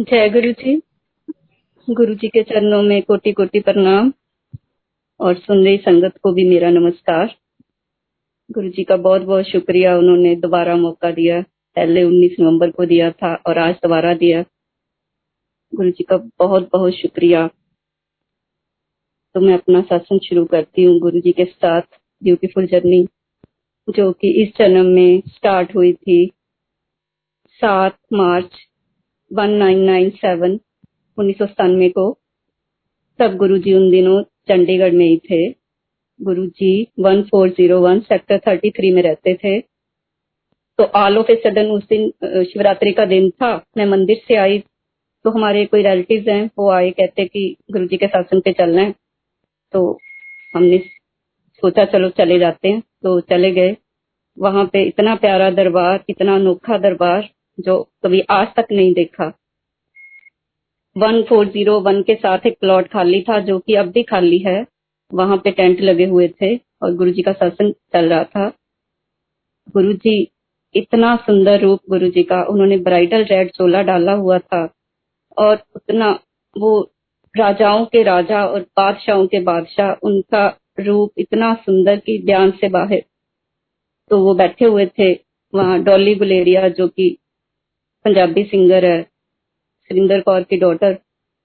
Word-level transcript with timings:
जय 0.00 0.28
गुरु 0.28 0.52
जी। 0.52 0.82
गुरु 1.90 2.14
जी 2.14 2.28
के 2.28 2.42
चरणों 2.42 2.82
में 2.82 3.02
कोटि 3.02 3.32
कोटि 3.32 3.60
प्रणाम 3.60 4.12
और 5.20 5.34
सुन 5.34 5.64
रही 5.64 5.76
संगत 5.76 6.12
को 6.22 6.32
भी 6.32 6.48
मेरा 6.48 6.70
नमस्कार। 6.70 7.34
गुरु 8.52 8.68
जी 8.68 8.84
का 8.84 8.96
बहुत 8.96 9.22
बहुत 9.22 9.44
शुक्रिया, 9.44 9.98
उन्होंने 9.98 10.36
दोबारा 10.36 10.76
मौका 10.76 11.10
दिया। 11.10 11.42
पहले 11.76 12.02
19 12.02 12.36
नवंबर 12.40 12.70
को 12.70 12.86
दिया 12.86 13.10
था 13.10 13.34
और 13.34 13.58
आज 13.58 13.74
दोबारा 13.74 14.14
दिया। 14.14 14.44
गुरु 15.74 15.90
जी 15.90 16.04
का 16.04 16.16
बहुत 16.16 16.70
बहुत 16.72 16.92
शुक्रिया। 16.92 17.46
तो 19.34 19.40
मैं 19.40 19.54
अपना 19.54 19.82
सत्संग 19.82 20.20
शुरू 20.20 20.44
करती 20.44 20.84
हूँ 20.84 20.98
गुरु 20.98 21.20
जी 21.20 21.32
के 21.32 21.44
साथ 21.44 21.82
ब्यूटीफुल 22.22 22.66
जर्नी 22.66 23.06
जो 23.90 24.12
कि 24.12 24.42
इस 24.42 24.58
जन्म 24.58 24.86
में 24.86 25.22
स्टार्ट 25.28 25.76
हुई 25.76 25.92
थी 25.92 26.30
सात 27.48 27.98
मार्च 28.12 28.69
1997, 29.30 30.58
उन्नीस 31.18 31.38
सौ 31.38 31.46
सतानवे 31.46 31.88
को, 31.88 32.18
तब 33.18 33.36
गुरु 33.36 33.58
जी 33.58 33.72
उन 33.74 33.90
दिनों 33.90 34.22
चंडीगढ़ 34.48 34.92
में 34.92 35.06
ही 35.06 35.16
थे। 35.30 35.48
गुरु 36.20 36.46
जी 36.46 36.86
1401 36.98 38.02
सेक्टर 38.02 38.38
33 38.38 38.92
में 38.94 39.02
रहते 39.02 39.34
थे। 39.34 39.60
तो 40.78 40.84
ऑल 40.84 41.18
ऑफ़ 41.18 41.30
ए 41.30 41.40
सडन 41.44 41.66
उस 41.66 41.86
दिन 41.88 42.10
शिवरात्रि 42.44 42.92
का 42.92 43.04
दिन 43.04 43.30
था। 43.30 43.54
मैं 43.76 43.86
मंदिर 43.86 44.20
से 44.28 44.34
आई 44.34 44.58
तो 45.24 45.30
हमारे 45.30 45.64
कोई 45.66 45.82
रिलेटिव 45.82 46.24
हैं, 46.28 46.50
वो 46.58 46.70
आए, 46.70 46.90
कहते 46.90 47.24
कि 47.24 47.56
गुरु 47.70 47.86
जी 47.86 47.96
के 47.96 48.06
सत्संग 48.06 48.42
पे 48.42 48.52
चलना 48.52 48.82
है। 48.82 48.94
तो 49.72 49.98
हमने 50.54 50.78
सोचा, 51.56 51.84
चलो 51.84 52.08
चले 52.08 52.38
जाते 52.38 52.68
हैं। 52.68 52.82
तो 53.02 53.20
चले 53.20 53.50
गए। 53.50 53.76
वहाँ 54.38 54.64
पे 54.72 54.82
इतना 54.82 55.14
प्यारा 55.14 55.50
दरबार, 55.50 56.04
इतना 56.08 56.34
अनोखा 56.34 56.78
दरबार 56.78 57.28
जो 57.60 57.82
कभी 58.04 58.20
आज 58.30 58.46
तक 58.56 58.66
नहीं 58.72 58.94
देखा। 58.94 59.32
1401 60.96 62.02
के 62.02 62.14
साथ 62.14 62.46
एक 62.46 62.58
प्लॉट 62.60 62.88
खाली 62.88 63.22
था 63.22 63.38
जो 63.40 63.58
कि 63.58 63.74
अब 63.74 63.86
भी 63.86 64.02
खाली 64.02 64.38
है। 64.38 64.66
वहाँ 65.14 65.36
पे 65.36 65.50
टेंट 65.50 65.80
लगे 65.80 66.04
हुए 66.04 66.28
थे 66.28 66.56
और 66.56 66.94
गुरु 66.94 67.10
जी 67.10 67.22
का 67.22 67.32
सत्संग 67.32 67.72
चल 67.92 68.08
रहा 68.08 68.24
था। 68.24 68.48
गुरु 69.72 69.92
जी 69.92 70.32
इतना 70.74 71.16
सुंदर 71.16 71.60
रूप 71.60 71.80
गुरु 71.90 72.08
जी 72.08 72.22
का, 72.22 72.42
उन्होंने 72.42 72.78
ब्राइडल 72.78 73.24
रेड 73.24 73.50
चोला 73.50 73.82
डाला 73.82 74.12
हुआ 74.12 74.38
था 74.38 74.74
और 75.38 75.62
उतना 75.76 76.20
वो 76.58 76.92
राजाओं 77.36 77.84
के 77.86 78.02
राजा 78.02 78.46
और 78.46 78.60
बादशाहों 78.60 79.26
के 79.26 79.40
बादशाह, 79.40 79.92
उनका 79.92 80.58
रूप 80.80 81.12
इतना 81.18 81.54
सुंदर 81.54 81.96
कि 81.96 82.22
ध्यान 82.26 82.50
से 82.50 82.68
बाहर। 82.68 83.02
तो 84.10 84.18
वो 84.18 84.34
बैठे 84.34 84.64
हुए 84.64 84.86
थे 84.86 85.12
वहाँ 85.54 85.82
डॉली 85.82 86.14
गुलेरिया 86.14 86.68
जो 86.68 86.88
कि 86.88 87.18
पंजाबी 88.04 88.44
सिंगर 88.44 88.84
है 88.84 89.02
सुरिंदर 89.02 90.20
कौर 90.20 90.42
की 90.42 90.56
डॉटर 90.56 90.98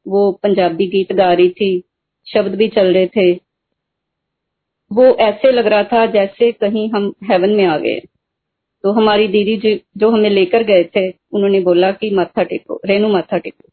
वो 0.05 0.31
पंजाबी 0.43 0.87
गीत 0.87 1.13
गा 1.13 1.31
रही 1.33 1.49
थी 1.51 1.69
शब्द 2.27 2.55
भी 2.55 2.67
चल 2.67 2.93
रहे 2.93 3.07
थे 3.07 3.31
वो 4.91 5.05
ऐसे 5.19 5.51
लग 5.51 5.67
रहा 5.67 5.83
था 5.83 6.05
जैसे 6.11 6.51
कहीं 6.51 6.89
हम 6.89 7.13
हेवन 7.23 7.55
में 7.55 7.65
आ 7.65 7.77
गए 7.77 7.99
तो 8.83 8.91
हमारी 8.91 9.27
दीदी 9.27 9.55
जी 9.57 9.79
जो 9.97 10.09
हमें 10.11 10.29
लेकर 10.29 10.63
गए 10.63 10.83
थे 10.95 11.09
उन्होंने 11.09 11.59
बोला 11.59 11.91
कि 11.91 12.09
माथा 12.09 12.43
टेको 12.43 12.79
रेनू 12.85 13.07
माथा 13.09 13.37
टेको 13.37 13.69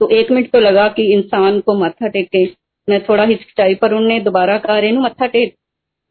तो 0.00 0.08
एक 0.10 0.30
मिनट 0.30 0.50
तो 0.50 0.60
लगा 0.60 0.88
कि 0.88 1.12
इंसान 1.12 1.60
को 1.60 1.74
माथा 1.74 2.08
टेके 2.08 2.44
मैं 2.88 3.00
थोड़ा 3.04 3.24
हिचकिचाई 3.24 3.74
पर 3.74 3.92
उन्होंने 3.92 4.20
दोबारा 4.20 4.58
कहा 4.58 4.78
रेनू 4.78 5.00
माथा 5.00 5.26
टेक 5.26 5.54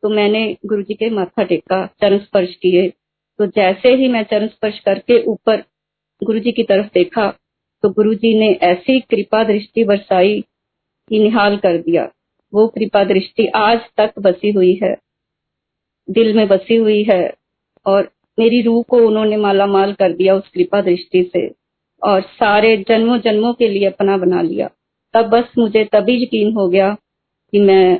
तो 0.03 0.09
मैंने 0.09 0.41
गुरु 0.65 0.83
जी 0.83 0.93
के 0.93 1.09
माथा 1.09 1.43
टेका 1.43 1.85
चरण 2.01 2.19
स्पर्श 2.19 2.55
किए 2.55 2.87
तो 3.39 3.45
जैसे 3.51 3.93
ही 3.95 4.07
मैं 4.07 4.23
चरण 4.23 4.47
स्पर्श 4.47 4.79
करके 4.79 5.21
ऊपर 5.25 5.63
गुरु 6.21 6.39
जी 6.39 6.51
की 6.51 6.63
तरफ़ 6.63 6.87
देखा 6.93 7.27
तो 7.83 7.89
गुरु 7.89 8.13
जी 8.13 8.37
ने 8.39 8.51
ऐसी 8.63 8.99
कृपा 8.99 9.43
दृष्टि 9.43 9.83
बरसाई 9.83 10.39
कि 11.09 11.19
निहाल 11.19 11.57
कर 11.57 11.77
दिया। 11.77 12.09
वो 12.53 12.67
कृपा 12.67 13.03
दृष्टि 13.03 13.47
आज 13.55 13.79
तक 13.97 14.13
बसी 14.19 14.51
हुई 14.51 14.73
है। 14.83 14.95
दिल 16.07 16.35
में 16.35 16.47
बसी 16.47 16.75
हुई 16.75 17.03
है 17.03 17.33
और 17.85 18.09
मेरी 18.39 18.61
रूह 18.61 18.83
को 18.83 18.97
उन्होंने 19.07 19.37
माला 19.37 19.65
माल 19.65 19.93
कर 19.93 20.13
दिया 20.13 20.35
उस 20.35 20.49
कृपा 20.49 20.81
दृष्टि 20.81 21.23
से 21.33 21.47
और 22.01 22.21
सारे 22.21 22.75
जन्मों 22.77 23.19
जन्मों 23.19 23.53
के 23.53 23.67
लिए 23.67 23.85
अपना 23.85 24.17
बना 24.17 24.41
लिया। 24.41 24.69
तब 25.13 25.29
बस 25.29 25.53
मुझे 25.57 25.83
तभी 25.85 26.21
यकीन 26.23 26.53
हो 26.53 26.67
गया 26.69 26.93
कि 27.53 27.59
मैं 27.59 27.99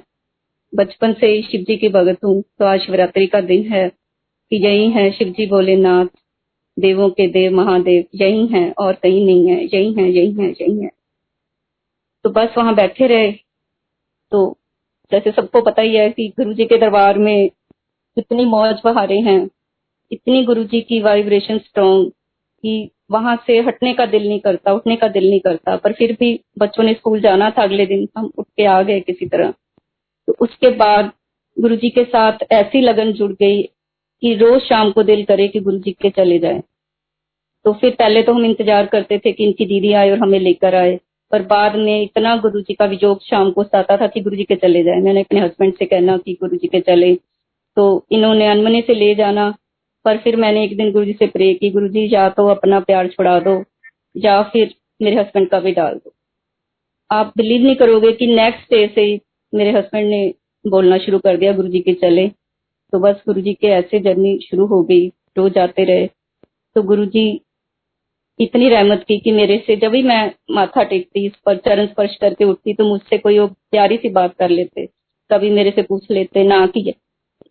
बचपन 0.74 1.14
से 1.14 1.28
ही 1.28 1.42
शिव 1.42 1.62
जी 1.62 1.78
की 1.78 1.90
भगत 1.90 2.26
हूँ। 2.26 2.42
तो 2.42 2.66
आज 2.66 2.80
शिवरात्रि 2.80 3.28
का 3.28 3.42
दिन 3.42 3.72
है 3.72 3.88
कि 3.90 4.66
यही 4.66 4.90
है 4.90 5.12
शिव 5.12 5.28
जी 5.28 5.48
भोलेनाथ। 5.48 6.06
देवों 6.80 7.10
के 7.10 7.28
देव 7.28 7.52
महादेव, 7.52 8.06
यही 8.16 8.48
हैं 8.48 8.74
और 8.78 8.94
कहीं 8.94 9.26
नहीं 9.26 9.50
है, 9.50 9.64
यही 9.66 9.94
है 9.94 10.10
यही 10.12 10.32
है 10.34 10.50
यही 10.52 10.84
है। 10.84 10.90
तो 12.24 12.30
बस 12.30 12.56
वहाँ 12.58 12.76
बैठे 12.76 13.08
रहे। 13.08 13.32
तो 14.32 14.58
जैसे 15.12 15.32
सबको 15.32 15.62
पता 15.62 15.82
ही 15.82 15.96
है 15.96 16.10
कि 16.10 16.28
गुरु 16.28 16.54
जी 16.54 16.66
के 16.66 16.78
दरबार 16.78 17.18
में 17.18 17.50
कितनी 18.16 18.46
मौज 18.46 18.82
बहारे 18.84 19.20
हैं, 19.20 19.50
इतनी 20.12 20.44
गुरु 20.44 20.64
जी 20.64 20.82
की 20.82 21.02
वाइब्रेशन 21.02 21.58
स्ट्रॉन्ग 21.58 22.10
कि 22.64 22.90
वहाँ 23.12 23.44
से 23.48 23.60
हटने 23.60 23.94
का 23.94 24.06
दिल 24.06 24.28
नहीं 24.28 24.40
करता, 24.40 24.74
उठने 24.74 24.96
का 24.96 25.08
दिल 25.08 25.30
नहीं 25.30 25.40
करता। 25.40 25.76
पर 25.76 25.94
फिर 25.94 26.18
भी 26.20 26.40
बच्चों 26.60 26.84
ने 26.84 26.94
स्कूल 26.94 27.20
जाना 27.20 27.50
था 27.50 27.64
अगले 27.64 27.86
दिन, 27.86 28.08
हम 28.18 28.32
उठ 28.38 28.46
के 28.58 28.66
आ 28.66 28.82
गए 28.82 29.00
किसी 29.00 29.26
तरह। 29.26 29.54
तो 30.28 30.36
उसके 30.40 30.70
बाद 30.70 31.12
गुरु 31.60 31.76
जी 31.76 31.90
के 31.90 32.04
साथ 32.04 32.38
ऐसी 32.52 32.82
लगन 32.82 33.12
जुड़ 33.12 33.32
गई 33.32 33.64
कि 34.24 34.34
रोज 34.36 34.62
शाम 34.62 34.92
को 34.92 35.04
दिल 35.04 35.24
करे 35.26 35.48
कि 35.48 35.60
गुरु 35.60 35.78
जी 35.78 35.92
के 35.92 36.10
चले 36.12 36.40
जाए। 36.40 36.62
तो 37.66 37.74
फिर 37.74 37.96
पहले 37.96 38.24
तो 38.24 38.34
हम 38.34 38.46
इंतज़ार 38.46 38.86
करते 38.86 39.18
थे 39.18 39.32
कि 39.32 39.44
इनकी 39.44 39.66
दीदी 39.66 39.92
आए 39.94 40.12
और 40.12 40.18
हमें 40.18 40.40
लेकर 40.40 40.76
आए, 40.76 41.00
पर 41.32 41.42
बाद 41.44 41.76
में 41.76 42.02
इतना 42.02 42.36
गुरु 42.38 42.62
जी 42.62 42.74
का 42.74 42.86
विजोग 42.86 43.22
शाम 43.24 43.52
को 43.52 43.66
आता 43.74 43.98
था 43.98 44.08
कि 44.08 44.22
गुरु 44.22 44.36
जी 44.36 44.44
के 44.44 44.56
चले 44.58 44.84
जाए। 44.84 45.02
मैंने 45.02 45.22
अपने 45.22 45.40
हस्बैंड 45.40 45.74
से 45.74 45.86
कहना 45.86 46.18
कि 46.18 46.34
गुरु 46.34 46.58
जी 46.58 46.68
के 46.68 46.80
चले। 46.82 47.14
तो 47.78 48.06
इन्होंने 48.12 48.48
अनमने 48.48 48.82
से 48.82 48.94
ले 48.94 49.14
जाना, 49.16 49.50
पर 50.06 50.18
फिर 50.18 50.36
मैंने 50.36 50.64
एक 50.64 50.76
दिन 50.78 50.92
गुरु 50.92 51.06
जी 51.06 51.14
से 51.14 51.28
प्रे 51.28 51.54
की 51.54 51.70
गुरु 51.70 51.88
जी 51.88 52.08
या 52.14 52.28
तो 52.30 52.48
अपना 52.48 52.80
प्यार 52.82 53.08
छुड़ा 53.08 53.40
दो, 53.40 53.64
या 54.16 54.42
फिर 54.44 54.74
मेरे 55.02 55.16
हस्बैंड 55.16 55.50
का 55.50 55.60
भी 55.60 55.72
डाल 55.72 55.94
दो। 55.96 56.14
आप 57.12 57.34
बिलीव 57.38 57.64
नहीं 57.64 57.76
करोगे 57.76 58.12
कि 58.12 58.28
नेक्स्ट 58.28 58.74
डे 58.74 58.88
से 58.96 59.20
मेरे 59.54 59.72
हस्बैंड 59.72 60.10
ने 60.10 60.28
बोलना 60.66 60.98
शुरू 60.98 61.20
कर 61.20 61.38
दिया 61.38 61.52
गुरु 61.54 61.68
जी 61.68 61.80
के 61.80 61.94
चले। 61.96 62.28
तो 62.94 63.00
बस 63.00 63.22
गुरु 63.28 63.42
जी 63.42 63.54
के 63.54 63.68
ऐसे 63.68 64.00
जर्नी 64.00 64.38
शुरू 64.40 64.66
हो 64.66 64.82
गई 64.84 65.08
रोज 65.38 65.54
जाते 65.54 65.84
रहे। 65.84 66.08
तो 66.76 66.82
गुरु 66.84 67.06
जी 67.06 67.42
इतनी 68.40 68.70
रहमत 68.70 69.04
की 69.08 69.18
कि 69.20 69.32
मेरे 69.32 69.58
से 69.68 69.76
जब 69.76 69.92
भी 69.92 70.02
मैं 70.04 70.32
माथा 70.52 70.84
टेकती 70.84 71.28
पर 71.46 71.58
चरण 71.58 71.88
स्पर्श 71.88 72.16
करके 72.16 72.46
उठती 72.46 72.74
तो 72.74 72.86
मुझसे 72.86 73.18
कोई 73.18 73.40
वो 73.40 73.48
प्यारी 73.48 73.98
सी 73.98 74.10
बात 74.10 74.36
कर 74.36 74.50
लेते। 74.50 74.86
कभी 75.30 75.50
मेरे 75.50 75.72
से 75.72 75.82
पूछ 75.82 76.12
लेते 76.12 76.44
ना 76.44 76.66
कि 76.68 76.94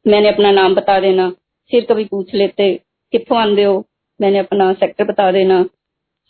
मैंने 0.07 0.29
अपना 0.29 0.51
नाम 0.53 0.75
बता 0.75 0.99
देना। 1.01 1.29
फिर 1.71 1.85
कभी 1.85 2.05
पूछ 2.05 2.35
लेते 2.35 2.73
कितों 3.13 3.39
आंदे 3.39 3.65
हो? 3.65 3.85
मैंने 4.21 4.39
अपना 4.39 4.73
सेक्टर 4.73 5.05
बता 5.05 5.31
देना। 5.33 5.63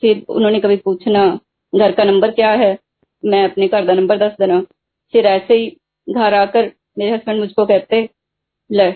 फिर 0.02 0.24
उन्होंने 0.28 0.60
कभी 0.60 0.76
पूछना, 0.76 1.38
घर 1.72 1.92
का 1.92 2.04
नंबर 2.04 2.30
क्या 2.30 2.50
है? 2.52 2.76
मैं 3.22 3.44
अपने 3.44 3.68
घर 3.68 3.86
का 3.86 3.94
नंबर 3.94 4.18
दस 4.18 4.32
देना। 4.40 4.60
फिर 5.14 5.26
ऐसे 5.26 5.54
ही 5.54 5.68
घर 6.08 6.34
आकर 6.34 6.70
मेरे 6.98 7.12
हस्बैंड 7.12 7.40
मुझको 7.40 7.66
कहते 7.66 8.08
ਲੈ 8.70 8.90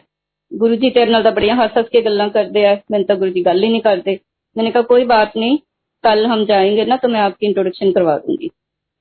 जी 0.80 0.88
तेरे 0.90 1.10
नाल 1.10 1.30
बड़िया 1.30 1.54
हस 1.54 1.70
हस 1.76 1.88
के 1.88 2.00
गल्ला 2.02 2.26
करते 2.28 2.60
हैं 2.60 2.74
मैंने 2.90 3.04
तो 3.04 3.16
गुरु 3.16 3.30
जी 3.30 3.42
गल 3.42 3.62
ही 3.62 3.68
नहीं 3.68 3.80
करते 3.80 4.18
मैंने 4.56 4.70
कहा 4.70 4.82
कोई 4.84 5.04
बात 5.04 5.36
नहीं 5.36 5.58
कल 6.04 6.24
हम 6.26 6.44
जाएँगे 6.44 6.84
ना 6.84 6.96
तो 6.96 7.08
मैं 7.08 7.20
आपकी 7.20 7.46
इंट्रोडक्शन 7.46 7.92
करवा 7.92 8.16
दूँगी 8.18 8.50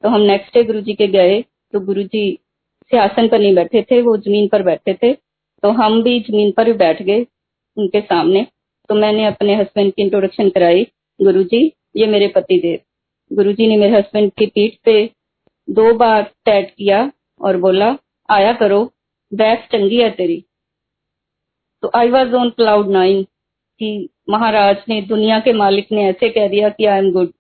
तो 0.04 0.10
हम 0.10 0.22
नेक्स्ट 0.24 0.54
डे 0.54 0.64
गुरु 0.64 0.82
जी 0.82 0.94
के 0.94 1.08
गए 1.08 1.42
तो 1.74 1.80
गुरु 1.80 2.04
जी 2.06 2.22
सियासन 2.92 3.28
पर 3.28 3.40
नहीं 3.40 3.54
बैठे 3.56 3.82
थे 3.82 4.02
वो 4.02 4.16
ज़मीन 4.18 4.48
पर 4.48 4.64
बैठे 4.64 4.94
थे 4.94 5.14
तो 5.64 5.72
हम 5.74 6.02
भी 6.04 6.20
ज़मीन 6.20 6.52
पर 6.52 6.66
भी 6.66 6.74
बैठ 6.76 7.02
गए 7.02 7.26
उनके 7.78 8.02
सामने 8.02 8.46
तो 8.90 8.96
मैंने 8.96 9.26
अपने 9.26 9.56
हस्बैंड 9.56 9.94
की 9.94 10.02
इंट्रोडक्शन 10.02 10.50
कराई 10.50 10.84
गुरु 11.20 11.44
जी 11.44 11.64
ये 11.96 12.08
मेरे 12.08 12.28
पति 12.28 12.60
देव 12.60 13.36
गुरु 13.36 13.54
जी 13.54 13.68
ने 13.68 13.78
मेरे 13.78 13.98
हस्बैंड 13.98 14.32
की 14.32 14.46
पीठ 14.46 14.78
पे 14.86 14.98
दो 15.68 15.94
बार 15.94 16.32
टैट 16.46 16.70
किया 16.70 17.02
और 17.42 17.58
बोला 17.58 17.96
आया 18.30 18.54
करो 18.54 18.84
बैस 19.32 19.68
चंगी 19.72 20.02
है 20.02 20.10
तेरी 20.12 20.44
तो 21.84 21.92
I 21.96 22.10
was 22.10 22.34
on 22.36 22.50
cloud 22.50 22.90
nine 22.90 23.24
कि 23.24 24.10
महाराज 24.30 24.78
ने, 24.90 25.02
दुनिया 25.02 25.40
के 25.40 25.54
मालिक 25.54 25.92
ने 25.92 26.06
ऐसे 26.10 26.30
कह 26.30 26.48
दिया 26.48 26.70
कि 26.70 26.86
आई 26.86 26.98
एम 26.98 27.12
गुड 27.12 27.32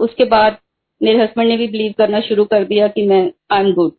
उसके 0.00 0.24
बाद 0.24 0.58
मेरे 1.00 1.22
हस्बैंड 1.22 1.48
ने 1.48 1.56
भी 1.56 1.66
बिलीव 1.68 1.94
करना 1.98 2.20
शुरू 2.20 2.44
कर 2.44 2.64
दिया 2.64 2.88
कि 2.88 3.06
मैं 3.06 3.22
आई 3.52 3.60
एम 3.60 3.72
गुड 3.74 3.92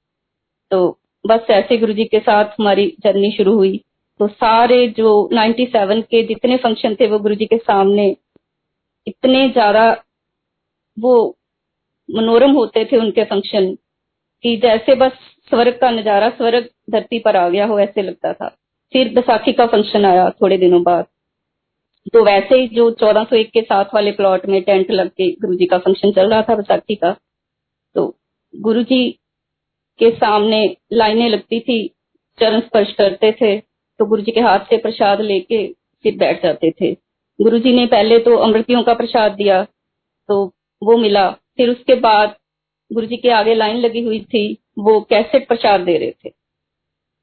तो 0.71 0.97
बस 1.25 1.47
ऐसे 1.51 1.77
गुरु 1.77 1.93
जी 1.93 2.05
के 2.05 2.19
साथ 2.19 2.59
हमारी 2.59 2.87
जर्नी 3.03 3.31
शुरू 3.31 3.53
हुई। 3.55 3.77
तो 4.19 4.27
सारे 4.27 4.87
जो 4.97 5.29
97 5.33 6.01
के 6.01 6.21
जितने 6.27 6.57
फ़ंक्शन 6.57 6.95
थे, 6.95 7.07
वो 7.07 7.19
गुरु 7.19 7.35
जी 7.35 7.45
के 7.45 7.57
सामने 7.57 8.15
इतने 9.07 9.47
ज़्यादा 9.49 9.89
वो 10.97 11.15
मनोरम 12.09 12.51
होते 12.51 12.85
थे 12.85 12.97
उनके 12.97 13.23
फ़ंक्शन 13.23 13.73
कि 14.43 14.55
जैसे 14.57 14.95
बस 14.95 15.11
स्वर्ग 15.49 15.77
का 15.81 15.89
नज़ारा, 15.91 16.29
स्वर्ग 16.29 16.69
धरती 16.91 17.19
पर 17.19 17.35
आ 17.35 17.47
गया 17.49 17.65
हो, 17.65 17.79
ऐसे 17.79 18.01
लगता 18.01 18.33
था। 18.33 18.55
फिर 18.95 19.13
बैसाखी 19.13 19.51
का 19.53 19.65
फ़ंक्शन 19.67 20.05
आया 20.05 20.29
थोड़े 20.31 20.57
दिनों 20.57 20.81
बाद। 20.83 21.05
तो 22.13 22.23
वैसे 22.23 22.55
ही 22.55 22.67
जो 22.67 22.89
चौदह 22.91 23.23
सौ 23.23 23.35
एक 23.35 23.49
के 23.51 23.61
साथ 23.61 23.85
वाले 23.93 24.11
प्लॉट 24.11 24.45
में 24.45 24.61
टेंट 24.63 24.91
लग 24.91 25.09
के 25.09 25.29
गुरु 25.41 25.55
जी 25.55 25.65
का 25.65 25.77
फ़ंक्शन 25.77 26.11
चल 26.11 26.29
रहा 26.29 26.41
था 26.41 26.55
बैसाखी 26.55 26.95
का 26.95 27.11
तो 27.95 28.05
गुरु 28.53 28.83
जी 28.83 29.09
के 29.99 30.11
सामने 30.11 30.59
लाइनें 30.93 31.27
लगती 31.29 31.59
थी, 31.59 31.87
चरण 32.39 32.59
स्पर्श 32.59 32.93
करते 32.93 33.31
थे 33.31 33.57
तो 33.99 34.05
गुरु 34.05 34.21
जी 34.21 34.31
के 34.31 34.41
हाथ 34.41 34.59
से 34.69 34.77
प्रसाद 34.77 35.21
लेके 35.21 35.65
फिर 36.05 36.17
बैठ 36.17 36.43
जाते 36.43 36.71
थे। 36.71 36.91
गुरु 37.39 37.59
जी 37.59 37.73
ने 37.73 37.85
पहले 37.87 38.19
तो 38.19 38.35
अमृतियों 38.37 38.83
का 38.83 38.93
प्रसाद 38.93 39.31
दिया 39.33 39.63
तो 40.29 40.45
वो 40.81 40.97
मिला। 40.97 41.29
फिर 41.57 41.69
उसके 41.69 41.95
बाद 42.01 42.35
गुरु 42.91 43.07
जी 43.07 43.17
के 43.17 43.29
आगे 43.31 43.55
लाइन 43.55 43.77
लगी 43.77 44.01
हुई 44.01 44.19
थी, 44.23 44.57
वो 44.79 44.99
कैसेट 45.01 45.47
प्रसाद 45.47 45.81
दे 45.81 45.97
रहे 45.97 46.11
थे। 46.13 46.29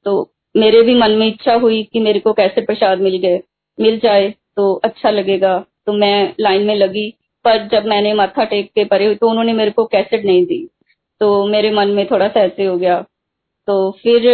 तो 0.07 0.32
मेरे 0.55 0.83
भी 0.83 0.95
मन 0.95 1.11
में 1.11 1.27
इच्छा 1.27 1.55
हुई 1.55 1.83
कि 1.93 2.01
मेरे 2.01 2.21
को 2.21 2.33
कैसेट 2.33 2.67
प्रसाद 2.67 3.01
मिल 3.01 3.17
गए, 3.19 3.41
मिल 3.79 3.99
जाए 3.99 4.29
तो 4.57 4.73
अच्छा 4.75 5.11
लगेगा। 5.11 5.59
तो 5.87 5.93
मैं 5.93 6.35
लाइन 6.41 6.67
में 6.67 6.75
लगी, 6.77 7.09
पर 7.45 7.67
जब 7.69 7.87
मैंने 7.87 8.13
माथा 8.15 8.45
टेक 8.45 8.71
के 8.71 8.85
परे 8.85 9.07
हुई 9.07 9.15
तो 9.15 9.29
उन्होंने 9.31 9.53
मेरे 9.53 9.71
को 9.71 9.85
कैसेट 9.87 10.25
नहीं 10.25 10.45
दी। 10.47 10.67
तो 11.21 11.47
मेरे 11.47 11.71
मन 11.71 11.89
में 11.89 12.07
थोड़ा 12.11 12.29
सा 12.29 12.41
ऐसे 12.41 12.65
हो 12.65 12.77
गया। 12.77 13.01
तो 13.69 13.91
फिर 14.03 14.27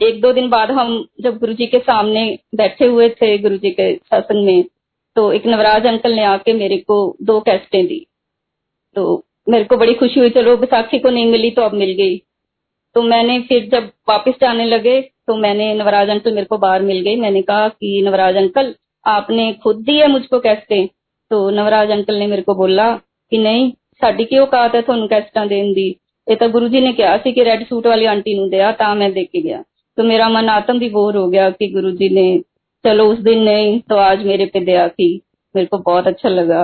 एक 0.00 0.20
दो 0.20 0.32
दिन 0.32 0.48
बाद 0.50 0.70
हम 0.70 1.06
जब 1.20 1.38
गुरु 1.38 1.52
जी 1.52 1.66
के 1.66 1.78
सामने 1.78 2.22
बैठे 2.54 2.86
हुए 2.86 3.08
थे 3.12 3.36
गुरु 3.38 3.56
जी 3.56 3.70
के 3.70 3.94
शासन 3.96 4.36
में 4.36 4.64
तो 5.16 5.30
एक 5.32 5.46
नवराज 5.46 5.86
अंकल 5.86 6.12
ने 6.12 6.24
आके 6.24 6.52
मेरे 6.52 6.76
को 6.78 7.16
दो 7.22 7.40
कैसेटें 7.40 7.86
दी। 7.86 8.06
तो 8.96 9.24
मेरे 9.48 9.64
को 9.64 9.76
बड़ी 9.76 9.94
खुशी 9.94 10.20
हुई, 10.20 10.30
चलो 10.30 10.56
बैसाखी 10.56 10.98
को 10.98 11.10
नहीं 11.10 11.26
मिली 11.26 11.50
तो 11.50 11.62
अब 11.62 11.74
मिल 11.74 11.92
गई। 11.92 12.16
तो 12.96 13.02
मैंने 13.02 13.40
फिर 13.40 13.68
जब 13.68 13.90
वापस 14.08 14.34
जाने 14.40 14.66
लगे 14.66 15.00
तो 15.27 15.35
मैंने 15.37 15.73
नवराज 15.73 16.09
अंकल 16.09 16.33
मेरे 16.33 16.45
को 16.45 16.57
बाहर 16.57 16.81
मिल 16.81 16.99
गई 16.99 17.15
मैंने 17.15 17.41
कहा 17.41 17.67
कि 17.67 18.01
नवराज 18.05 18.35
अंकल 18.35 18.73
आपने 19.05 19.51
खुद 19.53 19.83
दी 19.85 19.97
है 19.97 20.07
मुझको 20.07 20.39
कैसेटें 20.39 20.87
तो 21.31 21.49
नवराज 21.49 21.91
अंकल 21.91 22.15
ने 22.15 22.27
मेरे 22.27 22.41
को 22.41 22.55
बोला 22.55 22.91
कि 23.31 23.37
नहीं 23.37 23.71
ਸਾਡੀ 24.01 24.25
ਕਿਉਂ 24.25 24.45
ਕਾਤ 24.47 24.75
ਹੈ 24.75 24.81
ਤੁਹਾਨੂੰ 24.81 25.07
ਕੈਸਟਾਂ 25.07 25.45
ਦੇਣ 25.45 25.73
ਦੀ 25.73 25.95
ਇਹ 26.27 26.37
ਤਾਂ 26.37 26.47
ਗੁਰੂ 26.49 26.67
ਜੀ 26.67 26.79
ਨੇ 26.81 26.91
ਕਿਹਾ 26.93 27.17
ਸੀ 27.17 27.31
ਕਿ 27.31 27.45
ਰੈੱਡ 27.45 27.63
ਸੂਟ 27.63 27.87
ਵਾਲੀ 27.87 28.05
ਆਂਟੀ 28.05 28.33
ਨੂੰ 28.35 28.49
ਦਿਆ 28.49 28.71
ਤਾਂ 28.71 28.95
ਮੈਂ 28.95 29.09
ਦੇ 29.09 29.25
ਕੇ 29.25 29.41
ਗਿਆ 29.41 29.63
तो 29.97 30.03
मेरा 30.03 30.27
मन 30.29 30.47
आत्म 30.49 30.73
विभोर 30.79 31.15
हो 31.15 31.23
गया 31.27 31.49
कि 31.49 31.65
गुरु 31.67 31.89
जी 31.91 32.07
ने 32.09 32.23
चलो 32.85 33.03
उस 33.09 33.19
दिन 33.19 33.43
नहीं 33.43 33.79
तो 33.89 33.95
आज 33.95 34.23
मेरे 34.25 34.45
पे 34.45 34.59
दया 34.59 34.87
की 34.87 35.09
मेरे 35.55 35.67
को 35.67 35.77
बहुत 35.79 36.07
अच्छा 36.07 36.29
लगा 36.29 36.61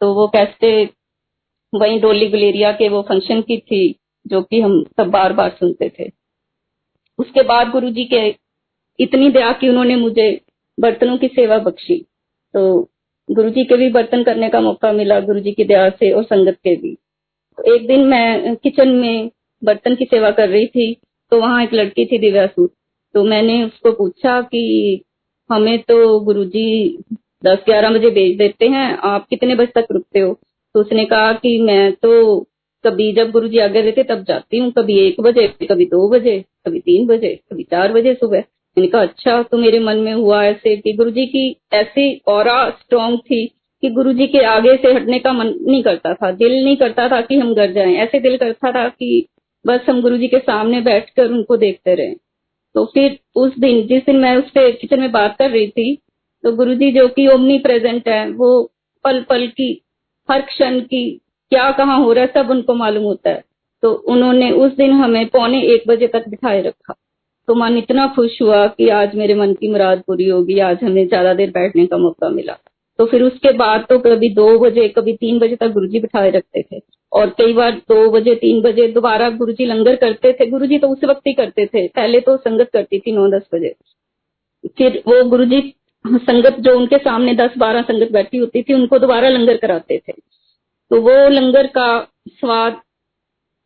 तो 0.00 0.08
वो 0.14 0.26
कैसे 0.28 0.70
वही 1.72 1.98
डोली 1.98 2.26
गलेरिया 2.26 2.72
के 2.72 2.88
वो 2.88 3.02
फंक्शन 3.02 3.40
की 3.42 3.58
थी 3.60 3.80
जो 4.26 4.40
कि 4.44 4.60
हम 4.60 4.74
सब 4.96 5.10
बार 5.10 5.32
बार 5.32 5.54
सुनते 5.60 5.88
थे 5.90 6.08
उसके 7.19 7.41
बाद 7.43 7.69
गुरु 7.69 7.89
जी 7.89 8.05
के 8.05 8.27
इतनी 8.99 9.29
दया 9.29 9.51
की 9.51 9.69
उन्होंने 9.69 9.95
मुझे 9.95 10.29
बर्तनों 10.77 11.17
की 11.17 11.27
सेवा 11.27 11.57
बख्शी। 11.59 11.97
तो 12.53 12.79
गुरु 13.29 13.49
जी 13.49 13.63
के 13.63 13.77
भी 13.77 13.89
बर्तन 13.91 14.23
करने 14.23 14.49
का 14.49 14.61
मौका 14.61 14.91
मिला 14.93 15.19
गुरु 15.19 15.39
जी 15.39 15.51
की 15.51 15.63
दया 15.63 15.89
से 15.89 16.11
और 16.11 16.23
संगत 16.23 16.57
के 16.63 16.75
भी। 16.75 16.93
तो 17.57 17.75
एक 17.75 17.87
दिन 17.87 18.05
मैं 18.07 18.55
किचन 18.55 18.89
में 18.89 19.29
बर्तन 19.61 19.95
की 19.95 20.05
सेवा 20.05 20.31
कर 20.31 20.49
रही 20.49 20.67
थी 20.67 20.93
तो 21.31 21.39
वहाँ 21.41 21.63
एक 21.63 21.73
लड़की 21.73 22.05
थी 22.05 22.17
दिव्या 22.17 22.45
सूद 22.47 22.69
तो 23.15 23.23
मैंने 23.23 23.63
उसको 23.63 23.91
पूछा 23.91 24.41
कि 24.41 25.03
हमें 25.49 25.77
तो 25.79 26.19
गुरुजी 26.19 26.97
दस 27.45 27.57
ग्यारह 27.65 27.89
बजे 27.89 28.09
भेज 28.09 28.37
देते 28.37 28.67
हैं, 28.67 28.97
आप 28.97 29.27
कितने 29.29 29.55
बजे 29.55 29.71
तक 29.75 29.87
रुकते 29.91 30.19
हो? 30.19 30.33
तो 30.75 30.81
उसने 30.81 31.05
कहा 31.05 31.31
कि 31.33 31.57
मैं 31.61 31.91
तो 31.93 32.47
कभी 32.83 33.11
जब 33.13 33.31
गुरु 33.31 33.47
जी 33.47 33.57
आगे 33.57 33.81
रहते, 33.81 34.03
तब 34.03 34.23
जाती 34.23 34.57
हूँ। 34.57 34.71
कभी 34.71 34.97
एक 34.99 35.21
बजे, 35.21 35.47
कभी 35.63 35.85
दो 35.85 36.09
बजे, 36.09 36.39
कभी 36.67 36.79
तीन 36.79 37.07
बजे, 37.07 37.33
कभी 37.51 37.63
चार 37.63 37.93
बजे 37.93 38.13
सुबह। 38.13 38.37
मैंने 38.77 38.87
कहा 38.87 39.01
अच्छा 39.01 39.41
तो 39.43 39.57
मेरे 39.57 39.79
मन 39.79 39.97
में 39.97 40.13
हुआ 40.13 40.43
ऐसे 40.45 40.75
कि 40.77 40.93
गुरु 40.93 41.11
जी 41.11 41.25
की 41.25 41.49
ऐसी 41.73 42.13
और 42.27 42.47
स्ट्रांग 42.71 43.17
थी 43.21 43.45
कि 43.83 43.89
गुरु 43.89 44.13
जी 44.13 44.27
के 44.27 44.43
आगे 44.45 44.75
से 44.75 44.93
हटने 44.93 45.19
का 45.19 45.33
मन 45.33 45.53
नहीं 45.61 45.81
करता 45.83 46.13
था। 46.13 46.31
दिल 46.33 46.63
नहीं 46.63 46.75
करता 46.77 47.07
था 47.09 47.21
कि 47.21 47.35
हम 47.35 47.53
घर 47.55 47.71
जाएँ। 47.73 47.95
ऐसे 47.95 48.19
दिल 48.19 48.37
करता 48.37 48.71
था 48.71 48.87
कि 48.89 49.25
बस 49.65 49.85
हम 49.89 50.01
गुरु 50.01 50.17
जी 50.17 50.27
के 50.27 50.39
सामने 50.39 50.81
बैठकर 50.81 51.31
उनको 51.31 51.57
देखते 51.57 51.95
रहे। 51.95 52.13
तो 52.75 52.85
फिर 52.85 53.17
उस 53.35 53.57
दिन, 53.59 53.81
जिस 53.87 54.05
दिन 54.05 54.15
मैं 54.15 54.35
उससे 54.37 54.71
किचन 54.71 54.99
में 54.99 55.11
बात 55.11 55.35
कर 55.39 55.49
रही 55.51 55.67
थी 55.67 55.97
तो 56.43 56.51
गुरु 56.51 56.73
जी 56.75 56.91
जो 56.91 57.07
कि 57.07 57.27
ओमनी 57.27 57.57
प्रेजेंट 57.59 58.07
है, 58.09 58.29
वो 58.29 58.71
पल 59.05 59.21
पल 59.21 59.47
की, 59.47 59.81
हर 60.29 60.41
क्षण 60.41 60.79
की 60.81 61.21
क्या 61.51 61.69
कहाँ 61.71 61.99
हो 61.99 62.13
रहा 62.13 62.23
है, 62.23 62.31
सब 62.33 62.49
उनको 62.49 62.73
मालूम 62.73 63.03
होता 63.03 63.29
है। 63.29 63.43
तो 63.83 63.91
उन्होंने 63.93 64.51
उस 64.51 64.71
दिन 64.71 64.91
हमें 64.91 65.25
पौने 65.27 65.61
एक 65.63 65.83
बजे 65.87 66.07
तक 66.07 66.27
बिठाए 66.29 66.61
रखा। 66.61 66.93
तो 67.47 67.55
मन 67.55 67.77
इतना 67.77 68.07
खुश 68.07 68.41
हुआ 68.41 68.65
कि 68.67 68.89
आज 68.89 69.15
मेरे 69.15 69.35
मन 69.35 69.53
की 69.53 69.67
मुराद 69.67 70.01
पूरी 70.07 70.27
होगी, 70.29 70.59
आज 70.59 70.83
हमें 70.83 71.07
ज़्यादा 71.07 71.33
देर 71.33 71.51
बैठने 71.51 71.85
का 71.85 71.97
मौका 71.97 72.29
मिला। 72.29 72.57
तो 72.99 73.05
फिर 73.05 73.23
उसके 73.23 73.51
बाद 73.51 73.85
तो 73.89 73.97
कभी 73.99 74.29
दो 74.29 74.57
बजे, 74.59 74.87
कभी 74.87 75.13
तीन 75.13 75.39
बजे 75.39 75.55
तक 75.55 75.67
गुरुजी 75.67 75.99
बिठाए 75.99 76.31
रखते 76.31 76.61
थे। 76.61 76.79
और 77.11 77.29
कई 77.29 77.53
बार 77.53 77.71
दो 77.89 78.09
बजे, 78.11 78.35
तीन 78.35 78.61
बजे 78.61 78.87
दोबारा 78.87 79.29
गुरुजी 79.29 79.65
लंगर 79.65 79.95
करते 79.95 80.33
थे। 80.33 80.45
गुरुजी 80.45 80.77
तो 80.77 80.87
उस 80.87 81.03
वक्त 81.03 81.27
ही 81.27 81.33
करते 81.33 81.65
थे, 81.65 81.87
पहले 81.87 82.19
तो 82.19 82.37
संगत 82.37 82.69
करती 82.73 82.99
थी 82.99 83.11
नौ 83.11 83.27
दस 83.29 83.47
बजे। 83.53 83.73
फिर 84.77 85.01
वो 85.07 85.23
गुरुजी 85.29 85.61
संगत 86.05 86.59
जो 86.59 86.77
उनके 86.77 86.97
सामने 86.97 87.33
दस 87.35 87.57
बारह 87.57 87.81
संगत 87.81 88.11
बैठी 88.11 88.37
होती 88.37 88.61
थी, 88.61 88.73
उनको 88.73 88.99
दोबारा 88.99 89.29
लंगर 89.29 89.57
कराते 89.57 90.01
थे। 90.07 90.13
तो 90.91 91.01
वो 91.01 91.27
लंगर 91.29 91.67
का 91.67 91.87
स्वाद 92.29 92.81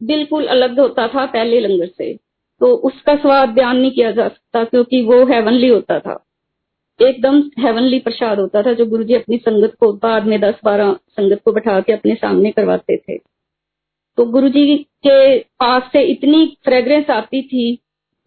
बिल्कुल 0.01 0.45
अलग 0.47 0.79
होता 0.79 1.07
था 1.07 1.25
पहले 1.27 1.59
लंगर 1.59 1.87
से। 1.87 2.13
तो 2.61 2.75
उसका 2.85 3.15
स्वाद 3.15 3.49
बयान 3.49 3.77
नहीं 3.77 3.91
किया 3.91 4.11
जा 4.11 4.27
सकता 4.27 4.63
क्योंकि 4.63 5.01
वो 5.03 5.25
हेवनली 5.25 5.67
होता 5.67 5.99
था। 5.99 6.23
एकदम 6.99 7.39
हेवनली 7.59 7.99
प्रसाद 7.99 8.39
होता 8.39 8.61
था 8.63 8.73
जो 8.73 8.85
गुरु 8.85 9.03
जी 9.03 9.13
अपनी 9.13 9.37
संगत 9.37 9.75
को 9.79 9.91
बाद 9.93 10.25
में 10.25 10.39
दस 10.41 10.55
बारह 10.65 10.91
संगत 11.09 11.41
को 11.45 11.51
बैठा 11.51 11.79
के 11.79 11.93
अपने 11.93 12.15
सामने 12.15 12.51
करवाते 12.51 12.97
थे। 12.97 13.17
तो 14.17 14.25
गुरु 14.25 14.49
जी 14.49 14.77
के 14.77 15.37
पास 15.39 15.89
से 15.93 16.01
इतनी 16.03 16.45
फ्रेग्रेंस 16.65 17.09
आती 17.09 17.41
थी 17.43 17.75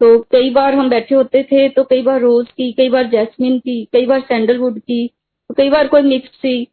तो 0.01 0.17
कई 0.31 0.49
बार 0.49 0.73
हम 0.73 0.89
बैठे 0.89 1.15
होते 1.15 1.43
थे 1.43 1.67
तो 1.69 1.83
कई 1.83 2.01
बार 2.01 2.19
रोज 2.21 2.47
की, 2.47 2.71
कई 2.71 2.89
बार 2.89 3.07
जैस्मिन 3.09 3.57
की, 3.59 3.83
कई 3.93 4.05
बार 4.05 4.21
सैंडलवुड 4.21 4.79
की 4.79 5.07
तो 5.49 5.53
कई 5.53 5.69
बार 5.69 5.87
कोई 5.87 6.01
मिक्स 6.01 6.29
थी 6.37 6.63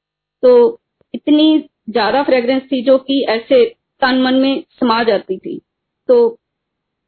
तो 0.43 0.81
इतनी 1.15 1.59
ज़्यादा 1.93 2.23
फ्रेग्रेंस 2.23 2.63
थी 2.63 2.83
जो 2.83 2.97
कि 3.01 3.23
ऐसे 3.31 3.65
तन 4.03 4.21
मन 4.23 4.35
में 4.35 4.63
समा 4.81 5.03
जाती 5.03 5.37
थी। 5.39 5.61
तो 6.09 6.29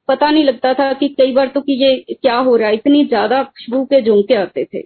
पता 0.08 0.30
नहीं 0.30 0.44
लगता 0.44 0.72
था 0.74 0.92
कि 0.92 1.08
कई 1.10 1.32
बार 1.32 1.46
तो 1.46 1.60
कि 1.60 1.72
ये 1.74 1.94
क्या 2.12 2.36
हो 2.38 2.56
रहा 2.56 2.68
है, 2.68 2.74
इतनी 2.74 3.04
ज़्यादा 3.04 3.42
खुशबू 3.44 3.84
के 3.84 4.00
झोंके 4.02 4.34
आते 4.36 4.64
थे। 4.64 4.82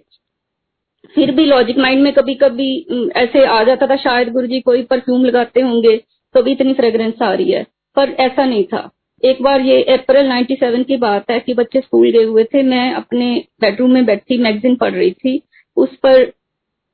फिर 1.15 1.31
भी 1.31 1.45
लॉजिक 1.45 1.77
माइंड 1.77 2.01
में 2.03 2.11
कभी 2.13 2.33
कभी 2.35 2.69
ऐसे 3.17 3.45
आ 3.47 3.63
जाता 3.63 3.87
था, 3.87 3.95
शायद 3.97 4.31
गुरु 4.33 4.47
जी 4.47 4.59
कोई 4.61 4.83
परफ्यूम 4.83 5.25
लगाते 5.25 5.61
होंगे 5.61 5.95
तो 6.35 6.41
भी 6.43 6.51
इतनी 6.51 6.73
फ्रेग्रेंस 6.73 7.21
आ 7.21 7.33
रही 7.33 7.51
है। 7.51 7.65
पर 7.97 8.09
ऐसा 8.19 8.45
नहीं 8.45 8.63
था। 8.63 8.89
एक 9.23 9.41
बार 9.43 9.61
ये 9.61 9.83
अप्रैल 9.93 10.27
97 10.27 10.83
की 10.83 10.97
बात 10.97 11.31
है 11.31 11.39
कि 11.39 11.53
बच्चे 11.53 11.79
स्कूल 11.81 12.09
गए 12.09 12.23
हुए 12.23 12.43
थे, 12.43 12.63
मैं 12.63 12.93
अपने 12.93 13.35
बेडरूम 13.61 13.91
में 13.91 14.05
बैठी 14.05 14.37
मैगजीन 14.37 14.75
पढ़ 14.75 14.93
रही 14.93 15.11
थी। 15.13 15.41
उस 15.77 15.95
पर 15.97 16.31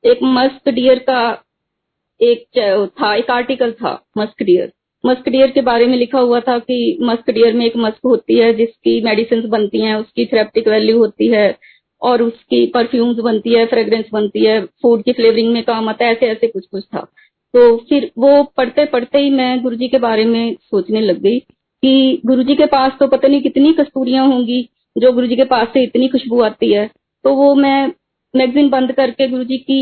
एक 0.04 0.20
मस्क 0.24 0.70
डियर 0.70 1.00
का 1.00 1.22
एक 2.22 2.46
था, 3.00 3.16
एक 3.16 3.30
आर्टिकल 3.32 3.72
था 3.74 4.02
मस्क 4.18 5.30
डियर 5.30 5.52
के 5.52 5.62
बारे 5.62 5.86
में 5.86 5.98
लिखा 5.98 6.20
हुआ 6.20 6.40
था 6.40 6.58
कि 6.60 6.98
मस्क 7.02 7.30
में 7.30 7.66
एक 7.66 7.76
मस्क 7.78 8.06
होती 8.06 8.38
है, 8.38 8.54
जिसकी 8.54 9.02
मेडिसिन 9.02 9.48
बनती 9.50 9.82
हैं, 9.82 9.96
उसकी 9.96 10.26
थेरेप्टिक 10.26 10.68
वैल्यू 10.68 10.98
होती 10.98 11.28
है, 11.28 11.58
और 12.02 12.22
उसकी 12.22 12.66
परफ्यूम्स 12.68 13.18
बनती 13.18 13.54
है 13.54 13.66
फ्रेग्रेंस 13.66 14.06
बनती 14.14 14.46
है 14.46 14.60
फ़ूड 14.82 15.04
की 15.04 15.14
फ्लेवरिंग 15.14 15.52
में 15.54 15.64
काम 15.64 15.90
आता 15.90 16.06
है, 16.06 16.12
ऐसे 16.12 16.28
ऐसे 16.28 16.48
कुछ 16.48 16.66
कुछ 16.66 16.84
था। 16.86 17.00
तो 17.54 17.78
फिर 17.90 18.10
वो 18.18 18.44
पढ़ते 18.58 18.86
पढ़ते 18.86 19.20
ही 19.20 19.30
मैं 19.30 19.62
गुरु 19.64 19.76
जी 19.76 19.88
के 19.88 20.00
बारे 20.00 20.26
में 20.26 20.56
सोचने 20.62 21.02
लग 21.02 21.22
गई 21.22 21.40
कि 21.40 22.22
गुरु 22.26 22.44
जी 22.44 22.56
के 22.56 22.66
पास 22.66 22.92
तो 23.00 23.08
पता 23.08 23.28
नहीं 23.28 23.42
कितनी 23.42 23.74
कस्तूरियाँ 23.74 24.26
होंगी, 24.28 24.62
जो 24.96 25.12
गुरु 25.12 25.28
जी 25.28 25.36
के 25.36 25.44
पास 25.44 25.68
से 25.68 25.84
इतनी 25.84 26.08
खुशबू 26.08 26.42
आती 26.42 26.72
है। 26.74 26.90
तो 27.26 27.34
वो 27.34 27.54
मैं 27.56 27.92
मैगजीन 28.34 28.70
बंद 28.70 28.92
करके 28.92 29.28
गुरु 29.28 29.44
जी 29.44 29.58
की 29.58 29.80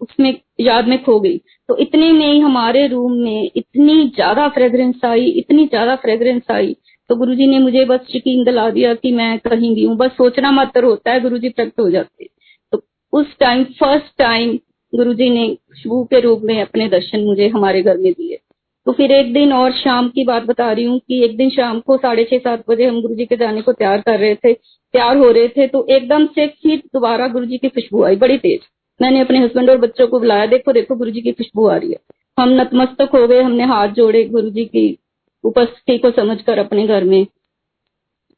उसमें 0.00 0.34
याद 0.60 0.88
में 0.88 1.02
खो 1.04 1.18
गई। 1.20 1.36
तो 1.68 1.76
इतने 1.78 2.10
में 2.12 2.26
ही 2.26 2.38
हमारे 2.40 2.86
रूम 2.86 3.12
में 3.14 3.50
इतनी 3.56 4.04
ज़्यादा 4.06 4.48
फ्रेग्रेंस 4.50 5.04
आई, 5.04 5.24
इतनी 5.24 5.66
ज़्यादा 5.66 5.96
फ्रेग्रेंस 5.96 6.50
आई। 6.50 6.74
तो 7.10 7.16
गुरुजी 7.16 7.46
ने 7.46 7.58
मुझे 7.58 7.84
बस 7.84 8.06
यकीन 8.14 8.44
दिला 8.44 8.68
दिया 8.70 8.94
कि 8.94 9.12
मैं 9.12 9.38
कहीं 9.40 9.74
भी 9.74 9.84
हूँ। 9.84 9.96
बस 9.96 10.10
सोचना 10.12 10.50
मात्र 10.52 10.84
होता 10.84 11.12
है 11.12 11.20
गुरुजी 11.20 11.48
प्रकट 11.50 11.80
हो 11.80 11.90
जाते 11.90 12.28
तो 12.72 12.82
उस 13.12 13.36
टाइम 13.40 13.64
फ़र्स्ट 13.80 14.18
टाइम 14.18 14.58
गुरुजी 14.92 15.28
ने 15.30 15.48
खुशबू 15.48 16.02
के 16.04 16.20
रूप 16.20 16.42
में 16.44 16.60
अपने 16.62 16.88
दर्शन 16.88 17.24
मुझे 17.24 17.48
हमारे 17.48 17.82
घर 17.82 17.96
में 17.98 18.12
दिए। 18.12 18.38
तो 18.86 18.92
फिर 18.92 19.12
एक 19.12 19.32
दिन 19.32 19.52
और 19.52 19.72
शाम 19.72 20.08
की 20.08 20.24
बात 20.24 20.42
बता 20.44 20.70
रही 20.72 20.84
हूँ 20.84 20.98
कि 20.98 21.22
एक 21.24 21.36
दिन 21.36 21.50
शाम 21.50 21.80
को 21.80 21.96
साढ़े 21.96 22.24
छह, 22.24 22.38
सात 22.38 22.64
बजे 22.70 22.86
हम 22.86 23.00
गुरु 23.02 23.14
जी 23.14 23.24
के 23.26 23.36
जाने 23.36 23.62
को 23.62 23.72
तैयार 23.72 24.00
कर 24.00 24.18
रहे 24.18 24.34
थे, 24.34 24.52
तैयार 24.52 25.16
हो 25.16 25.30
रहे 25.30 25.48
थे 25.48 25.66
तो 25.66 25.86
एकदम 25.90 26.26
से 26.28 26.46
फिर 26.46 26.82
दोबारा 26.94 27.28
गुरु 27.28 27.46
जी 27.46 27.58
की 27.58 27.68
खुशबू 27.70 28.02
आई, 28.04 28.16
बड़ी 28.16 28.38
तेज। 28.38 28.60
मैंने 29.00 29.20
अपने 29.20 29.38
हस्बैंड 29.38 29.70
और 29.70 29.78
बच्चों 29.78 30.06
को 30.08 30.18
बुलाया, 30.20 30.46
देखो 30.46 30.72
देखो 30.72 30.96
गुरु 30.96 31.12
की 31.12 31.32
खुशबू 31.32 31.66
आ 31.68 31.76
रही 31.76 31.90
है। 31.90 31.98
हम 32.38 32.50
नतमस्तक 32.50 33.10
हो 33.14 33.26
गए, 33.28 33.42
हमने 33.42 33.64
हाथ 33.64 33.88
जोड़े 33.88 34.24
गुरु 34.24 34.50
की 34.50 34.98
उपस्थिति 35.44 35.98
को 35.98 36.10
समझकर 36.12 36.58
अपने 36.58 36.86
घर 36.86 37.04
में। 37.04 37.26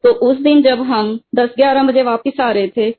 तो 0.04 0.10
उस 0.22 0.36
दिन 0.38 0.62
जब 0.62 0.80
हम 0.82 1.18
दस 1.34 1.50
ग्यारह 1.56 1.82
बजे 1.82 2.02
वापिस 2.02 2.40
आ 2.40 2.50
रहे 2.50 2.68
थे 2.68 2.90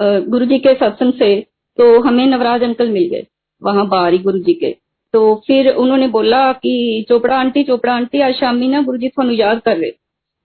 गुरु 0.00 0.46
जी 0.46 0.58
के 0.58 0.74
सत्संग 0.74 1.12
से 1.12 1.34
तो 1.78 2.00
हमें 2.00 2.26
नवराज 2.26 2.62
अंकल 2.62 2.88
मिल 2.88 3.08
गए, 3.08 3.26
वहाँ 3.62 3.86
बाहरी 3.88 4.18
गुरु 4.18 4.38
जी 4.38 4.54
के। 4.54 4.70
तो 5.14 5.34
फिर 5.46 5.68
उन्होंने 5.70 6.06
बोला 6.08 6.52
कि, 6.52 7.04
चोपड़ा 7.08 7.36
आंटी 7.36 7.62
चोपड़ा 7.64 7.94
आंटी, 7.94 8.20
आज 8.20 8.34
शामी 8.34 8.68
ना 8.68 8.82
गुरु 8.82 8.98
जी 8.98 9.08
थानू 9.08 9.32
याद 9.32 9.60
कर 9.60 9.76
रहे। 9.76 9.90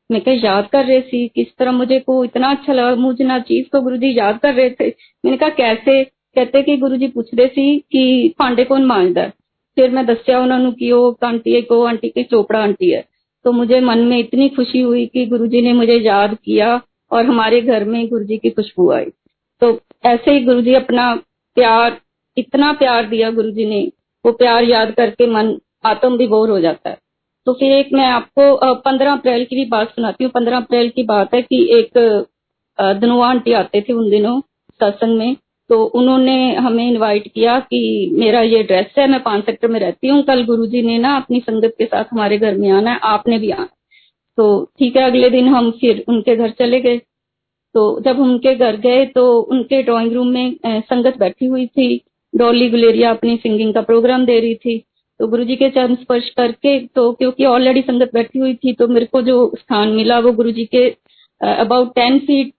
मैं 0.10 0.22
क्या 0.22 0.34
याद 0.36 0.68
कर 0.68 0.86
रहे 0.86 1.00
सी? 1.02 1.28
किस 1.28 1.48
तरह 1.60 1.72
मुझे 1.72 2.00
को 2.00 2.24
इतना 2.26 2.52
अच्छा 2.52 2.74
लगा, 2.74 2.96
मुझे 2.96 3.24
ना 3.24 3.40
चीज़ 3.42 3.68
को 3.72 3.82
गुरु 3.82 3.98
जी 3.98 4.18
याद 4.18 4.40
कर 4.40 4.54
रहे 4.54 4.70
थे? 4.72 4.88
मैंने 5.26 5.38
कहा, 5.38 5.50
कैसे? 5.52 6.04
कहते 6.38 6.62
कि 6.64 6.78
गुरु 6.78 6.98
जी 6.98 7.12
सी 7.20 7.78
कि 7.92 8.34
भांडे 8.40 8.64
कौन 8.64 8.86
मांजदा 8.86 9.22
है? 9.22 9.30
फिर 9.78 9.92
मैं 9.92 10.06
दसिया 10.06 10.40
उन्होंने 10.40 10.72
कि 10.72 10.92
वो 10.92 11.18
आंटी 11.26 11.54
है 11.54 11.62
को 11.62 11.84
आंटी 11.84 12.10
की 12.10 12.24
चोपड़ा 12.24 12.60
आंटी 12.60 12.90
है। 12.92 13.04
तो 13.46 13.52
मुझे 13.52 13.80
मन 13.82 14.00
में 14.00 14.18
इतनी 14.20 14.48
खुशी 14.50 14.80
हुई 14.82 15.06
कि 15.06 15.26
गुरु 15.26 15.48
जी 15.48 15.62
ने 15.62 15.74
मुझे 15.74 15.96
याद 15.96 16.38
किया 16.46 16.70
और 17.12 17.26
हमारे 17.26 17.62
घर 17.62 17.84
में 17.86 18.08
गुरु 18.08 18.24
जी 18.24 18.38
की 18.38 18.50
खुशबू 18.50 18.90
आई। 18.92 19.06
तो 19.62 19.80
ऐसे 20.06 20.32
ही 20.32 20.44
गुरु 20.46 20.62
जी 20.62 20.74
अपना 20.74 21.14
प्यार, 21.58 21.98
इतना 22.38 22.72
प्यार 22.74 23.08
दिया 23.08 23.30
गुरु 23.32 23.52
जी 23.52 23.66
ने, 23.66 23.82
वो 24.26 24.32
प्यार 24.34 24.64
याद 24.64 24.92
करके 24.92 25.28
मन 25.28 25.56
आत्म 25.86 26.14
विभोर 26.14 26.50
हो 26.50 26.60
जाता 26.60 26.90
है। 26.90 26.98
तो 27.48 27.54
फिर 27.54 27.72
एक 27.72 27.94
मैं 27.94 28.06
आपको 28.06 28.74
पंद्रह 28.76 29.12
अप्रैल 29.12 29.46
की 29.46 29.56
भी 29.56 29.66
बात 29.66 29.90
सुनाती 29.90 30.24
हूँ। 30.24 30.32
पंद्रह 30.32 30.58
अप्रैल 30.58 30.90
की 30.90 31.04
बात 31.06 31.34
है 31.34 31.42
कि 31.42 31.68
एक 31.72 31.98
धनुआ 33.02 33.28
आंटी 33.30 33.54
आते 33.54 33.82
थे 33.82 33.94
उन 33.94 34.10
दिनों 34.10 34.40
सत्संग 34.80 35.18
में। 35.18 35.36
तो 35.70 35.84
उन्होंने 36.00 36.54
हमें 36.56 36.86
इनवाइट 36.86 37.28
किया 37.28 37.60
कि 37.62 38.10
मेरा 38.14 38.42
ये 38.42 38.62
ड्रेस 38.64 38.94
है, 38.98 39.08
मैं 39.08 39.22
पाँच 39.24 39.46
सेक्टर 39.46 39.68
में 39.68 39.80
रहती 39.80 40.08
हूँ। 40.08 40.22
कल 40.24 40.44
गुरुजी 40.46 40.82
ने 40.82 40.98
ना 40.98 41.16
अपनी 41.18 41.40
संगत 41.40 41.74
के 41.80 41.86
साथ 41.86 42.06
हमारे 42.12 42.38
घर 42.38 42.58
में 42.58 42.70
आना 42.72 42.92
है, 42.92 43.00
आपने 43.04 43.38
भी 43.40 43.52
आना 43.52 43.68
तो 44.38 44.64
ठीक 44.80 44.96
है, 44.98 45.04
अगले 45.04 45.30
दिन 45.30 45.48
हम 45.48 45.70
फिर 45.72 46.04
उनके 46.10 46.36
घर 46.36 46.50
चले 46.60 46.80
गए। 46.82 46.98
तो 47.76 48.00
जब 48.02 48.20
उनके 48.20 48.54
घर 48.56 48.76
गए 48.78 49.06
तो 49.06 49.40
उनके 49.42 49.82
ड्राइंग 49.84 50.14
रूम 50.14 50.28
में 50.28 50.82
संगत 50.82 51.18
बैठी 51.20 51.46
हुई 51.46 51.66
थी। 51.68 52.02
डॉली 52.34 52.70
गुलेरिया 52.70 53.10
अपनी 53.10 53.36
सिंगिंग 53.38 53.74
का 53.74 53.82
प्रोग्राम 53.82 54.26
दे 54.26 54.40
रही 54.40 54.56
थी। 54.56 54.78
तो 55.20 55.28
गुरु 55.28 55.44
जी 55.44 55.56
के 55.56 55.70
चरण 55.70 55.96
स्पर्श 55.96 56.30
करके 56.30 56.80
तो 56.88 57.12
क्योंकि 57.12 57.46
ऑलरेडी 57.46 57.82
संगत 57.82 58.10
बैठी 58.14 58.40
हुई 58.40 58.54
थी 58.56 58.74
तो 58.74 58.88
मेरे 58.88 59.06
को 59.06 59.22
जो 59.22 59.36
स्थान 59.58 59.90
मिला 59.90 60.20
वो 60.20 60.32
गुरु 60.32 60.52
जी 60.52 60.66
के 60.66 60.88
अबाउट 61.42 61.94
टेन 61.96 62.20
फीट 62.20 62.54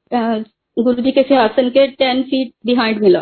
गुरु 0.79 1.03
जी 1.03 1.11
के 1.11 1.23
सिंहासन 1.23 1.69
के 1.69 1.87
टेन 1.89 2.23
फीट 2.23 2.53
बिहाइंड 2.67 3.01
मिला। 3.03 3.21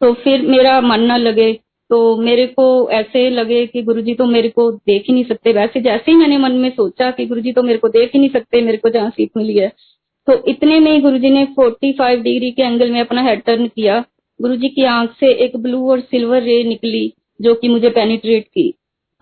तो 0.00 0.12
फिर 0.14 0.42
मेरा 0.46 0.80
मन 0.80 1.00
ना 1.00 1.16
लगे 1.16 1.52
तो 1.90 2.16
मेरे 2.16 2.46
को 2.48 2.66
ऐसे 2.90 3.28
लगे 3.30 3.64
कि 3.66 3.82
गुरु 3.82 4.00
जी 4.00 4.14
तो 4.14 4.26
मेरे 4.26 4.48
को 4.48 4.70
देख 4.72 5.04
ही 5.08 5.14
नहीं 5.14 5.24
सकते। 5.24 5.52
वैसे 5.52 5.80
जैसे 5.80 6.10
ही 6.10 6.16
मैंने 6.16 6.38
मन 6.38 6.52
में 6.52 6.70
सोचा 6.70 7.10
कि 7.10 7.26
गुरु 7.26 7.40
जी 7.40 7.52
तो 7.52 7.62
मेरे 7.62 7.78
को 7.78 7.88
देख 7.88 8.10
ही 8.14 8.18
नहीं 8.18 8.30
सकते, 8.30 8.60
मेरे 8.62 8.76
को 8.76 8.88
जहाँ 8.88 9.10
सीट 9.10 9.30
मिली 9.36 9.56
है। 9.58 9.68
तो 10.28 10.42
इतने 10.48 10.78
में 10.80 11.02
गुरु 11.02 11.18
जी 11.18 11.30
ने 11.30 11.44
45 11.58 12.22
डिग्री 12.22 12.50
के 12.50 12.62
एंगल 12.62 12.90
में 12.90 13.00
अपना 13.00 13.22
हेड 13.22 13.42
टर्न 13.42 13.66
किया। 13.66 13.98
गुरु 14.40 14.56
जी 14.56 14.68
की 14.68 14.84
आँख 14.84 15.10
से 15.10 15.32
एक 15.44 15.56
ब्लू 15.56 15.90
और 15.90 16.00
सिल्वर 16.00 16.42
रे 16.42 16.62
निकली, 16.64 17.12
जो 17.40 17.54
कि 17.54 17.68
मुझे 17.68 17.90
पेनिट्रेट 17.90 18.46
की। 18.46 18.72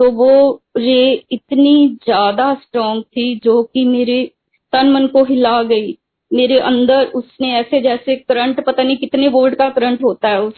तो 0.01 0.11
वो 0.11 0.63
रे 0.77 1.13
इतनी 1.33 1.89
ज़्यादा 2.05 2.53
स्ट्रांग 2.55 3.03
थी, 3.03 3.35
जो 3.37 3.63
कि 3.65 3.85
मेरे 3.85 4.25
तन 4.73 4.93
मन 4.93 5.07
को 5.07 5.25
हिला 5.25 5.63
गई। 5.63 5.93
मेरे 6.33 6.59
अंदर 6.61 7.07
उसने 7.15 7.53
ऐसे 7.55 7.81
जैसे 7.81 8.17
करंट, 8.19 8.65
पता 8.67 8.83
नहीं 8.83 8.97
कितने 8.97 9.29
वोल्ट 9.29 9.55
का 9.55 9.69
करंट 9.71 10.03
होता 10.05 10.29
है 10.29 10.41
उस, 10.43 10.55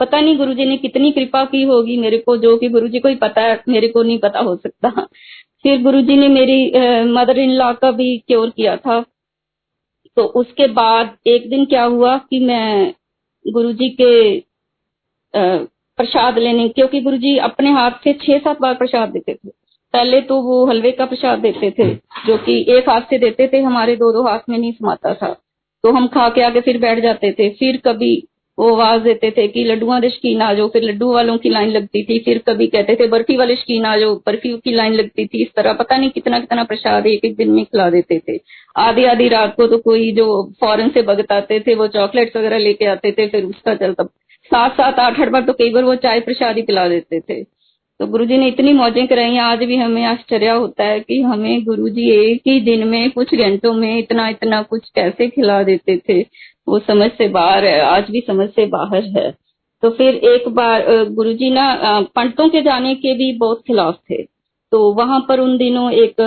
पता 0.00 0.20
नहीं 0.20 0.36
गुरुजी 0.38 0.64
ने 0.64 0.76
कितनी 0.78 1.10
कृपा 1.12 1.44
की 1.44 1.62
होगी 1.62 1.96
मेरे 1.96 2.18
को, 2.18 2.36
जो 2.36 2.56
कि 2.58 2.68
गुरुजी 2.68 3.00
को 3.00 3.08
ही 3.08 3.14
पता 3.16 3.40
है, 3.40 3.62
मेरे 3.68 3.88
को 3.88 4.02
नहीं 4.02 4.18
पता 4.18 4.40
हो 4.40 4.54
सकता। 4.56 5.06
फिर 5.62 5.82
गुरुजी 5.82 6.16
ने 6.16 6.28
मेरी 6.28 7.06
मदर 7.12 7.38
इन 7.38 7.50
लॉ 7.52 7.72
का 7.74 7.90
भी 7.92 8.16
क्योर 8.18 8.50
किया 8.50 8.76
था। 8.76 9.00
तो 10.16 10.24
उसके 10.36 10.66
बाद 10.72 11.16
एक 11.26 11.48
दिन 11.50 11.64
क्या 11.64 11.84
हुआ 11.84 12.16
कि 12.20 12.38
मैं 12.40 12.94
गुरुजी 13.44 13.88
के 14.00 14.40
प्रसाद 15.34 16.38
लेने, 16.38 16.68
क्योंकि 16.68 17.00
गुरुजी 17.00 17.36
अपने 17.40 17.70
हाथ 17.72 17.90
से 18.04 18.12
छह 18.22 18.38
सात 18.38 18.60
बार 18.60 18.74
प्रसाद 18.74 19.08
देते 19.10 19.34
थे। 19.34 19.50
पहले 19.94 20.20
तो 20.20 20.40
वो 20.42 20.64
हलवे 20.66 20.90
का 20.90 21.04
प्रसाद 21.06 21.38
देते 21.38 21.70
थे, 21.70 21.94
जो 22.26 22.36
कि 22.36 22.54
एक 22.68 22.88
हाथ 22.88 23.00
से 23.10 23.18
देते 23.18 23.48
थे, 23.48 23.60
हमारे 23.60 23.96
दो 23.96 24.12
दो 24.12 24.22
हाथ 24.22 24.48
में 24.48 24.58
नहीं 24.58 24.72
समाता 24.72 25.14
था। 25.14 25.32
तो 25.84 25.92
हम 25.92 26.06
खा 26.06 26.28
के 26.28 26.42
आगे 26.42 26.60
फिर 26.60 26.78
बैठ 26.78 27.02
जाते 27.02 27.30
थे। 27.32 27.48
फिर 27.50 27.76
कभी 27.84 28.14
वो 28.58 28.68
आवाज़ 28.74 29.02
देते 29.02 29.30
थे 29.30 29.46
कि 29.48 29.64
लड्डुआ 29.64 29.98
दे 30.00 30.08
शकीन 30.10 30.42
आ 30.42 30.52
जाओ, 30.54 30.68
फिर 30.68 30.82
लड्डू 30.82 31.12
वालों 31.12 31.36
की 31.38 31.48
लाइन 31.48 31.70
लगती 31.70 32.02
थी, 32.02 32.18
फिर 32.18 32.38
कभी 32.38 32.66
कहते 32.66 32.94
थे, 32.94 33.06
बर्फ़ी 33.08 33.36
वाले 33.36 33.56
शकीन 33.56 33.84
आ 33.84 33.96
जाओ, 33.96 34.14
बर्फ़ी 34.26 34.56
की 34.58 34.72
लाइन 34.72 34.92
लगती 34.92 35.26
थी। 35.26 35.42
इस 35.42 35.48
तरह 35.56 35.72
पता 35.72 35.96
नहीं 35.96 36.10
कितना 36.10 36.38
कितना 36.40 36.64
प्रसाद 36.64 37.06
एक 37.06 37.24
एक 37.24 37.36
दिन 37.36 37.50
में 37.50 37.64
खिला 37.64 37.88
देते 37.90 38.20
थे। 38.28 38.38
आधी 38.76 39.04
आधी 39.04 39.28
रात 39.28 39.54
को 39.56 39.66
तो 39.66 39.78
कोई 39.78 40.12
जो 40.12 40.26
फॉरन 40.60 40.88
से 40.88 41.02
भगत 41.02 41.32
आते 41.32 41.60
थे, 41.60 41.74
वो 41.74 41.86
चॉकलेट्स 41.88 42.36
वगैरह 42.36 42.58
लेके 42.58 42.86
आते 42.86 43.12
थे, 43.12 43.26
फिर 43.26 43.44
उसका 43.44 43.74
चलता 43.74 44.04
सात 44.50 44.72
सात 44.72 44.98
आठ 44.98 45.20
आठ 45.20 45.28
बार 45.28 45.42
तो 45.42 45.52
कई 45.52 45.70
बार 45.70 45.84
वो 45.84 45.94
चाय 45.96 46.20
प्रसाद 46.20 46.56
ही 46.56 46.62
पिला 46.62 46.88
देते 46.88 47.20
थे। 47.20 47.42
तो 48.04 48.08
गुरु 48.08 48.24
जी 48.26 48.36
ने 48.38 48.46
इतनी 48.48 48.72
मौजें 48.72 49.06
कराई, 49.08 49.36
आज 49.38 49.58
भी 49.58 49.76
हमें 49.76 50.04
आश्चर्य 50.04 50.48
होता 50.48 50.84
है 50.84 50.98
कि 51.00 51.20
हमें 51.22 51.64
गुरु 51.64 51.88
जी 51.88 52.08
एक 52.12 52.40
ही 52.46 52.60
दिन 52.60 52.86
में 52.88 53.10
कुछ 53.10 53.34
घंटों 53.34 53.72
में 53.74 53.98
इतना 53.98 54.28
इतना 54.28 54.60
कुछ 54.62 54.88
कैसे 54.94 55.28
खिला 55.28 55.62
देते 55.62 55.96
थे। 56.08 56.20
वो 56.68 56.78
समझ 56.78 57.10
से 57.10 57.28
बाहर 57.28 57.64
है, 57.64 57.80
आज 57.80 58.10
भी 58.10 58.20
समझ 58.26 58.48
से 58.50 58.66
बाहर 58.66 59.04
है। 59.16 59.30
तो 59.82 59.90
फिर 59.90 60.14
एक 60.24 60.48
बार 60.48 60.84
गुरु 61.12 61.32
जी 61.32 61.50
ना 61.50 61.66
पंडितों 62.16 62.48
के 62.48 62.62
जाने 62.62 62.94
के 62.94 63.14
भी 63.14 63.32
बहुत 63.38 63.62
खिलाफ 63.66 63.98
थे। 64.10 64.22
तो 64.72 64.92
वहाँ 64.92 65.24
पर 65.28 65.40
उन 65.40 65.56
दिनों 65.58 65.90
एक 65.94 66.22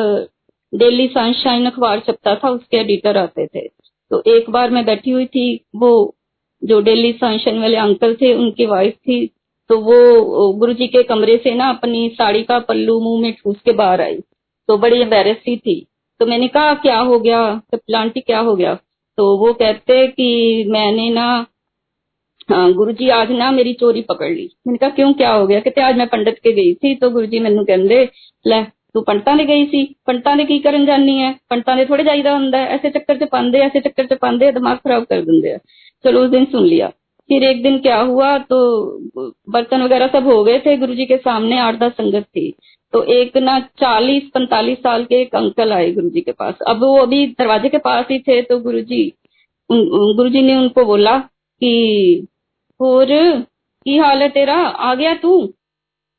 डेली 0.74 1.08
सनशाइन 1.08 1.66
अखबार 1.66 2.00
छपता 2.00 2.36
था, 2.36 2.50
उसके 2.50 2.78
एडिटर 2.78 3.18
आते 3.18 3.48
थे। 3.48 3.68
तो 4.12 4.24
एक 4.28 4.50
बार 4.50 4.70
मैं 4.70 4.86
बैठी 4.86 5.12
हुई 5.12 5.26
थी, 5.28 5.66
वो 5.76 6.16
जो 6.62 6.82
डेली 6.82 7.12
सनशाइन 7.14 7.60
वाले 7.60 7.78
अंकल 7.78 8.16
थे, 8.16 8.34
उनकी 8.34 8.66
वाइफ 8.66 8.94
थी 8.94 9.26
तो 9.71 9.79
वो 9.81 10.53
गुरु 10.55 10.73
जी 10.75 10.87
के 10.89 11.03
कमरे 11.05 11.37
से 11.37 11.55
ना 11.55 11.69
अपनी 11.71 12.09
साड़ी 12.15 12.43
का 12.43 12.59
पल्लू 12.63 12.99
मुंह 13.01 13.21
में 13.23 13.33
ठूस 13.35 13.57
के 13.65 13.73
बाहर 13.75 14.01
आई 14.01 14.19
तो 14.69 14.77
बड़ी 14.79 15.01
एम्बेरसी 15.01 15.57
थी 15.59 15.77
तो 16.21 16.27
मैंने 16.27 16.49
कहा 16.49 16.75
क्या 16.83 16.99
हो 17.03 17.19
गया 17.21 17.41
तो 17.73 17.79
प्लांटी 17.79 18.21
क्या 18.23 18.41
हो 18.41 18.55
गया 18.57 18.75
तो 19.19 19.27
वो 19.39 19.53
कहते 19.55 20.07
कि 20.09 20.29
मैंने 20.69 21.09
ना 21.11 21.29
हाँ 22.49 22.73
गुरु 22.75 22.93
जी 22.93 23.09
आज 23.13 23.31
ना 23.33 23.51
मेरी 23.53 23.73
चोरी 23.75 24.03
पकड़ 24.03 24.31
ली 24.31 24.49
मैंने 24.67 24.79
कहा 24.79 24.91
क्यों 24.91 25.13
क्या 25.15 25.33
हो 25.33 25.47
गया 25.47 25.61
कहते 25.61 25.81
आज 25.81 25.97
मैं 25.97 26.07
पंडित 26.09 26.39
के 26.45 26.53
गई 26.53 26.75
थी 26.75 26.95
तो 26.95 27.11
गुरु 27.11 27.27
जी 27.27 27.41
मैनू 27.41 27.65
कहते 27.65 28.07
ਲੈ 28.45 28.65
ਤੂੰ 28.95 29.03
ਪੰਡਤਾਂ 29.05 29.37
ਦੇ 29.37 29.45
ਗਈ 29.47 29.67
ਸੀ 29.67 29.85
ਪੰਡਤਾਂ 30.07 30.37
ਦੇ 30.37 30.45
ਕੀ 30.45 30.59
ਕਰਨ 30.59 30.85
ਜਾਨੀ 30.87 31.21
ਹੈ 31.21 31.33
ਪੰਡਤਾਂ 31.49 31.77
ਦੇ 31.77 31.85
ਥੋੜੇ 31.85 32.05
ਜਾਈਦਾ 32.05 32.33
ਹੁੰਦਾ 32.35 32.59
ਐਸੇ 32.65 32.91
ਚੱਕਰ 32.91 33.19
'ਚ 33.19 33.25
ਪਾਉਂਦੇ 33.25 33.61
ਐਸੇ 33.61 33.81
ਚੱਕਰ 33.81 34.07
'ਚ 34.07 34.15
ਪਾਉਂਦੇ 34.15 34.51
ਦਿਮਾਗ 34.53 34.79
ਖਰਾਬ 34.79 35.05
ਕਰ 35.05 35.21
ਦਿੰਦੇ 35.21 35.53
ਆ 35.53 35.59
ਚਲੋ 36.05 36.25
ਉਸ 36.25 36.31
ਦਿਨ 36.31 36.45
ਸੁਣ 36.45 36.67
ਲਿਆ 36.67 36.91
फिर 37.30 37.44
एक 37.44 37.62
दिन 37.64 37.78
क्या 37.80 38.00
हुआ 38.00 38.38
तो 38.40 38.58
बर्तन 39.52 39.82
वगैरह 39.82 40.08
सब 40.10 40.28
हो 40.28 40.44
गए 40.44 40.60
थे 40.60 40.76
गुरु 40.78 40.94
जी 40.96 41.06
के 41.06 41.18
सामने 41.18 41.60
आठ 41.60 41.80
दस 41.80 41.92
संगत 41.94 42.24
थी। 42.26 42.54
तो 42.94 43.04
एक 43.14 43.38
ना 43.38 43.60
चालीस, 43.80 44.30
पैंतालीस 44.34 44.78
साल 44.78 45.04
के 45.06 45.22
एक 45.22 45.36
अंकल 45.36 45.74
आए 45.74 45.92
गुरु 45.92 46.10
जी 46.10 46.22
के 46.22 46.32
पास। 46.32 46.62
अब 46.68 46.84
वो 46.84 46.98
अभी 46.98 47.26
दरवाजे 47.30 47.70
के 47.70 47.78
पास 47.80 48.06
ही 48.12 48.20
थे 48.20 48.42
तो 48.42 48.60
गुरु 48.60 48.82
जी 48.82 49.04
गुरु 49.70 50.30
जी 50.30 50.42
ने 50.42 50.56
उनको 50.58 50.86
बोला 50.86 51.18
कि 51.20 52.28
और 52.80 53.08
की 53.86 53.98
हाल 53.98 54.22
है 54.22 54.30
तेरा? 54.30 54.56
आ 54.56 54.94
गया 54.96 55.14
तू? 55.16 55.42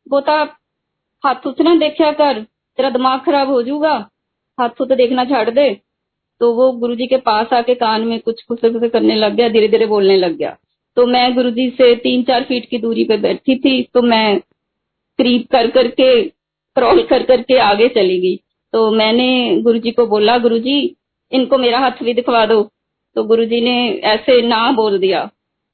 बोता, 0.07 0.33
हाथ 1.25 1.47
उठ 1.47 1.61
ना 1.61 1.75
देखा 1.77 2.11
कर, 2.13 2.41
तेरा 2.43 2.91
दिमाग 2.91 3.21
खराब 3.21 3.49
हो 3.49 3.63
जाऊगा 3.63 3.95
हाथ 4.59 4.71
तो 4.79 4.85
देखना 4.87 5.25
छाड़ 5.25 5.51
दे। 5.51 5.71
तो 6.41 6.53
वो 6.55 6.71
गुरु 6.75 6.95
जी 6.95 7.07
के 7.07 7.17
पास 7.19 7.53
आके 7.53 7.75
कान 7.77 8.07
में 8.07 8.19
कुछ 8.21 8.45
खुसे 8.49 8.71
खुसे 8.71 8.89
करने 8.89 9.15
लग 9.15 9.35
गया 9.35 9.49
धीरे 9.49 9.69
धीरे 9.69 9.87
बोलने 9.87 10.17
लग 10.17 10.37
गया। 10.37 10.57
तो 10.99 11.07
मैं 11.07 11.35
गुरुजी 11.35 11.71
से 11.71 11.95
तीन 11.95 12.23
चार 12.23 12.45
फीट 12.45 12.69
की 12.71 12.79
दूरी 12.79 13.05
पे 13.05 13.17
बैठी 13.17 13.57
थी 13.57 13.83
तो 13.83 14.03
मैं 14.03 14.41
क्रीप 15.19 15.51
कर 15.53 15.71
करके 15.71 16.23
क्रॉल 16.77 17.03
कर 17.03 17.23
करके 17.23 17.59
आगे 17.59 17.89
चली 17.89 18.21
गई। 18.21 18.37
तो 18.73 18.91
मैंने 18.91 19.61
गुरुजी 19.61 19.91
को 19.91 20.07
बोला, 20.07 20.39
गुरुजी, 20.39 20.97
इनको 21.33 21.59
मेरा 21.59 21.79
हाथ 21.79 21.91
भी 22.03 22.15
दिखवा 22.15 22.47
दो। 22.47 22.71
तो 23.15 23.25
गुरुजी 23.25 23.61
ने 23.61 23.91
ऐसे 23.91 24.43
ना 24.43 24.73
बोल 24.73 24.99
दिया। 24.99 25.31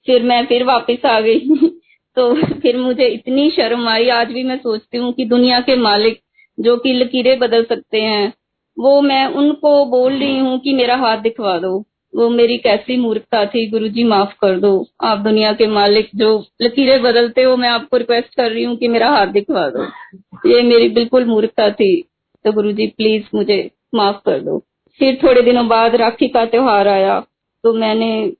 फिर 0.07 0.23
मैं 0.23 0.47
फिर 0.47 0.65
वापस 0.65 1.07
आ 1.07 1.21
गई। 1.21 1.41
तो 2.17 2.35
फिर 2.61 2.77
मुझे 2.77 3.07
इतनी 3.07 3.51
शर्म 3.51 3.89
आई। 3.89 4.09
आज 4.09 4.29
भी 4.29 4.45
मैं 4.45 4.59
सोचती 4.59 4.99
हूँ 4.99 5.13
कि 5.13 5.25
दुनिया 5.25 5.61
के 5.61 5.77
मालिक 5.77 6.21
जो 6.61 6.77
कि 6.77 6.93
लकीरें 6.93 7.39
बदल 7.39 7.65
सकते 7.65 8.01
हैं, 8.01 8.33
वो 8.79 9.01
मैं 9.01 9.27
उनको 9.27 9.85
बोल 9.85 10.13
रही 10.13 10.39
हूँ 10.39 10.59
कि 10.59 10.73
मेरा 10.73 10.97
हाथ 10.97 11.19
दिखवा 11.19 11.59
दो। 11.59 11.85
वो 12.17 12.29
मेरी 12.29 12.59
कैसी 12.59 12.97
मूर्खता 12.97 13.47
थी, 13.47 13.71
गुरुजी 13.71 14.05
माफ़ 14.05 14.35
कर 14.41 14.61
दो। 14.61 14.87
आप 15.05 15.19
दुनिया 15.19 15.53
के 15.53 15.67
मालिक 15.67 16.11
जो 16.17 16.45
लकीरें 16.63 17.03
बदलते 17.03 17.43
हो, 17.43 17.57
मैं 17.57 17.69
आपको 17.69 17.97
रिक्वेस्ट 17.97 18.35
कर 18.35 18.51
रही 18.51 18.65
हूँ 18.65 18.77
कि 18.77 18.89
मेरा 18.89 19.09
हाथ 19.09 19.27
दिखवा 19.27 19.71
दो। 19.71 19.85
ये 20.51 20.63
मेरी 20.63 20.89
बिल्कुल 20.89 21.25
मूर्खता 21.25 21.71
थी। 21.71 22.09
तो 22.45 22.53
गुरुजी 22.53 22.87
प्लीज़ 22.87 23.25
मुझे 23.35 23.71
माफ़ 23.95 24.17
कर 24.17 24.41
दो। 24.41 24.65
फिर 24.99 25.19
थोड़े 25.23 25.43
दिनों 25.43 25.69
बाद 25.69 25.95
राखी 25.95 26.29
का 26.29 26.45
त्योहार 26.45 26.89
आया। 26.89 27.21
तो 27.65 27.73
मैंने, 27.73 28.33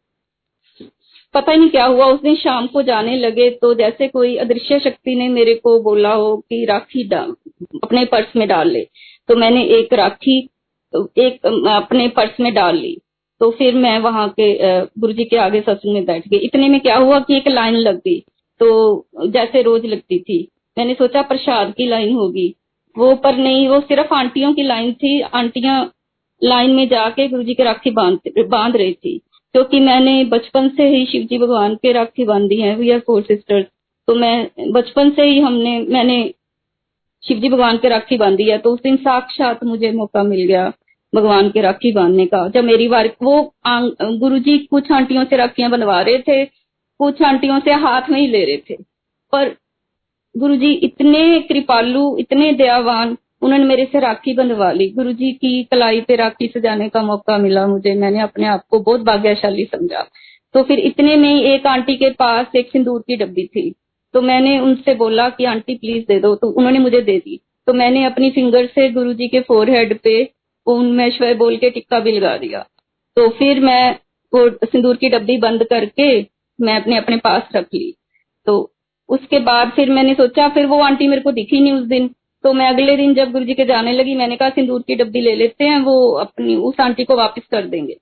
पता 1.35 1.53
ही 1.53 1.59
नहीं 1.59 1.71
क्या 1.71 1.85
हुआ, 1.85 2.07
उस 2.07 2.23
दिन 2.23 2.37
शाम 2.37 2.67
को 2.67 2.83
जाने 2.83 3.17
लगे 3.17 3.51
तो 3.51 3.75
जैसे 3.75 4.09
कोई 4.09 4.37
अदृश्य 4.37 4.81
शक्ति 4.81 5.15
ने 5.15 5.29
मेरे 5.29 5.55
को 5.55 5.83
बोला 5.83 6.13
हो 6.13 6.37
कि 6.37 6.65
राखी 6.65 7.09
अपने 7.85 8.05
पर्स 8.05 8.37
में 8.37 8.49
डाल 8.49 8.71
ले। 8.71 8.89
तो 9.29 9.37
मैंने 9.37 9.65
एक 9.65 9.93
राखी, 9.93 10.49
एक, 11.19 11.47
अपने 11.69 12.09
पर्स 12.09 12.41
में 12.41 12.55
डाल 12.55 12.77
ली। 12.77 13.01
तो 13.41 13.51
फिर 13.51 13.75
मैं 13.75 13.99
वहाँ 13.99 14.29
के 14.41 14.47
गुरु 15.01 15.13
जी 15.13 15.25
के 15.25 15.37
आगे 15.37 15.61
सत्संग 15.61 15.93
में 15.95 16.05
बैठ 16.05 16.29
गई। 16.29 16.37
इतने 16.37 16.69
में 16.69 16.81
क्या 16.81 16.97
हुआ 16.97 17.19
कि 17.21 17.37
एक 17.37 17.49
लाइन 17.49 17.75
लग 17.75 17.97
गई। 17.97 18.19
तो 18.61 19.07
जैसे 19.27 19.63
रोज 19.63 19.87
लगती 19.87 20.19
थी। 20.19 20.49
मैंने 20.79 20.95
सोचा 20.95 21.23
प्रसाद 21.23 21.73
की 21.75 21.87
लाइन 21.87 22.15
होगी। 22.15 22.55
वो 22.97 23.15
पर 23.15 23.37
नहीं, 23.37 23.69
वो 23.69 23.81
सिर्फ़ 23.81 24.15
आंटियों 24.15 24.53
की 24.55 24.63
लाइन 24.63 24.93
थी। 24.93 25.21
आंटियाँ 25.21 25.91
लाइन 26.43 26.71
में 26.71 26.89
जाके 26.89 27.29
गुरु 27.29 27.43
जी 27.43 27.55
की 27.55 27.63
राखी 27.63 27.91
बाँध 27.91 28.19
बाँध 28.49 28.77
रही 28.77 28.93
थी। 28.95 29.19
क्योंकि 29.55 29.81
मैंने 29.81 30.25
बचपन 30.25 30.69
से 30.69 30.89
ही 30.89 31.05
शिव 31.07 31.23
जी 31.23 31.39
भगवान 31.39 31.75
के 31.75 31.93
राखी 31.93 32.25
बांधी 32.25 32.61
है। 32.61 32.75
वी 32.77 32.91
आर 32.91 32.99
फोर 32.99 33.23
सिस्टर्स 33.23 33.67
तो 34.09 34.15
मैं, 34.15 34.51
बचपन 34.73 35.11
से 35.11 35.23
ही 35.23 35.39
हमने, 35.41 35.79
मैंने 35.81 36.35
शिव 37.23 37.39
जी 37.39 37.49
भगवान 37.49 37.77
के 37.77 37.89
राखी 37.89 38.17
बांधी 38.17 38.45
है। 38.45 38.59
तो 38.59 38.73
उस 38.73 38.81
दिन 38.83 38.97
साक्षात 38.97 39.65
मुझे 39.65 39.91
मौका 39.93 40.23
मिल 40.23 40.47
गया। 40.47 40.73
भगवान 41.15 41.51
के 41.51 41.61
राखी 41.61 41.93
बांधने 41.93 42.27
का। 42.27 42.49
जब 42.49 42.65
मेरी 42.65 42.89
बार, 42.89 43.11
वो 43.23 43.55
गुरु 44.03 44.39
जी 44.39 44.59
कुछ 44.59 44.93
आंटियों 44.93 45.25
से 45.25 45.37
राखियाँ 45.37 45.71
बनवा 45.71 46.01
रहे 46.01 46.19
थे, 46.19 46.45
कुछ 46.99 47.23
आंटियों 47.23 47.61
से 47.61 47.73
हाथ 47.73 48.03
में 48.11 48.21
ही 48.21 48.27
ले 48.27 48.45
रहे 48.45 48.57
थे। 48.57 48.75
पर 49.33 49.57
गुरु 50.37 50.57
जी 50.57 50.73
इतने 50.73 51.41
कृपालु, 51.41 52.17
इतने 52.19 52.53
दयावान, 52.53 53.17
उन्होंने 53.43 53.65
मेरे 53.65 53.85
से 53.85 54.01
राखी 54.01 54.35
बंधवा 54.35 54.73
ली। 54.73 54.89
गुरु 54.89 55.13
जी 55.13 55.33
की 55.33 55.65
कलाई 55.65 56.01
पे 56.01 56.17
राखी 56.17 56.47
सजाने 56.47 56.89
का 56.89 57.03
मौका 57.03 57.39
मिला 57.39 57.67
मुझे। 57.67 57.95
मैंने 57.95 58.21
अपने 58.21 58.47
आप 58.47 58.65
को 58.71 58.81
बहुत 58.81 59.01
भाग्यशाली 59.01 59.65
समझा। 59.65 60.07
तो 60.55 60.63
फिर 60.63 60.79
इतने 60.79 61.17
में 61.17 61.43
एक 61.43 61.67
आंटी 61.67 61.97
के 61.97 62.11
पास 62.11 62.47
एक 62.57 62.71
सिंदूर 62.71 63.01
की 63.01 63.17
डब्बी 63.17 63.47
थी। 63.47 63.75
तो 64.15 64.23
मैंने 64.23 64.59
उनसे 64.59 64.95
बोला 64.95 65.29
कि, 65.29 65.45
आंटी, 65.45 65.75
प्लीज़ 65.75 66.05
दे 66.09 66.21
दो। 66.21 66.35
तो 66.35 66.49
उन्होंने 66.49 66.79
मुझे 66.79 67.01
दे 67.01 67.19
दी। 67.19 67.41
तो 67.67 67.73
मैंने 67.73 68.05
अपनी 68.05 68.31
फिंगर 68.31 68.67
से 68.67 68.91
गुरु 68.91 69.13
जी 69.13 69.29
के 69.29 69.41
फोरहेड 69.41 69.99
पे 69.99 70.31
उनमें 70.67 71.11
श्वय 71.11 71.35
बोल 71.35 71.57
के 71.57 71.71
टिक्का 71.71 72.01
भी 72.01 72.13
लगा 72.13 72.37
दिया। 72.37 72.67
तो 73.17 73.29
फिर 73.29 73.61
मैं 73.61 73.99
वो 74.35 74.51
सिंदूर 74.51 74.97
की 74.97 75.09
डब्बी 75.09 75.37
बंद 75.37 75.65
करके 75.65 76.27
मैं 76.61 76.77
अपने 76.77 76.97
अपने 76.97 77.17
पास 77.17 77.43
रख 77.57 77.67
ली। 77.75 77.95
तो 78.47 78.73
उसके 79.09 79.39
बाद 79.39 79.73
फिर 79.77 79.91
मैंने 79.91 80.15
सोचा, 80.15 80.49
फिर 80.49 80.67
वो 80.67 80.81
आंटी 80.81 81.09
मेरे 81.09 81.23
को 81.23 81.33
दिखी 81.33 81.61
नहीं 81.61 81.73
उस 81.73 81.85
दिन। 81.85 82.11
तो 82.45 82.53
मैं 82.53 82.69
अगले 82.69 82.97
दिन 82.97 83.15
जब 83.15 83.33
गुरु 83.33 83.45
जी 83.45 83.55
के 83.55 83.65
जाने 83.65 83.93
लगी, 83.93 84.15
मैंने 84.15 84.37
कहा, 84.37 84.49
सिंदूर 84.49 84.83
की 84.83 84.95
डब्बी 84.95 85.21
ले 85.21 85.35
लेते 85.35 85.65
हैं, 85.65 85.79
वो 85.79 86.11
अपनी, 86.11 86.57
उस 86.57 86.81
आंटी 86.81 87.05
को 87.05 87.17
वापस 87.17 87.43
कर 87.51 87.63
देंगे। 87.63 87.97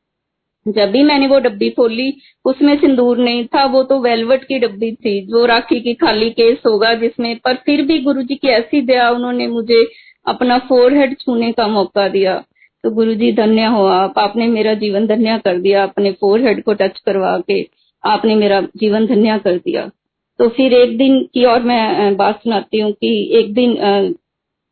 जब 0.69 0.91
भी 0.91 1.03
मैंने 1.03 1.27
वो 1.27 1.39
डब्बी 1.39 1.71
खोली, 1.71 2.15
उसमें 2.45 2.81
सिंदूर 2.81 3.19
नहीं 3.19 3.45
था, 3.45 3.65
वो 3.65 3.83
तो 3.83 4.01
वेलवेट 4.01 4.45
की 4.45 4.59
डब्बी 4.59 4.93
थी 4.93 5.27
जो 5.27 5.45
राखी 5.45 5.81
की 5.81 5.95
खाली 5.95 6.31
केस 6.31 6.59
होगा 6.67 6.95
जिसमें। 6.95 7.39
पर 7.45 7.55
फिर 7.55 7.83
भी 7.83 7.99
गुरु 7.99 8.23
जी 8.23 8.35
की 8.35 8.49
ऐसी 8.49 8.81
दया, 8.81 9.11
उन्होंने 9.11 9.47
मुझे 9.47 9.87
अपना 10.27 10.59
फोरहेड 10.59 11.19
छूने 11.19 11.53
का 11.53 11.69
मौका 11.69 12.09
दिया। 12.09 12.45
तो 12.85 12.91
गुरु 12.91 13.15
जी 13.15 13.33
धन्य 13.33 13.65
हो, 13.67 13.85
आप, 13.87 14.19
आपने 14.19 14.47
मेरा 14.49 14.75
जीवन 14.75 15.07
धन्य 15.07 15.39
कर 15.39 15.59
दिया, 15.59 15.83
अपने 15.83 16.13
फोर 16.13 16.41
हेड 16.41 16.63
को 16.65 16.75
टच 16.75 17.01
करवा 17.07 17.39
के 17.41 17.61
आपने 18.05 18.35
मेरा 18.37 18.61
जीवन 18.77 19.07
धन्य 19.07 19.39
कर 19.39 19.57
दिया। 19.59 19.91
तो 20.39 20.49
फिर 20.49 20.73
एक 20.75 20.97
दिन 20.99 21.23
की 21.35 21.45
और 21.45 21.63
मैं 21.63 22.17
बात 22.17 22.43
सुनाती 22.43 22.81
हूँ 22.81 22.93
कि 22.93 23.39
एक 23.39 23.53
दिन 23.55 24.15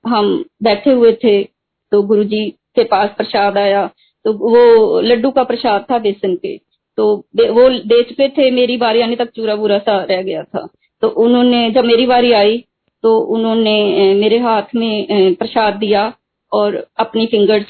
हम 0.04 0.32
बैठे 0.62 0.92
हुए 0.92 1.12
थे 1.24 1.42
तो 1.92 2.02
गुरु 2.02 2.24
जी 2.24 2.48
के 2.76 2.84
पास 2.84 3.10
प्रसाद 3.16 3.58
आया 3.58 3.86
तो 4.24 4.32
वो 4.32 5.00
लड्डू 5.00 5.30
का 5.30 5.42
प्रसाद 5.44 5.84
था 5.90 5.98
बेसन 5.98 6.34
के 6.36 6.56
तो 6.98 7.06
वो 7.06 7.68
बेच 7.86 8.12
पे 8.12 8.28
थे, 8.28 8.50
मेरी 8.50 8.76
बारी 8.76 9.00
आने 9.00 9.16
तक 9.16 9.30
चूरा 9.30 9.54
बुरा 9.56 9.78
सा 9.78 9.96
रह 10.04 10.22
गया 10.22 10.42
था। 10.44 10.66
तो 11.02 11.08
उन्होंने, 11.08 11.70
जब 11.70 11.84
मेरी 11.84 12.06
बारी 12.06 12.32
आई 12.32 12.58
तो 13.04 13.16
उन्होंने 13.34 14.14
मेरे 14.14 14.38
हाथ 14.38 14.74
में 14.74 15.34
प्रसाद 15.34 15.74
दिया 15.74 16.12
और 16.52 16.84
अपनी 16.98 17.26
फिंगर्स 17.26 17.66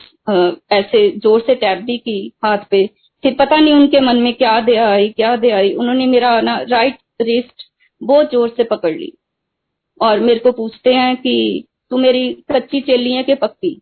ऐसे 0.72 1.08
ज़ोर 1.18 1.40
से 1.40 1.54
टैप 1.54 1.78
भी 1.78 1.96
की 1.98 2.32
हाथ 2.44 2.58
पे। 2.70 2.86
फिर 3.24 3.34
पता 3.34 3.56
नहीं 3.56 3.74
उनके 3.74 4.00
मन 4.00 4.16
में 4.16 4.32
क्या 4.34 4.60
दे 4.60 4.76
आई, 4.76 5.08
क्या 5.08 5.36
दे 5.36 5.50
आई। 5.50 5.72
उन्होंने 5.72 6.06
मेरा 6.06 6.40
ना 6.40 6.58
राइट 6.68 6.98
रिस्ट 7.22 7.68
बहुत 8.00 8.30
ज़ोर 8.32 8.48
से 8.48 8.64
पकड़ 8.64 8.92
ली। 8.92 9.12
और 10.00 10.20
मेरे 10.20 10.40
को 10.40 10.52
पूछते 10.52 10.94
हैं 10.94 11.16
कि, 11.16 11.64
तू 11.90 11.98
मेरी 11.98 12.28
कच्ची 12.52 12.80
चेली 12.80 13.12
है 13.12 13.22
कि 13.22 13.34
पक्की? 13.34 13.80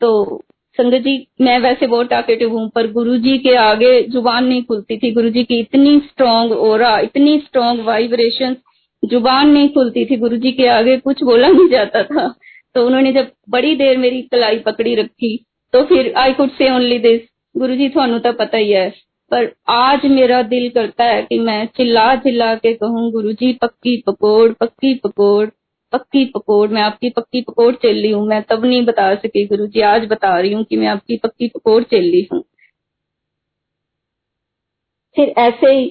तो 0.00 0.42
संगत 0.78 1.02
जी, 1.02 1.26
मैं 1.40 1.58
वैसे 1.58 1.86
बहुत 1.86 2.08
टाकेटिव 2.08 2.52
हूँ, 2.52 2.68
पर 2.68 2.90
गुरु 2.92 3.16
जी 3.16 3.36
के 3.38 3.54
आगे 3.54 4.02
ज़ुबान 4.02 4.44
नहीं 4.44 4.62
खुलती 4.64 4.96
थी। 4.98 5.10
गुरु 5.12 5.30
जी 5.30 5.44
की 5.44 5.58
इतनी 5.60 5.98
स्ट्रांग 6.00 6.52
ओरा 6.52 6.98
इतनी 6.98 7.38
स्ट्रांग 7.38 7.80
वाइब्रेशन 7.80 8.56
ज़ुबान 9.02 9.48
नहीं 9.48 9.68
खुलती 9.68 10.04
थी। 10.04 10.16
गुरु 10.16 10.36
जी 10.36 10.52
के 10.52 10.66
आगे 10.68 10.96
कुछ 10.96 11.22
बोला 11.22 11.48
नहीं 11.48 11.68
जाता 11.68 12.02
था। 12.02 12.28
तो 12.74 12.86
उन्होंने 12.86 13.12
जब 13.12 13.30
बड़ी 13.48 13.74
देर 13.76 13.98
मेरी 13.98 14.22
कलाई 14.22 14.58
पकड़ी 14.58 14.94
रखी 14.94 15.36
तो 15.74 15.84
फिर 15.84 16.12
I 16.16 16.32
could 16.32 16.50
say 16.50 16.70
only 16.70 16.98
this 16.98 17.20
Guru 17.54 17.74
ji 17.76 17.88
थानू 17.88 18.18
तो 18.18 18.32
पता 18.34 18.56
ही 18.56 18.70
है, 18.72 18.88
पर 19.30 19.52
आज 19.70 20.06
मेरा 20.08 20.40
दिल 20.44 20.68
करता 20.70 21.04
है 21.04 21.22
कि 21.22 21.38
मैं 21.40 21.64
चिल्ला 21.76 22.14
चिल्ला 22.16 22.54
के 22.56 22.72
कहूँ 22.74 23.10
गुरु 23.12 23.32
जी 23.34 23.52
पक्की 23.62 23.96
पकोड़ 24.06 24.52
पक्की 24.52 24.94
पकोड़ 24.96 25.48
पक्की 25.92 26.24
पकोड़, 26.26 26.68
मैं 26.70 26.82
आपकी 26.82 27.10
पक्की 27.10 27.40
पकोड़ 27.42 27.74
चल 27.74 27.88
रही 27.92 28.10
हूँ। 28.10 28.26
मैं 28.28 28.42
तब 28.42 28.64
नहीं 28.64 28.84
बता 28.86 29.14
सकी 29.16 29.44
गुरु 29.46 29.66
जी 29.66 29.80
आज 29.84 30.06
बता 30.10 30.38
रही 30.40 30.52
हूँ 30.52 30.64
कि 30.64 30.76
मैं 30.76 30.86
आपकी 30.88 31.16
पक्की 31.18 31.48
पकोड़ 31.48 31.82
चल 31.84 31.96
रही 32.02 32.28
हूँ। 32.32 32.42
फिर 35.16 35.34
ऐसे 35.38 35.72
ही 35.72 35.88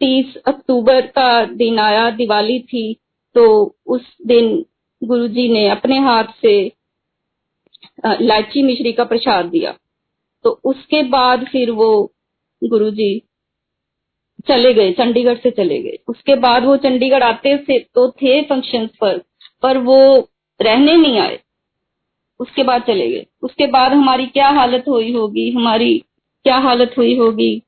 तीस 0.00 0.36
अक्टूबर 0.46 1.06
का 1.08 1.44
दिन 1.46 1.78
आया, 1.78 2.10
दिवाली 2.10 2.58
थी 2.60 2.94
तो 3.36 3.44
उस 3.86 4.14
दिन 4.26 4.64
गुरुजी 5.02 5.48
ने 5.48 5.68
अपने 5.70 5.98
हाथ 6.00 6.32
से 6.42 6.54
लाची 8.02 8.62
मिश्री 8.62 8.92
का 8.92 9.04
प्रसाद 9.04 9.46
दिया। 9.46 9.74
तो 10.44 10.50
उसके 10.64 11.02
बाद 11.02 11.44
फिर 11.44 11.70
वो 11.70 12.12
गुरुजी 12.62 13.22
चले 14.48 14.72
गए, 14.74 14.92
चंडीगढ़ 14.92 15.36
से 15.36 15.50
चले 15.50 15.78
गए। 15.78 15.98
उसके 16.08 16.34
बाद 16.34 16.64
वो 16.64 16.76
चंडीगढ़ 16.76 17.22
आते 17.22 17.56
थे 17.58 17.78
तो 17.78 18.10
थे 18.12 18.42
फ़ंक्शन 18.42 18.88
पर 19.00 19.18
पर 19.62 19.78
वो 19.78 19.98
रहने 20.60 20.96
नहीं 20.96 21.18
आए। 21.18 21.38
उसके 22.40 22.62
बाद 22.62 22.82
चले 22.82 23.08
गए। 23.08 23.26
उसके 23.42 23.66
बाद 23.66 23.92
हमारी 23.92 24.26
क्या 24.26 24.48
हालत 24.48 24.84
हुई 24.88 25.12
होगी, 25.12 25.50
हमारी 25.50 25.98
क्या 26.44 26.56
हालत 26.58 26.94
हुई 26.98 27.16
होगी 27.16 27.58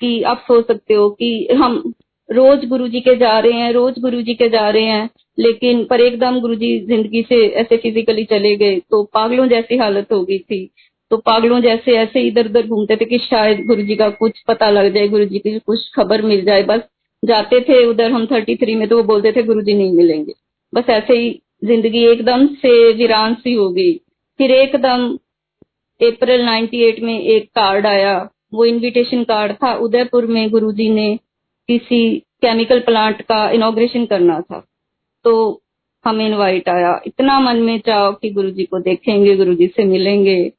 कि 0.00 0.22
आप 0.22 0.44
सोच 0.46 0.66
सकते 0.66 0.94
हो 0.94 1.08
कि 1.10 1.48
हम 1.54 1.92
रोज 2.28 2.64
गुरु 2.68 2.86
जी 2.88 3.00
के 3.00 3.14
जा 3.16 3.38
रहे 3.38 3.52
हैं, 3.52 3.72
रोज 3.72 3.98
गुरु 3.98 4.20
जी 4.22 4.34
के 4.34 4.48
जा 4.48 4.68
रहे 4.70 4.84
हैं, 4.84 5.08
लेकिन 5.38 5.84
पर 5.84 6.00
एकदम 6.00 6.38
गुरु 6.40 6.54
जी 6.54 6.78
ज़िंदगी 6.86 7.22
से 7.22 7.46
ऐसे 7.46 7.76
फिजिकली 7.76 8.24
चले 8.24 8.54
गए 8.56 8.78
तो 8.90 9.02
पागलों 9.14 9.46
जैसी 9.48 9.76
हालत 9.78 10.12
हो 10.12 10.22
गई 10.24 10.38
थी। 10.38 10.68
तो 11.10 11.16
पागलों 11.18 11.60
जैसे 11.60 11.96
ऐसे 11.98 12.20
इधर 12.20 12.46
उधर 12.46 12.66
घूमते 12.66 12.96
थे 12.96 13.04
कि 13.04 13.18
शायद 13.20 13.64
गुरु 13.66 13.82
जी 13.82 13.96
का 13.96 14.08
कुछ 14.10 14.40
पता 14.48 14.70
लग 14.70 14.92
जाए 14.94 15.08
गुरु 15.08 15.24
जी 15.24 15.38
की 15.38 15.58
कुछ 15.58 15.90
खबर 15.96 16.22
मिल 16.22 16.44
जाए। 16.44 16.62
बस 16.62 16.80
जाते 17.22 17.60
थे 17.60 17.84
उधर, 17.86 18.10
हम 18.10 18.26
थर्टी 18.26 18.54
थ्री 18.56 18.74
में 18.76 18.86
तो 18.88 18.96
वो 18.96 19.02
बोलते 19.04 19.32
थे 19.32 19.42
गुरु 19.42 19.62
जी 19.62 19.74
नहीं 19.74 19.92
मिलेंगे। 19.92 20.32
बस 20.72 20.88
ऐसे 20.90 21.18
ही 21.18 21.30
ज़िंदगी 21.64 22.04
एकदम 22.06 22.46
से 22.56 22.92
वीरान 22.92 23.34
सी 23.34 23.52
हो 23.54 23.68
गई। 23.70 23.92
फिर 24.40 24.50
एकदम 24.52 25.06
अप्रैल 26.00 26.42
98 26.42 27.00
में 27.02 27.18
एक 27.18 27.44
कार्ड 27.56 27.86
आया, 27.86 28.16
वो 28.54 28.64
इनविटेशन 28.64 29.22
कार्ड 29.24 29.52
था, 29.54 29.74
उदयपुर 29.74 30.26
में 30.26 30.48
गुरुजी 30.50 30.88
ने 30.90 31.18
किसी 31.78 32.18
केमिकल 32.18 32.80
प्लांट 32.80 33.22
का 33.22 33.50
इनोग्रेशन 33.50 34.06
करना 34.06 34.40
था। 34.40 34.66
तो 35.24 35.62
हमें 36.04 36.26
इनवाइट 36.26 36.68
आया। 36.68 37.00
इतना 37.06 37.40
मन 37.40 37.56
में 37.56 37.80
चाहो 37.80 38.12
कि 38.12 38.30
गुरुजी 38.30 38.64
को 38.64 38.78
देखेंगे, 38.78 39.36
गुरुजी 39.36 39.66
से 39.66 39.84
मिलेंगे। 39.84 40.52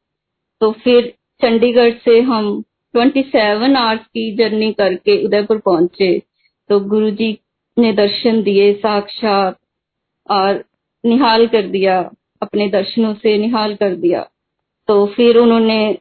तो 0.62 0.72
फिर 0.72 1.14
चंडीगढ़ 1.42 1.94
से 2.06 2.22
हम 2.22 2.64
27 2.96 3.76
आवर्स 3.76 4.02
की 4.02 4.36
जर्नी 4.36 4.74
करके 4.74 5.26
उदयपुर 5.26 5.58
पहुँचे। 5.58 6.22
तो 6.70 6.80
गुरुजी 6.80 7.40
ने 7.80 7.94
दर्शन 7.94 8.44
दिए 8.44 8.74
साक्षात 8.74 9.60
और 10.32 10.66
निहाल 11.06 11.48
कर 11.48 11.62
दिया। 11.62 12.12
अपने 12.42 12.68
दर्शनों 12.68 13.14
से 13.14 13.38
निहाल 13.38 13.76
कर 13.76 13.96
दिया। 13.96 14.30
तो 14.88 15.08
फिर 15.08 15.38
उन्होंने 15.38 15.98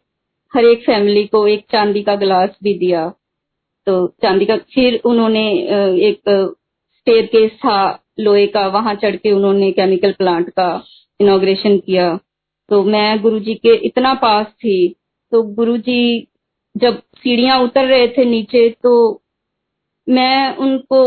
हर 0.54 0.64
एक 0.64 0.84
फैमिली 0.84 1.24
को 1.24 1.48
एक 1.48 1.66
चांदी 1.72 2.02
का 2.02 2.14
गिलास 2.14 2.50
भी 2.62 2.74
दिया। 2.74 3.12
तो 3.86 4.06
चांदी 4.22 4.46
का 4.46 4.56
फिर 4.74 5.00
उन्होंने 5.04 5.46
एक 6.08 6.20
स्टेयर 6.28 7.26
केस 7.26 7.50
था 7.56 7.78
लोहे 8.20 8.46
का, 8.46 8.66
वहाँ 8.68 8.94
चढ़ 8.94 9.16
के 9.16 9.32
उन्होंने 9.32 9.70
केमिकल 9.72 10.12
प्लांट 10.12 10.50
का 10.50 10.84
इनोग्रेशन 11.20 11.78
किया। 11.78 12.16
तो 12.68 12.82
मैं 12.84 13.20
गुरुजी 13.22 13.54
के 13.56 13.74
इतना 13.86 14.12
पास 14.16 14.46
थी 14.46 14.76
तो 15.32 15.42
गुरुजी 15.54 16.28
जब 16.74 17.00
सीढ़ियाँ 17.16 17.58
उतर 17.60 17.86
रहे 17.86 18.06
थे 18.08 18.24
नीचे 18.24 18.68
तो 18.82 19.22
मैं 20.06 20.56
उनको 20.56 21.02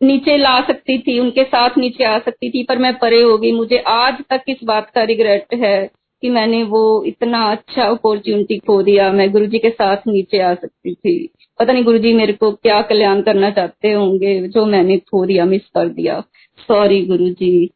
नीचे 0.00 0.36
ला 0.36 0.60
सकती 0.60 0.98
थी, 0.98 1.18
उनके 1.18 1.44
साथ 1.44 1.78
नीचे 1.78 2.04
आ 2.04 2.18
सकती 2.18 2.50
थी, 2.50 2.62
पर 2.64 2.78
मैं 2.78 2.92
परे 2.98 3.20
हो 3.22 3.36
गई। 3.38 3.52
मुझे 3.52 3.78
आज 3.88 4.22
तक 4.30 4.44
इस 4.48 4.64
बात 4.64 4.90
का 4.90 5.02
रिग्रेट 5.04 5.54
है 5.54 5.90
कि 6.22 6.30
मैंने 6.30 6.62
वो 6.62 6.82
इतना 7.04 7.42
अच्छा 7.52 7.84
अपॉर्चुनिटी 7.84 8.58
खो 8.58 8.82
दिया, 8.82 9.10
मैं 9.12 9.30
गुरुजी 9.32 9.58
के 9.58 9.70
साथ 9.70 9.96
नीचे 10.06 10.40
आ 10.40 10.54
सकती 10.54 10.94
थी। 10.94 11.30
पता 11.60 11.72
नहीं 11.72 11.84
गुरुजी 11.84 12.12
मेरे 12.14 12.32
को 12.32 12.50
क्या 12.52 12.80
कल्याण 12.82 13.22
करना 13.22 13.50
चाहते 13.50 13.92
होंगे, 13.92 14.48
जो 14.48 14.64
मैंने 14.66 14.98
खो 14.98 15.24
दिया 15.26 15.44
मिस 15.44 15.66
कर 15.74 15.88
दिया। 15.88 16.20
सॉरी 16.68 17.04
गुरुजी। 17.06 17.70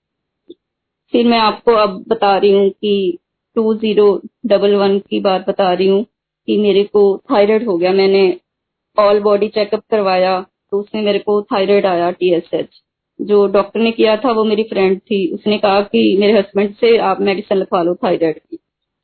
फिर 1.13 1.27
मैं 1.27 1.39
आपको 1.39 1.73
अब 1.73 2.05
बता 2.09 2.37
रही 2.39 2.53
हूँ 2.53 2.69
कि 2.71 3.19
टू 3.57 3.75
ज़ीरो 3.75 4.21
डबल 4.47 4.75
वन 4.75 4.99
की 5.01 5.21
बात 5.21 5.49
बता 5.49 5.73
रही 5.73 5.89
हूँ 5.89 6.05
कि 6.49 6.57
मेरे 6.59 6.85
को 6.85 7.03
थायराइड 7.31 7.67
हो 7.67 7.77
गया। 7.79 7.93
मैंने 7.93 8.25
ऑल 8.97 9.21
बॉडी 9.21 9.49
चेकअप 9.49 9.83
करवाया 9.91 10.41
तो 10.73 10.81
उसमें 10.81 11.03
मेरे 11.03 11.19
को 11.19 11.43
थायराइड 11.43 11.87
आया 11.87 12.11
टीएसएच 12.11 12.69
जो 13.21 13.47
डॉक्टर 13.47 13.81
ने 13.81 13.91
किया 13.93 14.17
था, 14.17 14.33
वो 14.33 14.45
मेरी 14.45 14.63
फ्रेंड 14.63 14.99
थी। 14.99 15.35
उसने 15.35 15.59
कहा 15.59 15.81
कि 15.81 16.17
मेरे 16.21 16.33
हस्बैंड 16.33 16.75
से 16.75 16.97
आप 16.97 17.21
मेडिसिन 17.21 17.59
लिखवा 17.59 17.83
लो 17.83 17.95
थायराइड 17.95 18.39
की। 18.39 18.59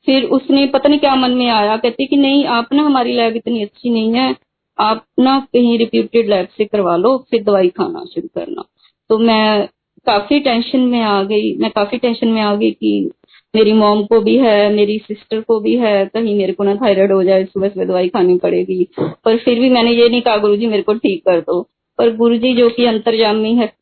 फिर 0.05 0.23
उसने 0.23 0.67
पता 0.67 0.89
नहीं 0.89 0.99
क्या 0.99 1.15
मन 1.15 1.31
में 1.31 1.49
आया, 1.49 1.77
कहती 1.77 2.05
कि 2.05 2.17
नहीं, 2.17 2.45
आप 2.45 2.73
ना 2.73 2.83
हमारी 2.83 3.13
लैब 3.13 3.35
इतनी 3.35 3.63
अच्छी 3.63 3.89
नहीं 3.89 4.13
है। 4.13 4.35
आप 4.79 5.05
ना 5.19 5.47
कहीं 5.53 5.77
रिप्यूटेड 5.77 6.29
लैब 6.29 6.47
से 6.57 6.65
करवा 6.65 6.95
लो, 6.95 7.17
फिर 7.17 7.43
दवाई 7.43 7.69
खाना 7.69 8.05
शुरू 8.13 8.27
करना। 8.35 8.63
तो 9.09 9.17
मैं 9.17 9.69
काफ़ी 10.05 10.39
टेंशन 10.39 10.79
में 10.79 11.01
आ 11.01 11.23
गई। 11.23 11.57
मैं 11.57 11.71
काफ़ी 11.71 11.97
टेंशन 11.97 12.27
में 12.27 12.41
आ 12.41 12.55
गई 12.55 12.71
कि 12.71 13.11
मेरी 13.55 13.73
मॉम 13.73 14.03
को 14.03 14.21
भी 14.21 14.37
है, 14.37 14.73
मेरी 14.73 14.97
सिस्टर 14.97 15.41
को 15.41 15.59
भी 15.59 15.75
है, 15.75 16.05
कहीं 16.05 16.37
मेरे 16.37 16.53
को 16.53 16.63
ना 16.63 16.75
थायराइड 16.75 17.11
हो 17.11 17.23
जाए 17.23 17.45
सुबह 17.45 17.69
सुबह 17.69 17.85
दवाई 17.85 18.07
खानी 18.07 18.37
पड़ेगी। 18.37 18.87
पर 18.99 19.37
फिर 19.37 19.59
भी 19.59 19.69
मैंने 19.69 19.91
ये 19.91 20.09
नहीं 20.09 20.21
कहा 20.21 20.37
गुरु 20.37 20.55
जी 20.55 20.67
मेरे 20.67 20.83
को 20.83 20.93
ठीक 20.93 21.25
कर 21.25 21.41
दो। 21.41 21.69
पर 21.97 22.15
गुरु 22.15 22.37
जी 22.37 22.69
कि 22.69 22.85
अंतर्जामी 22.85 23.55
है 23.55 23.80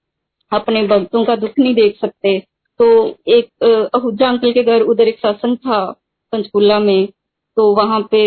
अपने 0.51 0.83
भक्तों 0.87 1.23
का 1.25 1.35
दुख 1.35 1.59
नहीं 1.59 1.73
देख 1.75 1.97
सकते। 2.01 2.37
तो 2.79 2.85
एक 3.27 3.89
अहुजा 3.95 4.27
अंकल 4.29 4.51
के 4.51 4.63
घर 4.63 4.81
उधर 4.81 5.07
एक 5.07 5.19
सत्संग 5.19 5.57
था, 5.57 5.85
पंचकुला 6.33 6.79
में। 6.79 7.07
तो 7.57 7.73
वहाँ 7.75 8.01
पे 8.11 8.21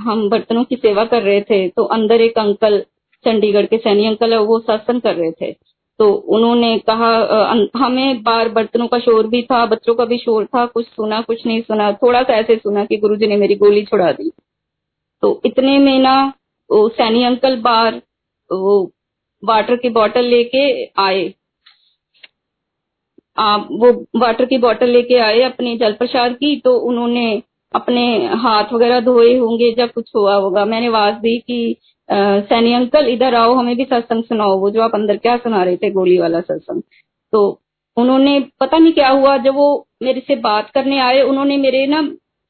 हम 0.00 0.28
बर्तनों 0.30 0.64
की 0.64 0.76
सेवा 0.76 1.04
कर 1.04 1.22
रहे 1.22 1.40
थे। 1.40 1.68
तो 1.68 1.84
अंदर 1.86 2.20
एक 2.20 2.38
अंकल, 2.38 2.78
चंडीगढ़ 3.24 3.66
के 3.66 3.78
सैनी 3.78 4.06
अंकल 4.06 4.32
है, 4.32 4.38
वो 4.38 4.58
सत्संग 4.60 5.00
कर 5.00 5.14
रहे 5.14 5.30
थे। 5.32 5.52
तो 6.00 6.12
उन्होंने 6.12 6.78
कहा 6.78 7.08
हमें 7.76 8.22
बार 8.22 8.48
बर्तनों 8.48 8.86
का 8.88 8.98
शोर 8.98 9.26
भी 9.26 9.42
था, 9.42 9.64
बच्चों 9.66 9.94
का 9.94 10.04
भी 10.04 10.18
शोर 10.18 10.44
था, 10.46 10.64
कुछ 10.66 10.86
सुना, 10.86 11.20
कुछ 11.20 11.44
नहीं 11.46 11.60
सुना। 11.62 11.90
थोड़ा 11.92 12.22
सा 12.22 12.34
ऐसे 12.34 12.56
सुना 12.56 12.84
कि 12.84 12.96
गुरुजी 12.96 13.26
ने 13.26 13.36
मेरी 13.36 13.54
गोली 13.54 13.84
छुड़ा 13.84 14.10
दी। 14.12 14.30
तो 15.22 15.40
इतने 15.44 15.78
में 15.78 15.98
ना, 15.98 16.32
वो 16.70 16.88
सैनी 16.88 17.22
अंकल 17.24 17.56
बार 17.60 18.00
वो 18.50 18.80
वाटर 19.42 19.76
की 19.76 19.88
बोतल 19.88 20.24
लेके 20.24 20.62
आए। 20.98 21.32
आप 23.36 23.68
वो 23.72 23.92
वाटर 24.16 24.44
की 24.44 24.58
बोतल 24.58 24.88
लेके 24.88 25.18
आए 25.18 25.40
अपने 25.42 25.76
जल 25.76 25.92
प्रसाद 25.92 26.32
की 26.32 26.56
तो 26.56 26.76
उन्होंने 26.80 27.42
अपने 27.74 28.04
हाथ 28.36 28.72
वगैरह 28.72 29.00
धोए 29.00 29.36
होंगे 29.36 29.72
जब 29.72 29.92
कुछ 29.92 30.10
हुआ 30.16 30.34
होगा। 30.34 30.64
मैंने 30.64 30.86
आवाज़ 30.86 31.14
दी 31.14 31.38
कि 31.38 31.76
सैनी 32.08 32.72
अंकल, 32.72 33.06
इधर 33.06 33.34
आओ, 33.34 33.52
हमें 33.54 33.76
भी 33.76 33.84
सत्संग 33.84 34.24
सुनाओ, 34.24 34.58
वो 34.58 34.70
जो 34.70 34.82
आप 34.82 34.94
अंदर 34.94 35.16
क्या 35.16 35.36
सुना 35.36 35.62
रहे 35.64 35.76
थे, 35.76 35.90
गोली 35.90 36.18
वाला 36.18 36.40
सत्संग। 36.40 36.82
तो 37.32 37.60
उन्होंने, 37.96 38.38
पता 38.60 38.78
नहीं 38.78 38.92
क्या 38.92 39.08
हुआ, 39.08 39.36
जब 39.36 39.54
वो 39.54 39.86
मेरे 40.02 40.20
से 40.20 40.36
बात 40.38 40.70
करने 40.70 40.98
आए, 41.00 41.20
उन्होंने 41.22 41.56
मेरे 41.56 41.86
ना 41.86 42.02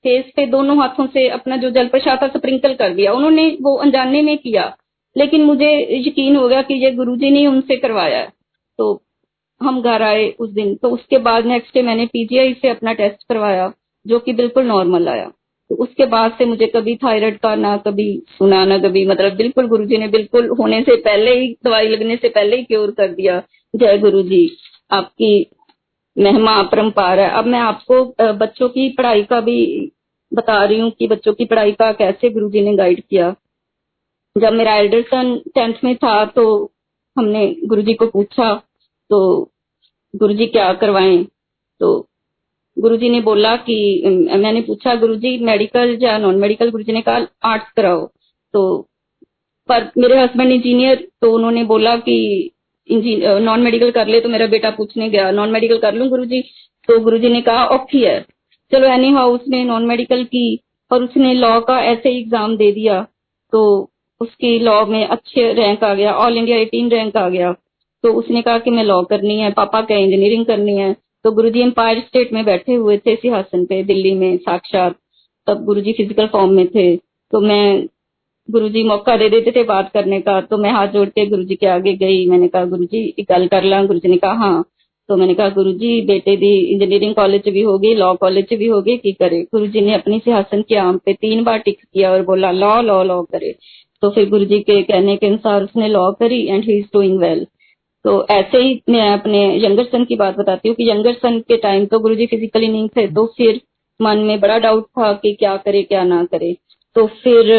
फेस 0.04 0.24
पे 0.36 0.46
दोनों 0.46 0.76
हाथों 0.78 1.06
से 1.06 1.28
अपना 1.28 1.56
जो 1.56 1.70
जल 1.70 1.86
प्रसाद 1.88 2.22
था 2.22 2.28
स्प्रिंकल 2.28 2.74
कर 2.74 2.94
दिया। 2.94 3.12
उन्होंने 3.12 3.46
वो 3.62 3.76
अनजाने 3.76 4.22
में 4.22 4.36
किया, 4.38 4.64
लेकिन 5.16 5.44
मुझे 5.44 5.70
यकीन 5.98 6.36
हो 6.36 6.48
गया 6.48 6.62
कि 6.62 6.74
ये 6.84 6.90
गुरुजी 6.92 7.30
ने 7.30 7.46
उनसे 7.46 7.76
करवाया। 7.76 8.24
तो 8.78 8.94
हम 9.60 9.80
घर 9.82 10.02
आए 10.02 10.28
उस 10.40 10.50
दिन। 10.50 10.74
तो 10.74 10.90
उसके 10.90 11.18
बाद 11.20 11.46
नेक्स्ट 11.46 11.74
डे 11.74 11.82
मैंने 11.82 12.06
पीजीआई 12.06 12.54
से 12.54 12.68
अपना 12.68 12.92
टेस्ट 12.94 13.28
करवाया, 13.28 13.72
जो 14.06 14.18
कि 14.18 14.32
बिल्कुल 14.32 14.64
नॉर्मल 14.66 15.08
आया। 15.08 15.30
तो 15.70 15.76
उसके 15.76 16.06
बाद 16.06 16.32
से 16.38 16.44
मुझे 16.46 16.66
कभी 16.66 16.94
थायराइड 16.96 17.38
का 17.38 17.54
ना 17.56 17.76
कभी 17.78 18.22
सुना, 18.28 18.64
ना 18.64 18.78
कभी 18.78 19.04
मतलब 19.06 19.36
बिल्कुल 19.36 19.66
गुरुजी 19.68 19.98
ने 19.98 20.08
बिल्कुल 20.08 20.48
होने 20.60 20.80
से 20.82 20.96
पहले 20.98 21.34
ही, 21.34 21.56
दवाई 21.64 21.88
लगने 21.88 22.16
से 22.16 22.28
पहले 22.28 22.56
ही 22.56 22.64
क्योर 22.64 22.90
कर 22.90 23.08
दिया। 23.10 23.42
जय 23.74 23.98
गुरु 23.98 24.22
जी 24.22 24.48
आपकी 24.90 25.46
महिमा 26.16 26.52
अपरम्पार 26.58 27.20
है। 27.20 27.28
अब 27.30 27.46
मैं 27.46 27.58
आपको 27.60 28.04
बच्चों 28.34 28.68
की 28.68 28.88
पढ़ाई 28.88 29.22
का 29.24 29.40
भी 29.40 29.92
बता 30.32 30.64
रही 30.64 30.78
हूँ 30.80 30.90
कि 30.90 31.06
बच्चों 31.06 31.32
की 31.34 31.44
पढ़ाई 31.44 31.72
का 31.72 31.92
कैसे 31.92 32.30
गुरु 32.30 32.50
जी 32.50 32.60
ने 32.60 32.74
गाइड 32.76 33.02
किया। 33.02 33.34
जब 34.36 34.52
मेरा 34.52 34.74
एल्डर 34.76 35.02
सन 35.04 35.34
टेंथ 35.54 35.74
में 35.84 35.94
था 35.96 36.24
तो 36.26 36.42
हमने 37.16 37.46
गुरु 37.64 37.82
जी 37.82 37.94
को 37.94 38.06
पूछा 38.06 38.52
तो 39.10 39.50
गुरु 40.14 40.34
जी 40.34 40.46
क्या 40.48 40.72
करवाएँ? 40.74 41.24
तो 41.80 42.06
गुरु 42.76 42.96
जी 42.96 43.08
ने 43.08 43.20
बोला 43.20 43.54
कि, 43.58 43.76
मैंने 44.36 44.60
पूछा 44.62 44.94
गुरु 44.96 45.14
जी 45.16 45.38
मेडिकल 45.44 45.98
या 46.02 46.16
नॉन 46.18 46.36
मेडिकल 46.38 46.70
गुरु 46.70 46.84
जी 46.84 46.92
ने 46.92 47.00
कहा 47.02 47.26
आर्ट्स 47.44 47.72
कराओ। 47.76 48.06
तो 48.54 48.62
पर 49.68 49.90
मेरे 49.98 50.20
हस्बैंड 50.20 50.52
इंजीनियर 50.52 51.06
तो 51.20 51.32
उन्होंने 51.32 51.64
बोला 51.64 51.96
कि 51.98 52.16
नॉन 52.88 53.60
मेडिकल 53.60 53.90
कर 53.90 54.06
ले 54.06 54.20
तो 54.20 54.28
मेरा 54.28 54.46
बेटा 54.48 54.70
पूछने 54.70 55.08
गया 55.10 55.30
नॉन 55.32 55.50
मेडिकल 55.50 55.78
कर 55.78 55.94
लू 55.94 56.08
गुरु 56.08 56.24
जी 56.24 56.40
तो 56.88 56.98
गुरु 57.00 57.18
जी 57.18 57.28
ने 57.28 57.40
कहा 57.42 57.64
औखी 57.68 58.02
है। 58.02 58.20
चलो 58.72 58.86
एनी 58.88 59.10
हाउ 59.12 59.34
उसने 59.34 59.62
नॉन 59.64 59.86
मेडिकल 59.86 60.24
की 60.26 60.60
और 60.90 61.02
उसने 61.04 61.32
लॉ 61.34 61.60
का 61.60 61.80
ऐसे 61.84 62.16
एग्ज़ाम 62.18 62.56
दे 62.56 62.70
दिया। 62.72 63.02
तो 63.52 63.90
उसकी 64.20 64.58
लॉ 64.58 64.84
में 64.86 65.06
अच्छे 65.06 65.52
रैंक 65.52 65.84
आ 65.84 65.92
गया 65.94 66.14
ऑल 66.16 66.36
इंडिया 66.38 66.56
एटीन 66.58 66.90
रैंक 66.90 67.16
आ 67.16 67.28
गया। 67.28 67.54
तो 68.02 68.12
उसने 68.12 68.42
कहा 68.42 68.58
कि 68.58 68.70
मैं 68.70 68.84
लॉ 68.84 69.02
करनी 69.02 69.38
है, 69.38 69.50
पापा 69.50 69.80
क्या 69.80 69.96
इंजीनियरिंग 69.96 70.46
करनी 70.46 70.76
है। 70.76 70.96
तो 71.24 71.32
गुरुजी 71.32 71.60
एम्पायर 71.60 72.00
स्टेट 72.00 72.32
में 72.32 72.44
बैठे 72.44 72.74
हुए 72.74 72.98
थे 72.98 73.16
सिंहासन 73.16 73.64
पे, 73.64 73.82
दिल्ली 73.82 74.14
में, 74.14 74.36
साक्षात। 74.36 74.96
तब 75.46 75.64
गुरुजी 75.64 75.92
फ़िज़िकल 75.92 76.26
फॉर्म 76.26 76.50
में 76.50 76.66
थे। 76.66 76.96
तो 76.96 77.40
मैं 77.40 77.86
गुरुजी 78.50 78.84
मौका 78.84 79.16
दे 79.16 79.28
देते 79.28 79.50
थे 79.50 79.62
बात 79.62 79.90
करने 79.92 80.20
का। 80.20 80.40
तो 80.40 80.58
मैं 80.58 80.70
हाथ 80.70 80.88
जोड़ 80.88 81.08
के 81.08 81.26
गुरुजी 81.26 81.54
के 81.54 81.66
आगे 81.66 81.94
गई। 81.94 82.26
मैंने 82.26 82.48
कहा 82.48 82.64
गुरु 82.64 82.76
गुरुजी 82.76 83.26
गल 83.30 83.46
कर 83.46 83.62
ला। 83.62 83.84
गुरुजी 83.84 84.08
ने 84.08 84.16
कहा 84.16 84.32
हाँ। 84.32 84.64
तो 85.08 85.16
मैंने 85.16 85.34
कहा, 85.34 85.48
गुरुजी, 85.48 86.00
बेटे 86.02 86.36
दी 86.36 86.58
इंजीनियरिंग 86.58 87.14
कॉलेज 87.14 87.48
भी 87.48 87.62
होगी 87.62 87.94
लॉ 87.94 88.14
कॉलेज 88.14 88.46
भी 88.58 88.66
होगी, 88.66 88.96
की 88.96 89.12
करे? 89.12 89.42
गुरुजी 89.42 89.80
ने 89.80 89.94
अपनी 89.94 90.18
सिंहासन 90.18 90.62
की 90.62 90.74
आम 90.74 90.98
पे 90.98 91.12
तीन 91.12 91.44
बार 91.44 91.58
टिक 91.58 91.78
किया 91.94 92.12
और 92.12 92.22
बोला 92.22 92.50
लॉ 92.50 92.82
लॉ 92.82 93.02
लॉ 93.04 93.22
करे। 93.22 93.54
तो 94.02 94.10
फिर 94.10 94.28
गुरुजी 94.30 94.60
के 94.60 94.82
कहने 94.82 95.16
के 95.16 95.26
अनुसार 95.26 95.62
उसने 95.62 95.88
लॉ 95.88 96.12
करी 96.12 96.46
and 96.46 96.64
he 96.64 96.78
is 96.78 96.84
doing 96.84 97.18
well 97.18 97.46
तो 98.04 98.12
ऐसे 98.30 98.58
ही 98.58 98.80
मैं 98.88 99.08
अपने 99.10 99.42
यंगर 99.64 99.84
सन 99.84 100.04
की 100.04 100.16
बात 100.16 100.36
बताती 100.36 100.68
हूँ 100.68 100.76
कि 100.76 100.88
यंगर 100.90 101.14
सन 101.14 101.38
के 101.40 101.56
टाइम 101.56 101.86
तो 101.86 101.98
गुरुजी 101.98 102.26
फिजिकली 102.26 102.68
नहीं 102.68 102.88
थे 102.88 103.06
तो 103.08 103.26
फिर 103.36 103.60
मन 104.00 104.18
में 104.18 104.38
बड़ा 104.40 104.58
डाउट 104.58 104.86
था 104.88 105.12
कि 105.12 105.32
क्या 105.34 105.56
करे, 105.56 105.82
क्या 105.82 106.04
ना 106.04 106.24
करे। 106.24 106.56
तो 106.96 107.06
फिर 107.22 107.50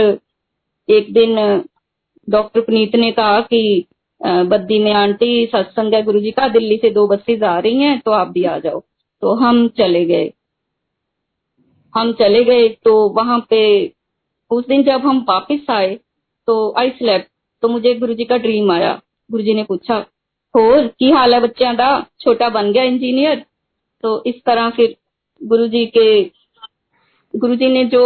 एक 0.89 1.13
दिन 1.13 1.36
डॉक्टर 2.27 2.62
पुनीत 2.62 2.95
ने 2.95 3.12
कहा 3.12 3.39
कि 3.43 3.86
बद्दी 4.21 4.80
में 4.80 4.91
आंटी, 4.93 5.45
सत्संग 5.45 5.93
है 5.93 6.01
गुरु 6.04 6.19
जी 6.19 6.32
का, 6.32 6.47
दिल्ली 6.47 6.77
से 6.77 6.89
दो 6.89 7.08
बसेज 7.08 7.43
आ 7.43 7.58
रही 7.60 7.77
हैं 7.77 7.99
तो 7.99 8.12
आप 8.12 8.27
भी 8.27 8.43
आ 8.45 8.58
जाओ। 8.60 8.80
तो 9.23 9.34
हम 9.36 9.67
चले 9.77 10.04
गए। 10.06 10.32
हम 11.93 12.12
चले 12.13 12.43
गए 12.43 12.67
तो 12.86 12.93
वहाँ 13.10 13.39
पे 13.49 13.62
उस 14.51 14.67
दिन 14.67 14.84
जब 14.84 15.06
हम 15.06 15.25
वापिस 15.30 15.69
आए 15.69 15.95
तो 16.47 16.73
आई 16.80 16.89
स्लेप 16.89 17.27
तो 17.63 17.67
मुझे 17.67 17.93
गुरु 17.95 18.13
जी 18.13 18.25
का 18.25 18.38
ड्रीम 18.38 18.71
आया। 18.71 18.99
गुरु 19.30 19.43
जी 19.43 19.54
ने 19.54 19.63
पूछा 19.63 19.99
ਹੋਰ 20.54 20.87
ਕੀ 20.98 21.12
ਹਾਲ 21.12 21.35
ਹੈ 21.35 21.40
ਬੱਚਿਆਂ 21.40 21.74
ਦਾ 21.74 21.88
ਛੋਟਾ 22.20 22.48
ਬਣ 22.48 22.72
ਗਿਆ 22.72 22.85
इंजीनियर 22.85 23.44
तो 24.04 24.11
इस 24.24 24.35
तरह 24.46 24.66
फिर 24.70 24.90
गुरु 25.40 25.66
जी 25.68 25.80
के 25.88 26.06
गुरु 27.35 27.54
जी 27.54 27.68
ने 27.68 27.85
जो 27.87 28.02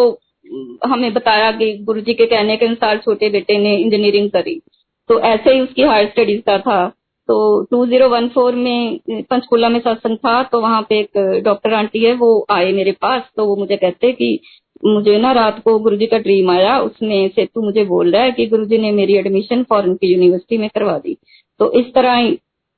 हमें 0.85 1.13
बताया 1.15 1.51
कि 1.53 1.67
गुरु 1.85 2.01
जी 2.01 2.15
के 2.15 2.27
कहने 2.27 2.57
के 2.57 2.67
अनुसार 2.67 2.99
छोटे 2.99 3.29
बेटे 3.31 3.57
ने 3.59 3.75
इंजीनियरिंग 3.77 4.31
करी 4.31 4.55
तो 5.11 5.19
ऐसे 5.27 5.55
ही 5.55 5.61
उसकी 5.61 5.83
हायर 5.85 6.09
स्टडीज 6.09 6.41
का 6.47 6.59
था 6.61 6.79
तो 7.29 7.37
2014 7.75 8.55
में 8.59 9.23
पंचकुला 9.25 9.69
में 9.69 9.79
सत्संग 9.81 10.17
था 10.19 10.43
तो 10.45 10.61
वहां 10.61 10.83
पे 10.83 10.99
एक 11.01 11.19
डॉक्टर 11.45 11.75
आंटी 11.75 12.05
है 12.05 12.15
वो 12.15 12.31
आए 12.51 12.73
मेरे 12.73 12.93
पास 13.01 13.23
तो 13.37 13.47
वो 13.47 13.57
मुझे 13.57 13.77
कहते 13.77 14.13
कि 14.13 14.31
मुझे 14.87 15.19
ना 15.19 15.33
रात 15.33 15.61
को 15.63 15.79
गुरुजी 15.79 16.07
का 16.07 16.19
ड्रीम 16.21 16.51
आया 16.51 16.79
उसमें 16.81 17.29
से 17.29 17.45
तू 17.47 17.63
मुझे 17.63 17.85
बोल 17.85 18.13
रहा 18.13 18.23
है 18.23 18.33
कि 18.33 18.47
गुरुजी 18.47 18.79
ने 18.79 18.93
मेरी 18.93 19.17
एडमिशन 19.17 19.63
फॉरन 19.71 19.95
की 19.95 20.13
यूनिवर्सिटी 20.13 20.59
में 20.59 20.69
करवा 20.71 20.99
दी 20.99 21.17
तो 21.60 21.72
इस 21.80 21.94
तरह 21.96 22.30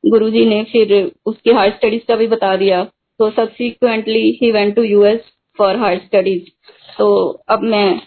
गुरुजी 0.04 0.46
ने 0.46 0.64
फिर 0.64 0.94
उसकी 1.26 1.52
हायर 1.52 1.72
स्टडीज़ 1.72 2.02
का 2.08 2.16
भी 2.16 2.28
बता 2.28 2.56
दिया। 2.56 2.84
तो 3.20 3.30
subsequently 3.32 4.30
he 4.42 4.52
went 4.52 4.76
to 4.76 4.84
US 4.84 5.22
for 5.60 5.76
higher 5.76 6.00
studies 6.00 6.44
तो 6.98 7.08
अब 7.50 7.64
मैं 7.66 8.00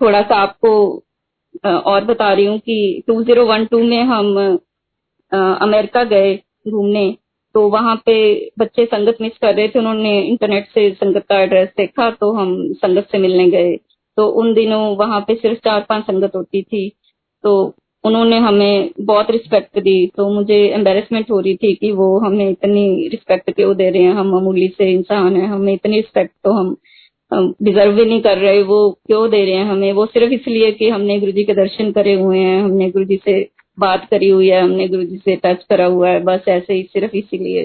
थोड़ा 0.00 0.22
सा 0.22 0.36
आपको 0.36 0.72
और 1.64 2.04
बता 2.04 2.32
रही 2.32 2.44
हूँ 2.46 2.58
कि 2.60 3.02
2012 3.10 3.84
में 3.84 4.02
हम 4.04 4.36
अमेरिका 5.32 6.04
गए 6.04 6.34
घूमने 6.68 7.10
तो 7.54 7.68
वहाँ 7.70 7.94
पे 8.06 8.14
बच्चे 8.58 8.84
संगत 8.86 9.16
मिस 9.20 9.32
कर 9.38 9.54
रहे 9.54 9.68
थे, 9.68 9.78
उन्होंने 9.78 10.20
इंटरनेट 10.22 10.68
से 10.68 10.90
संगत 10.94 11.24
का 11.28 11.40
एड्रेस 11.40 11.68
देखा 11.78 12.10
तो 12.10 12.32
हम 12.32 12.52
संगत 12.74 13.08
से 13.12 13.18
मिलने 13.18 13.48
गए। 13.50 13.76
तो 14.18 14.26
उन 14.40 14.52
दिनों 14.54 14.80
वहाँ 14.96 15.20
पे 15.28 15.34
सिर्फ़ 15.34 15.58
चार 15.64 15.86
पाँच 15.88 16.04
संगत 16.04 16.36
होती 16.36 16.62
थी। 16.62 16.88
तो 17.44 17.52
उन्होंने 18.04 18.38
हमें 18.38 18.90
बहुत 19.00 19.30
रिस्पेक्ट 19.30 19.78
दी। 19.78 20.06
तो 20.16 20.28
मुझे 20.34 20.56
एम्बेरसमेंट 20.68 21.30
हो 21.30 21.40
रही 21.40 21.54
थी 21.56 21.74
कि 21.74 21.90
वो 21.92 22.18
हमें 22.18 22.48
इतनी 22.50 23.08
रिस्पेक्ट 23.08 23.50
क्यों 23.50 23.76
दे 23.76 23.90
रहे 23.90 24.02
हैं? 24.02 24.12
हम 24.12 24.30
मामूली 24.30 24.68
से 24.68 24.90
इंसान 24.92 25.36
है, 25.36 25.46
हमें 25.46 25.72
इतनी 25.74 25.96
रिस्पेक्ट 25.96 26.32
तो 26.44 26.52
हम 26.52 26.76
डिजर्व 27.62 27.92
भी 27.92 28.04
नहीं 28.04 28.20
कर 28.22 28.38
रहे। 28.38 28.62
वो 28.62 28.78
क्यों 29.06 29.28
दे 29.30 29.44
रहे 29.44 29.54
हैं 29.54 29.64
हमें? 29.64 29.92
वो 29.92 30.06
सिर्फ़ 30.06 30.32
इसलिए 30.32 30.72
कि 30.72 30.88
हमने 30.88 31.18
गुरु 31.20 31.32
जी 31.32 31.44
के 31.44 31.54
दर्शन 31.54 31.92
करे 31.92 32.14
हुए 32.14 32.38
हैं, 32.38 32.62
हमने 32.62 32.90
गुरु 32.90 33.04
जी 33.04 33.16
से 33.24 33.40
बात 33.78 34.06
करी 34.10 34.28
हुई 34.28 34.48
है, 34.48 34.60
हमने 34.62 34.88
गुरु 34.88 35.04
जी 35.04 35.16
से 35.16 35.36
टच 35.36 35.64
करा 35.70 35.84
हुआ 35.86 36.08
है, 36.08 36.20
बस 36.24 36.48
ऐसे 36.48 36.74
ही, 36.74 36.82
सिर्फ़ 36.82 37.16
इसीलिए। 37.16 37.64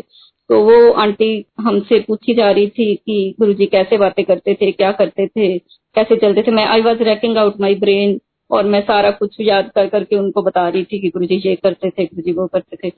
तो 0.50 0.62
वो 0.62 0.92
आंटी 0.94 1.46
हमसे 1.60 2.00
पूछी 2.00 2.34
जा 2.34 2.52
रही 2.52 2.68
थी 2.70 2.94
कि 2.96 3.36
गुरु 3.40 3.54
जी 3.54 3.66
कैसे 3.66 3.98
बातें 3.98 4.24
करते 4.26 4.54
थे, 4.54 4.72
क्या 4.72 4.92
करते 4.92 5.28
थे, 5.28 5.58
कैसे 5.96 6.16
चलते 6.16 6.44
थे। 6.44 6.52
मैं 6.52 6.66
I 6.66 6.82
was 6.82 7.04
racking 7.04 7.38
out 7.38 7.60
my 7.62 7.76
brain 7.76 8.20
और 8.52 8.66
मैं 8.66 8.82
सारा 8.82 9.12
कुछ 9.12 9.36
याद 9.40 9.72
कर, 9.76 9.88
करके 9.88 10.16
उनको 10.16 10.42
बता 10.42 10.68
रही 10.70 10.84
थी 10.84 11.00
कि 11.00 11.10
गुरु 11.10 11.26
जी 11.26 11.42
ये 11.46 11.56
करते 11.56 11.90
थे 11.90 12.06
गुरु 12.06 12.22
जी 12.22 12.32
वो 12.32 12.48
करते 12.48 12.78
थे। 12.84 12.92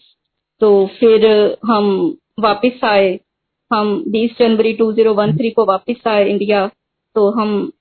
तो 0.61 0.85
फिर 0.99 1.25
हम 1.65 2.17
वापस 2.39 2.83
आए। 2.83 3.19
हम 3.71 4.03
20 4.07 4.37
जनवरी 4.39 4.73
2013 4.73 5.53
को 5.55 5.65
वापस 5.65 6.07
आए 6.07 6.29
इंडिया। 6.29 6.67
तो 7.15 7.29
हम 7.29 7.71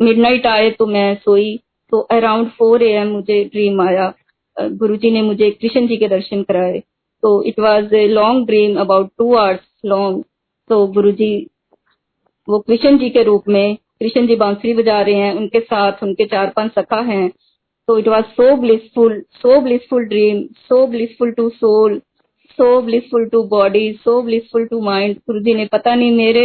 मिडनाइट 0.00 0.46
आए 0.46 0.70
तो 0.70 0.86
मैं 0.86 1.14
सोई। 1.24 1.56
तो 1.90 2.00
अराउंड 2.00 2.50
फोर 2.50 2.82
ए 2.82 2.90
एम 2.92 3.08
मुझे 3.08 3.44
ड्रीम 3.44 3.80
आया। 3.80 4.12
गुरु 4.56 4.96
जी 4.96 5.10
ने 5.10 5.22
मुझे 5.22 5.50
कृष्ण 5.50 5.86
जी 5.86 5.96
के 5.96 6.08
दर्शन 6.08 6.42
कराए। 6.42 6.82
तो 7.22 7.42
it 7.42 7.60
was 7.60 7.94
a 7.94 8.06
long 8.08 8.46
dream 8.46 8.76
about 8.80 9.10
two 9.18 9.34
hours 9.34 9.60
long 9.84 10.24
तो 10.70 10.86
गुरु 10.86 11.12
जी 11.12 11.46
वो 12.48 12.58
कृष्ण 12.58 12.98
जी 12.98 13.10
के 13.10 13.22
रूप 13.22 13.44
में 13.48 13.76
कृष्ण 14.02 14.26
जी 14.26 14.36
बांसुरी 14.36 14.72
बजा 14.74 15.00
रहे 15.00 15.14
हैं 15.14 15.32
उनके 15.34 15.60
साथ 15.60 16.02
उनके 16.02 16.24
चार 16.26 16.52
पाँच 16.56 16.72
सखा 16.72 17.00
हैं। 17.02 17.28
तो 17.88 17.98
it 17.98 18.08
was 18.08 18.24
so 18.32 18.56
blissful 18.56 19.20
so 19.34 19.60
blissful 19.60 20.04
dream 20.04 20.42
so 20.68 20.86
blissful 20.86 21.30
to 21.32 21.48
soul 21.50 21.98
so 22.58 22.80
blissful 22.82 23.28
to 23.28 23.42
body 23.48 23.92
so 23.94 24.20
blissful 24.22 24.66
to 24.66 24.80
mind 24.80 25.16
Guru 25.26 25.40
ji 25.40 25.54
ने 25.54 25.66
पता 25.66 25.94
नहीं 25.94 26.16
मेरे 26.16 26.44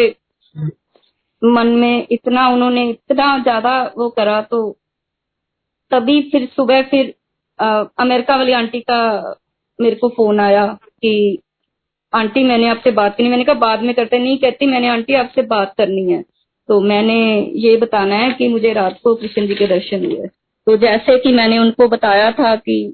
मन 1.41 1.67
में 1.75 2.07
इतना 2.11 2.47
उन्होंने 2.49 2.89
इतना 2.89 3.37
ज़्यादा 3.39 3.73
वो 3.97 4.09
करा 4.09 4.41
तो 4.41 4.61
तभी 5.91 6.21
फिर 6.29 6.47
सुबह 6.55 6.81
फिर 6.83 7.13
आ, 7.59 7.83
अमेरिका 7.99 8.35
वाली 8.35 8.51
आंटी 8.53 8.79
का 8.81 9.01
मेरे 9.79 9.95
को 9.95 10.09
फ़ोन 10.09 10.39
आया 10.39 10.65
कि 11.01 11.13
आंटी 12.13 12.43
मैंने 12.43 12.69
आपसे 12.69 12.91
बात 12.91 13.15
करनी 13.17 13.29
मैंने 13.29 13.43
कहा 13.43 13.59
बाद 13.59 13.81
में 13.81 13.93
करते 13.95 14.19
नहीं 14.19 14.37
कहती 14.37 14.65
मैंने 14.65 14.89
आंटी 14.89 15.13
आपसे 15.15 15.41
बात 15.47 15.73
करनी 15.77 16.11
है। 16.11 16.23
तो 16.69 16.79
मैंने 16.81 17.17
ये 17.55 17.75
बताना 17.77 18.15
है 18.15 18.31
कि 18.31 18.47
मुझे 18.47 18.73
रात 18.73 18.99
को 19.03 19.15
कृष्ण 19.15 19.47
जी 19.47 19.55
के 19.55 19.67
दर्शन 19.67 20.05
हुए। 20.05 20.27
तो 20.67 20.77
जैसे 20.77 21.17
कि 21.17 21.31
मैंने 21.33 21.57
उनको 21.57 21.87
बताया 21.87 22.31
था 22.31 22.55
कि 22.55 22.93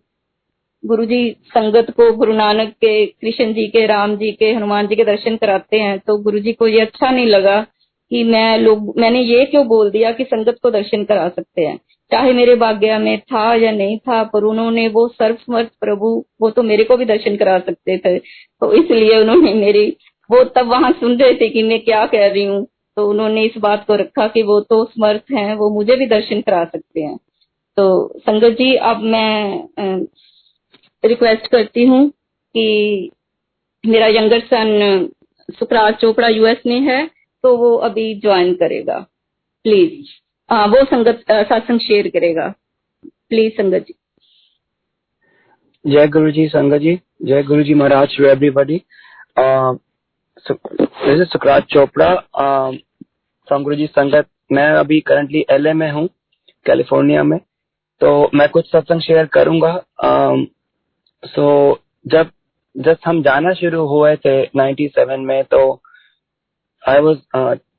गुरु 0.83 1.05
जी 1.05 1.29
संगत 1.47 1.89
को 1.91 2.11
गुरु 2.13 2.33
नानक 2.33 2.69
के, 2.71 3.05
कृष्ण 3.05 3.53
जी 3.53 3.67
के, 3.67 3.85
राम 3.85 4.15
जी 4.17 4.31
के, 4.31 4.51
हनुमान 4.53 4.87
जी 4.87 4.95
के 4.95 5.03
दर्शन 5.03 5.35
कराते 5.37 5.79
हैं 5.79 5.99
तो 5.99 6.17
गुरु 6.17 6.39
जी 6.39 6.53
को 6.53 6.67
ये 6.67 6.81
अच्छा 6.81 7.11
नहीं 7.11 7.25
लगा 7.25 7.59
कि 8.11 8.23
मैं 8.23 8.57
लोग, 8.57 8.99
मैंने 8.99 9.21
ये 9.21 9.45
क्यों 9.45 9.67
बोल 9.67 9.89
दिया 9.91 10.11
कि 10.11 10.23
संगत 10.23 10.57
को 10.63 10.71
दर्शन 10.71 11.03
करा 11.03 11.27
सकते 11.29 11.61
हैं? 11.61 11.79
चाहे 12.11 12.33
मेरे 12.33 12.55
भाग्य 12.55 12.97
में 12.97 13.19
था 13.19 13.55
या 13.55 13.71
नहीं 13.71 13.97
था, 13.97 14.23
पर 14.23 14.43
उन्होंने 14.43 14.87
वो 14.87 15.07
सर्वसमर्थ 15.07 15.69
प्रभु, 15.81 16.25
वो 16.41 16.49
तो 16.49 16.63
मेरे 16.63 16.83
को 16.83 16.97
भी 16.97 17.05
दर्शन 17.05 17.35
करा 17.35 17.59
सकते 17.59 17.97
थे। 17.97 18.17
तो 18.19 18.73
इसलिए 18.73 19.19
उन्होंने 19.19 19.53
मेरी, 19.53 19.87
वो 20.31 20.43
तब 20.43 20.67
वहाँ 20.67 20.91
सुन 20.91 21.17
रहे 21.17 21.33
थे 21.33 21.49
कि 21.49 21.63
मैं 21.63 21.79
क्या 21.79 22.05
कह 22.05 22.27
रही 22.27 22.43
हूँ। 22.43 22.67
तो 22.97 23.07
उन्होंने 23.09 23.43
इस 23.45 23.57
बात 23.57 23.85
को 23.87 23.95
रखा 23.95 24.27
कि 24.27 24.41
वो 24.43 24.59
तो 24.61 24.83
समर्थ 24.85 25.31
हैं 25.31 25.53
वो 25.55 25.69
मुझे 25.69 25.95
भी 25.95 26.05
दर्शन 26.07 26.41
करा 26.41 26.63
सकते 26.65 27.01
हैं। 27.01 27.17
तो 27.77 28.19
संगत 28.19 28.57
जी 28.57 28.73
अब 28.83 29.01
मैं 29.03 29.67
रिक्वेस्ट 31.03 31.47
करती 31.47 31.85
हूँ 31.85 32.07
कि 32.09 33.11
मेरा 33.83 34.07
younger 34.07 34.39
son 34.43 35.09
Sukraj 35.49 35.93
Chopra 35.93 36.27
US 36.27 36.61
में 36.67 36.79
है 36.81 37.05
तो 37.43 37.55
वो 37.57 37.75
अभी 37.77 38.13
ज्वाइन 38.15 38.53
करेगा। 38.55 38.99
प्लीज़ 39.65 40.11
आ, 40.49 40.65
वो 40.65 40.83
संगत 40.85 41.23
सत्संग 41.29 41.79
शेयर 41.79 42.07
करेगा। 42.09 42.47
प्लीज़ 43.29 43.53
संगत 43.53 43.85
जी। 43.87 43.93
जय 45.85 46.07
गुरु 46.07 46.31
जी 46.31 46.47
संगत 46.47 46.81
जी। 46.81 46.99
जय 47.23 47.43
Guru 47.43 47.63
ji 47.63 47.73
Maharaj 47.73 48.15
everybody 48.21 48.81
this 50.51 51.19
is 51.21 51.23
Sukraj 51.23 51.63
Chopra 51.63 52.13
from 53.47 53.63
Guru 53.63 53.75
ji 53.75 53.85
sangat 53.87 54.27
मैं 54.51 54.67
अभी 54.69 54.99
करंटली 54.99 55.45
एलए 55.51 55.73
में 55.73 55.89
हूँ 55.91 56.07
कैलिफ़ोर्निया 56.65 57.23
में. 57.23 57.37
तो 58.01 58.29
मैं 58.33 58.47
कुछ 58.49 58.71
सत्संग 58.71 59.01
शेयर 59.01 59.25
करूँगा. 59.25 59.73
सो 61.23 61.79
जब 62.07 62.31
जब 62.75 62.97
हम 63.05 63.21
जाना 63.23 63.53
शुरू 63.53 63.85
हुए 63.87 64.15
थे 64.15 64.35
97 64.57 65.17
में 65.17 65.43
तो 65.43 65.59
आई 66.83 66.99
वाज 66.99 67.17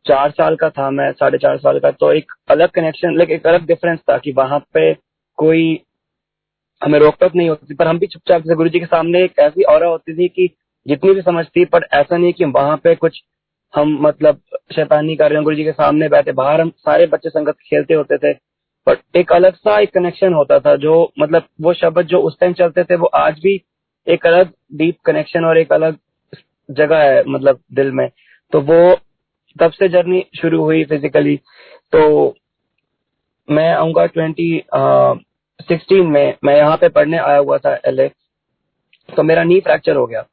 चार 0.06 0.30
साल 0.30 0.56
का 0.56 0.70
था 0.70 0.90
मैं, 0.90 1.12
साढ़े 1.12 1.38
चार 1.38 1.58
साल 1.58 1.78
का. 1.80 1.90
तो 1.90 2.12
एक 2.12 2.32
अलग 2.48 2.70
कनेक्शन 2.70 3.16
लाइक 3.16 3.30
एक 3.30 3.46
अलग 3.46 3.66
डिफरेंस 3.66 3.98
था 4.10 4.18
कि 4.18 4.32
वहाँ 4.32 4.58
पे 4.74 4.92
कोई 5.38 5.80
हमें 6.82 6.98
रोक 6.98 7.14
टोक 7.20 7.34
नहीं 7.36 7.48
होती 7.48 7.74
पर 7.74 7.86
हम 7.86 7.98
भी 7.98 8.06
चुपचाप 8.06 8.42
से 8.42 8.54
गुरु 8.54 8.68
जी 8.68 8.80
के 8.80 8.86
सामने 8.86 9.22
एक 9.24 9.38
ऐसी 9.38 9.62
और 9.62 9.84
होती 9.84 10.14
थी 10.14 10.28
कि 10.28 10.48
जितनी 10.86 11.12
भी 11.14 11.22
समझ 11.22 11.44
थी 11.46 11.64
पर 11.64 11.86
ऐसा 11.92 12.16
नहीं 12.16 12.32
कि 12.32 12.44
वहाँ 12.46 12.76
पे 12.76 12.94
कुछ 12.96 13.22
हम 13.74 13.96
मतलब 14.00 14.40
शैतानी 14.74 15.16
कर 15.16 15.28
रहे 15.28 15.36
हैं 15.36 15.44
गुरु 15.44 15.56
जी 15.56 15.64
के 15.64 15.72
सामने 15.72 16.08
बैठे। 16.08 16.32
बाहर 16.32 16.60
हम 16.60 16.70
सारे 16.70 17.06
बच्चे 17.06 17.28
संगत 17.30 17.56
खेलते 17.60 17.94
होते 17.94 18.18
थे 18.18 18.32
बट 18.86 18.98
एक 19.16 19.32
अलग 19.32 19.54
सा 19.56 19.78
एक 19.80 19.92
कनेक्शन 19.94 20.34
होता 20.34 20.58
था 20.60 20.74
जो 20.76 21.12
मतलब 21.18 21.46
वो 21.60 21.72
शब्द 21.74 22.06
जो 22.06 22.20
उस 22.20 22.38
टाइम 22.40 22.52
चलते 22.52 22.84
थे, 22.84 22.96
वो 22.96 23.06
आज 23.06 23.38
भी 23.42 23.60
एक 24.06 24.26
अलग 24.26 24.50
डीप 24.74 24.96
कनेक्शन 25.06 25.44
और 25.44 25.58
एक 25.58 25.72
अलग 25.72 25.96
जगह 26.68 26.98
है 27.00 27.22
मतलब 27.26 27.60
दिल 27.74 27.90
में। 27.92 28.08
तो 28.52 28.60
वो 28.62 28.94
तब 29.56 29.72
से 29.72 29.88
जर्नी 29.88 30.24
शुरू 30.36 30.62
हुई 30.62 30.84
फिजिकली 30.84 31.36
तो 31.92 32.34
मैं 33.48 33.72
आऊँगा 33.72 34.04
ट्वेंटी 34.06 34.62
सिक्सटीन 35.60 36.06
में, 36.06 36.34
मैं 36.44 36.56
यहाँ 36.56 36.76
पे 36.76 36.88
पढ़ने 36.90 37.18
आया 37.18 37.38
हुआ 37.38 37.58
था 37.58 37.74
एल 37.86 38.08
तो 39.08 39.22
मेरा 39.22 39.42
नी 39.44 39.58
फ्रैक्चर 39.60 39.96
हो 39.96 40.06
गया। 40.06 40.24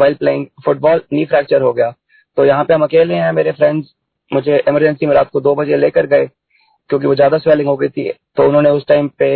While 0.00 0.14
playing 0.16 0.46
football 0.64 1.02
knee 1.12 1.24
fracture 1.26 1.62
हो 1.62 1.72
गया। 1.72 1.90
तो 2.36 2.44
यहाँ 2.44 2.64
पे 2.64 2.74
हम 2.74 2.82
अकेले 2.84 3.14
हैं 3.14 3.32
मेरे 3.32 3.52
फ्रेंड्स 3.52 3.94
मुझे 4.30 4.58
इमरजेंसी 4.58 5.06
में 5.06 5.14
रात 5.14 5.30
को 5.30 5.40
दो 5.40 5.54
बजे 5.54 5.76
लेकर 5.76 6.06
गए 6.06 6.26
क्योंकि 6.26 7.06
वो 7.06 7.14
ज़्यादा 7.14 7.38
स्वेलिंग 7.38 7.68
हो 7.68 7.76
गई 7.76 7.88
थी। 7.88 8.08
तो 8.36 8.46
उन्होंने 8.48 8.70
उस 8.70 8.86
टाइम 8.88 9.08
पे 9.18 9.28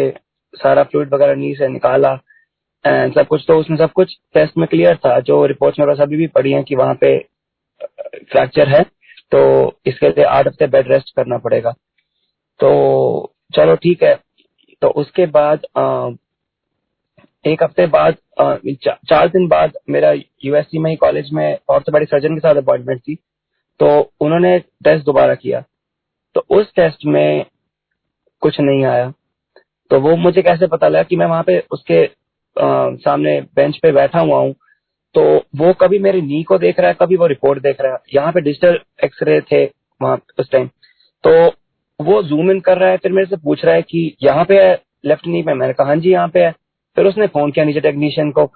सारा 0.54 0.82
फ्लूड 0.84 1.14
वगैरह 1.14 1.34
नी 1.36 1.54
से 1.54 1.68
निकाला 1.68 2.12
एंड 2.84 3.14
सब 3.14 3.26
कुछ 3.26 3.44
तो 3.48 3.58
उसमें 3.58 3.76
सब 3.76 3.92
कुछ 3.92 4.16
टेस्ट 4.34 4.56
में 4.58 4.66
क्लियर 4.68 4.96
था। 4.96 5.18
जो 5.20 5.44
रिपोर्ट्स 5.46 5.78
मेरे 5.80 6.02
अभी 6.02 6.16
भी 6.16 6.26
पड़ी 6.28 6.52
हैं 6.52 6.62
कि 6.64 6.74
वहाँ 6.76 6.94
पे 7.00 7.16
फ्रैक्चर 8.32 8.68
है 8.68 8.82
तो 9.32 9.40
इसके 9.86 10.08
लिए 10.08 10.24
आठ 10.26 10.46
हफ़्ते 10.46 10.66
बेड 10.68 10.88
रेस्ट 10.88 11.14
करना 11.16 11.38
पड़ेगा। 11.38 11.70
तो 12.60 13.32
चलो 13.54 13.74
ठीक 13.76 14.02
है। 14.02 14.14
तो 14.82 14.88
उसके 14.90 15.26
बाद 15.28 15.66
आ, 15.76 16.10
एक 17.44 17.62
हफ़्ते 17.62 17.86
बाद 17.88 18.16
चार 18.36 19.28
दिन 19.28 19.46
बाद 19.48 19.72
मेरा 19.90 20.12
यूएससी 20.12 20.78
में 20.78 20.90
ही 20.90 20.96
कॉलेज 20.96 21.30
में 21.32 21.58
ऑर्थोपेडिक 21.70 22.08
सर्जन 22.08 22.34
के 22.34 22.40
साथ 22.40 22.56
अपॉइंटमेंट 22.56 23.00
थी 23.00 23.14
तो 23.80 23.88
उन्होंने 24.20 24.58
टेस्ट 24.58 25.04
दोबारा 25.04 25.34
किया। 25.34 25.60
तो 26.36 26.44
उस 26.50 26.72
टेस्ट 26.76 27.04
में 27.06 27.44
कुछ 28.42 28.60
नहीं 28.60 28.84
आया। 28.84 29.12
तो 29.90 30.00
वो 30.00 30.14
मुझे 30.16 30.42
कैसे 30.42 30.66
पता 30.66 30.88
लगा 30.88 31.02
कि 31.02 31.16
मैं 31.16 31.26
वहाँ 31.26 31.42
पे 31.42 31.58
उसके 31.72 32.04
आ, 32.04 32.94
सामने 32.96 33.40
बेंच 33.56 33.76
पे 33.82 33.92
बैठा 33.92 34.20
हुआ 34.20 34.38
हूँ? 34.38 34.52
तो 35.14 35.22
वो 35.56 35.72
कभी 35.72 35.98
मेरे 35.98 36.20
नी 36.22 36.42
को 36.42 36.58
देख 36.58 36.78
रहा 36.80 36.88
है 36.88 36.96
कभी 37.00 37.16
वो 37.16 37.26
रिपोर्ट 37.26 37.62
देख 37.62 37.80
रहा 37.80 37.92
है। 37.92 37.98
यहाँ 38.14 38.32
पे 38.32 38.40
डिजिटल 38.40 38.78
एक्सरे 39.04 39.40
थे 39.52 39.64
वहाँ 40.00 40.18
उस 40.38 40.50
टाइम 40.52 40.66
तो 41.24 41.32
वो 42.00 42.22
जूम 42.22 42.50
इन 42.50 42.60
कर 42.60 42.78
रहा 42.78 42.90
है 42.90 42.96
फिर 42.96 43.12
मेरे 43.12 43.26
से 43.26 43.36
पूछ 43.36 43.64
रहा 43.64 43.74
है 43.74 43.82
कि 43.82 44.16
यहाँ 44.22 44.44
पे 44.44 44.60
है 44.62 44.74
लेफ़्ट 45.06 45.26
नी 45.26 45.42
पे 45.42 45.54
मैंने 45.54 45.72
कहा 45.72 45.86
हाँ 45.86 45.96
जी 45.96 46.10
यहाँ 46.10 46.28
पे 46.28 46.40
है। 46.40 46.54
फिर 46.96 47.06
उसने 47.06 47.26
फ़ोन 47.26 47.50
किया 47.50 47.64
नीचे 47.64 47.80
टेक्नीशियन 47.80 48.30
को 48.30 48.46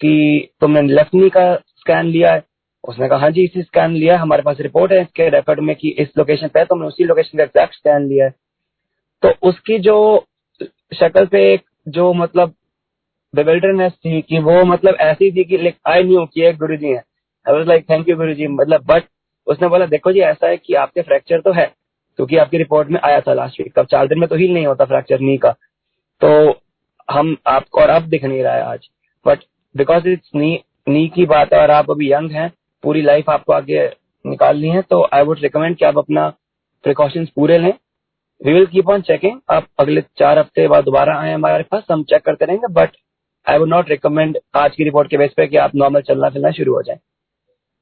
कि 0.00 0.48
तुमने 0.60 0.82
लेफ़्ट 0.84 1.14
नी 1.14 1.28
का 1.30 1.54
स्कैन 1.54 2.06
लिया 2.06 2.32
है। 2.32 2.42
उसने 2.84 3.08
कहा 3.08 3.18
हाँ 3.18 3.30
जी, 3.30 3.44
इसी 3.44 3.62
स्कैन 3.62 3.92
लिया 3.92 4.14
है। 4.14 4.20
हमारे 4.20 4.42
पास 4.42 4.60
रिपोर्ट 4.60 4.92
है 4.92 5.00
इसके 5.02 5.28
रिकॉर्ड 5.30 5.60
में 5.60 5.74
कि 5.76 5.88
इस 5.98 6.08
लोकेशन 6.18 6.48
पे 6.48 6.58
है। 6.58 6.64
तो 6.64 6.76
उसी 6.86 7.04
लोकेशन 7.04 7.38
का 7.38 7.44
एग्जैक्ट 7.44 7.74
स्कैन 7.74 8.06
लिया 8.08 8.24
है। 8.24 8.34
तो 9.22 9.48
उसकी 9.48 9.78
जो 9.80 10.26
शक्ल 10.92 11.26
पे 11.26 11.42
एक 11.52 11.62
जो 11.88 12.12
मतलब 12.14 12.54
बेबिल्डरनेस 13.34 13.92
थी 13.94 14.20
कि 14.22 14.38
वो 14.38 14.64
मतलब 14.64 14.96
ऐसी 15.00 15.30
थी 15.32 15.44
कि 15.44 15.72
आई 15.86 16.02
न्यू 16.04 16.24
कि 16.26 16.42
एक 16.42 16.56
गुरु 16.58 16.76
जी 16.76 16.86
है। 16.86 17.02
I 17.46 17.64
like 17.64 17.84
thank 17.90 18.08
you 18.08 18.16
Guru 18.16 18.34
जी 18.34 18.46
मतलब 18.48 18.84
बट 18.86 19.04
उसने 19.46 19.68
बोला, 19.68 19.86
देखो 19.86 20.12
जी, 20.12 20.20
ऐसा 20.20 20.46
है 20.46 20.56
कि 20.56 20.74
आपके 20.74 21.02
फ्रैक्चर 21.02 21.40
तो 21.40 21.52
है, 21.52 21.64
क्योंकि 22.18 22.36
आपकी 22.36 22.58
रिपोर्ट 22.58 22.88
में 22.88 23.00
आया 23.00 23.20
था 23.20 23.34
लास्ट 23.34 23.60
वीक 23.60 23.72
कब 23.78 23.86
चार 23.86 24.06
दिन 24.08 24.18
में 24.18 24.28
तो 24.28 24.36
हील 24.36 24.52
नहीं 24.54 24.66
होता 24.66 24.84
फ्रैक्चर 24.84 25.20
नी 25.20 25.36
का। 25.38 25.50
तो 26.20 26.50
हम 27.08 27.36
आपको 27.46 27.80
और 27.80 27.88
अब 27.90 28.08
दिख 28.08 28.24
नहीं 28.24 28.42
रहा 28.42 28.54
है 28.54 28.62
आज। 28.62 28.88
But 29.26 29.44
because 29.74 30.08
it's 30.08 30.30
knee 30.34 30.58
knee 30.88 31.06
की 31.08 31.26
बात 31.26 31.52
है 31.52 31.60
और 31.60 31.70
आप 31.70 31.90
अभी 31.90 32.12
यंग 32.12 32.30
हैं, 32.32 32.50
पूरी 32.84 33.02
लाइफ 33.02 33.30
आपको 33.30 33.52
आगे 33.52 33.84
निकालनी 34.24 34.68
है 34.68 34.82
तो 34.82 35.02
आई 35.14 35.22
वुड 35.22 35.38
रिकमेंड 35.40 35.76
कि 35.76 35.84
आप 35.84 35.98
अपना 35.98 36.28
प्रिकॉशंस 36.84 37.28
पूरे 37.36 37.58
लें। 37.58 37.72
We 38.40 38.52
will 38.52 38.66
keep 38.66 38.88
on 38.90 39.00
checking 39.02 39.38
आप 39.50 39.66
अगले 39.80 40.00
चार 40.18 40.38
हफ़्ते 40.38 40.66
बाद 40.68 40.84
दोबारा 40.84 41.18
आए 41.20 41.32
हमारे 41.32 41.62
पास, 41.62 41.84
हम 41.90 42.02
चेक 42.04 42.22
करते 42.22 42.44
रहेंगे 42.44 42.72
but 42.74 42.96
I 43.46 43.58
would 43.58 43.68
not 43.68 43.88
recommend 43.90 44.38
आज 44.56 44.76
की 44.76 44.84
रिपोर्ट 44.84 45.10
के 45.10 45.18
बेस 45.18 45.32
पे 45.36 45.46
कि 45.46 45.56
आप 45.56 45.74
नॉर्मल 45.74 46.00
चलना 46.02 46.28
फिरना 46.30 46.50
शुरू 46.50 46.74
हो 46.74 46.82
जाए। 46.82 46.98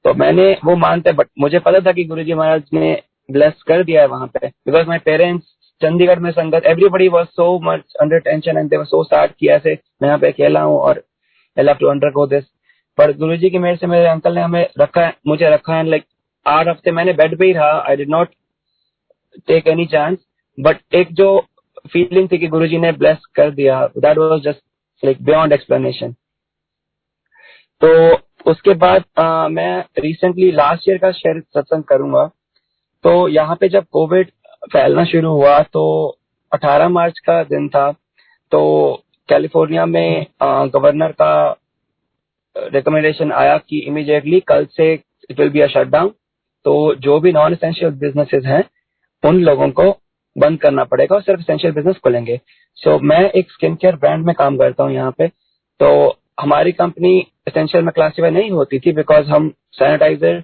तो 0.05 0.15
मैंने 0.15 0.51
वो 0.65 0.77
मानते 0.79 1.13
बट 1.13 1.29
मुझे 1.39 1.59
पता 1.59 1.81
था 1.81 1.93
कि 1.93 2.05
गुरु 2.05 2.23
जी 2.25 2.35
महाराज 2.35 2.63
ने 2.73 2.93
ब्लेस 3.29 3.63
कर 3.69 3.83
दिया 3.85 4.01
है 4.01 4.07
वहाँ 4.09 4.27
पे 4.35 4.49
बिकॉज़ 4.49 4.87
माई 4.89 4.99
पेरेंट्स 5.05 5.56
चंडीगढ़ 5.83 6.19
में 6.19 6.31
संगत 6.33 6.67
everybody 6.67 7.09
was 7.09 7.27
so 7.29 7.59
much 7.63 7.95
under 8.01 8.19
tension 8.21 8.59
and 8.59 8.75
so 8.85 9.03
sad 9.05 9.33
कि 9.33 9.49
ऐसे 9.49 9.73
मैं 10.03 10.09
यहाँ 10.09 10.19
पे 10.19 10.29
अकेला 10.29 10.63
हूँ 10.63 10.79
और 10.79 11.03
I 11.57 11.65
love 11.65 11.75
to 11.81 11.87
undergo 12.11 12.27
this 12.27 12.45
पर 12.99 13.13
गुरु 13.17 13.37
जी 13.37 13.51
की 13.51 13.59
मेरे 13.59 13.77
से 13.77 13.87
मेरे 13.87 14.07
अंकल 14.09 14.35
ने 14.35 14.41
हमें 14.41 14.67
रखा 14.81 15.11
मुझे 15.27 15.51
रखा 15.51 15.77
है 15.77 15.87
लाइक 15.87 16.05
आठ 16.47 16.69
हफ़्ते 16.69 16.91
मैंने 16.91 17.13
बेड 17.13 17.39
पे 17.39 17.47
ही 17.47 17.53
रहा 17.53 17.73
I 17.81 17.97
did 17.97 18.11
not 18.11 18.29
take 19.49 19.67
any 19.69 19.87
chance 19.87 20.19
but 20.59 20.81
एक 20.95 21.13
जो 21.15 21.29
फीलिंग 21.93 22.29
थी 22.33 22.39
कि 22.39 22.47
गुरु 22.47 22.67
जी 22.67 22.79
ने 22.79 22.93
ब्लेस 22.93 23.27
कर 23.35 23.51
दिया 23.51 23.87
that 23.99 24.19
was 24.19 24.43
just 24.43 24.63
like 25.03 25.23
beyond 25.23 25.53
explanation 25.53 26.13
तो 27.83 27.91
उसके 28.51 28.75
बाद 28.75 29.05
आ, 29.19 29.49
मैं 29.49 29.85
रिसेंटली 29.99 30.51
लास्ट 30.53 30.89
ईयर 30.89 30.99
का 30.99 31.11
शेयर 31.13 31.41
सत्संग 31.41 31.83
करूँगा। 31.85 32.25
तो 33.05 33.29
यहाँ 33.29 33.57
पे 33.61 33.69
जब 33.69 33.85
कोविड 33.93 34.31
फैलना 34.73 35.05
शुरू 35.05 35.31
हुआ 35.31 35.59
तो 35.63 35.85
18 36.53 36.89
मार्च 36.89 37.19
का 37.19 37.43
दिन 37.45 37.69
था। 37.69 37.91
तो 38.53 39.03
कैलिफ़ोर्निया 39.29 39.87
में 39.87 40.27
गवर्नर 40.43 41.13
का 41.13 41.35
रिकमेंडेशन 42.57 43.33
आया 43.33 43.57
कि 43.59 43.79
इमीडिएटली 43.79 44.41
कल 44.49 44.67
से 44.77 44.93
it 44.95 45.39
will 45.41 45.51
be 45.51 45.61
a 45.61 45.67
shutdown 45.69 46.09
तो 46.65 46.95
जो 47.01 47.19
भी 47.21 47.33
नॉन 47.33 47.53
एसेंशियल 47.53 47.91
बिजनेसेस 47.95 48.45
हैं 48.45 48.63
उन 49.23 49.43
लोगों 49.45 49.69
को 49.71 49.91
बंद 50.37 50.61
करना 50.61 50.85
पड़ेगा 50.85 51.15
और 51.15 51.23
सिर्फ़ 51.23 51.41
एसेंशियल 51.41 51.73
बिज़नेस 51.73 51.97
खुलेंगे। 52.05 52.41
सो 52.79 52.91
so, 52.91 53.03
मैं 53.03 53.31
एक 53.31 53.51
स्किन 53.51 53.75
केयर 53.75 53.97
ब्रांड 53.97 54.25
में 54.27 54.35
काम 54.35 54.57
करता 54.57 54.85
हूँ 54.85 54.93
यहाँ 54.93 55.15
पे। 55.19 55.29
तो 55.81 56.17
हमारी 56.41 56.73
कंपनी 56.73 57.19
एसेंशियल 57.49 57.85
में 57.85 57.93
क्लासीफाई 57.95 58.31
नहीं 58.31 58.51
होती 58.51 58.79
थी 58.79 58.93
बिकॉज़ 58.93 59.29
हम 59.29 59.49
सैनिटाइजर 59.73 60.43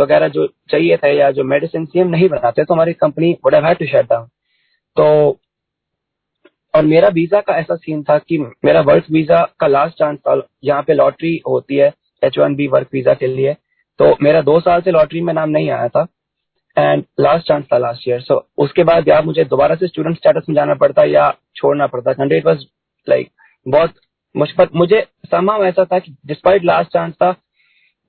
वगैरह 0.00 0.28
जो 0.28 0.46
चाहिए 0.70 0.96
थे 0.96 1.18
या 1.18 1.30
जो 1.30 1.44
मेडिसिन 1.44 1.86
थी 1.86 2.04
नहीं 2.04 2.28
बनाते 2.28 2.64
तो 2.64 2.74
हमारी 2.74 2.92
कंपनी 2.92 3.36
टू 3.46 3.86
शट 3.86 4.08
डाउन 4.10 4.26
तो 4.96 5.38
और 6.74 6.84
मेरा 6.84 7.08
वीज़ा 7.08 7.40
का 7.40 7.56
ऐसा 7.56 7.76
सीन 7.76 8.02
था 8.02 8.18
कि 8.18 8.38
मेरा 8.38 8.80
वर्क 8.80 9.04
वीज़ा 9.10 9.48
का 9.60 9.66
लास्ट 9.66 9.98
चांस 9.98 10.18
था, 10.18 10.42
यहाँ 10.64 10.82
पे 10.82 10.94
लॉटरी 10.94 11.42
होती 11.48 11.76
है 11.76 11.92
H 12.24 12.38
one 12.38 12.54
B 12.54 12.68
work 12.68 12.88
visa 12.92 13.14
के 13.14 13.26
लिए 13.26 13.54
तो 13.98 14.16
मेरा 14.22 14.42
दो 14.42 14.60
साल 14.60 14.80
से 14.80 14.90
लॉटरी 14.90 15.20
में 15.20 15.34
नाम 15.34 15.50
नहीं 15.50 15.70
आया 15.70 15.88
था 15.88 16.06
एंड 16.78 17.04
लास्ट 17.20 17.48
चांस 17.48 17.64
था 17.64 17.78
लास्ट 17.78 18.08
ईयर 18.08 18.20
सो 18.20 18.48
उसके 18.58 18.84
बाद 18.84 19.08
या 19.08 19.20
मुझे 19.22 19.44
दोबारा 19.44 19.74
से 19.74 19.86
स्टूडेंट 19.86 20.16
स्टेटस 20.16 20.46
में 20.48 20.54
जाना 20.56 20.74
पड़ता 20.74 21.04
या 21.04 21.34
छोड़ना 21.56 21.86
पड़ता 21.86 22.36
इट 22.36 22.46
वॉज़ 22.46 22.58
लाइक 23.08 23.30
बहुत 23.68 23.94
मुश्किल 24.36 24.66
मुझे 24.74 25.06
समाव 25.30 25.64
ऐसा 25.64 25.84
था 25.84 25.98
कि 25.98 26.16
डिस्पाइट 26.26 26.64
लास्ट 26.64 26.92
चांस 26.92 27.14
था 27.14 27.34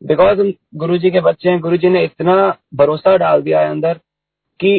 बिकॉज़ 0.02 0.40
हम 0.42 0.54
गुरु 0.76 0.98
जी 0.98 1.12
के 1.12 1.22
बच्चे 1.22 1.50
हैं 1.50 1.60
गुरु 1.60 1.78
जी 1.78 1.90
ने 1.90 2.04
इतना 2.04 2.36
भरोसा 2.76 3.16
डाल 3.18 3.42
दिया 3.42 3.60
है 3.60 3.70
अंदर 3.70 4.00
कि 4.60 4.76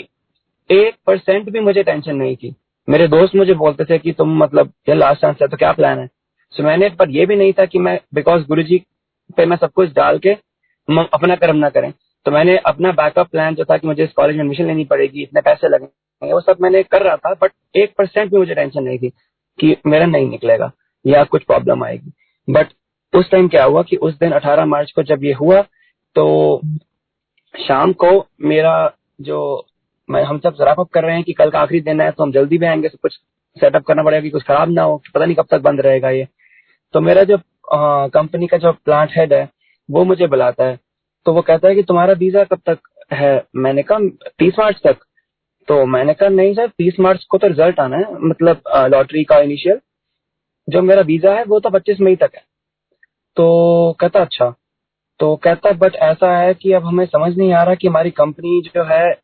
एक 0.70 0.94
परसेंट 1.06 1.50
भी 1.50 1.60
मुझे 1.60 1.82
टेंशन 1.82 2.16
नहीं 2.16 2.36
थी। 2.36 2.54
मेरे 2.88 3.08
दोस्त 3.08 3.34
मुझे 3.36 3.54
बोलते 3.54 3.84
थे 3.84 3.98
कि 3.98 4.12
तुम 4.12 4.36
मतलब 4.36 4.72
ये 4.88 4.94
लास्ट 4.94 5.20
चांस 5.22 5.36
है 5.42 5.48
तो 5.48 5.56
क्या 5.56 5.72
प्लान 5.72 5.98
है? 5.98 6.08
सो 6.54 6.62
मैंने 6.62 6.88
पर 6.90 7.10
ये 7.10 7.26
भी 7.26 7.36
नहीं 7.36 7.52
था 7.52 7.64
कि 7.64 7.78
मैं 7.78 7.98
बिकॉज़ 8.14 8.46
गुरु 8.46 8.62
जी 8.62 8.78
पे 9.36 9.46
मैं 9.46 9.56
सब 9.56 9.72
कुछ 9.72 9.92
डाल 9.92 10.18
के 10.18 10.32
अपना 10.88 11.36
कर्म 11.36 11.56
ना 11.56 11.68
करें। 11.70 11.92
तो 12.26 12.30
मैंने 12.30 12.56
अपना 12.66 12.90
बैकअप 12.92 13.28
प्लान 13.30 13.54
जो 13.54 13.64
था 13.64 13.76
कि 13.76 13.86
मुझे 13.86 14.04
इस 14.04 14.12
कॉलेज 14.12 14.36
में 14.36 14.42
एडमिशन 14.44 14.66
लेनी 14.66 14.84
पड़ेगी, 14.84 15.22
इतने 15.22 15.40
पैसे 15.40 15.68
लगेंगे, 15.68 16.32
वो 16.32 16.40
सब 16.40 16.56
मैंने 16.60 16.82
कर 16.82 17.02
रहा 17.02 17.16
था 17.16 17.34
बट 17.42 17.52
एक 17.76 17.94
परसेंट 17.98 18.30
भी 18.30 18.38
मुझे 18.38 18.54
टेंशन 18.54 18.82
नहीं 18.82 18.98
थी 18.98 19.08
कि 19.58 19.76
मेरा 19.86 20.06
नहीं 20.06 20.28
निकलेगा 20.30 20.70
या 21.04 21.22
कुछ 21.24 21.44
प्रॉब्लम 21.44 21.84
आएगी। 21.84 22.12
बट 22.48 22.72
उस 23.12 23.30
टाइम 23.30 23.48
क्या 23.48 23.64
हुआ 23.64 23.82
कि 23.82 23.96
उस 23.96 24.14
दिन 24.14 24.32
18 24.32 24.64
मार्च 24.66 24.90
को 24.92 25.02
जब 25.02 25.24
ये 25.24 25.32
हुआ 25.32 25.60
तो 26.16 26.60
शाम 27.54 27.92
को 27.94 28.10
मेरा 28.42 28.92
जो 29.20 29.66
मैं, 30.08 30.22
हम 30.24 30.38
सब 30.38 30.54
जराफ 30.54 30.86
कर 30.94 31.04
रहे 31.04 31.14
हैं 31.14 31.24
कि 31.24 31.32
कल 31.32 31.50
का 31.50 31.60
आखिरी 31.60 31.80
दिन 31.80 32.00
है 32.00 32.10
तो 32.10 32.22
हम 32.22 32.32
जल्दी 32.32 32.58
भी 32.58 32.66
आएँगे, 32.66 32.88
सब 32.88 32.98
कुछ 33.02 33.18
सेटअप 33.56 33.84
करना 33.84 34.02
पड़ेगा 34.02 34.22
कि 34.22 34.30
कुछ 34.30 34.42
खराब 34.42 34.70
ना 34.70 34.82
हो 34.82 34.96
पता 35.14 35.24
नहीं 35.24 35.36
कब 35.36 35.46
तक 35.50 35.60
बंद 35.60 35.80
रहेगा 35.80 36.10
ये। 36.10 36.26
तो 36.94 37.00
मेरा 37.00 37.24
जो 37.24 37.38
कंपनी 38.12 38.46
का 38.46 38.58
जो 38.58 38.72
प्लांट 38.74 39.10
हेड 39.16 39.32
है, 39.32 39.48
वो 39.88 40.04
मुझे 40.04 40.26
बुलाता 40.26 40.64
है। 40.64 40.78
तो 41.26 41.32
वो 41.32 41.42
कहता 41.42 41.68
है 41.68 41.74
कि 41.74 41.82
तुम्हारा 41.82 42.12
वीज़ा 42.14 42.44
कब 42.44 42.60
तक 42.66 42.78
है? 43.12 43.44
मैंने 43.56 43.82
कहा, 43.82 43.98
तीस 44.38 44.58
मार्च 44.58 44.80
तक। 44.84 44.96
तो 45.68 45.84
मैंने 45.86 46.14
कहा, 46.14 46.28
नहीं 46.28 46.54
सर, 46.54 46.68
तीस 46.68 47.00
मार्च 47.00 47.24
को 47.30 47.38
तो 47.38 47.46
रिज़ल्ट 47.46 47.80
आना 47.80 47.96
है 47.96 48.14
मतलब 48.20 48.62
लॉटरी 48.90 49.24
का 49.24 49.38
इनिशियल 49.38 49.80
जो 50.68 50.82
मेरा 50.82 51.02
वीज़ा 51.02 51.34
है, 51.34 51.44
वो 51.44 51.60
तो 51.60 51.70
पच्चीस 51.70 52.00
मई 52.00 52.16
तक 52.16 52.30
है। 52.36 52.42
तो 53.40 53.96
कहता 54.00 54.20
अच्छा। 54.20 54.54
तो 55.18 55.36
कहता, 55.36 55.72
बट 55.72 55.96
ऐसा 55.96 56.36
है 56.36 56.54
कि 56.54 56.72
अब 56.72 56.84
हमें 56.84 57.06
समझ 57.06 57.38
नहीं 57.38 57.52
आ 57.52 57.62
रहा 57.62 57.74
कि 57.74 57.88
हमारी 57.88 58.10
कंपनी 58.10 58.60
जो 58.64 58.84
है, 58.84 59.14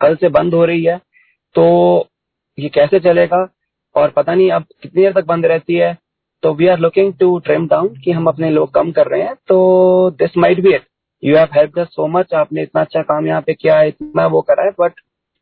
कल 0.00 0.14
से 0.14 0.28
बंद 0.28 0.54
हो 0.54 0.64
रही 0.64 0.84
है। 0.84 1.00
तो 1.54 2.08
ये 2.58 2.68
कैसे 2.68 3.00
चलेगा? 3.00 3.48
और 3.94 4.08
पता 4.08 4.34
नहीं 4.34 4.50
अब 4.50 4.64
कितनी 4.82 5.02
देर 5.02 5.12
तक 5.12 5.24
बंद 5.24 5.46
रहती 5.46 5.74
है। 5.74 5.98
तो 6.42 6.54
we 6.54 6.66
are 6.66 6.78
looking 6.78 7.14
to 7.14 7.38
trim 7.38 7.68
down 7.68 7.88
कि 7.88 8.12
हम 8.12 8.26
अपने 8.26 8.50
लोग 8.50 8.74
कम 8.74 8.92
कर 8.92 9.06
रहे 9.06 9.22
हैं। 9.22 9.34
तो 9.34 10.10
this 10.10 10.36
might 10.36 10.60
be 10.60 10.74
it 10.74 10.84
you 11.24 11.36
have 11.36 11.48
help 11.54 11.78
so 11.78 12.06
much 12.06 12.34
आपने 12.34 12.62
इतना 12.62 12.80
अच्छा 12.80 13.02
काम 13.02 13.26
यहाँ 13.26 13.40
पे 13.40 13.54
किया 13.54 13.78
है 13.78 13.88
इतना 13.88 14.26
वो 14.26 14.40
करा 14.40 14.64
है 14.64 14.70
but 14.70 14.92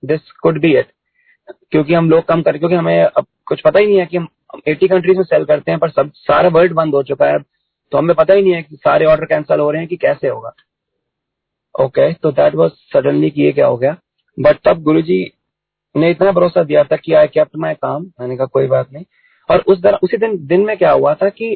this 0.04 0.30
could 0.32 0.60
be 0.60 0.76
it 0.78 0.86
क्योंकि 1.70 1.94
हम 1.94 2.10
लोग 2.10 2.24
कम 2.24 2.42
कर, 2.42 2.58
क्योंकि 2.58 2.76
हमें 2.76 3.04
अब 3.04 3.26
कुछ 3.46 3.60
पता 3.60 3.78
ही 3.80 3.86
नहीं 3.86 3.98
है 3.98 4.06
कि 4.06 4.16
हम 4.16 4.28
एटी 4.68 4.88
कंट्रीज़ 4.88 5.16
में 5.16 5.24
सेल 5.24 5.44
करते 5.44 5.70
हैं, 5.70 5.80
पर 5.80 5.90
सब, 5.90 6.10
सारा 6.14 6.48
वर्ल्ड 6.48 6.72
बंद 6.72 6.94
हो 6.94 7.02
चुका 7.02 7.26
है। 7.26 7.57
तो 7.92 7.98
हमें 7.98 8.14
पता 8.16 8.34
ही 8.34 8.42
नहीं 8.42 8.54
है 8.54 8.62
कि 8.62 8.76
सारे 8.76 9.06
ऑर्डर 9.06 9.24
कैंसिल 9.24 9.60
हो 9.60 9.70
रहे 9.70 9.80
हैं 9.80 9.88
कि 9.88 9.96
कैसे 9.96 10.28
होगा। 10.28 10.52
ओके 11.74 12.12
तो 12.12 12.32
दैट 12.32 12.54
वाज 12.54 12.70
सडनली 12.92 13.30
कि 13.30 13.42
ये 13.42 13.52
क्या 13.52 13.66
हो 13.66 13.76
गया। 13.76 13.96
बट 14.38 14.58
तब 14.64 14.82
गुरुजी 14.82 15.20
ने 15.94 16.10
इतना 16.10 16.32
भरोसा 16.32 16.62
दिया 16.62 16.84
था 16.84 16.96
कि 16.96 17.12
आई 17.12 17.26
केप्ट 17.26 17.56
माई 17.56 17.74
काम 17.74 18.02
मैंने 18.20 18.36
कहा 18.36 18.46
कोई 18.46 18.66
बात 18.66 18.92
नहीं। 18.92 19.04
और 19.48 19.62
उस 19.66 19.80
दर, 19.80 19.94
उसी 19.94 20.16
दिन 20.16 20.36
दिन 20.46 20.60
में 20.60 20.76
क्या 20.76 20.90
हुआ 20.92 21.14
था 21.14 21.28
कि 21.28 21.50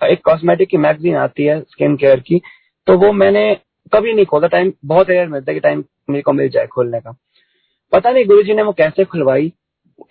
एक 0.00 0.24
कॉस्मेटिक 0.24 0.68
की 0.68 0.76
मैगजीन 0.76 1.16
आती 1.16 1.44
है 1.44 1.60
स्किन 1.62 1.96
केयर 1.96 2.20
की 2.20 2.40
तो 2.86 2.96
वो 2.98 3.12
मैंने 3.12 3.54
कभी 3.92 4.12
नहीं 4.12 4.26
खोला। 4.26 4.48
टाइम 4.48 4.72
बहुत 4.84 5.10
रेयर 5.10 5.28
मिलता 5.28 5.50
है 5.50 5.54
कि 5.54 5.60
टाइम 5.60 5.84
मेरे 6.10 6.22
को 6.22 6.32
मिल 6.32 6.48
जाए 6.48 6.66
खोलने 6.66 7.00
का। 7.00 7.14
पता 7.92 8.10
नहीं 8.10 8.24
गुरु 8.26 8.54
ने 8.54 8.62
वो 8.62 8.72
कैसे 8.72 9.04
खुलवाई 9.04 9.52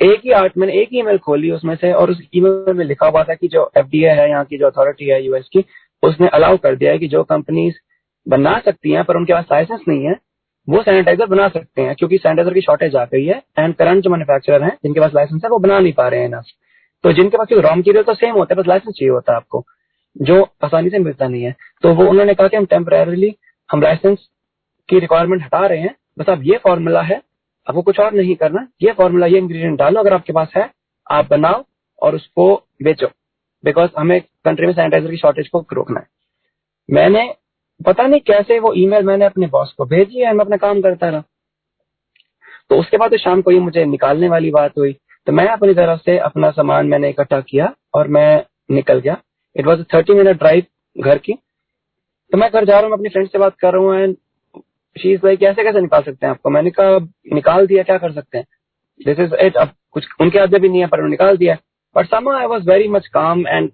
एक 0.02 0.22
ही 0.26 0.32
आर्ट, 0.32 0.58
मैंने 0.58 0.74
एक 0.74 0.90
ही 0.92 1.00
ईमेल 1.00 1.18
खोली 1.18 1.52
उसमें 1.52 1.76
से 1.76 1.94
और 1.94 2.12
उस 2.12 2.22
ईमेल 2.36 2.74
में 2.74 2.86
लिखा 2.86 3.08
हुआ 3.08 3.24
था 3.24 3.34
कि 3.34 3.48
जो 3.48 3.72
एफ़ 3.78 3.96
है 3.96 4.30
यहाँ 4.30 4.46
की, 4.46 4.58
जो 4.58 4.68
अथॉरिटी 4.68 5.06
है 5.06 5.26
यूएस 5.26 5.50
की, 5.54 5.66
उसने 6.04 6.28
अलाउ 6.28 6.58
कर 6.58 6.76
दिया 6.76 6.92
है 6.92 7.00
कि 7.00 7.08
जो 7.08 7.24
कंपनीज़ 7.24 7.76
बना 8.28 8.60
सकती 8.60 8.92
हैं, 8.92 9.04
पर 9.04 9.16
उनके 9.16 9.34
पास 9.34 9.46
लाइसेंस 9.52 9.80
नहीं 9.88 10.06
है, 10.06 10.16
वो 10.70 10.82
सैनिटाइजर 10.84 11.26
बना 11.26 11.48
सकते 11.48 11.82
हैं, 11.82 11.96
क्योंकि 11.96 12.18
सैनिटाइजर 12.18 12.54
की 12.54 12.62
शॉर्टेज 12.62 12.96
आ 12.96 13.06
गई 13.06 13.26
है 13.26 13.44
एंड 13.60 13.76
करंट 13.76 14.04
जो 14.04 14.10
मैन्युफैक्चरर 14.10 14.64
हैं, 14.64 14.78
जिनके 14.84 15.00
पास 15.00 15.12
लाइसेंस 15.16 15.42
है, 15.44 15.50
वो 15.50 15.58
बना 15.58 15.80
नहीं 15.80 15.94
पा 15.94 16.08
रहे 16.08 16.20
हैं 16.20 16.30
ना। 16.30 16.42
तो 17.04 17.14
जिनके 17.14 17.38
पास 17.38 17.48
रॉ 17.52 17.76
मटीरियल 17.76 18.04
तो 18.04 18.14
सेम 18.14 18.36
होता 18.36 18.56
है, 18.56 18.62
बस 18.62 18.68
लाइसेंस 18.68 18.96
चाहिए 18.96 19.12
होता 19.12 19.32
है 19.32 19.38
आपको, 19.38 19.66
जो 20.22 20.44
आसानी 20.64 20.90
से 20.90 21.00
मिलता 21.00 21.28
नहीं 21.28 21.44
है। 21.44 21.56
तो 21.84 21.94
वो, 21.94 22.06
उन्होंने 22.06 22.34
कहा 22.34 22.48
कि 22.48 22.58
हम 22.58 22.66
टेम्परेली 22.66 23.36
हम 23.72 23.82
लाइसेंस 23.82 24.30
की 24.90 25.00
रिक्वायरमेंट 25.00 25.44
हटा 25.44 25.66
रहे 25.68 25.80
हैं, 25.80 25.96
बस 26.20 26.30
अब 26.30 26.44
ये 26.44 26.58
फॉर्मूला 26.58 27.02
है 27.02 27.22
आपको 27.68 27.82
कुछ 27.82 28.00
और 28.00 28.14
नहीं 28.14 28.36
करना। 28.36 28.68
ये 28.82 28.92
फॉर्मूला 28.92 29.26
ये 29.26 29.38
इंग्रेडिएंट 29.38 29.80
डालो, 29.80 30.00
अगर 30.00 30.14
आपके 30.14 30.34
पास 30.34 30.52
है, 30.58 30.74
आप 31.12 31.30
बनाओ 31.30 31.64
और 32.02 32.16
उसको 32.16 32.64
बेचो। 32.84 33.08
बिकॉज़ 33.66 33.90
हमें 33.98 34.22
कंट्री 34.22 34.66
में 34.66 34.74
सैनिटाइजर 34.74 35.12
की 35.12 35.18
शॉर्टेज 35.18 35.48
को 35.48 35.66
रोकना 35.74 36.00
है। 36.00 36.08
मैंने, 36.90 37.36
पता 37.86 38.08
नहीं 38.08 38.22
कैसे 38.22 38.60
वो 38.60 38.74
ईमेल 38.74 39.04
मैंने 39.04 39.26
अपने 39.26 39.48
बॉस 39.48 39.74
को 39.78 39.86
भेजी 39.86 40.20
है, 40.20 40.34
मैं 40.34 40.46
अपना 40.46 40.58
काम 40.58 40.82
करता 40.82 41.10
रहा। 41.10 41.24
तो 42.70 42.80
उसके 42.80 42.98
बाद 42.98 43.12
तो 43.12 43.18
शाम 43.18 43.42
को 43.42 43.52
ये 43.52 43.60
मुझे 43.60 43.86
निकालने 43.86 44.30
वाली 44.30 44.52
बात 44.52 44.78
हुई। 44.78 44.94
तो 45.28 45.32
मैं 45.32 45.48
अपनी 45.48 45.74
तरफ़ 45.74 46.00
से 46.00 46.18
अपना 46.18 46.52
सामान 46.52 46.88
मैंने 46.88 47.10
इकट्ठा 47.10 47.42
किया 47.42 47.76
और 47.94 48.08
मैं 48.08 48.46
निकल 48.72 49.00
गया। 49.00 49.18
It 49.56 49.66
was 49.66 49.84
thirty 49.94 50.14
minute 50.14 50.38
drive 50.38 50.64
घर 50.98 51.18
की। 51.18 51.34
तो 52.32 52.38
मैं 52.38 52.52
घर 52.52 52.66
जा 52.66 52.80
रहा 52.80 52.86
हूँ 52.86 52.94
अपनी 52.94 53.10
फ्रेंड 53.10 53.30
से 53.30 53.38
बात 53.38 53.56
कर 53.56 53.74
रहा 53.74 53.82
हूँ 53.82 53.96
एंड 53.96 54.16
शी 54.96 55.12
इज़ 55.14 55.26
लाइक 55.26 55.40
कैसे 55.40 55.64
कैसे 55.64 55.82
निकाल 55.82 56.02
सकते 56.02 56.26
हैं 56.26 56.32
आपको? 56.32 56.50
मैंने 56.50 56.72
कहा, 56.72 56.98
निकाल 57.34 57.68
दिया, 57.68 57.84
क्या 57.84 57.98
कर 57.98 58.12
सकते 58.12 58.38
हैं? 58.38 58.46
दिस 59.00 59.20
इज़ 59.20 59.36
इट 59.38 59.58
अब 59.58 59.72
कुछ 59.92 60.08
उनके 60.22 60.40
हाथ 60.40 60.60
भी 60.60 60.70
नहीं 60.70 60.80
है, 60.82 60.88
पर 60.88 61.04
निकाल 61.04 61.38
दिया। 61.38 61.58
बट 61.96 62.08
समा 62.08 62.38
आई 62.40 62.46
वॉज़ 62.46 62.70
वेरी 62.70 62.88
मच 62.88 63.08
काम 63.08 63.48
एंड 63.48 63.70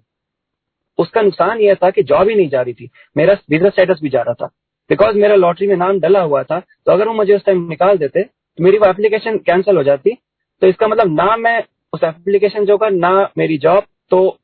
उसका 0.98 1.22
नुकसान 1.22 1.60
यह 1.60 1.74
था 1.74 1.90
कि 1.90 2.02
जॉब 2.02 2.28
ही 2.28 2.34
नहीं 2.34 2.48
जा 2.48 2.60
रही 2.62 2.74
थी। 2.74 2.88
मेरा 3.16 3.34
बिज़नेस 3.50 3.72
स्टेटस 3.72 3.98
भी 4.02 4.08
जा 4.08 4.22
रहा 4.22 4.34
था। 4.34 4.46
बिकॉज़ 4.90 5.16
मेरा 5.16 5.34
लॉटरी 5.34 5.66
में 5.66 5.76
नाम 5.76 5.98
डला 6.00 6.20
हुआ 6.22 6.42
था 6.42 6.58
तो 6.60 6.92
अगर 6.92 7.08
वो 7.08 7.14
मुझे 7.14 7.34
उस 7.36 7.44
टाइम 7.46 7.68
निकाल 7.68 7.98
देते 7.98 8.22
तो 8.22 8.64
मेरी 8.64 8.78
वो 8.78 8.86
एप्लीकेशन 8.86 9.38
कैंसिल 9.46 9.76
हो 9.76 9.82
जाती। 9.84 10.16
तो 10.62 10.66
इसका 10.66 10.88
मतलब 10.88 11.14
ना 11.14 11.36
मैं 11.36 11.62
उस 11.92 12.04
एप्लीकेशन 12.04 12.64
जो 12.66 12.76
का, 12.78 12.88
ना 12.88 13.30
मेरी 13.38 13.58
जॉब 13.58 13.84
तो 14.10 14.38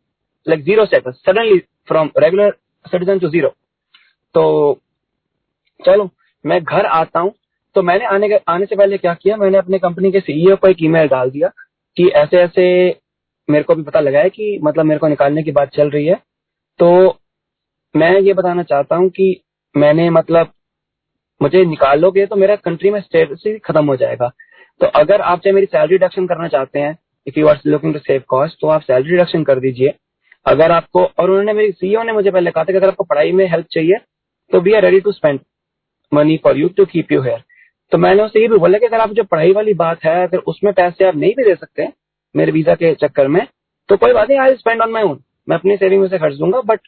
like 0.47 0.63
zero 0.65 0.85
suddenly 0.87 1.59
from 1.89 2.11
regular 2.19 2.51
citizen 2.85 3.19
to 3.19 3.29
zero 3.29 3.49
तो 4.35 4.43
चलो 5.81 6.05
मैं 6.45 6.63
घर 6.63 6.87
आता 6.87 7.21
हूँ 7.21 7.33
तो 7.77 7.83
मैंने 7.83 8.05
आने 8.05 8.67
से 8.67 8.77
पहले 8.77 8.97
क्या 8.99 9.15
किया, 9.15 9.37
मैंने 9.37 9.59
अपने 9.59 9.79
कंपनी 9.79 10.11
के 10.13 10.21
सीईओ 10.21 10.57
को 10.57 10.69
एक 10.69 10.83
ईमेल 10.83 11.09
डाल 11.09 11.31
दिया 11.31 11.49
कि 11.97 12.09
ऐसे 12.09 12.37
ऐसे 12.39 12.65
मेरे 13.49 13.65
को 13.65 13.75
भी 13.75 13.83
पता 13.83 14.01
लगा 14.01 14.19
है 14.19 14.31
कि 14.31 14.59
मतलब 14.63 14.85
मेरे 14.85 14.99
को 14.99 15.09
निकालने 15.09 15.43
की 15.43 15.53
बात 15.53 15.71
चल 15.75 15.91
रही 15.91 16.07
है। 16.07 16.15
तो 16.81 17.19
मैं 17.95 18.11
ये 18.21 18.33
बताना 18.33 18.63
चाहता 18.65 18.97
हूँ 18.97 19.09
कि 19.11 19.35
मैंने 19.75 20.09
मतलब 20.11 20.53
मुझे 21.41 21.65
निकालोगे 21.65 22.27
तो 22.27 22.37
मेरा 22.37 22.57
कंट्री 22.59 22.91
में 22.91 23.01
स्टेटस 23.01 23.45
खत्म 23.65 23.85
हो 23.87 23.97
जाएगा। 23.97 24.29
तो 24.81 24.87
अगर 24.97 25.21
आप 25.23 25.41
चाहे 25.41 25.55
मेरी 25.55 25.67
सैलरी 25.67 25.93
रिडक्शन 25.93 26.27
करना 26.27 26.49
चाहते 26.49 26.79
हैं 26.79 26.97
if 27.27 27.39
you 27.39 27.47
are 27.49 27.61
looking 27.67 27.95
to 27.95 27.99
save 28.01 28.23
cost 28.29 28.57
तो 28.61 28.69
आप 28.69 28.83
सैलरी 28.83 29.11
रिडक्शन 29.11 29.45
कर 29.45 29.61
दीजिए। 29.61 29.95
अगर 30.47 30.73
आपको, 30.73 31.05
और 31.05 31.31
उन्होंने 31.31 31.53
मेरी 31.53 31.73
सीईओ 31.73 32.03
ने 32.03 32.13
मुझे 32.13 32.31
पहले 32.31 32.51
कहा 32.51 32.65
था 32.65 32.73
कि 32.73 32.79
अगर 32.79 32.89
आपको 32.89 33.05
पढ़ाई 33.05 33.33
में 33.33 33.47
हेल्प 33.51 33.67
चाहिए 33.73 33.99
तो 34.51 34.61
we 34.61 34.73
are 34.73 34.83
ready 34.83 35.01
to 35.01 35.13
spend 35.13 35.41
money 36.13 36.37
for 36.45 36.57
you 36.59 36.69
to 36.69 36.85
keep 36.87 37.13
you 37.13 37.21
here 37.23 37.43
तो 37.93 37.99
मैंने 37.99 38.23
उससे 38.23 38.41
ये 38.41 38.49
भी 38.49 38.59
बोला 38.59 38.79
कि 38.79 38.87
अगर 38.87 39.01
आप 39.01 39.11
जो 39.13 39.25
पढ़ाई 39.25 39.53
वाली 39.53 39.75
बात 39.75 40.05
है, 40.05 40.23
अगर 40.23 40.39
उसमें 40.39 40.73
पैसे 40.75 41.05
आप 41.05 41.17
नहीं 41.17 41.35
भी 41.37 41.45
दे 41.45 41.55
सकते 41.55 41.89
मेरे 42.35 42.53
वीज़ा 42.53 42.75
के 42.75 42.95
चक्कर 42.97 43.29
में 43.29 43.47
तो 43.89 43.97
कोई 43.97 44.13
बात 44.13 44.29
नहीं 44.29 44.39
I 44.41 44.55
spend 44.57 44.83
on 44.83 44.91
my 44.91 45.03
own 45.03 45.19
मैं 45.49 45.57
अपनी 45.57 45.77
सेविंग 45.77 46.01
में 46.03 46.09
से 46.09 46.19
खर्च 46.19 46.37
दूँगा 46.37 46.61
बट 46.65 46.81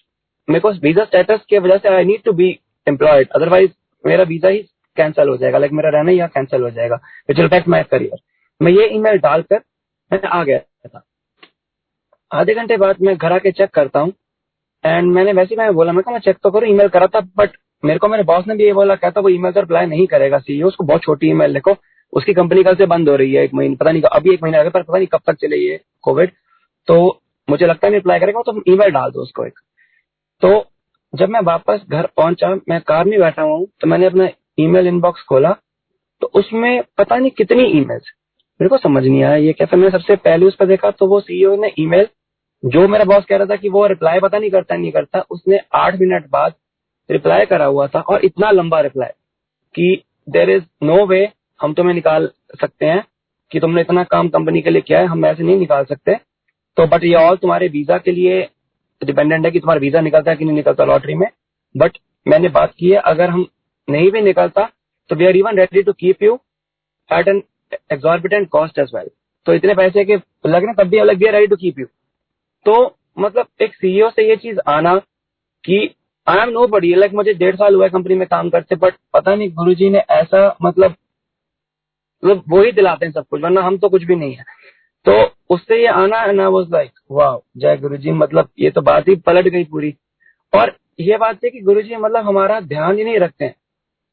मेरे 0.48 0.60
को 0.60 0.70
वीज़ा 0.82 1.04
स्टेटस 1.04 1.44
की 1.50 1.58
वजह 1.58 1.78
से 1.78 1.88
I 1.88 2.04
need 2.04 2.22
to 2.24 2.32
be 2.32 2.48
employed 2.86 3.28
otherwise 3.36 3.70
मेरा 4.04 4.24
वीज़ा 4.24 4.48
ही 4.48 4.58
कैंसिल 4.96 5.28
हो 5.28 5.36
जाएगा. 5.36 5.58
लाइक 5.58 5.72
मेरा 5.72 5.90
रहना 5.90 6.10
यहाँ 6.10 6.28
कैंसिल 6.34 6.62
हो 6.62 6.70
जाएगा 6.70 6.96
विच 7.28 7.38
इफ़ेक्ट 7.40 7.68
माई 7.68 7.82
करियर 7.90 8.18
मैं 8.60 8.72
ये 8.72 8.86
ईमेल 8.96 9.18
डालकर 9.18 9.60
मैं 10.10 10.20
आ 10.22 10.42
गया 10.44 10.58
था। 10.88 11.02
आधे 12.30 12.54
घंटे 12.54 12.76
बाद 12.76 13.00
मैं 13.02 13.16
घर 13.16 13.32
आके 13.32 13.50
चेक 13.52 13.70
करता 13.74 14.00
हूँ 14.00 14.12
एंड 14.84 15.12
मैंने 15.12 15.32
वैसे 15.32 15.56
मैं 15.56 15.72
बोला, 15.74 15.92
मैं 15.92 16.02
मैं 16.12 16.18
चेक 16.20 16.36
तो 16.42 16.50
करूँ 16.50 16.68
ईमेल 16.68 16.88
करा 16.88 17.06
था 17.06 17.20
बट 17.36 17.56
मेरे 17.84 17.98
को 17.98 18.08
मेरे 18.08 18.22
बॉस 18.24 18.46
ने 18.48 18.54
भी 18.54 18.64
ये 18.64 18.72
बोला, 18.72 18.94
कहता 18.94 19.20
वो 19.20 19.28
ईमेल 19.28 19.52
का 19.52 19.60
रिप्लाई 19.60 19.86
नहीं 19.86 20.06
करेगा 20.06 20.38
सीईओ 20.38 20.68
उसको 20.68 20.84
बहुत 20.84 21.02
छोटी 21.02 21.30
ईमेल 21.30 21.50
लिखो 21.50 21.76
उसकी 22.12 22.32
कंपनी 22.34 22.62
कल 22.64 22.74
से 22.74 22.86
बंद 22.86 23.08
हो 23.08 23.16
रही 23.16 23.32
है 23.34 23.44
एक 23.44 23.54
महीने, 23.54 23.76
पता 23.76 23.90
नहीं 23.90 24.02
अभी 24.02 24.32
एक 24.34 24.42
महीना 24.42 24.62
पर 24.64 24.82
पता 24.82 24.96
नहीं 24.96 25.06
कब 25.06 25.20
तक 25.26 25.36
चले 25.40 25.56
ये 25.58 25.80
कोविड 26.02 26.30
तो 26.88 26.96
मुझे 27.48 27.66
लगता 27.66 27.86
है 27.86 27.92
रिप्लाई 27.92 28.18
करेगा 28.20 28.42
तो 28.42 28.62
ईमेल 28.68 28.90
डाल 28.90 29.10
दो 29.10 29.22
उसको 29.22 29.46
एक। 29.46 29.58
तो 30.42 30.64
जब 31.12 31.28
मैं 31.28 31.40
वापस 31.44 31.80
घर 31.90 32.06
पहुँचा, 32.16 32.54
मैं 32.68 32.80
कार 32.80 33.04
में 33.04 33.18
बैठा 33.20 33.42
हुआ 33.42 33.56
हूँ 33.56 33.66
तो 33.80 33.86
मैंने 33.86 34.06
अपना 34.06 34.28
ईमेल 34.58 34.86
इनबॉक्स 34.86 35.22
खोला 35.22 35.50
तो 36.22 36.30
उसमें 36.34 36.82
पता 36.98 37.16
नहीं 37.16 37.30
कितनी 37.30 37.64
ईमेल्स 37.72 38.12
मेरे 38.60 38.68
को 38.68 38.76
समझ 38.78 39.02
नहीं 39.04 39.22
आया 39.22 39.36
ये 39.36 39.52
फिर 39.52 39.78
मैंने 39.78 39.90
सबसे 39.90 40.16
पहले 40.18 40.46
उस 40.46 40.56
पर 40.56 40.66
देखा 40.66 40.90
तो 40.90 41.06
वो 41.06 41.20
सीईओ 41.20 41.54
ने 41.56 41.72
ईमेल 41.78 42.06
जो 42.62 42.86
मेरा 42.88 43.04
बॉस 43.04 43.24
कह 43.24 43.36
रहा 43.36 43.46
था 43.46 43.56
कि 43.56 43.68
वो 43.68 43.86
रिप्लाई 43.86 44.20
पता 44.20 44.38
नहीं 44.38 44.50
करता 44.50 44.76
नहीं 44.76 44.92
करता, 44.92 45.20
उसने 45.20 45.58
आठ 45.74 45.94
मिनट 45.94 46.28
बाद 46.30 46.54
रिप्लाई 47.10 47.46
करा 47.46 47.64
हुआ 47.66 47.86
था 47.86 48.00
और 48.00 48.24
इतना 48.24 48.50
लंबा 48.50 48.80
रिप्लाई 48.80 49.10
कि 49.74 50.02
देर 50.28 50.50
इज़ 50.50 50.62
नो 50.82 51.04
वे 51.06 51.28
हम 51.60 51.74
तुम्हें 51.74 51.94
निकाल 51.94 52.28
सकते 52.60 52.86
हैं 52.86 53.04
कि 53.52 53.60
तुमने 53.60 53.80
इतना 53.80 54.04
काम 54.04 54.28
कंपनी 54.28 54.60
के 54.62 54.70
लिए 54.70 54.82
किया 54.82 55.00
है, 55.00 55.06
हम 55.06 55.26
ऐसे 55.26 55.42
नहीं 55.42 55.58
निकाल 55.58 55.84
सकते। 55.84 56.14
तो 56.76 56.86
बट 56.86 57.04
ये 57.04 57.14
ऑल 57.16 57.36
तुम्हारे 57.36 57.68
वीज़ा 57.68 57.98
के 57.98 58.12
लिए 58.12 58.40
डिपेंडेंट 59.02 59.44
है 59.44 59.50
कि 59.50 59.60
तुम्हारा 59.60 59.80
वीज़ा 59.80 60.00
निकलता 60.00 60.30
है 60.30 60.36
कि 60.36 60.44
नहीं 60.44 60.56
निकलता 60.56 60.84
लॉटरी 60.84 61.14
में। 61.14 61.28
बट 61.74 61.98
मैंने 62.26 62.48
बात 62.50 62.72
की 62.78 62.90
है, 62.90 62.96
अगर 62.98 63.30
हम 63.30 63.46
नहीं 63.88 64.10
भी 64.10 64.20
निकलता 64.22 64.68
तो 65.10 65.16
we 65.16 65.26
are 65.26 65.36
even 65.36 65.58
ready 65.58 65.82
to 65.82 65.92
keep 65.94 66.22
you 66.22 66.38
at 67.10 67.28
an 67.28 67.42
exorbitant 67.92 68.48
cost 68.50 68.78
as 68.78 68.90
well 68.94 69.10
तो 69.46 69.54
इतने 69.54 69.74
पैसे 69.74 70.04
के 70.04 70.16
लगने, 70.46 70.72
तब 70.74 70.88
भी 70.88 70.98
अलग 70.98 71.18
we 71.18 71.26
are 71.26 71.32
ready 71.34 71.46
to 71.46 71.56
keep 71.56 71.78
you 71.78 71.86
तो 72.66 72.96
मतलब 73.18 73.46
एक 73.62 73.74
सीईओ 73.74 74.08
से 74.10 74.28
ये 74.28 74.36
चीज़ 74.36 74.58
आना 74.68 74.96
कि 75.64 75.78
I 76.26 76.38
am 76.38 76.48
no 76.48 76.66
buddy 76.66 76.94
like 76.94 77.12
मुझे 77.12 77.32
डेढ़ 77.34 77.56
साल 77.56 77.74
हुआ 77.74 77.84
है 77.84 77.90
कंपनी 77.90 78.14
में 78.14 78.26
काम 78.28 78.50
करते 78.50 78.76
बट 78.76 78.94
पता 79.14 79.34
नहीं 79.34 79.50
गुरु 79.54 79.74
जी 79.74 79.88
ने 79.90 79.98
ऐसा 80.10 80.46
मतलब 80.62 80.94
मतलब 82.22 82.42
वो 82.48 82.62
ही 82.62 82.70
दिलाते 82.72 83.06
हैं 83.06 83.12
सब 83.12 83.24
कुछ, 83.30 83.40
वरना 83.42 83.62
हम 83.62 83.76
तो 83.78 83.88
कुछ 83.88 84.04
भी 84.04 84.16
नहीं 84.16 84.34
है। 84.34 84.44
तो 85.06 85.12
उससे 85.50 85.80
ये 85.80 85.86
आना 85.88 86.22
एंड 86.22 86.40
आई 86.40 86.46
वाज 86.46 86.70
लाइक 86.72 86.90
वाह 87.10 87.36
जय 87.56 87.76
गुरु 87.76 87.96
जी 87.96 88.10
मतलब 88.12 88.48
ये 88.58 88.70
तो 88.70 88.82
बात 88.82 89.08
ही 89.08 89.16
पलट 89.16 89.48
गई 89.48 89.64
पूरी। 89.64 89.94
और 90.52 90.76
ये 91.00 91.16
बात 91.18 91.44
है 91.44 91.50
कि 91.50 91.60
गुरु 91.60 91.82
जी 91.82 91.96
मतलब 91.96 92.26
हमारा 92.26 92.60
ध्यान 92.62 92.96
ही 92.98 93.04
नहीं 93.04 93.18
रखते 93.18 93.44
हैं। 93.44 93.54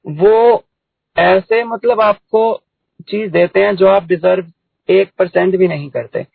वो 0.05 0.63
ऐसे 1.15 1.63
मतलब 1.63 2.01
आपको 2.01 2.43
चीज़ 3.09 3.31
देते 3.31 3.63
हैं 3.63 3.75
जो 3.75 3.87
आप 3.87 4.07
डिजर्व 4.07 4.51
एक 4.89 5.11
परसेंट 5.19 5.55
भी 5.55 5.67
नहीं 5.67 5.89
करते। 5.89 6.25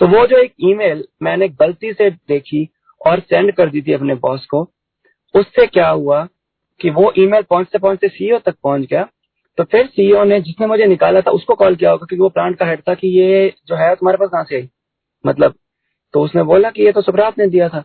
तो 0.00 0.06
वो 0.08 0.26
जो 0.26 0.36
एक 0.36 0.52
ईमेल 0.62 1.04
मैंने 1.22 1.48
गलती 1.50 1.92
से 1.92 2.10
देखी 2.10 2.68
और 3.00 3.20
सेंड 3.20 3.52
कर 3.52 3.70
दी 3.70 3.82
थी 3.82 3.92
अपने 3.92 4.14
बॉस 4.14 4.46
को 4.46 4.64
उससे 5.34 5.66
क्या 5.66 5.88
हुआ 5.88 6.26
कि 6.80 6.90
वो 6.90 7.12
ईमेल 7.18 7.42
पहुँचते 7.42 7.78
पहुँचते 7.78 8.08
सीईओ 8.08 8.38
तक 8.38 8.54
पहुँच 8.62 8.82
गया। 8.82 9.08
तो 9.58 9.64
फिर 9.64 9.86
सीईओ 9.86 10.24
ने 10.24 10.40
जिसने 10.40 10.66
मुझे 10.66 10.86
निकाला 10.86 11.20
था, 11.20 11.30
उसको 11.30 11.54
कॉल 11.54 11.76
किया 11.76 11.90
होगा, 11.90 12.06
क्योंकि 12.06 12.22
वो 12.22 12.28
प्लांट 12.28 12.58
का 12.58 12.66
हेड 12.66 12.80
था 12.80 12.94
कि 12.94 13.08
ये 13.08 13.54
जो 13.66 13.76
है 13.76 13.94
तुम्हारे 13.94 14.18
पास 14.18 14.28
कहाँ 14.28 14.44
से 14.44 14.56
आई? 14.56 14.68
मतलब 15.26 15.54
तो 16.14 16.20
उसने 16.20 16.42
बोला 16.42 16.70
कि 16.70 16.82
ये 16.82 16.92
तो 16.92 17.02
सुप्रात 17.02 17.38
ने 17.38 17.46
दिया 17.46 17.68
था। 17.68 17.80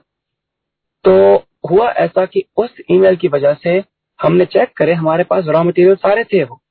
तो 1.06 1.36
हुआ 1.70 1.90
ऐसा 1.90 2.26
कि 2.26 2.44
उस 2.58 2.76
ईमेल 2.92 3.16
की 3.16 3.28
वजह 3.28 3.54
से 3.54 3.84
हमने 4.20 4.46
चेक 4.46 4.74
करे, 4.78 4.94
हमारे 4.94 5.24
पास 5.24 5.46
रॉ 5.46 5.64
मटेरियल 5.64 5.96
सारे 5.96 6.24
थे 6.24 6.44
वो। 6.44 6.62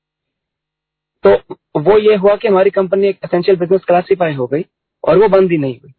तो 1.25 1.35
वो 1.81 1.99
ये 1.99 2.17
हुआ 2.17 2.37
कि 2.37 2.49
हमारी 2.49 2.71
कंपनी 2.71 3.09
एक 3.09 3.19
एसेंशियल 3.25 3.57
बिज़नेस 3.57 3.85
क्लासीफाई 3.85 4.35
हो 4.35 4.47
गई 4.47 4.65
और 5.05 5.19
वो 5.19 5.29
बंद 5.29 5.51
ही 5.51 5.59
नहीं 5.59 5.79
हुई। 5.81 5.93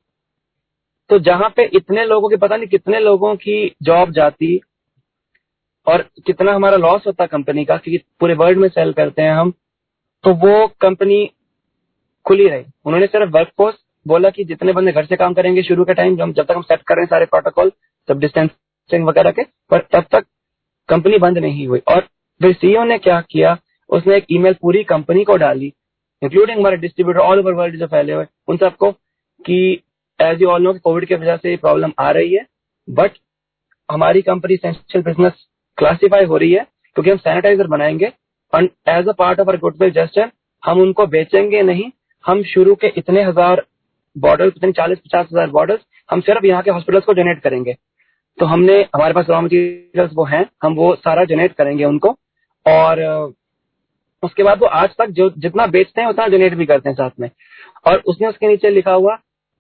तो 1.10 1.20
जहाँ 1.20 1.50
पे 1.50 1.64
इतने 1.74 2.06
लोगों 2.06 2.30
के, 2.30 2.38
पता 2.38 2.56
नहीं 2.56 2.68
कितने 2.68 3.00
लोगों 3.00 3.36
की 3.36 3.76
जॉब 3.84 4.12
जाती 4.12 4.60
और 5.90 6.02
कितना 6.28 6.54
हमारा 6.54 6.78
लॉस 6.78 7.04
होता 7.08 7.26
कंपनी 7.28 7.66
का, 7.66 7.78
क्योंकि 7.78 8.04
पूरे 8.20 8.34
वर्ल्ड 8.36 8.60
में 8.60 8.68
सेल 8.70 8.92
करते 8.94 9.22
हैं 9.22 9.34
हम 9.34 9.54
तो 10.24 10.34
वो 10.38 10.68
कंपनी 10.82 11.26
खुली 12.26 12.48
रही। 12.48 12.64
उन्होंने 12.86 13.08
सिर्फ़ 13.08 13.30
वर्कफोर्स 13.32 13.76
बोला 14.06 14.30
कि 14.30 14.44
जितने 14.46 14.74
बंदे 14.74 14.92
घर 14.92 15.06
से 15.06 15.16
काम 15.16 15.34
करेंगे, 15.34 15.64
शुरू 15.64 15.86
के 15.86 15.94
टाइम 15.94 16.16
जब 16.16 16.42
तक 16.42 16.56
हम 16.56 16.62
सेट 16.64 16.82
कर 16.82 16.96
रहे 16.96 17.04
हैं 17.04 17.10
सारे 17.10 17.26
प्रोटोकॉल 17.26 17.72
सब 18.10 18.20
डिस्टेंसिंग 18.20 19.06
वगैरह 19.06 19.32
के, 19.32 19.44
पर 19.44 19.86
तब 19.94 20.06
तक 20.12 20.26
कंपनी 20.90 21.18
बंद 21.20 21.38
नहीं 21.38 21.68
हुई। 21.68 21.82
और 21.88 22.00
फिर 22.42 22.54
सीईओ 22.54 22.84
ने 22.84 22.98
क्या 23.00 23.20
किया? 23.22 23.58
उसने 23.90 24.16
एक 24.18 24.26
ईमेल 24.32 24.54
पूरी 24.62 24.84
कंपनी 24.86 25.24
को 25.24 25.36
डाली 25.38 25.74
इंक्लूडिंग 26.22 26.60
हमारे 26.60 26.78
डिस्ट्रीब्यूटर 26.78 27.20
ऑल 27.20 27.40
ओवर 27.40 27.54
वर्ल्ड 27.54 27.76
जो 27.76 27.88
फैले 27.88 28.14
हुए, 28.14 28.26
उन 28.48 28.58
सबको 28.58 28.92
कि 29.46 29.82
as 30.20 30.42
you 30.42 30.50
all 30.50 30.64
know 30.64 30.74
Covid 30.74 31.06
की 31.06 31.16
वजह 31.16 31.38
से 31.38 31.50
ये 31.50 31.58
प्रॉब्लम 31.58 31.92
आ 32.00 32.10
रही 32.12 32.34
है 32.34 32.46
बट 32.88 33.12
हमारी 33.90 34.22
कंपनी 34.22 34.56
बिज़नेस 34.98 35.46
क्लासीफाई 35.80 36.26
हो 36.26 36.38
रही 36.38 36.52
है, 36.52 36.66
क्योंकि 36.96 37.10
हम 37.10 37.18
सैनिटाइजर 37.18 37.68
बनाएँगे 37.68 38.06
and 38.54 38.70
as 38.90 39.08
a 39.08 39.14
part 39.18 39.40
of 39.40 39.50
our 39.50 39.58
goodwill 39.58 39.92
gesture 39.92 40.32
हम 40.64 40.82
उनको 40.82 41.06
बेचेंगे 41.08 41.62
नहीं, 41.64 41.92
हम 42.26 42.44
शुरू 42.46 42.76
के 42.76 42.88
इतने 42.98 43.24
हज़ार 43.24 43.66
बॉर्डर 44.16 44.48
इतने 44.48 44.72
चालीस 44.72 45.00
पचास 45.00 45.26
हज़ार 45.26 45.50
बॉर्डर 45.50 45.80
हम 46.10 46.22
सिर्फ़ 46.22 46.46
यहाँ 46.46 46.64
के 46.64 46.72
हॉस्पिटल्स 46.72 47.06
को 47.06 47.14
डोनेट 47.14 47.42
करेंगे। 47.42 47.76
तो 48.38 48.46
हमने, 48.46 48.82
हमारे 48.96 49.14
पास 49.14 49.26
रॉ 49.30 49.42
मटीरियल 49.42 50.10
वो 50.14 50.26
हैं, 50.26 50.46
हम 50.64 50.74
वो 50.76 50.94
सारा 50.96 51.24
डोनेट 51.24 51.54
करेंगे 51.54 51.86
उनको, 51.86 52.16
और 52.66 53.02
उसके 54.24 54.44
बाद 54.44 54.60
वो 54.60 54.68
आज 54.68 54.90
तक 54.98 55.10
जो, 55.10 55.30
जितना 55.30 55.66
बेचते 55.68 56.02
हैं, 56.02 56.08
उतना 56.10 56.28
डोनेट 56.28 56.54
भी 56.54 56.66
करते 56.66 56.90
हैं 56.90 56.96
साथ 56.96 57.20
में। 57.20 57.30
और 57.86 58.02
उसने 58.06 58.28
उसके 58.28 58.48
नीचे 58.48 58.70
लिखा 58.70 58.94
हुआ 58.94 59.16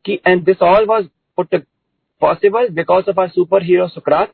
कि 0.06 0.20
and 0.28 0.44
this 0.44 0.62
all 0.62 0.86
was 0.86 1.06
put 1.38 1.56
possible 2.22 2.70
because 2.72 3.10
of 3.10 3.20
our 3.20 3.28
super 3.30 3.64
hero 3.64 3.88
Sukrat 3.88 4.32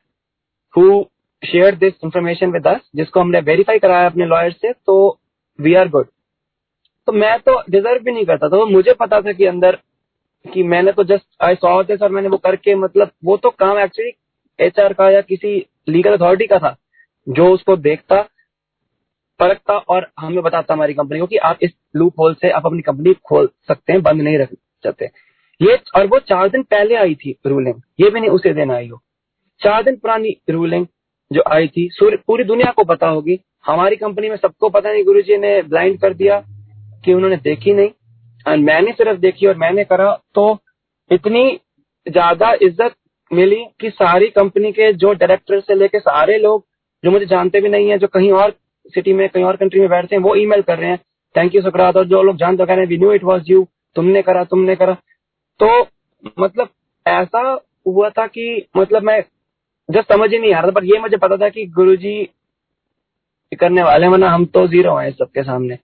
who 0.74 1.04
share 1.42 1.74
this 1.74 1.94
information 2.04 2.52
with 2.52 2.66
us 2.66 2.80
जिसको 2.96 3.20
हमने 3.20 3.40
वेरीफाई 3.40 3.78
कराया 3.78 4.06
अपने 4.06 4.26
लॉयर 4.26 4.52
से 4.52 4.72
तो 4.72 4.96
वी 5.58 5.74
आर 5.74 5.88
गुड 5.88 6.06
तो 7.08 7.12
मैं 7.12 7.38
तो 7.40 7.60
डिजर्व 7.70 8.02
भी 8.04 8.12
नहीं 8.12 8.24
करता 8.24 8.48
था 8.48 8.56
वो 8.56 8.66
मुझे 8.66 8.92
पता 8.92 9.20
था 9.20 9.32
कि 9.32 9.44
अंदर, 9.46 9.78
कि 10.44 10.62
मैंने 10.62 10.92
तो 10.92 11.04
जस्ट 11.04 11.26
आई 11.42 11.54
सॉ 11.54 11.82
दिस 11.82 12.02
और 12.02 12.10
मैंने 12.10 12.28
वो 12.28 12.36
करके 12.36 12.74
मतलब 12.74 13.10
वो 13.24 13.36
तो 13.36 13.50
काम 13.50 13.78
एक्चुअली 13.78 14.12
एचआर 14.58 14.92
का 14.92 15.10
या 15.10 15.20
किसी 15.20 15.54
लीगल 15.88 16.16
अथॉरिटी 16.16 16.46
का 16.46 16.58
था, 16.58 16.76
जो 17.26 17.52
उसको 17.52 17.76
देखता, 17.76 18.20
परखता 19.40 19.76
और 19.78 20.10
हमें 20.18 20.42
बताता 20.42 20.74
हमारी 20.74 20.94
कंपनी 20.94 21.18
को 21.18 21.26
कि 21.26 21.36
आप 21.36 21.58
इस 21.62 21.72
लूप 21.96 22.18
होल 22.18 22.34
से 22.34 22.50
आप 22.50 22.66
अपनी 22.66 22.82
कंपनी 22.82 23.14
खोल 23.24 23.48
सकते 23.68 23.92
हैं, 23.92 24.02
बंद 24.02 24.22
नहीं 24.22 24.38
रख 24.38 24.54
सकते। 24.84 25.10
ये, 25.60 25.78
और 25.96 26.06
वो 26.06 26.18
चार 26.18 26.48
दिन 26.48 26.62
पहले 26.62 26.94
आई 26.94 27.14
थी 27.14 27.38
रूलिंग 27.46 27.80
ये 28.00 28.10
भी 28.10 28.20
नहीं 28.20 28.30
उसे 28.30 28.52
दिन 28.54 28.70
आई 28.70 28.88
हो। 28.88 29.00
चार 29.60 29.82
दिन 29.82 29.96
पुरानी 29.96 30.36
रूलिंग 30.50 30.86
जो 31.30 31.42
आई 31.48 31.68
थी। 31.68 31.88
पूरी 32.02 32.44
दुनिया 32.44 32.72
को 32.72 32.84
पता 32.84 33.08
होगी। 33.08 33.38
हमारी 33.64 33.96
कंपनी 33.96 34.28
में 34.28 34.36
सबको 34.36 34.68
पता 34.70 34.92
नहीं 34.92 35.04
गुरु 35.04 35.22
जी 35.22 35.36
ने 35.38 35.60
ब्लाइंड 35.64 36.00
कर 36.00 36.14
दिया 36.14 36.42
कि 37.04 37.12
उन्होंने 37.14 37.36
देखी 37.38 37.72
नहीं। 37.72 37.90
और 38.46 38.56
मैंने 38.58 38.92
सिर्फ़ 38.92 39.18
देखी 39.20 39.46
और 39.46 39.56
मैंने 39.58 39.84
करा 39.84 40.12
तो 40.34 40.58
इतनी 41.10 41.58
ज़्यादा 42.06 42.52
इज़्ज़त 42.62 42.94
मिली 43.30 43.64
कि 43.80 43.90
सारी 43.90 44.26
कंपनी 44.30 44.70
के 44.72 44.92
जो 44.94 45.12
डायरेक्टर 45.14 45.60
से 45.60 45.74
लेके 45.74 45.98
सारे 46.00 46.38
लोग, 46.38 46.64
जो 47.04 47.10
मुझे 47.10 47.26
जानते 47.26 47.60
भी 47.60 47.68
नहीं 47.68 47.88
है, 47.90 47.98
जो 47.98 48.06
कहीं 48.08 48.30
और 48.32 48.50
सिटी 48.94 49.12
में, 49.12 49.28
कहीं 49.28 49.44
और 49.44 49.56
कंट्री 49.56 49.80
में 49.80 49.88
बैठते 49.88 50.16
हैं, 50.16 50.22
वो 50.22 50.34
ईमेल 50.36 50.62
कर 50.62 50.78
रहे 50.78 50.90
हैं 50.90 50.98
थैंक 51.34 51.54
यू 51.54 51.62
सुकरात 51.62 51.96
और 51.96 52.06
जो 52.06 52.22
लोग 52.22 52.36
जानते 52.36 52.66
कह 52.66 52.74
रहे 52.74 52.84
हैं 52.84 52.88
we 52.88 52.98
knew 52.98 53.12
it 53.12 53.24
was 53.24 53.50
you 53.50 53.66
तुमने 53.96 54.22
करा 54.22 54.44
तुमने 54.44 54.76
करा. 54.76 54.94
तो 55.60 55.80
मतलब 56.38 56.68
ऐसा 57.06 57.40
हुआ 57.86 58.08
था 58.10 58.26
कि 58.28 58.66
मतलब 58.76 59.02
मैं 59.02 59.22
जब 59.88 60.04
समझ 60.04 60.30
ही 60.32 60.38
नहीं 60.38 60.52
आ 60.54 60.60
रहा 60.60 60.66
था, 60.66 60.72
पर 60.72 60.84
ये 60.84 60.98
मुझे 61.00 61.16
पता 61.16 61.36
था 61.36 61.48
कि 61.48 61.66
गुरु 61.68 61.96
जी 61.96 62.28
करने 63.52 63.82
वाले 63.82 64.08
वरना 64.08 64.30
हम 64.30 64.44
तो 64.46 64.66
ज़ीरो 64.68 64.94
हैं 64.96 65.10
सबके 65.12 65.42
सामने। 65.42 65.76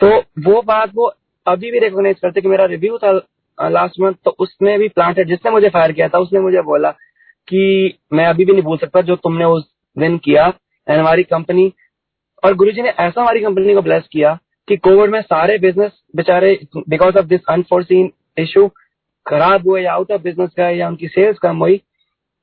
तो 0.00 0.08
वो 0.42 0.60
बात 0.62 0.90
वो 0.94 1.12
अभी 1.46 1.70
भी 1.70 1.78
रिकॉग्नाइज 1.78 2.18
करते 2.22 2.40
कि 2.40 2.48
मेरा 2.48 2.64
रिव्यू 2.66 2.98
था 2.98 3.12
लास्ट 3.58 4.00
मंथ 4.00 4.14
तो 4.24 4.30
उसमें 4.38 4.78
भी 4.78 4.88
प्लांट 4.88 5.20
जिसने 5.20 5.50
मुझे 5.50 5.68
फायर 5.68 5.92
किया 5.92 6.08
था, 6.08 6.18
उसने 6.18 6.40
मुझे 6.40 6.62
बोला 6.62 6.90
कि 7.48 7.98
मैं 8.12 8.26
अभी 8.26 8.44
भी 8.44 8.52
नहीं 8.52 8.62
भूल 8.62 8.78
सकता 8.78 9.00
जो 9.02 9.16
तुमने 9.16 9.44
उस 9.46 9.64
दिन 9.96 10.18
किया 10.18 10.46
एंड 10.88 10.98
हमारी 10.98 11.22
कंपनी 11.24 11.72
और 12.42 12.54
गुरु 12.54 12.72
जी 12.72 12.82
ने 12.82 12.88
ऐसा 12.90 13.20
हमारी 13.20 13.40
कंपनी 13.40 13.74
को 13.74 13.82
ब्लेस 13.82 14.08
किया 14.12 14.38
कि 14.68 14.76
कोविड 14.78 15.10
में 15.10 15.20
सारे 15.22 15.58
बिज़नेस 15.58 15.92
बेचारे 16.16 16.58
because 16.78 17.18
of 17.18 17.26
this 17.26 17.40
unforeseen 17.50 18.10
issue 18.38 18.66
खराब 19.26 19.68
हुए, 19.68 19.82
या 19.82 19.92
आउट 19.92 20.10
ऑफ़ 20.12 20.22
बिज़नेस 20.22 20.50
गए 20.58 20.74
या 20.76 20.88
उनकी 20.88 21.08
सेल्स 21.08 21.38
कम 21.38 21.56
हुई 21.56 21.80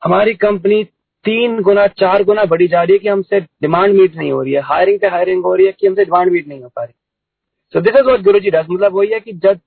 हमारी 0.05 0.33
कंपनी 0.35 0.83
तीन 1.25 1.61
गुना, 1.61 1.85
चार 1.87 2.23
गुना 2.23 2.43
बढ़ी 2.45 2.67
जा 2.67 2.81
रही 2.83 2.93
है 2.93 2.99
कि 2.99 3.07
हमसे 3.07 3.39
डिमांड 3.39 3.95
मीट 3.95 4.15
नहीं 4.15 4.31
हो 4.31 4.41
रही 4.41 4.53
है। 4.53 4.61
हायरिंग 4.61 4.99
पे 4.99 5.07
हायरिंग 5.07 5.43
हो 5.43 5.53
रही 5.55 5.65
है 5.65 5.71
कि 5.71 5.87
हमसे 5.87 6.05
डिमांड 6.05 6.31
मीट 6.31 6.47
नहीं 6.47 6.61
हो 6.61 6.69
पा 6.69 6.83
रही। 6.83 6.93
सो 7.73 7.81
दिस 7.81 7.95
इज़ 7.95 8.05
वॉट 8.05 8.21
गुरु 8.21 8.39
जी 8.39 8.51
डस 8.51 8.65
मतलब 8.69 8.95
वही 8.95 9.09
है 9.13 9.19
कि 9.19 9.33
जब 9.33 9.59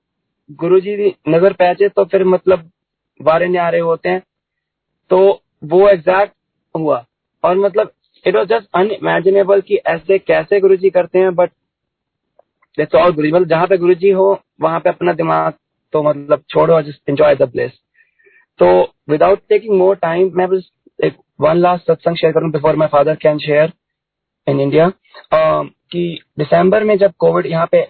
गुरु 0.61 0.81
जी 0.81 1.15
नज़र 1.29 1.53
पहचे 1.53 1.89
तो 1.89 2.05
फिर 2.05 2.25
मतलब 2.25 2.71
वारे 3.21 3.49
न्यारे 3.49 3.79
होते 3.81 4.09
हैं। 4.09 4.23
तो 5.11 5.19
वो 5.65 5.89
एग्जैक्ट 5.89 6.33
हुआ। 6.75 7.05
और 7.45 7.57
मतलब 7.57 7.93
इट 8.25 8.37
वॉज़ 8.37 8.49
जस्ट 8.49 8.69
अनइमेजिनेबल 8.75 9.61
कि 9.61 9.77
ऐसे 9.87 10.19
कैसे 10.19 10.61
गुरु 10.61 10.77
जी 10.77 10.91
करते 10.91 11.19
हैं 11.19 11.35
बट 11.35 11.51
ऑल 12.95 13.13
गुरु 13.13 13.27
जी 13.27 13.33
मतलब 13.33 13.49
जहाँ 13.49 13.67
पे 13.67 13.77
गुरु 13.77 13.95
जी 13.95 14.11
हो, 14.11 14.41
वहाँ 14.61 14.81
पे 14.81 14.89
अपना 14.91 15.13
दिमाग 15.13 15.53
तो 15.93 16.03
मतलब 16.03 16.43
छोड़ो 16.51 16.81
जस्ट 16.83 17.09
एंजॉय 17.09 17.35
द 17.35 17.51
प्लेस 17.53 17.73
तो 18.59 18.69
विदाउट 19.11 19.39
टेकिंग 19.49 19.79
मोर 19.79 19.97
टाइम 19.97 20.31
मैं 20.35 20.49
बस 20.49 20.71
एक 21.05 21.17
वन 21.41 21.57
लास्ट 21.57 21.87
सत्संग 21.87 22.17
शेयर 22.17 22.33
करूँ 22.33 22.51
before 22.51 22.77
my 22.77 22.89
father 22.89 23.15
can 23.15 23.39
share 23.39 23.73
in 24.47 24.61
India 24.61 24.91
कि 25.35 26.21
दिसंबर 26.39 26.85
में 26.85 26.97
जब 26.99 27.13
कोविड 27.19 27.47
यहाँ 27.47 27.67
पे 27.73 27.83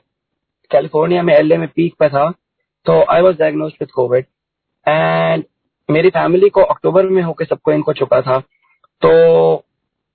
कैलिफ़ोर्निया 0.70 1.22
में 1.22 1.34
एलए 1.34 1.56
में 1.56 1.68
पीक 1.68 1.94
पे 1.98 2.08
था 2.08 2.30
तो 2.86 3.02
I 3.12 3.20
was 3.20 3.36
diagnose 3.36 3.72
with 3.80 3.86
Covid 3.94 4.26
and 4.86 5.44
मेरी 5.88 6.10
फैमिली 6.10 6.48
को 6.48 6.62
अक्टूबर 6.62 7.06
में 7.06 7.22
होकर 7.22 7.44
सबको 7.44 7.72
इनको 7.72 7.92
चुका 7.92 8.20
था। 8.22 8.38
तो 9.02 9.64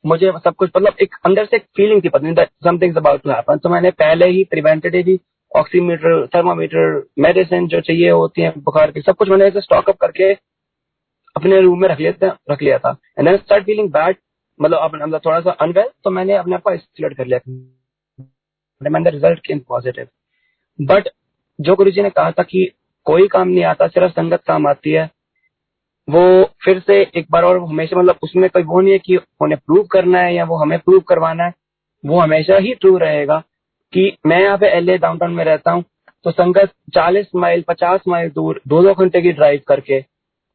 मुझे 0.06 0.32
सब 0.46 0.56
कुछ 0.56 0.70
मतलब 0.78 0.96
एक 1.02 1.16
अंदर 1.26 1.46
से 1.46 1.56
एक 1.56 1.64
फीलिंग 1.78 2.04
थी 2.04 2.10
पता 2.10 2.28
नहीं 2.28 2.46
समथिंग 2.64 2.98
अबाउट 2.98 3.22
टू 3.22 3.30
हैपन 3.30 3.58
तो 3.58 3.70
मैंने 3.70 3.92
पहले 3.92 4.28
ही 4.30 4.44
प्रिवेंटेटिव 4.44 5.18
ऑक्सीमीटर 5.54 6.26
थर्मामीटर 6.36 7.04
मेडिसिन 7.20 7.68
जो 7.68 7.82
चाहिए 7.82 8.10
होती 8.10 8.42
है 8.42 8.54
बुखार 8.58 8.92
की, 8.92 9.02
सब 9.02 9.16
कुछ 9.16 9.30
मैंने 9.30 9.46
ऐसे 9.46 9.62
स्टॉकअप 9.62 9.98
करके 9.98 10.32
अपने 11.36 11.62
रूम 11.62 11.82
में 11.82 11.88
रख 11.90 12.00
लिया 12.00 12.38
रख 12.52 12.62
लिया 12.62 12.78
था। 12.78 12.96
And 13.20 13.28
then 13.28 13.38
start 13.38 13.66
feeling 13.66 13.90
bad 13.92 14.16
मतलब 14.60 14.92
मतलब 14.96 15.22
थोड़ा 15.26 15.40
सा 15.40 15.52
अनवेल 15.52 15.90
तो 16.04 16.10
मैंने 16.10 16.36
अपने 16.36 16.56
आप 16.56 16.62
को 16.62 16.70
आइसोलेट 16.70 17.18
कर 17.18 17.26
लिया। 17.26 17.40
रिज़ल्ट 18.82 19.40
केम 19.40 19.60
पॉजिटिव 19.60 20.08
बट 20.80 21.10
जो 21.60 21.76
गुरु 21.76 21.92
जी 21.92 22.02
ने 22.02 22.10
कहा 22.10 22.32
था 22.32 22.44
कि 22.44 22.70
कोई 23.06 23.28
काम 23.28 23.48
नहीं 23.48 23.64
आता, 23.64 23.88
सिर्फ़ 23.88 24.12
संगत 24.12 24.42
काम 24.48 24.68
आती 24.68 24.92
है, 24.92 25.10
वो 26.08 26.44
फिर 26.66 26.80
से 26.80 27.02
एक 27.16 27.26
बार 27.32 27.44
और 27.44 27.60
हमेशा 27.60 27.98
मतलब 27.98 28.20
उसमें 28.24 28.50
कोई 28.50 28.64
वो 28.64 28.82
नहीं 28.82 28.94
है 28.94 29.00
कि 29.00 29.18
उन्हें 29.42 29.60
प्रूव 29.66 29.84
करना 29.84 30.20
है 30.20 30.34
या 30.36 30.44
वो 30.46 30.56
हमें 30.56 30.78
प्रूव 30.80 31.00
करवाना 31.00 31.44
है, 31.44 31.54
वो 32.04 32.20
हमेशा 32.20 32.58
ही 32.58 32.74
ट्रू 32.74 32.98
रहेगा। 32.98 33.42
कि 33.94 34.12
मैं 34.26 34.42
यहाँ 34.42 34.58
पे 34.58 34.68
एल 34.70 34.98
डाउनटाउन 34.98 35.32
में 35.32 35.44
रहता 35.46 35.72
हूँ 35.72 35.84
तो 36.26 36.32
संगत 36.32 36.72
40 36.98 37.26
माइल 37.36 37.64
50 37.70 38.08
माइल 38.08 38.30
दूर, 38.30 38.62
दो 38.68 38.82
दो 38.84 38.94
घंटे 38.94 39.22
की 39.22 39.32
ड्राइव 39.32 39.62
करके 39.68 40.00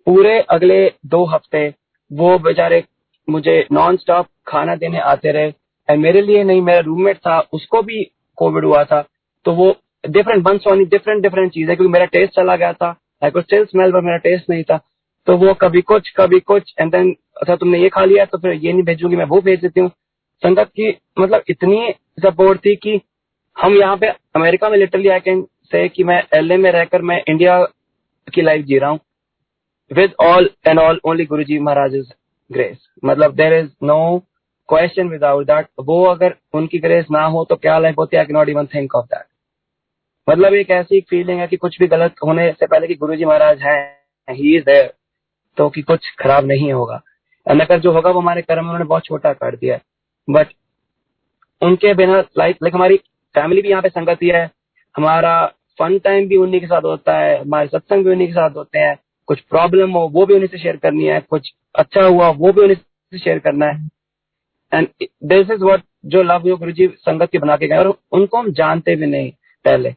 पूरे 0.06 0.38
अगले 0.50 0.86
दो 1.06 1.24
हफ़्ते 1.26 1.68
वो 2.10 2.38
बेचारे 2.40 2.82
मुझे 3.28 3.66
नॉन 3.72 3.96
स्टॉप 3.96 4.26
खाना 4.48 4.74
देने 4.76 4.98
आते 5.00 5.32
रहे। 5.32 5.52
एंड 5.88 6.00
मेरे 6.02 6.20
लिए 6.22 6.44
नहीं, 6.44 6.60
मेरा 6.62 6.80
रूममेट 6.80 7.16
था, 7.16 7.38
उसको 7.52 7.82
भी 7.82 8.02
कोविड 8.38 8.64
हुआ 8.64 8.84
था 8.84 9.00
तो 9.46 9.52
वो 9.54 9.74
डिफरेंट 10.04 10.42
बंस 10.44 10.64
वाली 10.66 10.84
डिफरेंट 10.86 11.22
डिफरेंट 11.22 11.52
चीज़ें, 11.52 11.74
क्योंकि 11.76 11.92
मेरा 11.92 12.04
टेस्ट 12.06 12.34
चला 12.34 12.56
गया 12.56 12.72
था 12.72 12.88
आई 13.22 13.30
स्टिल 13.38 13.64
स्मेल 13.66 13.92
पर 13.92 14.00
मेरा 14.00 14.16
टेस्ट 14.18 14.50
नहीं 14.50 14.62
था। 14.64 14.80
तो 15.26 15.36
वो 15.36 15.54
कभी 15.56 15.80
कुछ 15.82 16.10
कभी 16.16 16.40
कुछ 16.42 16.74
एंड 16.80 16.90
देन 16.92 17.14
अच्छा 17.36 17.56
तुमने 17.56 17.78
ये 17.78 17.88
खा 17.88 18.04
लिया 18.04 18.24
तो 18.24 18.38
फिर 18.38 18.52
ये 18.54 18.72
नहीं 18.72 18.82
भेजूँगी, 18.84 19.16
मैं 19.16 19.24
वो 19.26 19.40
भेज 19.40 19.60
देती 19.60 19.80
हूँ। 19.80 19.90
संगत 20.42 20.68
की 20.70 20.88
मतलब 21.18 21.42
इतनी 21.50 21.92
सपोर्ट 22.20 22.58
थी 22.64 22.74
कि 22.76 23.00
हम 23.58 23.74
यहाँ 23.74 23.96
पे 23.96 24.08
अमेरिका 24.36 24.68
में 24.68 24.76
लिटरली 24.78 25.08
आई 25.08 25.20
कैन 25.20 25.42
से 25.72 25.88
कि 25.88 26.04
मैं 26.04 26.22
एलए 26.34 26.56
में 26.56 26.70
रहकर 26.72 27.02
मैं 27.02 27.20
इंडिया 27.28 27.62
की 28.34 28.42
लाइफ 28.42 28.64
जी 28.64 28.78
रहा 28.78 28.90
हूँ। 28.90 28.98
With 29.90 30.12
all 30.20 30.48
and 30.66 30.78
all 30.78 31.00
only 31.04 31.24
Guru 31.26 31.44
ji 31.44 31.58
Maharaj 31.58 31.94
grace 32.50 32.88
मतलब 33.04 33.34
there 33.36 33.52
is 33.54 33.68
no 33.84 33.98
question 34.68 35.08
without 35.08 35.46
that 35.46 35.66
वो 35.80 36.04
अगर 36.04 36.34
उनकी 36.54 36.78
ग्रेस 36.78 37.06
ना 37.10 37.24
हो 37.24 37.44
तो 37.44 37.56
क्या 37.56 37.78
लाइफ 37.78 37.98
होती 37.98 38.16
है? 38.16 38.20
I 38.20 38.26
can 38.26 38.36
not 38.36 38.48
even 38.48 38.66
think 38.66 38.94
of 38.94 39.06
that 39.06 39.24
मतलब 40.28 40.54
एक 40.54 40.70
ऐसी 40.70 41.00
फीलिंग 41.00 41.40
है 41.40 41.46
कि 41.46 41.56
कुछ 41.56 41.78
भी 41.78 41.86
गलत 41.88 42.14
होने 42.24 42.50
से 42.52 42.66
पहले 42.66 42.86
कि 42.86 42.94
गुरु 42.94 43.16
जी 43.16 43.24
महाराज 43.24 43.62
हैं 43.62 44.34
ही 44.34 44.56
इज़ 44.56 44.64
देयर 44.64 44.92
तो 45.58 45.68
कि 45.70 45.82
कुछ 45.82 46.10
खराब 46.18 46.46
नहीं 46.46 46.72
होगा। 46.72 47.00
अगर 47.46 47.78
जो 47.80 47.92
होगा 47.92 48.10
वो 48.10 48.20
हमारे 48.20 48.42
कर्म 48.42 48.64
उन्होंने 48.64 48.84
बहुत 48.86 49.04
छोटा 49.04 49.32
कर 49.34 49.56
दिया 49.56 49.78
बट 50.28 50.48
उनके 51.62 51.94
बिना 51.94 52.18
लाइफ 52.38 52.56
लाइक 52.62 52.74
हमारी 52.74 53.00
फैमिली 53.38 53.62
भी 53.62 53.68
यहाँ 53.68 53.82
पे 53.82 53.88
संगति 53.88 54.28
है 54.28 54.50
हमारा 54.96 55.46
फन 55.78 55.98
टाइम 55.98 56.28
भी 56.28 56.36
उन्हीं 56.36 56.60
के 56.60 56.66
साथ 56.66 56.82
होता 56.82 57.18
है, 57.18 57.40
हमारे 57.40 57.68
सत्संग 57.68 58.04
भी 58.04 58.10
उन्हीं 58.10 58.26
के 58.26 58.32
साथ 58.32 58.50
होते 58.50 58.78
हैं। 58.78 58.96
कुछ 59.26 59.40
प्रॉब्लम 59.40 59.90
हो, 59.90 60.08
वो 60.08 60.26
भी 60.26 60.34
उन्हीं 60.34 60.48
से 60.48 60.58
शेयर 60.58 60.76
करनी 60.76 61.04
है। 61.04 61.20
कुछ 61.20 61.52
अच्छा 61.74 62.02
हुआ, 62.02 62.28
वो 62.28 62.52
भी 62.52 62.60
उन्हीं 62.60 62.76
से 62.76 63.18
शेयर 63.18 63.38
करना 63.38 63.66
है। 63.66 63.88
एंड 64.74 64.88
दिस 65.24 65.50
इज़ 65.50 65.64
वॉट 65.64 65.80
जो 66.06 66.22
लव 66.22 66.48
योग 66.48 66.58
गुरु 66.58 66.72
जी 66.72 66.88
संगत 66.88 67.30
के 67.30 67.38
बना 67.38 67.56
के 67.56 67.68
गए, 67.68 67.76
और 67.76 67.98
उनको 68.12 68.38
हम 68.38 68.52
जानते 68.52 68.96
भी 68.96 69.06
नहीं 69.06 69.32
पहले। 69.64 69.94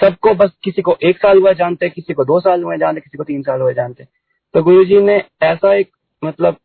सबको 0.00 0.34
बस 0.34 0.50
किसी 0.64 0.82
को 0.82 0.96
एक 1.02 1.18
साल 1.18 1.38
हुआ 1.38 1.52
जानते, 1.52 1.88
किसी 1.88 2.14
को 2.14 2.24
दो 2.24 2.40
साल 2.40 2.62
हुए 2.62 2.78
जानते, 2.78 3.00
किसी 3.00 3.18
को 3.18 3.24
तीन 3.24 3.42
साल 3.42 3.60
हुए 3.60 3.74
जानते। 3.74 4.04
तो 4.54 4.62
गुरु 4.62 4.84
जी 4.84 5.00
ने 5.00 5.22
ऐसा 5.42 5.74
एक 5.74 5.90
मतलब 6.24 6.56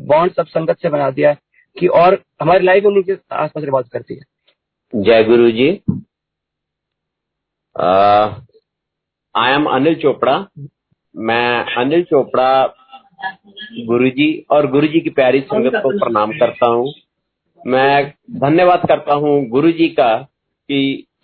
बॉन्ड 0.00 0.32
सब 0.32 0.46
संगत 0.46 0.78
से 0.82 0.88
बना 0.88 1.10
दिया 1.10 1.30
है 1.30 1.38
कि 1.76 1.86
और 1.86 2.22
हमारी 2.40 2.64
लाइफ 2.64 2.84
उन्हीं 2.84 3.02
के 3.02 3.12
आसपास 3.12 3.64
रिवॉल्व 3.64 3.86
करती 3.92 4.14
है। 4.14 4.35
जय 4.92 5.22
गुरु 5.24 5.50
जी 5.50 5.68
आई 9.34 9.52
एम 9.52 9.64
अनिल 9.66 9.94
चोपड़ा 9.94 10.36
मैं 11.14 11.74
अनिल 11.76 12.02
चोपड़ा 12.02 12.50
गुरु 13.86 14.08
जी 14.10 14.28
और 14.50 14.70
गुरु 14.70 14.86
जी 14.86 15.00
की 15.00 15.10
प्यारी 15.10 15.40
संगत 15.42 15.80
को 15.82 15.90
प्रणाम 15.98 16.32
करता 16.32 16.66
हूँ। 16.66 16.92
मैं 17.64 18.08
धन्यवाद 18.40 18.86
करता 18.88 19.14
हूँ 19.14 19.34
गुरु 19.48 19.72
जी 19.72 19.88
का 19.90 20.08
कि 20.18 20.80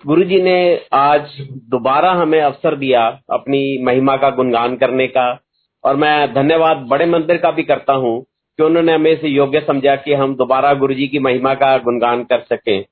गुरु 0.06 0.24
जी 0.24 0.42
ने 0.42 0.58
आज 0.94 1.40
दोबारा 1.70 2.12
हमें 2.12 2.40
अवसर 2.40 2.76
दिया 2.76 3.06
अपनी 3.32 3.62
महिमा 3.84 4.16
का 4.16 4.30
गुणगान 4.32 4.76
करने 4.76 5.06
का। 5.08 5.28
और 5.84 5.96
मैं 5.96 6.32
धन्यवाद 6.34 6.86
बड़े 6.90 7.06
मंदिर 7.06 7.36
का 7.36 7.50
भी 7.50 7.62
करता 7.64 7.92
हूँ 7.96 8.20
कि 8.58 8.62
उन्होंने 8.62 8.94
हमें 8.94 9.12
इसे 9.12 9.28
योग्य 9.28 9.60
समझा 9.60 9.96
कि 9.96 10.14
हम 10.14 10.34
दोबारा 10.36 10.74
गुरु 10.74 10.94
जी 10.94 11.08
की 11.08 11.18
महिमा 11.20 11.54
का 11.54 11.76
गुणगान 11.80 12.24
कर 12.24 12.40
सकें। 12.50 12.84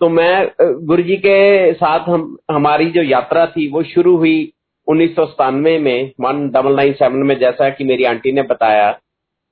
तो 0.00 0.08
मैं 0.08 0.50
गुरु 0.86 1.02
जी 1.02 1.16
के 1.16 1.72
साथ 1.72 2.08
हम, 2.08 2.36
हमारी 2.50 2.90
जो 2.90 3.02
यात्रा 3.02 3.46
थी, 3.46 3.68
वो 3.68 3.82
शुरू 3.84 4.16
हुई 4.16 4.52
उन्नीस 4.88 5.14
सौ 5.16 5.24
सत्तानवे 5.26 5.78
में, 5.78 6.12
वन 6.20 6.48
डबल 6.50 6.76
नाइन 6.76 6.92
सेवन 6.92 7.26
में, 7.26 7.38
जैसा 7.38 7.68
कि 7.70 7.84
मेरी 7.84 8.04
आंटी 8.04 8.32
ने 8.32 8.42
बताया। 8.42 8.90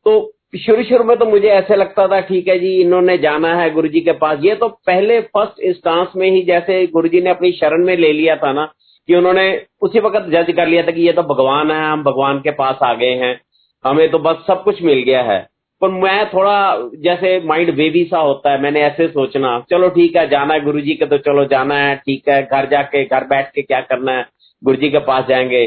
तो 0.07 0.33
शुरू 0.57 0.83
शुरू 0.85 1.05
में 1.05 1.17
तो 1.17 1.27
मुझे 1.27 1.49
ऐसे 1.49 1.77
लगता 1.77 2.07
था, 2.09 2.21
ठीक 2.21 2.49
है 2.49 2.59
जी, 2.59 2.75
इन्होंने 2.81 3.17
जाना 3.19 3.55
है 3.57 3.71
गुरु 3.71 3.89
जी 3.89 4.01
के 4.01 4.13
पास। 4.13 4.39
ये 4.43 4.55
तो 4.55 4.69
पहले 4.87 5.21
फ़र्स्ट 5.21 5.61
इंस्टांस 5.61 6.13
में 6.17 6.31
ही 6.31 6.43
जैसे 6.43 6.87
गुरु 6.87 7.09
जी 7.09 7.21
ने 7.21 7.31
अपनी 7.31 7.53
शरण 7.53 7.85
में 7.87 7.97
ले 7.97 8.13
लिया 8.13 8.37
था 8.37 8.53
ना, 8.53 8.65
कि 9.09 9.15
उन्होंने 9.15 9.47
उसी 9.83 10.01
वक्त 10.01 10.29
जज 10.31 10.53
कर 10.57 10.67
लिया 10.69 10.83
था 10.83 10.91
कि 10.91 11.03
ये 11.03 11.13
तो 11.13 11.23
भगवान 11.25 11.71
है, 11.71 11.83
हम 11.83 12.03
भगवान 12.05 12.39
के 12.39 12.51
पास 12.53 12.79
आ 12.83 12.93
गए 12.95 13.15
हैं। 13.17 13.41
हमें 13.85 14.09
तो 14.11 14.19
बस 14.19 14.45
सब 14.47 14.63
कुछ 14.65 14.83
मिल 14.83 15.03
गया 15.03 15.23
है। 15.23 15.39
पर 15.83 15.89
मैं 15.93 16.27
थोड़ा 16.29 16.91
जैसे 17.03 17.39
माइंड 17.45 17.75
बेबी 17.77 18.05
सा 18.05 18.19
होता 18.19 18.53
है, 18.53 18.61
मैंने 18.63 18.83
ऐसे 18.83 19.09
सोचना, 19.09 19.59
चलो 19.71 19.89
ठीक 19.89 20.17
है, 20.17 20.29
जाना 20.29 20.55
है 20.55 20.65
गुरु 20.65 20.81
जी 20.81 20.95
के 20.95 21.07
तो 21.07 21.19
चलो 21.21 21.45
जाना 21.47 21.79
है, 21.79 21.97
ठीक 21.97 22.29
है, 22.29 22.43
घर 22.45 22.69
जाके, 22.69 23.05
घर 23.05 23.25
बैठ 23.27 23.51
के 23.51 23.63
क्या 23.63 23.81
करना 23.83 24.13
है 24.13 24.27
गुरु 24.63 24.77
जी 24.77 24.91
के 24.91 24.99
पास 25.07 25.27
जाएँगे। 25.29 25.67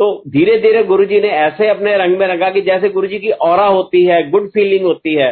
तो 0.00 0.22
धीरे 0.28 0.56
धीरे 0.58 0.82
गुरु 0.84 1.04
जी 1.04 1.20
ने 1.20 1.28
ऐसे 1.28 1.68
अपने 1.68 1.96
रंग 1.98 2.18
में 2.18 2.26
रंगा 2.26 2.50
कि 2.50 2.60
जैसे 2.62 2.88
गुरु 2.88 3.06
जी 3.06 3.18
की 3.18 3.30
और 3.30 3.60
होती 3.62 4.04
है 4.04 4.28
गुड 4.30 4.48
फीलिंग 4.50 4.84
होती 4.84 5.14
है 5.14 5.30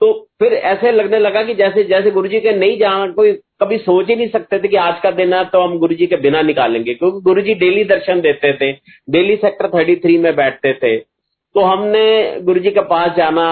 तो 0.00 0.12
फिर 0.38 0.52
ऐसे 0.52 0.90
लगने 0.92 1.18
लगा 1.18 1.42
कि 1.42 1.54
जैसे 1.54 1.82
जैसे 1.84 2.10
गुरु 2.10 2.28
जी 2.28 2.40
के 2.40 2.52
नहीं 2.52 2.78
जाना, 2.78 3.06
कोई 3.06 3.32
कभी 3.62 3.78
सोच 3.78 4.08
ही 4.08 4.14
नहीं 4.16 4.28
सकते 4.28 4.58
थे 4.58 4.68
कि 4.68 4.76
आज 4.78 5.00
का 5.02 5.10
दिन 5.10 5.32
है 5.34 5.44
तो 5.44 5.60
हम 5.60 5.78
गुरु 5.78 5.94
जी 5.94 6.06
के 6.06 6.16
बिना 6.16 6.42
निकालेंगे, 6.42 6.94
क्योंकि 6.94 7.20
गुरु 7.20 7.42
जी 7.42 7.54
डेली 7.54 7.84
दर्शन 7.84 8.20
देते 8.20 8.52
थे 8.52 8.72
डेली 9.08 9.36
सेक्टर 9.36 9.68
थर्टी 9.68 9.96
थ्री 9.96 10.16
में 10.18 10.34
बैठते 10.36 10.72
थे। 10.74 10.96
तो 10.96 11.60
हमने 11.62 12.40
गुरु 12.40 12.60
जी 12.60 12.70
के 12.70 12.80
पास 12.86 13.16
जाना 13.16 13.44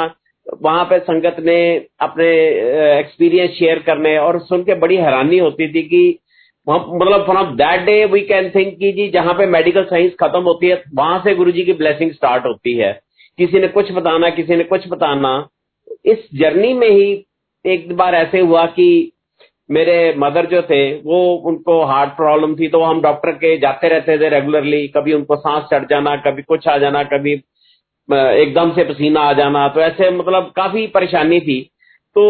वहाँ 0.49 0.84
पे 0.84 0.99
संगत 0.99 1.36
ने 1.40 1.59
अपने 2.01 2.26
एक्सपीरियंस 2.99 3.51
शेयर 3.51 3.78
करने 3.78 4.16
और 4.18 4.38
सुन 4.40 4.62
के 4.62 4.74
बड़ी 4.74 4.96
हैरानी 4.96 5.38
होती 5.38 5.68
थी 5.74 5.82
कि 5.82 6.18
मतलब 6.66 7.24
from 7.24 7.55
that 7.57 7.80
day 7.80 8.05
we 8.05 8.20
can 8.20 8.49
think 8.51 8.74
की 8.78 8.92
जी 8.92 9.09
जहाँ 9.11 9.34
पे 9.34 9.46
मेडिकल 9.46 9.84
साइंस 9.84 10.12
खत्म 10.20 10.40
होती 10.42 10.68
है, 10.68 10.82
वहाँ 10.94 11.18
से 11.24 11.34
गुरु 11.34 11.53
जी 11.53 11.62
की 11.62 11.72
ब्लेसिंग 11.72 12.12
स्टार्ट 12.12 12.44
होती 12.46 12.74
है। 12.74 12.92
किसी 13.38 13.61
ने 13.61 13.68
कुछ 13.68 13.92
बताना, 13.92 14.30
किसी 14.30 14.57
ने 14.57 14.64
कुछ 14.64 14.88
बताना। 14.88 15.49
इस 16.07 16.28
जर्नी 16.34 16.72
में 16.74 16.88
ही 16.88 17.24
एक 17.64 17.96
बार 17.96 18.14
ऐसे 18.14 18.40
हुआ 18.40 18.64
कि 18.66 19.12
मेरे 19.70 20.14
मदर 20.18 20.46
जो 20.46 20.62
थे, 20.62 20.94
वो 20.94 21.34
उनको 21.46 21.82
हार्ट 21.84 22.11
प्रॉब्लम 22.16 22.55
थी 22.57 22.68
तो 22.68 22.82
हम 22.82 23.01
डॉक्टर 23.03 23.30
के 23.32 23.57
जाते 23.59 23.88
रहते 23.88 24.18
थे 24.18 24.28
रेगुलरली 24.28 24.86
कभी 24.88 25.12
उनको 25.12 25.36
सांस 25.36 25.64
चढ़ 25.72 25.84
जाना, 25.84 26.16
कभी 26.16 26.42
कुछ 26.42 26.68
आ 26.68 26.76
जाना, 26.78 27.03
कभी 27.05 27.36
एकदम 28.09 28.71
से 28.73 28.85
पसीना 28.85 29.21
आ 29.21 29.33
जाना 29.35 29.67
तो 29.69 29.81
ऐसे 29.81 30.11
मतलब 30.13 30.53
काफ़ी 30.57 30.87
परेशानी 30.89 31.41
थी। 31.41 31.61
तो 32.17 32.25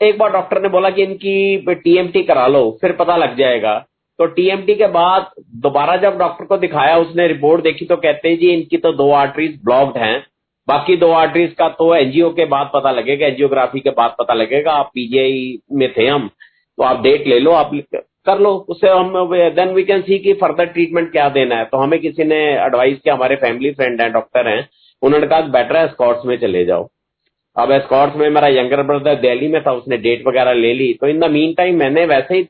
एक 0.00 0.18
बार 0.18 0.30
डॉक्टर 0.32 0.60
ने 0.62 0.68
बोला 0.68 0.90
कि 0.90 1.02
इनकी 1.02 1.74
टीएमटी 1.74 2.22
करा 2.22 2.46
लो, 2.48 2.70
फिर 2.80 2.92
पता 2.94 3.16
लग 3.16 3.36
जाएगा। 3.36 3.78
तो 4.18 4.26
टीएमटी 4.28 4.74
के 4.74 4.86
बाद 4.88 5.30
दोबारा 5.56 5.96
जब 5.98 6.18
डॉक्टर 6.18 6.44
को 6.44 6.56
दिखाया, 6.58 6.96
उसने 6.98 7.26
रिपोर्ट 7.28 7.62
देखी 7.62 7.84
तो 7.84 7.96
कहते 7.96 8.28
हैं 8.28 8.38
जी, 8.38 8.48
इनकी 8.48 8.76
तो 8.78 8.92
दो 8.94 9.10
आर्टरीज 9.14 9.58
ब्लॉक्ड 9.64 9.98
हैं। 9.98 10.24
बाकी 10.68 10.96
दो 10.96 11.10
आर्टरीज 11.12 11.52
का 11.58 11.68
तो 11.70 11.94
एनजीओ 11.94 12.30
के 12.30 12.44
बाद 12.46 12.70
पता 12.74 12.90
लगेगा 12.92 13.26
एनजियोग्राफी 13.26 13.80
के 13.80 13.90
बाद 13.92 14.14
पता 14.18 14.34
लगेगा, 14.34 14.72
आप 14.72 14.90
पीजीआई 14.94 15.58
में 15.72 15.92
थे 15.92 16.06
हम 16.06 16.28
तो 16.78 16.82
आप 16.84 17.02
डेट 17.02 17.26
ले 17.26 17.38
लो, 17.38 17.52
आप 17.52 17.70
कर 18.26 18.38
लो। 18.38 18.52
उससे 18.68 18.88
हम 18.88 19.12
देन 19.54 19.72
वी 19.74 19.82
कैन 19.84 20.02
सी 20.02 20.18
की 20.18 20.32
फर्दर 20.40 20.66
ट्रीटमेंट 20.66 21.10
क्या 21.12 21.28
देना 21.28 21.56
है। 21.56 21.64
तो 21.64 21.78
हमें 21.78 21.98
किसी 22.00 22.24
ने 22.24 22.36
एडवाइस 22.56 22.98
किया 22.98 23.14
हमारे 23.14 23.36
फैमिली 23.36 23.70
फ्रेंड 23.70 24.00
हैं 24.00 24.12
डॉक्टर 24.12 24.48
हैं 24.48 24.68
उन्होंने 25.02 25.26
कहा, 25.26 25.40
बेटर 25.40 25.76
है 25.76 25.88
स्कॉट्स 25.88 26.26
में 26.26 26.36
चले 26.38 26.64
जाओ। 26.64 26.88
अब 27.56 27.72
स्कॉट्स 27.78 28.16
में 28.16 28.28
मेरा 28.30 28.48
यंगर 28.48 28.82
ब्रदर 28.82 29.14
दिल्ली 29.14 29.48
में 29.48 29.60
था, 29.62 29.72
उसने 29.72 29.96
डेट 29.96 30.26
वगैरह 30.26 30.52
ले 30.52 30.72
ली। 30.74 30.92
तो 31.00 31.06
इन 31.06 31.18
द 31.20 31.24
मीन 31.24 31.54
टाइम 31.54 31.78
मैंने 31.78 32.04
वैसे 32.06 32.34
ही 32.34 32.46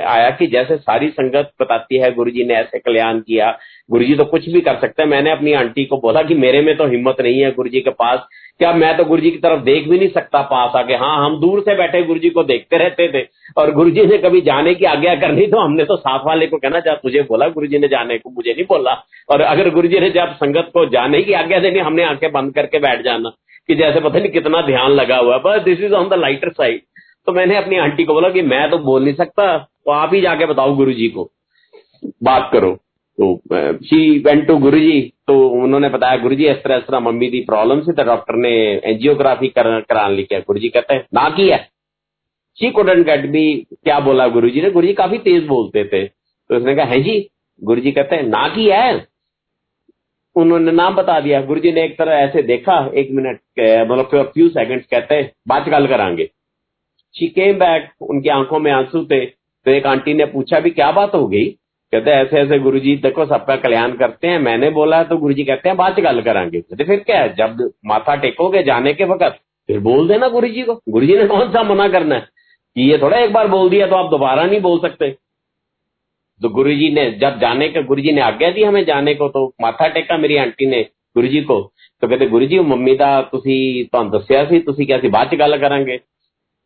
आया 0.00 0.30
कि 0.30 0.46
जैसे 0.46 0.76
सारी 0.76 1.08
संगत 1.08 1.50
बताती 1.60 1.98
है, 1.98 2.10
गुरुजी 2.14 2.44
ने 2.44 2.54
ऐसे 2.54 2.78
कल्याण 2.78 3.20
किया, 3.20 3.58
गुरुजी 3.90 4.14
तो 4.14 4.24
कुछ 4.24 4.48
भी 4.48 4.60
कर 4.60 4.76
सकते 4.76 5.02
हैं। 5.02 5.08
मैंने 5.10 5.30
अपनी 5.30 5.52
आंटी 5.52 5.84
को 5.84 5.96
बोला 5.96 6.22
कि 6.22 6.34
मेरे 6.34 6.60
में 6.62 6.76
तो 6.76 6.86
हिम्मत 6.86 7.20
नहीं 7.20 7.40
है 7.40 7.50
गुरुजी 7.50 7.80
के 7.80 7.90
पास। 7.90 8.26
क्या 8.58 8.72
मैं 8.72 8.96
तो 8.96 9.04
गुरुजी 9.04 9.30
की 9.30 9.38
तरफ़ 9.38 9.60
देख 9.60 9.88
भी 9.88 9.98
नहीं 9.98 10.08
सकता 10.08 10.40
पास 10.42 10.72
आके? 10.76 10.94
हाँ 10.94 11.24
हम 11.24 11.40
दूर 11.40 11.60
से 11.60 11.74
बैठे 11.74 12.02
गुरुजी 12.02 12.30
को 12.30 12.42
देखते 12.42 12.78
रहते 12.78 13.08
थे। 13.08 13.26
और 13.56 13.72
गुरुजी 13.72 14.06
ने 14.06 14.18
कभी 14.18 14.40
जाने 14.40 14.74
की 14.74 14.84
आज्ञा 14.84 15.14
करनी 15.14 15.46
तो 15.46 15.58
हमने 15.58 15.84
तो 15.84 15.96
साथ 15.96 16.26
वाले 16.26 16.46
को 16.46 16.56
कहना, 16.56 16.80
जा, 16.80 16.94
तुझे 16.94 17.22
बोला 17.22 17.48
गुरुजी 17.48 17.78
ने 17.78 17.88
जाने 17.88 18.18
को, 18.18 18.30
मुझे 18.30 18.50
नहीं 18.50 18.64
बोला। 18.64 18.92
और 19.30 19.40
अगर 19.40 19.70
गुरुजी 19.70 20.00
ने 20.00 20.10
जब 20.10 20.34
संगत 20.34 20.70
को 20.74 20.84
जाने 20.86 21.22
की 21.22 21.32
आज्ञा 21.32 21.58
देनी, 21.58 21.78
हमने 21.78 22.02
आँखें 22.02 22.30
बंद 22.32 22.54
करके 22.54 22.78
बैठ 22.78 23.04
जाना 23.04 23.32
कि 23.68 23.74
जैसे 23.74 24.00
पता 24.00 24.18
नहीं 24.18 24.30
कितना 24.30 24.60
ध्यान 24.62 24.90
लगा 24.90 25.16
हुआ 25.16 25.38
बस 25.38 25.62
this 25.62 25.80
is 25.80 25.92
on 25.92 26.08
the 26.08 26.14
lighter 26.14 26.48
side 26.48 26.80
तो 27.26 27.32
मैंने 27.32 27.56
अपनी 27.56 27.76
आंटी 27.76 28.04
को 28.04 28.14
बोला 28.14 28.28
कि 28.28 28.42
मैं 28.42 28.70
तो 28.70 28.78
बोल 28.78 29.04
नहीं 29.04 29.14
सकता 29.14 29.58
तो 29.58 29.90
आप 29.90 30.14
ही 30.14 30.20
जाके 30.20 30.46
बताओ 30.46 30.74
गुरु 30.74 30.92
को। 30.92 31.30
बात 32.22 32.50
करो। 32.52 32.78
तो 33.20 33.40
शी 33.84 34.18
वेंट 34.18 34.46
टू 34.46 34.56
गुरु 34.56 34.78
जी 34.78 35.12
तो 35.32 35.48
उन्होंने 35.48 35.88
बताया 35.88 36.16
गुरु 36.16 36.34
जी 36.34 36.46
इस 36.48 36.56
तरह 36.64 36.76
इस 36.76 36.82
तरह 36.82 37.00
मम्मी 37.00 37.28
की 37.30 37.40
प्रॉब्लम 37.42 37.80
थी 37.82 37.92
तो 37.92 38.04
डॉक्टर 38.04 38.34
ने 38.36 38.50
एंजियोग्राफी 38.84 39.48
कर, 39.48 39.80
कराने 39.80 40.14
लिखा 40.16 40.38
गुरु 40.38 40.58
जी 40.58 40.68
कहते 40.68 40.94
हैं 40.94 41.06
ना 41.14 41.28
की 41.28 41.48
है? 41.48 41.58
शी 42.58 42.70
कुडन 42.70 43.02
गेट 43.02 43.24
भी 43.30 43.44
क्या 43.84 43.98
बोला 44.00 44.26
गुरु 44.28 44.48
जी 44.50 44.60
ने? 44.62 44.70
गुरु 44.70 44.86
जी 44.86 44.92
काफ़ी 44.94 45.18
तेज 45.18 45.46
बोलते 45.46 45.84
थे। 45.84 46.04
तो 46.06 46.56
उसने 46.56 46.74
कहा 46.76 46.84
है 46.86 47.00
जी? 47.02 47.16
गुरु 47.62 47.80
जी 47.80 47.92
कहते 47.92 48.16
हैं 48.16 48.22
ना 48.24 48.46
की 48.48 48.68
है? 48.68 49.06
उन्होंने 50.36 50.72
नाम 50.72 50.94
बता 50.94 51.18
दिया। 51.20 51.40
गुरु 51.42 51.60
जी 51.60 51.72
ने 51.72 51.84
एक 51.84 51.96
तरह 51.98 52.14
ऐसे 52.18 52.42
देखा 52.42 52.78
एक 52.94 53.10
मिनट 53.12 53.40
मतलब 53.90 54.30
फ्यू 54.34 54.48
सेकंड्स 54.50 54.86
कहते 54.86 55.14
हैं 55.14 55.30
बात 55.48 55.68
गल 55.68 55.86
करांगे। 55.86 56.28
शी 57.14 57.28
केम 57.30 57.58
बैक 57.58 57.90
उनकी 58.02 58.28
आँखों 58.30 58.58
में 58.58 58.70
आँसू 58.72 59.04
थे 59.06 59.24
तो 59.26 59.70
एक 59.70 59.86
आंटी 59.86 60.14
ने 60.14 60.24
पूछा 60.26 60.60
भी 60.60 60.70
क्या 60.72 60.92
बात 60.92 61.14
हो 61.14 61.26
गई? 61.28 61.48
कहते 61.93 62.11
ऐसे 62.13 62.39
ऐसे 62.39 62.59
गुरु 62.59 62.79
जी 62.79 62.95
देखो 62.97 63.25
सबका 63.25 63.55
कल्याण 63.57 63.91
करते 63.97 64.27
हैं 64.27 64.39
मैंने 64.41 64.69
बोला 64.71 65.03
तो 65.03 65.17
गुरु 65.17 65.33
जी 65.33 65.43
कहते 65.45 65.69
हैं 65.69 65.77
बात 65.77 65.99
गल 66.01 66.21
करांगे 66.21 66.61
कहते 66.61 66.83
फिर 66.83 66.99
क्या 67.01 67.21
है 67.21 67.33
जब 67.35 67.69
माथा 67.85 68.15
टेकोगे 68.23 68.63
जाने 68.63 68.93
के 68.93 69.05
वक्त 69.05 69.39
फिर 69.69 69.79
बोल 69.81 70.07
देना 70.07 70.27
गुरु 70.29 70.47
जी 70.49 70.63
को 70.63 70.75
गुरु 70.89 71.05
जी 71.05 71.17
ने 71.17 71.27
कौन 71.27 71.51
सा 71.51 71.63
मना 71.65 71.87
करना 71.89 72.15
है 72.15 72.27
कि 72.75 72.89
ये 72.91 72.97
थोड़ा 72.97 73.17
एक 73.19 73.33
बार 73.33 73.47
बोल 73.47 73.69
दिया 73.69 73.87
तो 73.87 73.95
आप 73.95 74.09
दोबारा 74.11 74.45
नहीं 74.45 74.59
बोल 74.61 74.79
सकते 74.79 75.09
तो 76.41 76.49
गुरु 76.51 76.73
जी 76.73 76.89
ने 76.89 77.09
जब 77.19 77.39
जाने 77.39 77.69
के 77.69 77.83
गुरु 77.83 78.01
जी 78.01 78.11
ने 78.11 78.21
आज्ञा 78.21 78.49
दी 78.51 78.63
हमें 78.63 78.83
जाने 78.85 79.13
को 79.15 79.29
तो 79.29 79.45
माथा 79.61 79.87
टेका 79.89 80.17
मेरी 80.17 80.37
आंटी 80.37 80.65
ने 80.65 80.81
गुरु 81.15 81.27
जी 81.27 81.41
को 81.43 81.61
तो 82.03 82.07
कहते 82.07 82.27
गुरु 82.27 82.45
जी 82.45 82.59
मम्मी 82.65 82.95
का 82.97 83.09
तुम 83.23 83.41
ਤੁਹਾਨੂੰ 83.41 84.11
ਦੱਸਿਆ 84.11 84.43
ਸੀ 84.45 84.59
ਤੁਸੀਂ 84.59 84.85
ਕਿਹਾ 84.87 84.99
ਸੀ 84.99 85.07
ਬਾਅਦ 85.09 85.29
ਚ 85.31 85.39
ਗੱਲ 85.39 85.57
ਕਰਾਂਗੇ 85.57 85.99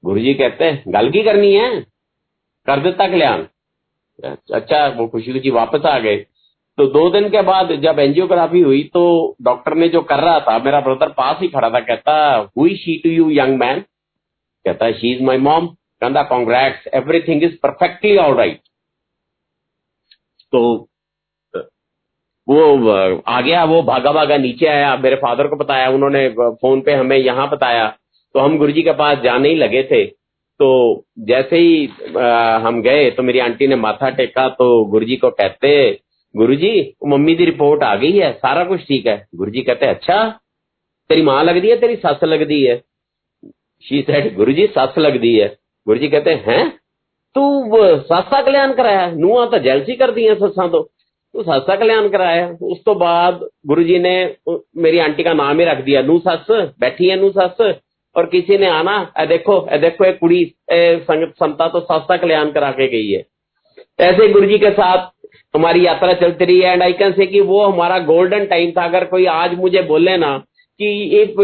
गुरु 0.04 0.20
जी 0.20 0.32
कहते 0.34 0.68
गल 0.94 1.08
की 1.12 1.22
करनी 1.24 1.50
है 1.54 1.66
कर 2.68 2.80
देता 2.80 3.06
कल्याण 3.08 3.42
अच्छा 4.19 4.87
वो 4.89 5.07
खुशी 5.07 5.33
खुशी 5.33 5.51
वापस 5.51 5.85
आ 5.87 5.99
गए। 5.99 6.17
तो 6.79 6.87
दो 6.89 7.09
दिन 7.11 7.29
के 7.31 7.43
बाद 7.43 7.73
जब 7.83 7.99
एंजियोग्राफी 7.99 8.61
हुई 8.61 8.83
तो 8.95 9.05
डॉक्टर 9.43 9.75
ने 9.75 9.89
जो 9.89 10.01
कर 10.03 10.21
रहा 10.21 10.41
था, 10.41 10.59
मेरा 10.59 10.81
ब्रदर 10.81 11.09
पास 11.09 11.39
ही 11.41 11.49
खड़ा 11.49 11.71
था, 11.71 11.81
कहता 11.81 12.51
हुई 12.59 12.77
she 12.77 12.99
to 13.05 13.11
you 13.11 13.31
young 13.31 13.59
man 13.59 13.81
कहता 14.65 14.91
शी 14.93 15.13
इज़ 15.15 15.23
माई 15.23 15.39
मॉम 15.39 15.67
कहता 16.03 16.23
congrats 16.23 16.87
everything 16.95 17.43
is 17.43 17.55
perfectly 17.63 18.17
all 18.17 18.35
right 18.35 18.61
तो 20.53 20.89
वो, 22.49 23.21
आ 23.29 23.41
गया, 23.41 23.65
वो 23.65 23.83
भागा 23.83 24.13
भागा 24.13 24.37
नीचे 24.37 24.67
आया, 24.67 24.97
मेरे 24.97 25.17
फादर 25.17 25.47
को 25.47 25.57
बताया, 25.57 25.89
उन्होंने, 25.91 26.29
फ़ोन 26.31 26.81
पे 26.81 26.95
हमें 26.95 27.17
यहाँ 27.17 27.49
बताया। 27.51 27.89
तो 28.35 28.41
हम 28.41 28.57
गुरुजी 28.59 28.83
के 28.83 28.93
पास 28.93 29.19
जाने 29.19 29.49
ही 29.49 29.55
लगे 29.55 29.83
थे। 29.83 30.05
तो 30.60 30.70
जैसे 31.20 31.58
ही 31.58 31.88
आ, 32.18 32.58
हम 32.58 32.82
गए 32.82 33.10
तो 33.12 33.24
मेरी 33.24 33.40
आंटी 33.40 33.68
ने 33.68 33.76
माथा 33.78 34.10
टेका 34.10 34.48
तो 34.50 34.68
गुरुजी 34.86 35.16
को 35.16 35.30
कहते 35.32 35.72
गुरुजी 36.36 36.74
मम्मी 37.08 37.36
की 37.36 37.46
रिपोर्ट 37.46 37.84
आ 37.84 37.96
गई 37.96 38.12
है 38.12 38.32
सारा 38.36 38.64
कुछ 38.64 38.82
ठीक 38.88 39.08
है 39.08 39.16
गुरुजी 39.36 39.62
कहते 39.62 39.86
अच्छा 39.86 40.18
तेरी 41.10 41.22
माँ 41.22 41.44
लगती 41.44 41.68
है 41.68 41.80
तेरी 41.80 41.96
सस 41.96 42.24
लगती 42.24 42.62
है 42.64 42.78
शी 43.86 44.02
सेड 44.02 44.36
गुरुजी 44.36 44.68
सस 44.68 44.98
लगती 44.98 45.36
है 45.36 45.48
गुरुजी 45.88 46.08
कहते 46.08 46.34
हैं 46.48 46.62
तू 47.36 47.44
सस्ता 48.04 48.42
कल्याण 48.42 48.74
कराया 48.74 49.12
ਨੂੰਹਾਂ 49.12 49.48
ਤਾਂ 49.48 49.60
ਜੈਲਸੀ 49.60 49.96
ਕਰਦੀਆਂ 49.96 50.36
ਸੱਸਾਂ 50.36 50.68
ਤੋਂ 50.68 50.84
ਤੂੰ 51.36 51.44
ਸਸਤਾ 51.44 51.76
ਕਲਿਆਣ 51.76 52.08
ਕਰਾਇਆ 52.10 52.48
ਉਸ 52.62 52.80
ਤੋਂ 52.86 52.96
ਬਾਅਦ 52.96 53.44
गुरु 53.68 53.84
जी 53.84 54.00
ने 54.00 54.14
मेरी 54.84 55.00
आंटी 55.00 55.24
का 55.24 55.34
नाम 55.34 55.60
ही 55.60 55.66
रख 55.66 55.84
दिया 55.84 56.02
नू 56.02 56.16
सस 56.20 56.50
बैठी 56.80 57.10
है 57.10 57.16
नू 57.16 57.30
सस 57.32 57.62
और 58.17 58.27
किसी 58.27 58.59
ने 58.59 58.67
आना 58.69 59.27
देखो, 59.29 59.67
ए 59.73 59.79
देखो, 59.79 60.05
एक 60.05 60.19
कुड़ी 60.19 60.45
संता 60.71 61.69
तो 61.69 61.81
सस्ता 61.83 62.17
कल्याण 62.17 62.51
करा 62.51 62.71
के 62.73 62.87
गई 62.89 63.11
है। 63.11 63.25
ऐसे 64.03 64.29
गुरु 64.29 64.47
जी 64.47 64.59
के 64.59 64.71
साथ 64.73 65.09
हमारी 65.55 65.87
यात्रा 65.87 66.13
चलती 66.15 66.45
रही 66.45 66.61
है। 66.61 66.73
एंड 66.73 66.83
आई 66.83 66.93
कैन 66.95 67.13
से 67.13 67.27
कि 67.27 67.41
वो 67.43 67.65
हमारा 67.65 67.99
गोल्डन 68.07 68.45
टाइम 68.47 68.71
था। 68.71 68.85
अगर 68.85 69.05
कोई 69.07 69.27
आज 69.33 69.55
मुझे 69.59 69.83
बोले 69.85 70.17
ना 70.19 70.37
कि 70.81 70.89
if 71.21 71.41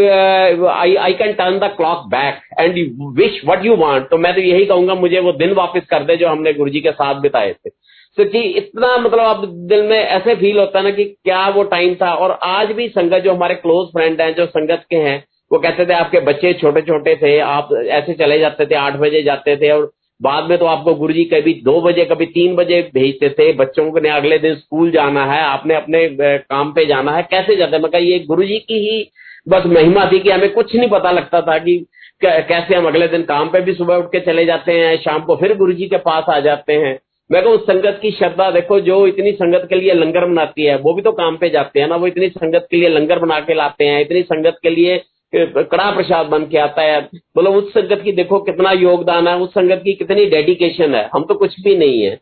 I 0.68 0.94
I 0.96 1.12
can 1.14 1.32
turn 1.32 1.58
the 1.58 1.70
clock 1.76 2.04
back 2.10 2.40
and 2.60 2.74
wish 3.18 3.40
what 3.44 3.64
you 3.64 3.76
want 3.76 4.08
तो 4.08 4.18
मैं 4.18 4.34
तो 4.34 4.40
यही 4.40 4.64
कहूँगा, 4.66 4.94
मुझे 4.94 5.20
वो 5.20 5.32
दिन 5.34 5.52
वापस 5.54 5.86
कर 5.90 6.04
दे 6.04 6.16
जो 6.16 6.28
हमने 6.28 6.52
गुरुजी 6.52 6.80
के 6.80 6.92
साथ 6.92 7.20
बिताए 7.20 7.52
थे। 7.52 7.70
तो 8.18 8.24
कि 8.24 8.40
इतना 8.40 8.96
मतलब 8.98 9.20
आप 9.20 9.44
दिल 9.68 9.82
में 9.82 9.98
ऐसे 9.98 10.34
फील 10.36 10.58
होता 10.58 10.78
है 10.78 10.84
ना 10.84 10.90
कि 10.92 11.04
क्या 11.04 11.48
वो 11.48 11.62
टाइम 11.66 11.94
था। 11.94 12.12
और 12.14 12.38
आज 12.44 12.72
भी 12.72 12.88
संगत 12.90 13.22
जो 13.24 13.34
हमारे 13.34 13.54
क्लोज 13.56 13.86
फ्रेंड 13.88 14.20
हैं, 14.20 14.34
जो 14.34 14.46
संगत 14.46 14.84
के 14.90 14.96
हैं 14.98 15.24
वो 15.52 15.58
कहते 15.58 15.86
थे, 15.86 15.92
आपके 15.92 16.20
बच्चे 16.20 16.52
छोटे 16.52 16.80
छोटे 16.80 17.14
थे, 17.16 17.38
आप 17.38 17.68
ऐसे 17.88 18.14
चले 18.14 18.38
जाते 18.38 18.66
थे, 18.66 18.74
आठ 18.74 18.96
बजे 18.96 19.22
जाते 19.22 19.56
थे, 19.56 19.70
और 19.70 19.90
बाद 20.20 20.44
में 20.44 20.58
तो 20.58 20.66
आपको 20.66 20.94
गुरुजी 20.94 21.24
कभी 21.24 21.52
दो 21.64 21.80
बजे, 21.80 22.04
कभी 22.04 22.26
तीन 22.26 22.54
बजे 22.56 22.80
भेजते 22.94 23.28
थे, 23.28 23.52
बच्चों 23.52 23.90
को 23.90 24.00
ने 24.00 24.08
अगले 24.08 24.38
दिन 24.38 24.54
स्कूल 24.54 24.90
जाना 24.90 25.24
है, 25.24 25.42
आपने 25.42 25.74
अपने 25.74 26.08
काम 26.38 26.72
पे 26.72 26.86
जाना 26.86 27.12
है, 27.12 27.22
कैसे 27.22 27.56
जाते 27.56 27.78
मैं 27.78 27.90
कहा, 27.90 28.00
ये 28.00 28.18
गुरुजी 28.18 28.58
की 28.58 28.78
ही 28.88 29.10
बस 29.48 29.62
महिमा 29.66 30.04
थी 30.12 30.18
कि 30.18 30.30
हमें 30.30 30.52
कुछ 30.52 30.74
नहीं 30.76 30.88
पता 30.88 31.10
लगता 31.10 31.40
था 31.40 31.58
कि 31.58 31.78
कैसे 32.22 32.74
हम 32.74 32.86
अगले 32.86 33.08
दिन 33.08 33.22
काम 33.22 33.48
पे 33.48 33.60
भी 33.60 33.72
सुबह 33.74 33.94
उठ 33.94 34.04
के 34.04 34.20
चले 34.20 34.44
जाते 34.44 34.72
हैं, 34.72 34.96
शाम 34.96 35.20
को 35.20 35.36
फिर 35.36 35.56
गुरु 35.56 35.72
जी 35.72 35.86
के 35.86 35.96
पास 35.96 36.24
आ 36.28 36.38
जाते 36.40 36.72
हैं। 36.72 36.98
मैं 37.30 37.42
कहूँ 37.44 37.58
संगत 37.58 37.98
की 38.02 38.10
श्रद्धा 38.10 38.50
देखो, 38.50 38.80
जो 38.80 39.06
इतनी 39.06 39.32
संगत 39.32 39.66
के 39.68 39.74
लिए 39.74 39.92
लंगर 39.92 40.26
बनाती 40.26 40.64
है, 40.64 40.76
वो 40.76 40.92
भी 40.94 41.02
तो 41.02 41.12
काम 41.12 41.36
पे 41.36 41.48
जाते 41.50 41.80
हैं 41.80 41.88
ना, 41.88 41.96
वो 41.96 42.06
इतनी 42.06 42.28
संगत 42.28 42.66
के 42.70 42.76
लिए 42.76 42.88
लंगर 42.88 43.18
बना 43.18 43.40
के 43.40 43.54
लाते 43.54 43.84
हैं, 43.84 44.00
इतनी 44.00 44.22
संगत 44.22 44.58
के 44.62 44.70
लिए 44.70 45.02
कड़ा 45.34 45.90
प्रसाद 45.90 46.26
बन 46.26 46.44
के 46.46 46.58
आता 46.58 46.82
है। 46.82 47.00
बोलो 47.36 47.52
उस 47.52 47.72
संगत 47.72 48.00
की 48.04 48.12
देखो 48.12 48.38
कितना 48.40 48.72
योगदान 48.72 49.28
है, 49.28 49.36
उस 49.36 49.50
संगत 49.50 49.80
की 49.84 49.92
कितनी 49.94 50.26
डेडिकेशन 50.26 50.94
है। 50.94 51.08
हम 51.14 51.24
तो 51.24 51.34
कुछ 51.34 51.60
भी 51.60 51.76
नहीं 51.76 52.02
है। 52.02 52.14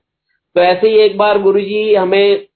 तो 0.57 0.61
ऐसे 0.61 0.89
ही 0.89 0.99
एक 0.99 1.17
बार 1.19 1.39
गुरु 1.43 1.61
जी 1.61 1.95
हमें 1.95 2.47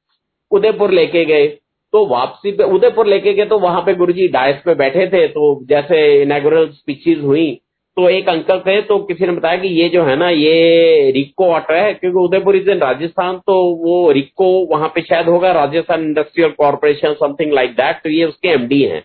उदयपुर 0.50 0.90
लेके 0.90 1.24
गए। 1.24 1.46
तो 1.92 2.04
वापसी 2.06 2.52
पे, 2.52 2.64
उदयपुर 2.64 3.06
लेके 3.06 3.32
गए 3.32 3.44
तो 3.44 3.58
वहाँ 3.58 3.80
पे 3.82 3.94
गुरुजी 3.94 4.28
डायस 4.28 4.56
पे 4.64 4.74
बैठे 4.74 5.06
थे। 5.06 5.26
तो 5.28 5.60
जैसे 5.64 6.22
इनागुरल 6.22 6.66
स्पीचेज 6.68 7.20
हुई 7.20 7.60
तो 7.96 8.08
एक 8.08 8.28
अंकल 8.28 8.58
थे 8.60 8.80
तो 8.82 8.98
किसी 9.00 9.26
ने 9.26 9.32
बताया 9.32 9.56
कि 9.56 9.68
ये 9.70 9.88
जो 9.88 10.02
है 10.04 10.16
ना, 10.16 10.28
ये 10.30 11.10
रिको 11.10 11.46
ऑटो 11.46 11.74
है, 11.74 11.92
क्योंकि 11.94 12.18
उदयपुर 12.18 12.56
इज़ 12.56 12.70
इन 12.70 12.78
राजस्थान 12.78 13.36
तो 13.38 13.54
वो 13.78 14.10
रिको 14.12 14.48
वहाँ 14.66 14.88
पे 14.94 15.02
शायद 15.02 15.28
होगा, 15.28 15.52
Rajasthan 15.52 16.04
industrial 16.04 16.50
corporation 16.58 17.12
something 17.14 17.52
like 17.52 17.70
that 17.72 17.96
तो 17.96 18.10
ये 18.10 18.24
उसके 18.24 18.48
एमडी 18.50 18.82
हैं। 18.82 19.02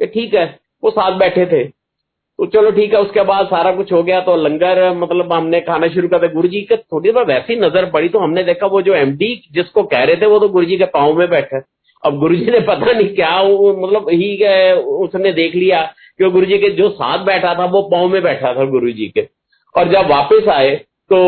ठीक 0.00 0.34
है 0.34 0.46
वो 0.82 0.90
साथ 0.90 1.18
बैठे 1.18 1.46
थे। 1.46 1.62
तो 1.64 2.46
चलो 2.46 2.70
ठीक 2.70 2.92
है, 2.94 3.00
उसके 3.00 3.22
बाद 3.24 3.46
सारा 3.46 3.70
कुछ 3.72 3.92
हो 3.92 4.02
गया 4.02 4.20
तो 4.20 4.34
लंगर 4.38 4.92
मतलब 4.94 5.32
हमने 5.32 5.60
खाना 5.60 5.88
शुरू 5.88 6.08
कर 6.08 6.18
दिया। 6.18 6.32
गुरु 6.32 6.48
जी 6.48 6.60
के 6.62 6.76
थोड़ी 6.76 7.10
देर 7.10 7.24
वैसी 7.26 7.56
नज़र 7.56 7.90
पड़ी 7.90 8.08
तो 8.08 8.18
हमने 8.18 8.42
देखा 8.44 8.66
वो 8.66 8.82
जो 8.82 8.94
एमडी 8.96 9.34
जिसको 9.52 9.82
कह 9.84 10.02
रहे 10.02 10.16
थे 10.16 10.26
वो 10.26 10.38
तो 10.38 10.48
गुरु 10.48 10.66
जी 10.66 10.76
के 10.76 10.84
पाँव 10.92 11.18
में 11.18 11.28
बैठे। 11.30 11.60
अब 12.02 12.18
गुरु 12.18 12.36
जी 12.36 12.44
ने 12.46 12.60
पता 12.62 12.92
नहीं 12.92 13.08
क्या, 13.08 13.40
वो 13.40 13.72
मतलब 13.78 14.08
ही 14.10 14.76
उसने 15.04 15.32
देख 15.32 15.54
लिया 15.54 15.82
कि 16.18 16.30
गुरु 16.30 16.46
जी 16.46 16.58
के 16.58 16.70
जो 16.72 16.88
साथ 16.90 17.24
बैठा 17.26 17.54
था 17.54 17.64
वो 17.66 17.82
पाँव 17.90 18.08
में 18.08 18.22
बैठा 18.22 18.54
था 18.54 18.64
गुरु 18.66 18.90
जी 18.92 19.08
के। 19.08 19.26
और 19.74 19.88
जब 19.88 20.10
वापस 20.10 20.48
आए 20.48 20.74
तो 21.10 21.18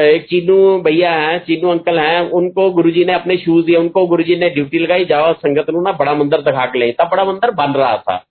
एक 0.00 0.24
चीनू 0.26 0.56
भैया 0.82 1.12
हैं, 1.12 1.38
चीनू 1.44 1.70
अंकल 1.70 1.98
हैं, 1.98 2.20
उनको 2.30 2.70
गुरुजी 2.70 3.04
ने 3.04 3.12
अपने 3.12 3.36
शूज़ 3.36 3.64
दिए, 3.66 3.76
उनको 3.76 4.06
गुरुजी 4.06 4.36
ने 4.36 4.48
ड्यूटी 4.50 4.78
लगाई, 4.78 5.04
जाओ, 5.04 5.32
संगत 5.34 5.70
नु 5.70 5.92
बड़ा 5.92 6.14
मंदिर 6.14 6.40
दिखा 6.42 6.64
के 6.66 6.78
ले। 6.78 6.94
बड़ा 7.02 7.24
मंदिर 7.24 7.50
बन 7.56 7.72
रहा 7.72 7.96
था। 7.98 8.24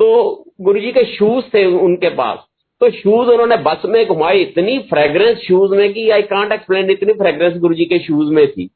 तो 0.00 0.44
गुरुजी 0.60 0.90
के 0.92 1.04
शूज़ 1.06 1.44
थे 1.54 1.64
उनके 1.66 2.08
पास। 2.08 2.38
तो 2.80 2.90
शूज़ 2.90 3.28
उन्होंने 3.28 3.56
बस 3.56 3.82
में 3.86 4.06
घुमाए, 4.06 4.38
इतनी 4.38 4.78
फ्रेग्रेंस 4.90 5.38
शूज़ 5.38 5.74
में 5.74 5.92
कि 5.92 6.08
आई 6.10 6.22
कांट 6.22 6.52
एक्सप्लेन 6.52 6.90
इतनी 6.90 7.12
फ्रेग्रेंस 7.12 7.56
गुरु 7.56 7.74
जी 7.74 7.84
के 7.84 7.98
शूज़ 7.98 8.32
में 8.34 8.46
थी। 8.46 8.66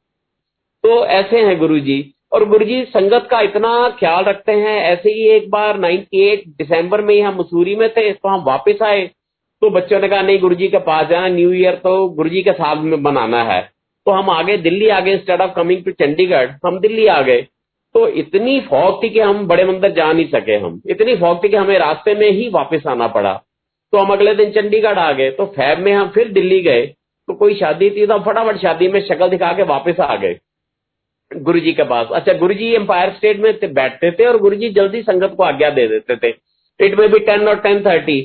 तो 0.83 1.05
ऐसे 1.05 1.39
हैं 1.39 1.57
गुरु 1.59 1.79
जी 1.79 2.13
और 2.33 2.47
गुरु 2.49 2.65
जी 2.65 2.83
संगत 2.85 3.27
का 3.31 3.39
इतना 3.41 3.89
ख्याल 3.89 4.23
रखते 4.23 4.51
हैं, 4.51 4.77
ऐसे 4.81 5.11
ही 5.11 5.27
एक 5.27 5.49
बार 5.49 5.77
98 5.79 6.43
दिसंबर 6.47 7.01
में 7.01 7.13
ही 7.15 7.21
हम 7.21 7.39
मसूरी 7.39 7.75
में 7.75 7.89
थे 7.89 8.11
तो 8.11 8.29
हम 8.29 8.43
वापस 8.43 8.81
आए। 8.83 9.09
तो 9.61 9.69
बच्चों 9.69 9.99
ने 9.99 10.07
कहा, 10.07 10.21
नहीं 10.21 10.39
गुरु 10.39 10.55
जी 10.55 10.67
के 10.67 10.77
पास 10.77 11.07
जाना 11.07 11.27
न्यू 11.27 11.51
ईयर 11.53 11.75
तो 11.75 12.07
गुरु 12.09 12.29
जी 12.29 12.41
के 12.41 12.51
साथ 12.51 12.83
में 12.83 13.01
बनाना 13.03 13.43
है। 13.43 13.61
तो 14.07 14.11
हम 14.11 14.29
आगे, 14.29 14.57
दिल्ली 14.57 14.87
आ 14.87 14.99
गए 14.99 15.13
instead 15.13 15.41
of 15.41 15.51
coming 15.55 15.83
to 15.83 15.91
Chandigarh, 15.91 16.49
हम 16.65 16.79
दिल्ली 16.79 17.07
आ 17.07 17.21
गए। 17.21 17.45
तो 17.95 18.07
इतनी 18.19 18.59
फॉग 18.61 19.03
थी 19.03 19.09
कि 19.09 19.19
हम 19.19 19.45
बड़े 19.47 19.65
मंदिर 19.65 19.91
जा 19.93 20.11
नहीं 20.13 20.27
सके 20.29 20.55
हम। 20.57 20.81
इतनी 20.89 21.15
फॉग 21.17 21.43
थी 21.43 21.49
कि 21.49 21.55
हमें 21.55 21.77
रास्ते 21.79 22.15
में 22.15 22.29
ही 22.29 22.47
वापस 22.49 22.87
आना 22.87 23.07
पड़ा। 23.09 23.33
तो 23.93 23.97
हम 23.97 24.11
अगले 24.13 24.33
दिन 24.35 24.51
चंडीगढ़ 24.51 24.99
आ 24.99 25.11
गए 25.11 25.29
तो 25.31 25.45
फैब 25.55 25.79
में 25.79 25.91
हम 25.93 26.09
फिर 26.09 26.31
दिल्ली 26.33 26.61
गए 26.61 26.85
तो 27.27 27.33
कोई 27.35 27.55
शादी 27.55 27.89
थी 27.89 28.05
तो 28.05 28.13
हम 28.13 28.23
फटाफट 28.23 28.57
शादी 28.57 28.87
में 28.87 28.99
शक्ल 29.03 29.29
दिखा 29.29 29.51
के 29.53 29.63
वापस 29.65 29.99
आ 30.01 30.15
गए 30.15 30.37
गुरु 31.31 31.59
जी 31.59 31.73
के 31.73 31.83
पास। 31.85 32.07
अच्छा 32.11 32.33
गुरु 32.35 32.53
जी 32.53 32.73
एम्पायर 32.75 33.13
स्टेट 33.13 33.39
में 33.39 33.73
बैठते 33.73 34.11
थे 34.11 34.25
और 34.25 34.37
गुरु 34.39 34.55
जी 34.55 34.69
जल्दी 34.71 35.01
संगत 35.03 35.33
को 35.37 35.43
आज्ञा 35.43 35.69
दे 35.71 35.87
देते 35.87 36.15
थे। 36.17 36.33
इट 36.79 36.99
में 36.99 37.09
भी 37.11 37.19
टेन 37.21 37.47
और 37.47 37.59
टेन 37.59 37.81
थर्टी 37.85 38.21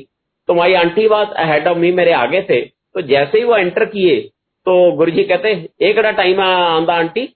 तो 0.49 0.55
माई 0.55 0.75
आंटी 0.75 1.07
बात 1.09 1.33
अहेड 1.35 1.67
ऑफ़ 1.69 1.79
मी 1.79 1.93
मेरे 1.93 2.13
आगे 2.15 2.41
थे। 2.43 2.61
तो 2.61 3.01
जैसे 3.03 3.39
ही 3.39 3.45
वो 3.45 3.57
एंटर 3.57 3.85
किए 3.87 4.21
तो 4.67 4.93
गुरु 4.93 5.11
जी 5.11 5.25
कहते, 5.25 5.51
एक 5.83 5.99
टाइम 5.99 6.41
आंदा 6.41 6.95
आंटी 6.95 7.29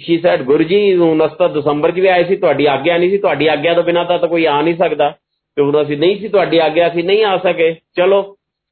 शी 0.00 0.16
सैड 0.18 0.44
गुरु 0.44 0.64
जी 0.64 0.78
ਹੁਣ 0.96 1.26
ਤਾਂ 1.38 1.48
ਦਸੰਬਰ 1.48 1.92
'ਚ 1.92 2.00
ਵੀ 2.00 2.08
ਆਏ 2.08 2.24
ਸੀ 2.24 2.36
ਤੁਹਾਡੀ 2.36 2.66
ਆਗਿਆ 2.66 2.96
ਨਹੀਂ 2.98 3.10
ਸੀ 3.10 3.18
ਤੁਹਾਡੀ 3.18 3.46
ਆਗਿਆ 3.48 3.74
ਤੋਂ 3.74 3.82
ਬਿਨਾਂ 3.82 4.04
ਤਾਂ 4.04 4.28
ਕੋਈ 4.28 4.44
ਆ 4.46 4.60
ਨਹੀਂ 4.62 4.74
ਸਕਦਾ 4.76 5.10
ਤੇ 5.56 5.62
ਹੁਣ 5.62 5.80
ਅਸੀਂ 5.82 5.96
ਨਹੀਂ 5.98 6.18
ਸੀ 6.18 6.28
ਤੁਹਾਡੀ 6.28 6.58
ਆਗਿਆ 6.58 6.88
ਅਸੀਂ 6.88 7.04
नहीं 7.04 7.24
आ 7.24 7.34
सके 7.40 7.68
चलो 7.98 8.18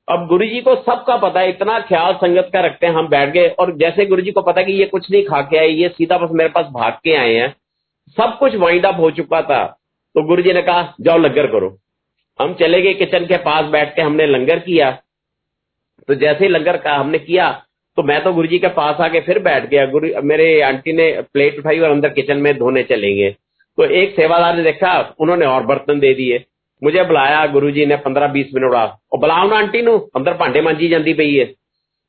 अब 0.09 0.23
गुरु 0.27 0.47
जी 0.47 0.61
को 0.61 0.75
सबका 0.79 1.17
पता 1.19 1.41
है 1.41 1.51
इतना 1.51 1.75
ख्याल 1.83 2.15
संगत 2.17 2.49
का 2.53 2.61
रखते 2.61 2.87
हैं 2.87 2.93
हम 2.95 3.09
बैठ 3.09 3.33
गए 3.33 3.49
और 3.59 3.71
जैसे 3.77 4.07
गुरु 4.07 4.23
जी 4.23 4.33
को 4.33 4.43
पता 4.43 4.61
है 4.61 4.67
कि 4.67 4.73
ये 4.75 4.87
कुछ 4.89 5.11
नहीं 5.11 5.23
खा 5.25 5.41
के 5.45 5.59
आए 5.59 5.69
ये 5.73 5.89
सीधा 5.91 6.19
बस 6.19 6.31
मेरे 6.35 6.49
पास 6.51 6.67
भाग 6.73 6.97
के 7.05 7.15
आए 7.17 7.35
हैं 7.35 7.51
सब 8.17 8.33
कुछ 8.39 8.57
वाइंड 8.59 8.87
अप 8.87 8.99
हो 9.01 9.11
चुका 9.13 9.43
था 9.45 9.61
तो 10.15 10.23
गुरु 10.25 10.43
जी 10.43 10.53
ने 10.53 10.63
कहा 10.65 10.83
जाओ 11.03 11.19
लंगर 11.19 11.47
करो 11.49 11.69
हम 12.39 12.55
चले 12.57 12.81
गए 12.83 12.95
किचन 12.97 13.27
के 13.27 13.37
पास 13.45 13.71
बैठ 13.71 13.95
के 13.95 14.03
हमने 14.03 14.27
लंगर 14.29 14.59
किया 14.65 14.91
तो 16.09 16.15
जैसे 16.17 16.45
ही 16.45 16.51
लंगर 16.51 16.77
का 16.79 16.97
हमने 16.97 17.19
किया 17.21 17.49
तो 17.96 18.04
मैं 18.04 18.24
तो 18.24 18.34
गुरु 18.34 18.48
जी 18.48 18.60
के 18.60 18.68
पास 18.68 18.96
आके 19.02 19.20
फिर 19.20 19.40
बैठ 19.40 19.70
गया। 19.70 19.86
गुरु, 19.86 20.10
मेरे 20.24 20.62
आंटी 20.62 20.94
ने 20.94 21.12
प्लेट 21.34 21.60
उठाई 21.60 21.80
और 21.80 21.90
अंदर 21.90 22.10
किचन 22.10 22.38
में 22.38 22.58
धोने 22.58 22.84
चले 22.84 23.16
गए। 23.16 23.30
तो 23.78 23.86
एक 23.86 24.16
सेवादार 24.16 24.56
ने 24.58 24.64
देखा, 24.64 25.16
उन्होंने 25.20 25.46
और 25.46 25.66
बर्तन 25.66 26.00
दे 26.00 26.14
दिए। 26.14 26.44
मुझे 26.84 27.04
बुलाया 27.04 27.46
गुरु 27.46 27.72
जी 27.72 27.86
ने 27.86 27.96
पंद्रह 27.96 28.28
बीस 28.28 28.48
मिनट 28.56 28.72
बाद। 28.72 28.98
और 29.14 29.20
बुलाओ 29.20 29.48
ना 29.48 29.58
आंटी 29.58 29.82
नु, 29.82 29.98
अंदर 29.98 30.34
भांडे 30.34 30.62
मांजी 30.62 30.88
जाती 30.88 31.14
पई 31.14 31.34
है। 31.34 31.46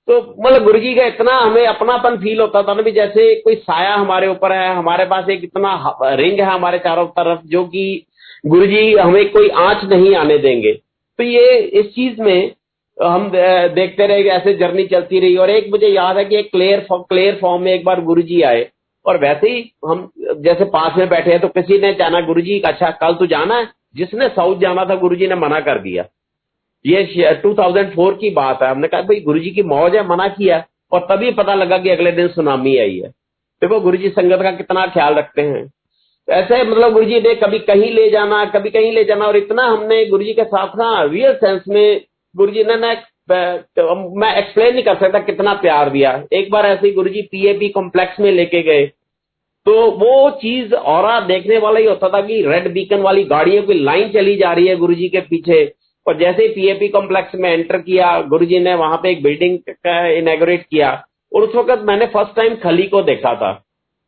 तो 0.08 0.34
मतलब 0.40 0.64
गुरु 0.64 0.78
जी 0.78 0.94
का 0.94 1.04
इतना 1.04 1.32
हमें 1.32 1.66
अपनापन 1.66 2.16
फील 2.16 2.40
होता 2.40 2.62
था 2.62 2.74
ना 2.74 2.82
भी 2.82 2.90
जैसे 2.92 3.34
कोई 3.34 3.54
साया 3.54 3.94
हमारे 3.94 4.28
ऊपर 4.28 4.52
है, 4.52 4.74
हमारे 4.74 5.04
पास 5.04 5.28
एक 5.28 5.44
इतना 5.44 5.98
रिंग 6.02 6.40
है 6.40 6.46
हमारे 6.46 6.78
चारों 6.78 7.06
तरफ़, 7.06 7.40
जो 7.46 7.64
कि 7.64 8.06
गुरु 8.46 8.66
जी 8.66 8.94
हमें 8.94 9.30
कोई 9.30 9.48
आँच 9.48 9.84
नहीं 9.84 10.14
आने 10.16 10.38
देंगे। 10.38 10.72
तो 11.18 11.24
ये, 11.24 11.58
इस 11.58 11.86
चीज़ 11.86 12.22
में 12.22 12.52
हम 12.98 13.30
देखते 13.30 14.06
रहे 14.06 14.22
ऐसे 14.30 14.52
जर्नी 14.54 14.86
चलती 14.86 15.20
रही 15.20 15.36
और 15.36 15.50
एक 15.50 15.70
मुझे 15.70 15.88
याद 15.88 16.16
है 16.18 16.24
कि 16.24 16.36
एक 16.36 16.50
क्लियर 16.50 16.86
क्लियर 16.92 17.38
फॉर्म 17.40 17.62
में 17.62 17.72
एक 17.72 17.84
बार 17.84 18.00
गुरु 18.00 18.22
जी 18.22 18.40
आए 18.42 18.66
और 19.06 19.18
वैसे 19.20 19.50
ही 19.50 19.60
हम, 19.86 20.08
जैसे 20.18 20.64
पास 20.64 20.96
में 20.98 21.08
बैठे 21.08 21.30
हैं 21.30 21.40
तो 21.40 21.48
किसी 21.48 21.78
ने 21.78 21.92
जाना 21.94 22.20
गुरु 22.20 22.40
जी 22.40 22.60
अच्छा 22.60 22.90
कल 23.02 23.14
तो 23.14 23.26
जाना 23.26 23.56
है? 23.56 23.68
जिसने 23.96 24.28
साउथ 24.28 24.60
जाना 24.60 24.84
था 24.84 24.94
गुरु 24.94 25.16
जी 25.16 25.26
ने 25.26 25.34
मना 25.34 25.60
कर 25.60 25.78
दिया। 25.78 26.04
ये 26.84 27.02
2004 27.42 28.12
की 28.12 28.30
बात 28.30 28.62
है। 28.62 28.70
हमने 28.70 28.88
कहा, 28.88 29.00
भाई 29.02 29.20
गुरु 29.20 29.38
जी 29.38 29.50
की 29.50 29.62
मौज 29.62 29.96
है, 29.96 30.06
मना 30.08 30.28
किया 30.28 30.64
और 30.92 31.06
तभी 31.10 31.30
पता 31.32 31.54
लगा 31.54 31.78
कि 31.78 31.90
अगले 31.90 32.12
दिन 32.12 32.28
सुनामी 32.28 32.76
आई 32.78 32.98
है। 32.98 33.08
देखो 33.62 33.80
गुरु 33.80 33.96
जी 33.96 34.08
संगत 34.08 34.42
का 34.42 34.50
कितना 34.50 34.86
ख्याल 34.86 35.14
रखते 35.14 35.42
हैं। 35.42 35.64
ऐसे 36.28 36.62
मतलब 36.62 36.92
गुरुजी 36.92 37.20
ने 37.20 37.34
कभी 37.34 37.58
कहीं 37.58 37.90
ले 37.90 38.08
जाना, 38.10 38.44
कभी 38.44 38.70
कहीं 38.70 38.92
ले 38.92 39.04
जाना 39.04 39.26
और 39.26 39.36
इतना 39.36 39.64
हमने 39.64 40.04
गुरुजी 40.06 40.32
के 40.32 40.44
साथ 40.44 40.76
ना 40.76 41.02
रियल 41.02 41.34
सेंस 41.34 41.62
में 41.68 42.00
गुरुजी 42.36 42.64
ने 42.64 42.76
ना 42.76 42.88
मैं 43.30 44.34
एक्सप्लेन 44.36 44.74
नहीं 44.74 44.82
कर 44.84 44.96
सकता 44.96 45.18
कितना 45.18 45.54
प्यार 45.54 45.90
दिया। 45.90 46.10
एक 46.32 46.50
बार 46.50 46.66
ऐसे 46.66 46.86
ही 46.86 46.92
गुरुजी 46.92 47.22
पीएपी 47.22 47.68
कॉम्प्लेक्स 47.68 48.20
में 48.20 48.30
लेके 48.32 48.62
गए। 48.62 48.84
तो 49.66 49.90
वो 49.92 50.30
चीज़ 50.32 50.74
और 50.74 51.24
देखने 51.26 51.58
वाला 51.58 51.80
ही 51.80 51.86
होता 51.86 52.08
था 52.08 52.20
कि 52.20 52.40
रेड 52.42 52.72
बीकन 52.72 53.00
वाली 53.02 53.24
गाड़ियों 53.24 53.62
की 53.62 53.74
लाइन 53.74 54.12
चली 54.12 54.36
जा 54.36 54.52
रही 54.52 54.66
है 54.66 54.76
गुरु 54.76 54.94
जी 54.94 55.08
के 55.08 55.20
पीछे। 55.20 55.64
और 56.06 56.18
जैसे 56.18 56.42
ही 56.42 56.48
पीएपी 56.48 56.88
कॉम्प्लेक्स 56.88 57.34
में 57.34 57.50
एंटर 57.50 57.78
किया 57.78 58.20
गुरु 58.22 58.46
जी 58.46 58.58
ने 58.58 58.74
वहाँ 58.74 58.96
पे 59.02 59.10
एक 59.10 59.22
बिल्डिंग 59.22 59.58
का 59.68 60.06
इनेगोरेट 60.08 60.62
किया। 60.62 60.90
और 61.32 61.42
उस 61.42 61.54
वक्त 61.54 61.82
मैंने 61.84 62.06
फ़र्स्ट 62.06 62.36
टाइम 62.36 62.54
खली 62.54 62.82
को 62.82 63.02
देखा 63.02 63.34
था। 63.34 63.52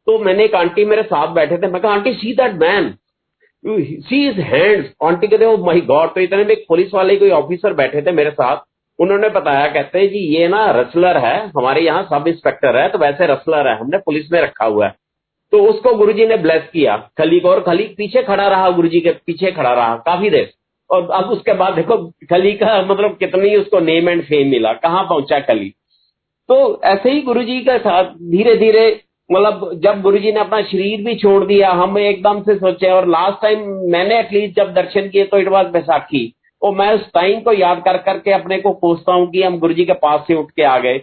तो 0.07 0.19
मैंने 0.19 0.45
एक 0.45 0.55
आंटी 0.55 0.85
मेरे 0.85 1.03
साथ 1.03 1.35
बैठे 1.35 1.57
थे। 1.59 1.67
मैं 1.67 1.81
कहा 1.83 1.93
aunty 1.93 2.13
see 2.13 2.33
that 2.33 2.55
man 2.55 2.95
see 3.65 4.27
his 4.29 4.41
hands 4.43 4.91
aunty 5.05 5.27
कहते 5.27 5.57
माई 5.65 5.81
गॉड 5.83 6.15
तो 6.15 6.21
इतने 6.21 6.45
में 6.45 6.51
एक 6.51 6.65
पुलिस 6.69 6.95
वाले 6.95 7.17
कोई 7.17 7.31
ऑफिसर 7.33 7.73
बैठे 7.75 8.03
थे 8.03 8.13
मेरे 8.13 8.31
साथ। 8.31 8.67
उन्होंने 8.99 9.29
बताया, 9.31 9.67
कहते 9.67 9.99
हैं 9.99 10.09
जी 10.09 10.19
ये 10.35 10.47
ना 10.49 10.65
रसलर 10.73 11.17
है, 11.17 11.37
हमारे 11.49 11.81
यहाँ 11.81 12.03
सब 12.05 12.29
इंस्पेक्टर 12.29 12.77
है 12.77 12.89
तो 12.89 12.99
वैसे 12.99 13.27
रसलर 13.27 13.69
है, 13.69 13.79
हमने 13.81 13.99
पुलिस 13.99 14.31
में 14.33 14.41
रखा 14.41 14.65
हुआ 14.65 14.87
है। 14.87 14.95
तो 15.53 15.63
उसको 15.65 15.95
गुरुजी 15.95 16.27
ने 16.27 16.37
ब्लेस 16.37 16.63
किया। 16.73 16.97
खली 17.19 17.41
को 17.41 17.49
और 17.49 17.61
खली 17.61 17.85
पीछे 17.99 18.23
खड़ा 18.23 18.47
रहा, 18.49 18.71
गुरुजी 18.71 19.01
के 19.01 19.11
पीछे 19.27 19.53
खड़ा 19.53 19.73
रहा, 19.73 19.95
काफ़ी 19.97 20.31
देर। 20.31 20.51
और 20.91 21.11
अब 21.13 21.31
उसके 21.31 21.53
बाद 21.55 21.75
देखो 21.75 21.97
खली 22.31 22.53
का 22.55 22.81
मतलब 22.83 23.17
कितनी 23.17 23.55
उसको 23.57 23.81
नेम 23.81 24.09
एंड 24.09 24.23
फेम 24.25 24.51
मिला, 24.51 24.73
कहाँ 24.75 25.05
पहुँचा 25.05 25.41
खली 25.43 25.75
तो 26.49 26.81
ऐसे 26.85 27.11
ही 27.11 27.21
गुरुजी 27.23 27.61
के 27.61 27.79
साथ 27.79 28.13
धीरे 28.31 28.55
धीरे 28.57 28.89
मतलब 29.31 29.71
जब 29.83 30.01
गुरुजी 30.03 30.33
ने 30.33 30.41
अपना 30.41 30.61
शरीर 30.63 31.05
भी 31.05 31.15
छोड़ 31.15 31.45
दिया 31.45 31.71
हम 31.73 31.99
एकदम 31.99 32.41
से 32.43 32.55
सोचे 32.55 32.91
और 32.91 33.09
लास्ट 33.09 33.43
टाइम 33.43 33.67
मैंने 33.93 34.19
एटलीस्ट 34.19 34.57
जब 34.57 34.73
दर्शन 34.75 35.09
किए 35.09 35.25
तो 35.25 35.39
इट 35.39 35.49
वॉज़ 35.49 35.67
बैसाखी। 35.69 36.33
और 36.63 36.75
मैं 36.75 36.93
उस 36.93 37.01
टाइम 37.15 37.41
को 37.41 37.53
याद 37.53 37.83
कर 37.85 37.97
करके 38.03 38.33
अपने 38.33 38.59
को 38.59 38.73
पूछता 38.75 39.13
हूँ 39.13 39.31
कि 39.31 39.43
हम 39.43 39.59
गुरुजी 39.59 39.85
के 39.85 39.93
पास 39.97 40.25
से 40.29 40.35
उठ 40.35 40.51
के 40.51 40.63
आ 40.63 40.79
गए। 40.79 41.01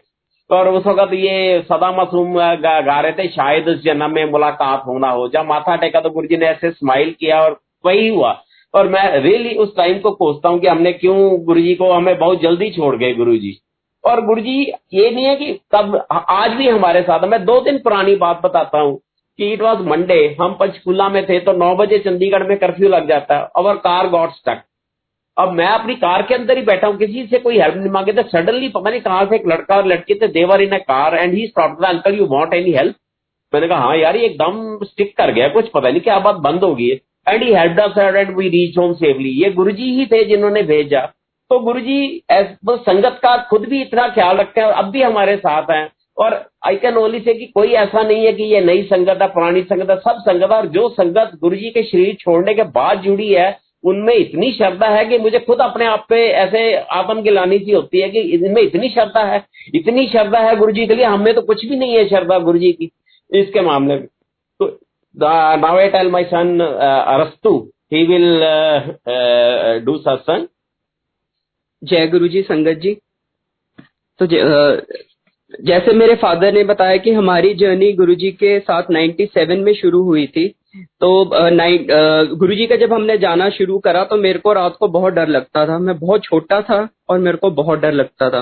और 0.50 0.70
उस 0.70 0.86
वक्त 0.88 1.14
ये 1.14 1.62
सदा 1.62 1.92
मासूम 1.92 2.34
गा, 2.34 2.80
गा 2.82 3.00
रहे 3.00 3.12
थे 3.12 3.28
शायद 3.28 3.68
उस 3.68 3.84
जन्म 3.84 4.14
में 4.14 4.26
मुलाकात 4.32 4.84
होना 4.88 5.10
हो। 5.10 5.28
जब 5.28 5.46
माथा 5.46 5.76
टेका 5.76 6.00
तो 6.00 6.10
गुरु 6.10 6.28
जी 6.28 6.38
ने 6.38 6.46
ऐसे 6.46 6.72
स्माइल 6.72 7.16
किया 7.20 7.42
और 7.42 7.60
वही 7.86 8.08
हुआ। 8.08 8.32
और 8.74 8.88
मैं 8.90 9.20
रियली 9.20 9.54
उस 9.56 9.76
टाइम 9.78 10.00
को 10.00 10.12
कोसता 10.12 10.50
हूँ 10.50 10.60
कि 10.60 10.68
हमने 10.68 10.92
क्यों 10.94 11.16
गुरु 11.46 11.62
जी 11.62 11.76
को 11.76 11.92
हमें 11.92 12.18
बहुत 12.18 12.42
जल्दी 12.42 12.70
छोड़ 12.70 12.96
गए 12.96 13.14
गुरु 13.14 13.36
जी 13.38 13.58
और 14.06 14.22
गुरु 14.26 14.42
जी 14.42 14.60
ये 14.94 15.10
नहीं 15.12 15.26
है 15.26 15.36
कि 15.36 15.52
तब 15.74 15.96
आज 16.12 16.52
भी 16.52 16.68
हमारे 16.70 17.02
साथ 17.04 17.28
मैं 17.28 17.44
दो 17.46 17.60
दिन 17.62 17.78
पुरानी 17.80 18.16
बात 18.18 18.42
बताता 18.44 18.80
हूँ 18.80 18.96
कि 19.40 19.52
इट 19.54 19.62
वॉज़ 19.62 19.80
मंडे 19.88 20.18
हम 20.42 20.54
पंचकूला 20.60 21.08
में 21.10 21.26
थे 21.26 21.40
तो 21.40 21.54
नौ 21.56 21.74
बजे 21.76 22.00
चंडीगढ़ 22.00 22.48
में 22.48 22.58
कर्फ्यू 22.58 22.90
लग 22.90 23.08
जाता 23.10 23.38
है। 23.38 23.44
और 23.58 23.78
कार 23.80 24.08
गॉड 24.10 24.32
स्टक 24.34 24.62
अब 25.38 25.52
मैं 25.54 25.68
अपनी 25.68 25.96
कार 25.98 26.22
के 26.22 26.34
अंदर 26.36 26.58
ही 26.58 26.64
बैठा 26.66 26.88
हूँ। 26.88 26.98
किसी 26.98 27.26
से 27.28 27.40
कोई 27.40 27.60
हेल्प 27.60 27.76
नहीं 27.78 27.90
मांगे 27.92 28.14
तो 28.14 28.24
सडनली 28.26 28.68
पता 28.70 28.90
नहीं 28.90 29.02
कहाँ 29.02 29.26
से 29.26 29.36
एक 29.36 29.48
लड़का 29.48 29.76
और 29.76 29.88
लड़की 29.88 30.16
थे। 30.16 30.28
There were 30.30 30.62
in 30.62 30.72
a 30.72 30.78
car 30.84 31.16
and 31.16 31.34
he 31.34 31.48
stop 31.48 31.84
uncle 31.86 32.20
you 32.20 32.26
want 32.28 32.54
any 32.54 32.72
help 32.74 32.96
मैंने 33.54 33.68
कहा 33.68 33.80
हाँ 33.80 33.98
यार 33.98 34.16
एकदम 34.18 34.78
स्टिक 34.84 35.16
कर 35.18 35.32
गया। 35.32 35.48
कुछ 35.50 35.68
पता 35.70 35.90
नहीं 35.90 36.02
क्या 36.02 36.20
बात 36.22 36.36
बंद 36.44 36.64
होगी 36.64 36.90
and 37.28 37.44
he. 37.44 37.54
Help 37.54 37.98
and 38.00 38.36
we 38.38 38.50
reach 38.50 38.78
home 38.78 38.94
safely 38.96 39.30
ये 39.42 39.52
गुरुजी 39.54 39.92
ही 39.96 40.06
थे 40.06 40.24
जिन्होंने 40.26 40.64
भेजा। 40.66 41.02
तो 41.52 41.60
गुरुजी 41.60 42.24
तो 42.32 42.76
संगत 42.78 43.20
का 43.24 43.36
खुद 43.50 43.66
भी 43.70 43.82
इतना 43.82 44.08
ख्याल 44.10 44.38
रखते 44.38 44.62
हैं 44.62 44.68
और 44.68 44.74
अब 44.74 44.90
भी 44.92 45.02
हमारे 45.02 45.36
साथ 45.38 45.72
हैं। 45.72 45.90
और 46.18 46.34
आई 46.66 46.76
कैन 46.76 46.96
ओनली 46.98 47.20
से 47.20 47.34
कि 47.34 47.46
कोई 47.46 47.72
ऐसा 47.76 48.02
नहीं 48.02 48.26
है 48.26 48.32
कि 48.34 48.44
ये 48.44 48.62
नई 48.62 48.84
संगत 48.84 49.22
है, 49.22 49.28
पुरानी 49.28 49.62
संगत 49.64 49.90
है, 49.90 49.96
सब 49.98 50.22
संगत 50.22 50.52
है। 50.52 50.58
और 50.58 50.68
जो 50.68 50.88
संगत 50.90 51.32
गुरु 51.42 51.56
जी 51.56 51.70
के 51.70 51.84
शरीर 51.84 52.16
छोड़ने 52.20 52.54
के 52.54 52.64
बाद 52.72 53.02
जुड़ी 53.02 53.32
है, 53.32 53.58
उनमें 53.84 54.14
इतनी 54.16 54.52
श्रद्धा 54.52 54.88
है 54.88 55.04
कि 55.06 55.18
मुझे 55.20 55.40
खुद 55.40 55.60
अपने 55.62 55.86
आप 55.86 56.06
पे 56.10 56.22
ऐसे 56.28 56.62
आत्म 56.76 57.22
गिलानी 57.22 57.60
सी 57.60 57.72
होती 57.72 58.00
है 58.02 58.10
कि 58.10 58.20
इनमें 58.20 58.62
इतनी 58.62 58.90
श्रद्धा 58.90 59.24
है, 59.24 59.44
इतनी 59.76 60.08
श्रद्धा 60.08 60.40
है 60.40 60.56
गुरु 60.56 60.72
जी 60.72 60.86
के 60.88 60.96
लिए, 60.96 61.06
हमें 61.06 61.34
तो 61.34 61.42
कुछ 61.42 61.66
भी 61.66 61.76
नहीं 61.76 61.96
है 61.96 62.08
श्रद्धा 62.10 62.40
गुरु 62.40 62.60
जी 62.60 62.72
की 62.72 62.92
इसके 63.32 63.62
मामले 63.62 63.94
में। 63.94 64.06
तो 64.06 64.68
नाउ 65.18 65.78
आई 65.78 65.90
टेल 65.90 66.10
माई 66.12 66.24
सन 66.26 66.60
अरस्तु 66.60 67.58
ही 67.94 68.06
विल 68.08 68.40
डू 69.86 69.98
सत्संग 70.00 70.48
जय 71.86 72.08
गुरु 72.08 72.28
जी। 72.28 72.42
संगत 72.42 72.78
जी 72.78 72.94
तो 74.20 74.26
जैसे 75.64 75.94
मेरे 75.94 76.16
फादर 76.16 76.54
ने 76.54 76.64
बताया 76.64 76.98
कि 76.98 77.12
हमारी 77.12 77.54
जर्नी 77.54 77.92
गुरुजी 77.94 78.32
के 78.34 78.60
साथ 78.60 78.84
97 78.92 79.60
में 79.60 79.74
शुरू 79.74 80.02
हुई 80.04 80.26
थी 80.28 80.48
तो 80.78 81.30
गुरु 82.36 82.56
जी 82.56 82.66
का 82.68 82.76
जब 82.76 82.94
हमने 82.94 83.18
जाना 83.18 83.50
शुरू 83.50 83.78
करा 83.80 84.04
तो 84.04 84.16
मेरे 84.18 84.40
को 84.40 84.54
रात 84.54 84.76
को 84.80 84.88
बहुत 84.88 85.14
डर 85.14 85.28
लगता 85.28 85.66
था। 85.68 85.78
मैं 85.80 85.98
बहुत 86.00 86.24
छोटा 86.24 86.62
था 86.62 86.88
और 87.10 87.20
मेरे 87.20 87.38
को 87.38 87.52
बहुत 87.52 87.80
डर 87.80 87.94
लगता 87.94 88.30
था। 88.30 88.42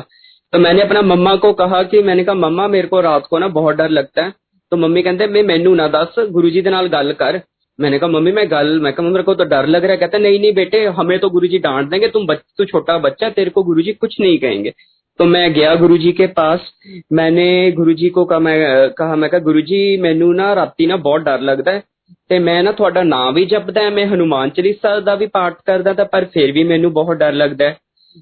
तो 0.54 0.60
मैंने 0.60 0.82
अपना 0.82 1.02
मम्मा 1.02 1.36
को 1.36 1.52
कहा 1.54 1.82
कि, 1.84 2.02
मैंने 2.02 2.24
कहा, 2.24 2.36
मम्मा, 2.36 2.68
मेरे 2.68 2.88
को 2.88 3.02
रात 3.02 3.26
को 3.30 3.38
ना 3.40 3.48
बहुत 3.50 3.76
डर 3.76 3.90
लगता 3.90 4.24
है। 4.24 4.34
तो 4.72 4.78
मम्मी 4.78 5.02
कहते 5.02 5.28
मैं, 5.28 5.44
मैनू 5.44 5.74
ना 5.76 5.88
दस 5.88 6.16
गुरु 6.30 6.50
जी 6.50 6.62
गल 6.62 7.12
कर। 7.20 7.42
मैंने 7.79 7.99
कहा 7.99 8.09
मम्मी 8.09 8.33
मैं 8.33 8.51
गल 8.51 8.79
मैं 8.81 8.93
कहा 8.93 9.07
मेरे 9.07 9.23
को 9.23 9.35
तो 9.35 9.45
डर 9.45 9.67
लग 9.67 9.83
रहा 9.83 9.93
है 9.93 9.97
कहता 9.97 10.19
नहीं 10.19 10.39
नहीं 10.41 10.53
बेटे 10.55 10.85
हमें 10.85 11.19
तो 11.19 11.29
गुरुजी 11.31 11.59
डांट 11.59 11.91
देंगे 11.91 12.09
तुम 12.09 12.27
बच, 12.27 12.39
तू 12.59 12.65
छोटा 12.65 12.99
बच्चा 12.99 13.31
तेरे 13.31 13.51
को 13.51 13.63
गुरुजी 13.63 13.93
कुछ 13.93 14.21
नहीं 14.21 14.39
कहेंगे 14.39 14.73
तो 15.19 15.25
मैं 15.25 15.53
गया 15.53 15.75
गुरुजी 15.75 16.13
के 16.13 16.27
पास 16.27 16.73
मैंने 17.13 17.73
गुरुजी 17.73 18.09
को 18.09 18.25
कहा 18.25 18.39
मैं 18.39 18.91
कहा 18.91 19.17
मैं 19.17 19.31
कहा 19.31 19.41
गुरुजी 19.41 19.81
मैनू 20.01 20.33
ना 20.33 20.53
राती 20.53 20.87
ना 20.87 20.97
बहुत 20.97 21.23
डर 21.23 21.41
लगता 21.41 21.71
है 21.71 21.83
ਤੇ 22.29 22.39
ਮੈਂ 22.39 22.63
ਨਾ 22.65 22.73
ਤੁਹਾਡਾ 22.73 23.03
ਨਾਮ 23.03 23.35
ਵੀ 23.35 23.45
ਜਪਦਾ 23.45 23.91
ਮੈਂ 23.91 24.07
ਹਨੂਮਾਨ 24.07 24.51
ਚਾਲੀਸਾ 24.51 25.01
ਦਾ 25.01 25.15
ਵੀ 25.15 25.27
ਪਾਠ 25.27 25.55
ਕਰਦਾ 25.67 25.93
ਤਾਂ 25.93 26.05
ਪਰ 26.05 26.25
ਫਿਰ 26.25 26.53
ਵੀ 26.53 26.65
ਮੈਨੂੰ 26.65 26.93
ਬਹੁਤ 26.93 27.17
ਡਰ 27.17 27.33
ਲੱਗਦਾ 27.33 27.65
ਹੈ 27.65 27.77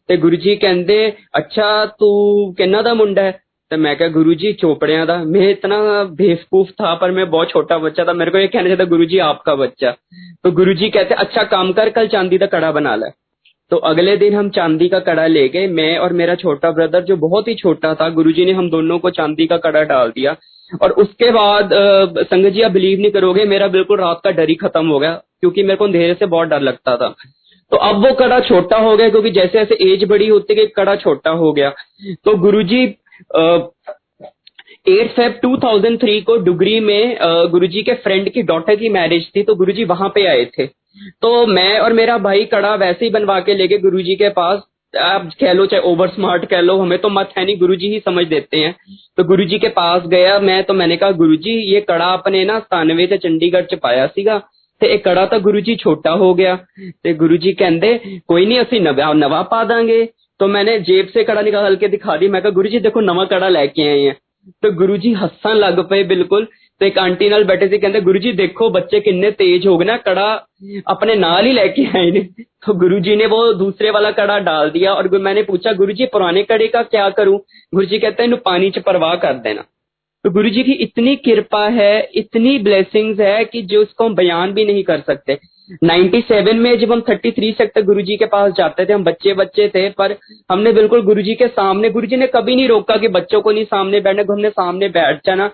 ਤੇ 0.08 0.16
ਗੁਰੂ 0.16 0.36
ਜੀ 0.36 0.56
ਕਹਿੰਦੇ 0.56 1.12
ਅੱਛਾ 1.38 1.86
ਤੂੰ 1.86 2.54
ਕਿੰਨਾ 2.54 2.82
ਦਾ 2.82 2.94
ਮੁੰਡਾ 2.94 3.22
ਹੈ 3.22 3.40
तो 3.71 3.77
मैं 3.77 3.95
क्या 3.97 4.07
गुरु 4.07 4.33
जी 4.33 4.51
चोपड़िया 4.53 5.05
का 5.05 5.17
मैं 5.25 5.49
इतना 5.49 5.77
बेवकूफ़ 6.13 6.69
था, 6.71 6.93
पर 6.95 7.11
मैं 7.11 7.29
बहुत 7.29 7.49
छोटा 7.49 7.77
बच्चा 7.77 8.03
था। 8.05 8.13
मेरे 8.13 8.31
को 8.31 8.37
ये 8.37 8.47
कहना 8.47 8.67
चाहता 8.67 8.83
गुरु 8.83 9.05
जी 9.05 9.17
आपका 9.19 9.55
बच्चा। 9.55 9.91
तो 10.43 10.51
गुरु 10.51 10.73
जी 10.73 10.89
कहते 10.89 11.15
अच्छा 11.15 11.43
काम 11.43 11.71
कर, 11.73 11.89
कल 11.89 12.07
चांदी 12.07 12.37
का 12.37 12.45
कड़ा 12.45 12.71
बना 12.71 12.95
ले। 12.95 13.09
तो 13.71 13.77
अगले 13.77 14.17
दिन 14.17 14.33
हम 14.33 14.49
चांदी 14.49 14.89
का 14.89 14.99
कड़ा 14.99 15.27
ले 15.27 15.47
गए। 15.49 15.67
मैं 15.69 15.97
और 15.97 16.13
मेरा 16.13 16.35
छोटा 16.35 16.71
ब्रदर 16.71 17.03
जो 17.03 17.15
बहुत 17.17 17.47
ही 17.47 17.55
छोटा 17.55 17.93
था, 17.95 18.09
गुरुजी 18.09 18.45
ने 18.45 18.51
हम 18.51 18.69
दोनों 18.69 18.99
को 18.99 19.09
चांदी 19.11 19.47
का 19.47 19.57
कड़ा 19.57 19.83
डाल 19.85 20.09
दिया। 20.09 20.35
और 20.81 20.91
उसके 20.91 21.31
बाद 21.31 21.69
संगत 21.73 22.49
जी, 22.49 22.61
आप 22.61 22.71
बिलीव 22.71 22.99
नहीं 22.99 23.11
करोगे, 23.11 23.45
मेरा 23.45 23.67
बिल्कुल 23.69 23.99
रात 23.99 24.21
का 24.23 24.31
डर 24.31 24.49
ही 24.49 24.55
खत्म 24.55 24.87
हो 24.87 24.99
गया, 24.99 25.13
क्योंकि 25.41 25.63
मेरे 25.63 25.75
को 25.75 25.85
अंधेरे 25.85 26.13
से 26.13 26.25
बहुत 26.25 26.47
डर 26.47 26.61
लगता 26.61 26.97
था। 26.97 27.15
तो 27.71 27.77
अब 27.79 28.05
वो 28.05 28.13
कड़ा 28.15 28.39
छोटा 28.39 28.77
हो 28.77 28.95
गया, 28.97 29.09
क्योंकि 29.09 29.31
जैसे 29.31 29.59
जैसे 29.59 29.91
एज 29.91 30.03
बड़ी 30.03 30.27
होती 30.27 30.55
गई 30.55 30.65
कड़ा 30.75 30.95
छोटा 30.95 31.31
हो 31.31 31.51
गया। 31.53 31.73
तो 32.23 32.37
गुरुजी 32.37 32.85
एट 34.88 35.10
फेब 35.10 35.40
2003 35.44 36.22
को 36.22 36.36
डुगरी 36.36 36.78
में 36.80 37.16
गुरुजी 37.50 37.82
के 37.82 37.94
फ्रेंड 37.94 38.28
की 38.30 38.42
डॉटर 38.42 38.76
की 38.76 38.88
मैरिज 38.88 39.30
थी 39.36 39.42
तो 39.42 39.54
गुरुजी 39.54 39.84
वहां 39.84 40.08
पे 40.08 40.26
आए 40.26 40.44
थे 40.58 40.66
तो 41.22 41.46
मैं 41.46 41.78
और 41.80 41.92
मेरा 41.92 42.18
भाई 42.18 42.44
कड़ा 42.44 42.74
वैसे 42.74 43.04
ही 43.04 43.10
बनवा 43.10 43.38
के 43.40 43.54
लेके 43.54 43.78
गुरुजी 43.78 44.16
के 44.16 44.28
पास 44.28 44.62
आप 44.94 45.30
कह 45.40 45.52
लो 45.52 45.66
चाहे 45.66 45.82
ओवर 45.82 46.08
स्मार्ट 46.08 46.44
कह 46.44 46.60
लो 46.60 46.76
हमें 46.78 46.98
तो 46.98 47.08
मत 47.08 47.32
है 47.38 47.44
नहीं 47.44 47.58
गुरुजी 47.58 47.88
ही 47.88 47.98
समझ 48.00 48.26
देते 48.26 48.56
हैं 48.56 48.74
तो 49.16 49.24
गुरुजी 49.24 49.58
के 49.58 49.68
पास 49.68 50.06
गया 50.06 50.38
मैं 50.38 50.62
तो 50.64 50.74
मैंने 50.74 50.96
कहा 50.96 51.10
गुरुजी 51.10 51.56
ये 51.72 51.80
कड़ा 51.80 52.12
अपने 52.12 52.44
ना 52.44 52.58
सतानवे 52.58 53.06
ਤੇ 53.06 53.18
ਚੰਡੀਗੜ੍ਹ 53.18 53.66
ਚ 53.66 53.74
ਪਾਇਆ 53.74 54.06
ਸੀਗਾ 54.06 54.42
ਤੇ 54.80 54.86
ਇਹ 54.86 54.98
ਕੜਾ 54.98 55.26
ਤਾਂ 55.26 55.38
ਗੁਰੂ 55.38 55.60
ਜੀ 55.60 55.76
ਛੋਟਾ 55.76 56.14
ਹੋ 56.16 56.34
ਗਿਆ 56.34 56.58
ਤੇ 57.02 57.12
ਗੁਰੂ 57.12 57.36
ਜੀ 57.36 57.52
ਕਹਿੰਦੇ 57.52 57.98
ਕੋਈ 58.28 58.46
ਨਹੀਂ 58.46 58.60
ਅਸੀਂ 58.60 58.80
ਨਵਾਂ 58.80 59.14
ਨਵਾਂ 59.14 59.44
ਪਾ 59.44 59.64
ਦਾਂਗੇ 59.64 60.08
तो 60.41 60.47
मैंने 60.47 60.77
जेब 60.81 61.07
से 61.07 61.23
कड़ा 61.23 61.41
निकाल 61.41 61.75
के 61.75 61.87
दिखा 61.87 62.15
दी। 62.17 62.27
मैं 62.27 62.41
गुरु 62.45 62.69
जी 62.69 62.79
देखो, 62.79 63.01
नवा 63.01 63.25
कड़ा 63.27 63.49
लेके 63.49 63.87
आए 63.87 63.99
हैं। 63.99 64.15
तो 64.63 64.71
गुरु 64.71 64.95
जी 64.97 65.11
हसन 65.13 65.55
लग 65.55 65.79
पे 65.89 66.03
बिल्कुल। 66.05 66.47
तो 66.81 66.85
एक 66.85 66.97
आंटी 66.99 67.27
नाल 67.29 67.43
बैठे 67.43 67.67
थे 67.67 67.77
कहते 67.77 68.01
गुरु 68.01 68.19
जी 68.19 68.31
देखो, 68.33 68.69
बच्चे 68.69 68.99
किन्ने 68.99 69.31
तेज 69.33 69.67
हो 69.67 69.77
गए 69.77 69.85
ना, 69.85 69.97
कड़ा 69.99 70.31
अपने 70.87 71.15
नाल 71.15 71.45
ही 71.45 71.51
लेके 71.51 71.85
आए 71.89 72.09
ने 72.11 72.19
तो 72.65 72.73
गुरु 72.75 72.99
जी 72.99 73.15
ने 73.15 73.25
वो 73.25 73.41
दूसरे 73.53 73.89
वाला 73.89 74.11
कड़ा 74.11 74.39
डाल 74.39 74.69
दिया 74.69 74.93
और 74.93 75.07
मैंने 75.19 75.43
पूछा 75.43 75.73
गुरु 75.73 75.93
जी 75.93 76.05
पुराने 76.07 76.43
कड़े 76.43 76.67
का 76.67 76.81
क्या 76.85 77.09
करूँ? 77.11 77.37
गुरु 77.73 77.85
जी 77.85 77.99
कहते 77.99 78.23
हैं 78.23 78.37
पानी 78.41 78.71
च 78.71 78.79
परवाह 78.79 79.15
कर 79.17 79.33
देना। 79.39 79.65
तो 80.25 80.29
गुरु 80.31 80.49
जी 80.49 80.63
की 80.63 80.71
इतनी 80.81 81.15
कृपा 81.17 81.67
है, 81.69 82.09
इतनी 82.15 82.57
ब्लेसिंग्स 82.59 83.19
है 83.19 83.45
कि 83.45 83.61
जो 83.63 83.81
उसको 83.81 84.05
हम 84.05 84.15
बयान 84.15 84.53
भी 84.53 84.65
नहीं 84.65 84.83
कर 84.83 84.99
सकते। 85.01 85.37
97 85.83 86.53
में 86.55 86.77
जब 86.79 86.91
हम 86.91 87.01
33 87.01 87.57
सेक्टर 87.57 87.81
गुरुजी 87.81 88.15
के 88.17 88.25
पास 88.25 88.51
जाते 88.57 88.85
थे, 88.85 88.93
हम 88.93 89.03
बच्चे 89.03 89.33
बच्चे 89.33 89.67
थे, 89.67 89.87
पर 89.89 90.15
हमने 90.51 90.71
बिल्कुल 90.71 91.01
गुरुजी 91.01 91.35
के 91.35 91.47
सामने, 91.47 91.89
गुरुजी 91.89 92.15
ने 92.15 92.27
कभी 92.27 92.55
नहीं 92.55 92.67
रोका 92.67 92.97
कि 92.97 93.07
बच्चों 93.09 93.41
को 93.41 93.51
नहीं 93.51 93.65
सामने 93.65 93.99
बैठने 93.99 94.23
हमने 94.23 94.49
सामने 94.49 94.89
बैठ 94.89 95.19
जाना 95.25 95.49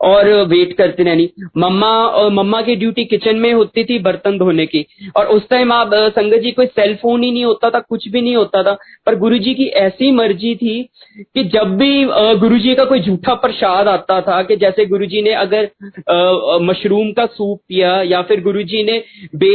और 0.00 0.28
वेट 0.48 0.72
करते 0.72 1.02
रहनी। 1.02 1.28
मम्मा 1.58 1.88
और 1.88 2.30
मम्मा 2.32 2.60
की 2.62 2.76
ड्यूटी 2.76 3.04
किचन 3.04 3.36
में 3.36 3.52
होती 3.52 3.84
थी 3.84 3.98
बर्तन 3.98 4.38
धोने 4.38 4.66
की। 4.66 4.84
और 5.16 5.26
उस 5.26 5.48
टाइम 5.50 5.72
आप 5.72 5.90
संगत 5.94 6.38
जी, 6.38 6.50
कोई 6.50 6.66
सेल 6.66 6.94
फ़ोन 6.94 7.22
ही 7.22 7.30
नहीं 7.30 7.44
होता 7.44 7.70
था, 7.70 7.78
कुछ 7.80 8.08
भी 8.08 8.22
नहीं 8.22 8.36
होता 8.36 8.62
था, 8.62 8.76
पर 9.06 9.14
गुरु 9.18 9.38
जी 9.38 9.54
की 9.54 9.66
ऐसी 9.78 10.10
मर्ज़ी 10.12 10.54
थी 10.56 10.82
कि 11.18 11.44
जब 11.54 11.76
भी 11.76 12.04
गुरु 12.40 12.58
जी 12.58 12.74
का 12.74 12.84
कोई 12.84 13.00
झूठा 13.00 13.34
प्रसाद 13.36 13.88
आता 13.88 14.20
था 14.20 14.42
कि 14.42 14.56
जैसे 14.56 14.86
गुरु 14.86 15.06
जी 15.06 15.22
ने 15.22 15.32
अगर 15.36 15.68
मशरूम 16.62 17.12
का 17.12 17.26
सूप 17.28 17.60
पिया 17.68 18.00
या 18.02 18.22
फिर 18.22 18.40
गुरु 18.42 18.62
जी 18.62 18.82
ने 18.84 19.02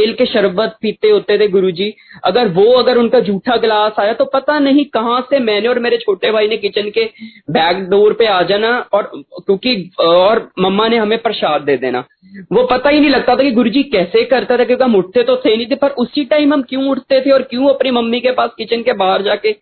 बेल 0.02 0.12
के 0.12 0.26
शरबत 0.26 0.76
पीते 0.82 1.10
होते 1.10 1.38
थे 1.38 1.48
गुरुजी। 1.48 1.92
अगर 2.24 2.48
वो, 2.48 2.64
अगर 2.74 2.98
उनका 2.98 3.20
जूठा 3.20 3.56
गिलास 3.56 4.00
आया 4.00 4.12
तो 4.12 4.24
पता 4.24 4.58
नहीं 4.58 4.84
कहाँ 4.84 5.20
से 5.30 5.38
मैंने 5.40 5.68
और 5.68 5.78
मेरे 5.78 5.96
छोटे 5.96 6.30
भाई 6.32 6.48
ने 6.48 6.56
किचन 6.56 6.90
के 6.90 7.04
बैक 7.50 7.84
डोर 7.90 8.12
पे 8.12 8.26
आ 8.26 8.42
जाना 8.42 8.70
और 8.92 9.10
क्योंकि, 9.14 9.90
और 10.00 10.48
मम्मा 10.60 10.88
ने 10.88 10.96
हमें 10.96 11.18
प्रसाद 11.18 11.62
दे 11.62 11.76
देना। 11.76 12.04
वो 12.52 12.62
पता 12.62 12.90
ही 12.90 13.00
नहीं 13.00 13.10
लगता 13.10 13.34
था 13.36 13.42
कि 13.42 13.50
गुरुजी 13.50 13.82
कैसे 13.82 14.24
करता 14.24 14.56
था, 14.58 14.64
क्योंकि 14.64 14.84
हम 14.84 14.94
उठते 14.96 15.22
तो 15.22 15.36
थे 15.36 15.56
नहीं 15.56 15.66
थे, 15.66 15.74
पर 15.74 15.90
उसी 15.98 16.24
टाइम 16.24 16.52
हम 16.52 16.62
क्यों 16.62 16.84
उठते 16.84 17.20
थे 17.20 17.30
और 17.30 17.42
क्यों 17.42 17.68
अपनी 17.68 17.90
मम्मी 17.90 18.20
के 18.20 18.30
पास 18.30 18.50
किचन 18.58 18.82
के 18.82 18.92
बाहर 18.92 19.22
जाके 19.22 19.52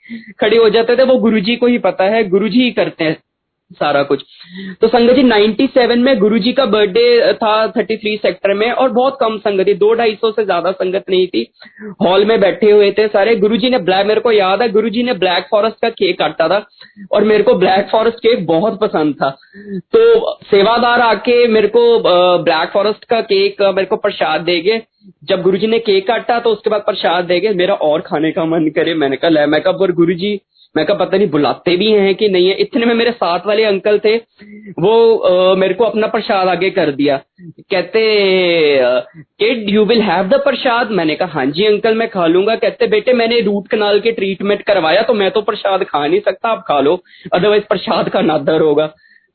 खड़े 0.40 0.56
हो 0.56 0.68
जाते 0.68 0.96
थे, 0.96 1.02
वो 1.02 1.16
गुरुजी 1.16 1.56
को 1.56 1.66
ही 1.66 1.78
पता 1.78 2.04
है, 2.04 2.28
गुरुजी 2.28 2.62
ही 2.62 2.70
करते 2.70 3.04
हैं। 3.04 3.16
सारा 3.72 4.02
कुछ। 4.02 4.22
तो 4.80 4.88
संगत 4.88 5.14
जी 5.14 5.22
97 5.24 5.98
में 5.98 6.18
गुरुजी 6.18 6.52
का 6.52 6.64
बर्थडे 6.66 7.32
था 7.34 7.66
33 7.72 8.16
सेक्टर 8.18 8.54
में 8.54 8.70
और 8.70 8.90
बहुत 8.90 9.16
कम 9.20 9.36
संगत 9.38 9.66
थी 9.66 9.74
दो 9.76 9.92
ढाई 9.94 10.14
सौ 10.14 10.30
से 10.30 10.44
ज़्यादा 10.44 10.70
संगत 10.72 11.04
नहीं 11.10 11.26
थी। 11.28 11.46
हॉल 12.02 12.24
में 12.24 12.40
बैठे 12.40 12.70
हुए 12.70 12.90
थे 12.92 13.06
सारे। 13.08 13.36
गुरुजी 13.38 13.70
ने 13.70 13.78
ब्लैक 13.80 14.06
मेरे 14.06 14.20
को 14.20 14.32
याद 14.32 14.62
है, 14.62 14.68
गुरुजी 14.70 15.02
ने 15.02 15.12
ब्लैक 15.14 15.46
फॉरेस्ट 15.50 15.80
का 15.82 15.88
केक 15.90 16.18
काटा 16.18 16.48
था 16.48 16.64
और 17.12 17.24
मेरे 17.24 17.42
को 17.42 17.54
ब्लैक 17.56 17.88
फॉरेस्ट 17.92 18.18
केक 18.18 18.46
बहुत 18.46 18.80
पसंद 18.80 19.14
था। 19.14 19.30
तो 19.92 20.34
सेवादार 20.44 21.00
आके 21.02 21.46
मेरे 21.48 21.68
को 21.68 21.82
ब्लैक 22.44 22.70
फॉरेस्ट 22.72 23.04
का 23.04 23.20
केक 23.22 23.62
मेरे 23.64 23.86
को 23.86 23.96
प्रसाद 23.98 24.40
देगे 24.42 24.82
जब 25.24 25.42
गुरुजी 25.42 25.66
ने 25.66 25.78
केक 25.80 26.06
काटा 26.06 26.38
तो 26.40 26.50
उसके 26.50 26.70
बाद 26.70 26.80
प्रसाद 26.82 27.24
देगे 27.24 27.50
मेरा 27.56 27.74
और 27.84 28.00
खाने 28.00 28.30
का 28.32 28.44
मन 28.46 28.68
करे। 28.76 28.94
मैंने 28.96 29.16
कहा 29.16 29.46
मैं 29.46 29.60
कहा 29.62 29.86
गुरु 29.92 30.14
जी 30.14 30.40
मैं 30.74 30.84
कहा 30.86 30.96
पता 30.96 31.16
नहीं 31.16 31.28
बुलाते 31.30 31.76
भी 31.76 31.90
हैं 31.92 32.14
कि 32.14 32.28
नहीं 32.28 32.48
है? 32.48 32.54
इतने 32.56 32.86
में 32.86 32.94
मेरे 32.94 33.10
साथ 33.12 33.46
वाले 33.46 33.64
अंकल 33.64 33.98
थे 33.98 34.16
वो 34.78 35.16
आ, 35.16 35.54
मेरे 35.54 35.74
को 35.74 35.84
अपना 35.84 36.06
प्रसाद 36.06 36.48
आगे 36.48 36.70
कर 36.70 36.90
दिया। 36.92 37.16
कहते 37.70 38.00
kid 39.40 39.68
you 39.70 39.84
will 39.84 40.02
have 40.02 40.28
the 40.28 40.40
prasad? 40.44 40.90
मैंने 40.90 41.14
कहा 41.14 41.28
हाँ 41.30 41.46
जी 41.48 41.66
अंकल 41.66 41.94
मैं 41.94 42.08
खा 42.10 42.26
लूँगा। 42.26 42.54
कहते 42.56 42.86
बेटे 42.88 43.12
मैंने 43.14 43.40
रूट 43.40 43.68
कनाल 43.68 44.00
के 44.00 44.12
ट्रीटमेंट 44.12 44.62
करवाया 44.62 45.02
तो 45.02 45.14
मैं 45.14 45.30
तो 45.30 45.42
प्रसाद 45.42 45.84
खा 45.84 46.06
नहीं 46.06 46.20
सकता 46.20 46.48
आप 46.48 46.64
खा 46.68 46.80
लो 46.80 46.98
अदरवाइज़ 47.32 47.64
प्रसाद 47.68 48.08
का 48.08 48.20
नादर 48.22 48.60
होगा। 48.60 48.92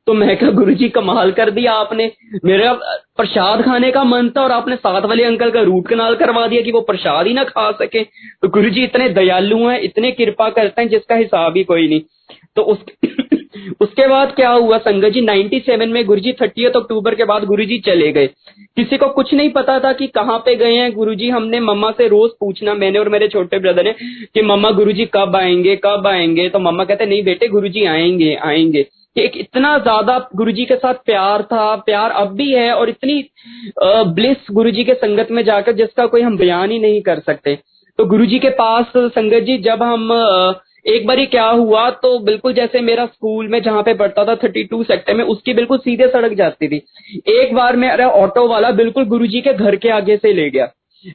तो 0.08 0.14
मैं 0.14 0.38
क्या 0.38 0.50
गुरु 0.50 0.74
जी 0.74 0.90
कमाल 0.90 1.32
कर 1.32 1.50
दिया 1.52 1.74
आपने? 1.74 2.12
मेरा 2.46 2.74
प्रसाद 3.18 3.62
खाने 3.62 3.92
का 3.92 4.04
मन 4.04 4.30
था 4.30 4.44
और 4.44 4.52
आपने 4.52 4.76
साथ 4.76 5.02
वाले 5.02 5.24
अंकल 5.24 5.52
का 5.52 5.62
रूट 5.62 5.88
कनाल 5.88 6.16
करवा 6.16 6.48
दिया 6.48 6.62
कि 6.62 6.72
वो 6.72 6.82
प्रसाद 6.82 7.28
ही 7.28 7.34
ना 7.34 7.44
खा 7.44 7.72
सके। 7.72 8.04
तो 8.42 8.48
गुरु 8.48 8.70
जी 8.70 8.84
इतने 8.84 9.10
दयालु 9.10 9.68
हैं, 9.68 9.80
इतने 9.80 10.12
कृपा 10.12 10.50
करते 10.50 10.82
हैं, 10.82 10.90
जिसका 10.90 11.16
हिसाब 11.16 11.58
ही 11.58 11.64
कोई 11.64 11.88
नहीं। 11.88 12.02
तो 12.56 12.62
उस 12.62 12.78
उसके 13.82 14.08
बाद 14.08 14.32
क्या 14.36 14.50
हुआ? 14.50 14.78
संगत 14.78 15.10
जी 15.10 15.22
97 15.22 15.90
में 15.90 16.06
गुरुजी 16.06 16.34
थर्टी 16.34 16.66
अक्टूबर 16.66 17.16
के 17.16 17.24
बाद 17.24 17.44
गुरुजी 17.44 17.80
चले 17.80 18.12
गए। 18.12 18.28
किसी 18.76 18.98
को 18.98 19.08
कुछ 19.08 19.34
नहीं 19.34 19.50
पता 19.50 19.80
था 19.80 19.94
कि 19.94 20.08
कहाँ 20.08 20.40
पे 20.40 20.56
गए 20.56 20.74
हैं। 20.74 20.94
गुरुजी, 20.94 21.30
हमने 21.30 21.60
मम्मा 21.60 21.92
से 21.92 22.08
रोज 22.08 22.32
पूछना, 22.40 22.74
मैंने 22.74 23.00
और 23.00 23.10
मेरे 23.10 23.28
छोटे 23.28 23.60
ब्रदर 23.60 23.84
ने 23.84 23.96
कि 24.34 24.42
मम्मा, 24.42 24.72
गुरुजी 24.72 25.06
कब 25.06 25.36
आएँगे 25.36 25.76
कब 25.76 26.08
आएँगे? 26.08 26.50
तो 26.50 26.60
मम्मा 26.60 26.84
कहते, 26.84 27.06
नहीं 27.06 27.24
बेटे, 27.24 27.48
गुरुजी 27.48 27.86
आएँगे 27.86 28.36
आएँगे। 28.36 28.84
कि 28.84 29.05
एक 29.16 29.38
इतना 29.38 29.78
ज़्यादा 29.80 30.18
गुरुजी 30.36 30.66
के 30.66 30.76
साथ 30.76 30.94
प्यार 31.06 31.42
था, 31.44 31.76
प्यार 31.78 32.12
अब 32.14 32.36
भी 32.36 32.52
है 32.52 32.72
और 32.74 32.90
इतनी 32.90 33.24
ब्लिस 34.16 34.52
गुरुजी 34.52 34.84
के 34.84 34.94
संगत 34.96 35.28
में 35.32 35.44
जाकर 35.46 35.74
जिसका 35.74 36.06
कोई 36.06 36.22
हम 36.22 36.38
बयान 36.38 36.72
ही 36.72 36.80
नहीं 36.80 37.02
कर 37.02 37.20
सकते। 37.22 37.58
तो 38.00 38.06
गुरुजी 38.06 38.40
के 38.40 38.50
पास 38.52 38.92
संगत 38.98 39.44
जी, 39.44 39.58
जब 39.60 39.84
हम 39.84 40.12
एक 40.88 41.06
बार 41.08 41.24
क्या 41.26 41.46
हुआ 41.46 41.90
तो 41.92 42.18
बिल्कुल 42.22 42.54
जैसे 42.54 42.82
मेरा 42.82 43.06
स्कूल 43.06 43.48
में 43.48 43.62
जहाँ 43.62 43.84
पे 43.84 43.94
पढ़ता 43.96 44.26
था 44.26 44.36
थर्टी 44.36 44.64
टू 44.64 44.84
सेक्टर 44.84 45.14
में, 45.14 45.24
उसकी 45.26 45.54
बिल्कुल 45.54 45.78
सीधे 45.80 46.08
सड़क 46.08 46.34
जाती 46.34 46.68
थी। 46.68 46.82
एक 47.32 47.54
बार 47.56 47.76
मेरा 47.78 48.08
ऑटो 48.10 48.48
वाला 48.48 48.72
बिल्कुल 48.74 49.06
गुरुजी 49.08 49.42
के 49.42 49.54
घर 49.54 49.76
के 49.76 49.90
आगे 49.92 50.18
से 50.18 50.34
ले 50.34 50.50
गया। 50.50 50.72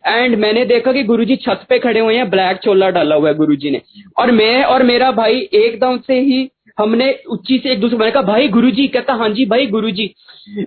एंड 0.06 0.34
मैंने 0.38 0.64
देखा 0.64 0.92
कि 0.92 1.02
गुरुजी 1.04 1.36
छत 1.38 1.64
पे 1.68 1.78
खड़े 1.78 2.00
हुए 2.00 2.16
हैं 2.16 2.28
ब्लैक 2.30 2.56
चोला 2.56 2.90
डाला 2.90 3.14
हुआ 3.14 3.28
है 3.28 3.34
गुरुजी 3.34 3.70
ने। 3.70 3.80
और 4.18 4.30
मैं 4.32 4.62
और 4.64 4.82
मेरा 4.82 5.10
भाई 5.12 5.38
एकदम 5.54 5.98
से 5.98 6.18
ही 6.20 6.42
हमने 6.80 7.12
उच्ची 7.28 7.58
से 7.58 7.70
एक 7.72 7.80
दूसरे 7.80 7.98
मैंने 7.98 8.12
कहा 8.12 8.22
भाई 8.22 8.48
गुरुजी, 8.48 8.86
कहता 8.88 9.14
हाँ 9.14 9.28
जी, 9.28 9.44
भाई 9.46 9.66
गुरुजी। 9.66 10.14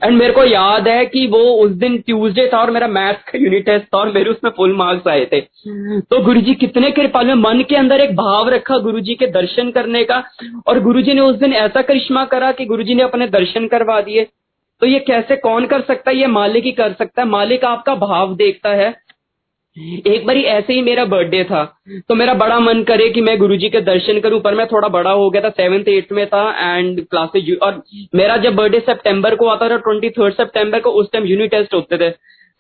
एंड 0.04 0.18
मेरे 0.18 0.34
को 0.34 0.44
याद 0.44 0.88
है 0.88 1.06
कि 1.06 1.26
वो 1.28 1.38
उस 1.38 1.72
दिन 1.72 1.98
ट्यूसडे 1.98 2.50
था 2.54 2.58
और 2.58 2.72
मेरा 2.72 2.88
मैथ्स 2.88 3.24
का 3.24 3.40
यूनिट 3.40 3.66
टेस्ट 3.66 3.86
था 3.86 3.98
और 3.98 4.12
मेरे 4.12 4.30
उसमें 4.30 4.52
फुल 4.58 4.76
मार्क्स 4.76 5.08
आए 5.08 5.26
थे। 5.26 5.42
तो 6.02 6.22
गुरुजी 6.24 6.54
कितने 6.54 6.92
कृपाल 6.92 7.28
में 7.28 7.34
मन 7.34 7.64
के 7.70 7.76
अंदर 7.76 8.02
एक 8.02 8.16
भाव 8.16 8.50
रखा 8.50 8.78
गुरुजी 8.78 9.16
के 9.16 9.28
दर्शन 9.28 9.72
करने 9.72 10.04
का 10.04 10.24
और 10.68 10.80
गुरुजी 10.80 11.14
ने 11.14 11.22
उस 11.22 11.36
दिन 11.36 11.54
ऐसा 11.54 11.82
करिश्मा 11.82 12.26
करा 12.26 12.52
कि 12.52 12.66
गुरुजी 12.66 12.94
ने 12.94 13.04
अपने 13.04 13.28
दर्शन 13.28 13.68
करवा 13.68 14.02
दिए। 14.02 14.28
तो 14.82 14.88
ये 14.88 15.00
कैसे, 15.00 15.36
कौन 15.36 15.66
कर 15.66 15.82
सकता 15.82 16.12
है? 16.12 16.18
ये 16.18 16.28
मालिक 16.28 16.64
ही 16.64 16.72
कर 16.72 16.94
सकता 16.94 17.22
है। 17.22 17.28
मालिक 17.28 17.66
आपका 17.66 17.96
भाव 17.96 18.36
देखता 18.36 18.70
है। 18.70 19.03
एक 19.78 20.26
बारी 20.26 20.42
ऐसे 20.44 20.74
ही 20.74 20.82
मेरा 20.82 21.04
बर्थडे 21.06 21.44
था 21.44 21.64
तो 22.10 22.16
मेरा 22.16 22.34
बड़ा 22.36 22.60
मन 22.60 22.82
करे 22.84 23.10
कि 23.10 23.22
मैं 23.22 23.38
गुरुजी 23.38 23.70
के 23.70 23.82
दर्शन 23.82 24.20
करूँ, 24.20 24.40
पर 24.42 24.56
मैं 24.56 24.66
थोड़ा 24.68 24.88
बड़ा 24.88 25.12
हो 25.12 25.30
गया 25.30 25.42
था 25.42 25.50
सेवेंथ 25.52 25.88
एट्थ 25.90 26.12
में 26.12 26.26
था 26.28 26.76
एंड 26.76 27.02
क्लासेज 27.06 27.58
और 27.62 27.82
मेरा 28.16 28.38
जब 28.38 28.56
बर्थडे 28.56 28.80
सितंबर 28.82 29.36
को 29.36 29.48
आता 29.48 29.70
था 29.70 29.78
ट्वेंटी 29.80 30.10
थर्ड 30.10 30.34
सेप्टेम्बर 30.34 30.80
को 30.80 30.92
उस 30.92 31.12
टाइम 31.14 31.26
यूनिट 31.26 31.52
टेस्ट 31.52 31.74
होते 31.74 31.98
थे 31.98 32.10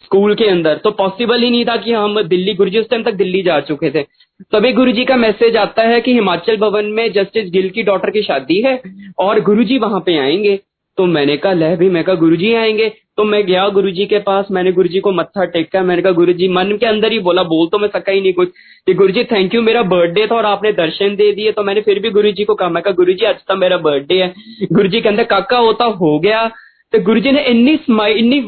स्कूल 0.03 0.33
के 0.35 0.47
अंदर। 0.47 0.77
तो 0.77 0.91
पॉसिबल 0.91 1.41
ही 1.41 1.49
नहीं 1.49 1.65
था 1.65 1.75
कि 1.77 1.91
हम 1.93 2.21
दिल्ली, 2.21 2.53
गुरुजी 2.53 2.79
उस 2.79 2.89
टाइम 2.89 3.03
तक 3.03 3.13
दिल्ली 3.13 3.41
जा 3.41 3.59
चुके 3.61 3.89
थे। 3.89 4.03
तभी 4.51 4.71
गुरुजी 4.73 5.05
का 5.05 5.15
मैसेज 5.17 5.57
आता 5.57 5.83
है 5.83 6.01
कि 6.01 6.13
हिमाचल 6.13 6.57
भवन 6.57 6.85
में 6.85 7.11
जस्टिस 7.11 7.49
गिल 7.51 7.69
की 7.69 7.83
डॉटर 7.83 8.09
की 8.09 8.21
शादी 8.21 8.61
है, 8.61 8.79
और 9.19 9.39
गुरुजी 9.41 9.77
वहाँ 9.77 9.99
पे 10.05 10.17
आएँगे। 10.17 10.59
तो 10.98 11.06
मैंने 11.08 11.36
कहा 11.36 11.52
लह 11.54 11.74
भी 11.76 11.88
मैं 11.90 12.02
कहा 12.04 12.14
गुरुजी 12.16 12.52
आएंगे 12.56 12.88
तो 13.16 13.24
मैं 13.24 13.44
गया 13.46 13.68
गुरुजी 13.70 14.06
के 14.06 14.18
पास 14.20 14.46
मैंने 14.50 14.72
गुरुजी 14.72 15.00
को 15.00 15.12
मत्था 15.12 15.44
टेका 15.52 15.82
मैंने 15.82 16.02
कहा 16.02 16.12
गुरुजी 16.12 16.48
मन 16.50 16.76
के 16.80 16.86
अंदर 16.86 17.12
ही 17.12 17.18
बोला 17.20 17.42
बोल 17.46 17.68
तो 17.68 17.78
मैं 17.78 17.88
सका 17.88 18.12
ही 18.12 18.20
नहीं 18.20 18.32
कुछ 18.34 18.48
कि 18.86 18.94
गुरुजी 18.94 19.24
थैंक 19.26 19.54
यू 19.54 19.62
मेरा 19.62 19.82
बर्थडे 19.88 20.26
था 20.26 20.36
और 20.36 20.46
आपने 20.46 20.72
दर्शन 20.74 21.16
दे 21.16 21.32
दिए 21.32 21.52
तो 21.52 21.64
मैंने 21.64 21.80
फिर 21.82 22.00
भी 22.00 22.10
गुरुजी 22.12 22.44
को 22.44 22.54
कहा 22.54 22.68
मैं 22.68 22.82
कहा 22.82 22.94
गुरुजी 22.94 23.26
आज 23.26 23.44
तो 23.48 23.56
मेरा 23.56 23.76
बर्थडे 23.80 24.22
है 24.22 24.32
गुरुजी 24.72 25.00
कहते 25.00 25.24
काका 25.26 25.58
होता 25.60 25.84
हो 25.98 26.18
गया 26.20 26.48
ਤੇ 26.92 26.98
ਗੁਰੂ 26.98 27.20
ਜੀ 27.20 27.32
ਨੇ 27.32 27.42
ਇੰਨੀ 27.46 27.76
ਸਮਾਈਲ 27.86 28.18
ਇੰਨੀ 28.18 28.38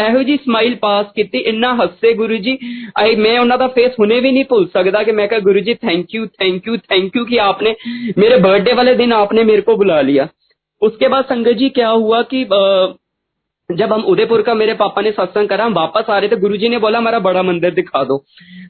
ਇਹੋ 0.00 0.22
ਜੀ 0.22 0.36
ਸਮਾਈਲ 0.36 0.74
ਪਾਸ 0.82 1.06
ਕੀਤੀ 1.16 1.38
ਇੰਨਾ 1.46 1.74
ਹੱਸੇ 1.74 2.12
ਗੁਰੂ 2.14 2.36
ਜੀ 2.36 2.56
ਆਈ 2.98 3.16
ਮੈਂ 3.16 3.38
ਉਹਨਾਂ 3.40 3.58
ਦਾ 3.58 3.66
ਫੇਸ 3.68 3.98
ਹੁਣੇ 3.98 4.20
ਵੀ 4.20 4.30
ਨਹੀਂ 4.30 4.44
ਭੁੱਲ 4.44 4.66
ਸਕਦਾ 4.74 5.02
कि 5.02 5.12
मैं 5.12 5.26
कहा 5.30 5.40
Guru 5.40 5.62
ji 5.62 5.74
thank 5.82 6.14
you 6.16 6.26
thank 6.36 6.68
you 6.68 6.76
thank 6.84 7.16
you 7.16 7.24
कि 7.24 7.40
आपने 7.44 7.72
मेरे 8.18 8.38
बर्थडे 8.38 8.76
वाले 8.78 8.94
दिन 8.94 9.12
आपने 9.14 9.44
मेरे 9.44 9.64
को 9.66 9.76
बुला 9.76 10.00
लिया 10.08 10.26
उसके 10.81 11.07
बाद 11.07 11.25
संगत 11.25 11.57
जी 11.57 11.69
क्या 11.69 11.89
हुआ 11.89 12.21
कि 12.33 12.43
जब 13.69 13.93
हम 13.93 14.01
उदयपुर 14.03 14.41
का 14.41 14.53
मेरे 14.53 14.73
पापा 14.73 15.01
ने 15.01 15.11
सत्संग 15.11 15.47
करा, 15.49 15.65
हम 15.65 15.73
वापस 15.73 16.09
आ 16.09 16.17
रहे 16.19 16.29
थे, 16.29 16.35
गुरुजी 16.35 16.69
ने 16.69 16.77
बोला 16.79 16.97
हमारा 16.97 17.19
बड़ा 17.19 17.41
मंदिर 17.43 17.73
दिखा 17.73 18.03
दो। 18.03 18.17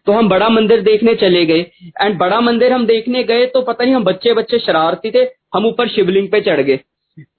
तो 0.06 0.12
हम 0.12 0.30
बड़ा 0.30 0.48
मंदिर 0.50 0.82
देखने 0.82 1.14
चले 1.16 1.46
गए। 1.46 1.60
एंड 2.02 2.18
बड़ा 2.18 2.40
मंदिर 2.42 2.74
हम 2.74 2.86
देखने 2.86 3.24
गए 3.24 3.46
तो 3.46 3.62
पता 3.62 3.84
नहीं, 3.84 3.96
हम 3.96 4.04
बच्चे 4.04 4.34
बच्चे 4.34 4.60
शरारती 4.60 5.12
थे, 5.12 5.28
हम 5.56 5.66
ऊपर 5.66 5.88
शिवलिंग 5.88 6.30
पे 6.30 6.42
चढ़ 6.42 6.62
गए। 6.62 6.80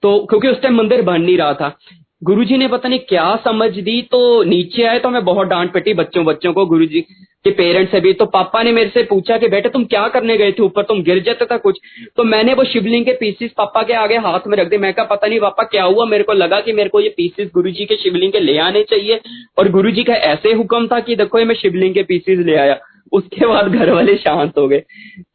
तो 0.01 0.17
क्योंकि 0.25 0.47
उस 0.47 0.61
टाइम 0.61 0.77
मंदिर 0.77 1.01
बन 1.01 1.21
नहीं 1.21 1.37
रहा 1.37 1.53
था। 1.53 1.77
गुरुजी 2.23 2.57
ने 2.57 2.67
पता 2.67 2.89
नहीं 2.89 2.99
क्या 2.99 3.35
समझ 3.43 3.69
दी 3.71 4.01
तो 4.01 4.43
नीचे 4.43 4.83
आए 4.83 4.99
तो 4.99 5.09
हमें 5.09 5.25
बहुत 5.25 5.47
डांट 5.47 5.71
पिटी 5.73 5.93
बच्चों 5.93 6.25
बच्चों 6.25 6.53
को, 6.53 6.65
गुरुजी। 6.65 7.05
के 7.43 7.51
पेरेंट्स 7.51 7.91
से 7.91 7.99
भी 7.99 8.13
तो 8.13 8.25
पापा 8.25 8.63
ने 8.63 8.71
मेरे 8.71 8.89
से 8.89 9.03
पूछा 9.03 9.37
कि 9.37 9.47
बेटे 9.47 9.69
तुम 9.69 9.83
क्या 9.85 10.07
करने 10.07 10.37
गए 10.37 10.51
थे? 10.51 10.63
ऊपर 10.63 10.83
तुम 10.83 11.03
गिर 11.03 11.19
जाते 11.19 11.45
था 11.45 11.57
कुछ। 11.57 11.79
तो 12.15 12.23
मैंने 12.23 12.53
वो 12.53 12.63
शिवलिंग 12.63 13.05
के 13.05 13.13
पीसेस 13.13 13.51
पापा 13.57 13.83
के 13.83 13.93
आगे 13.93 14.17
हाथ 14.17 14.39
में 14.47 14.57
रख 14.57 14.69
दिए। 14.69 14.79
मैं 14.79 14.93
कहा, 14.93 15.05
पता 15.05 15.27
नहीं 15.27 15.39
पापा, 15.39 15.63
क्या 15.63 15.83
हुआ? 15.83 16.05
मेरे 16.05 16.23
को 16.23 16.33
लगा 16.33 16.59
कि 16.59 16.73
मेरे 16.73 16.89
को 16.89 16.99
ये 16.99 17.09
पीसेस 17.09 17.49
गुरुजी 17.53 17.85
के 17.85 17.95
शिवलिंग 17.95 18.31
के 18.31 18.39
ले 18.39 18.57
आने 18.57 18.83
चाहिए। 18.83 19.21
और 19.57 19.69
गुरुजी 19.69 20.03
का 20.03 20.13
ऐसे 20.13 20.53
हुक्म 20.53 20.87
था 20.87 20.99
कि 20.99 21.15
देखो, 21.15 21.39
ये 21.39 21.45
मैं 21.45 21.55
शिवलिंग 21.55 21.93
के 21.93 22.03
पीसेस 22.03 22.39
ले 22.39 22.55
आया। 22.55 22.79
उसके 23.11 23.45
बाद 23.45 23.67
घर 23.67 23.91
वाले 23.91 24.15
शांत 24.15 24.57
हो 24.57 24.67
गए। 24.67 24.79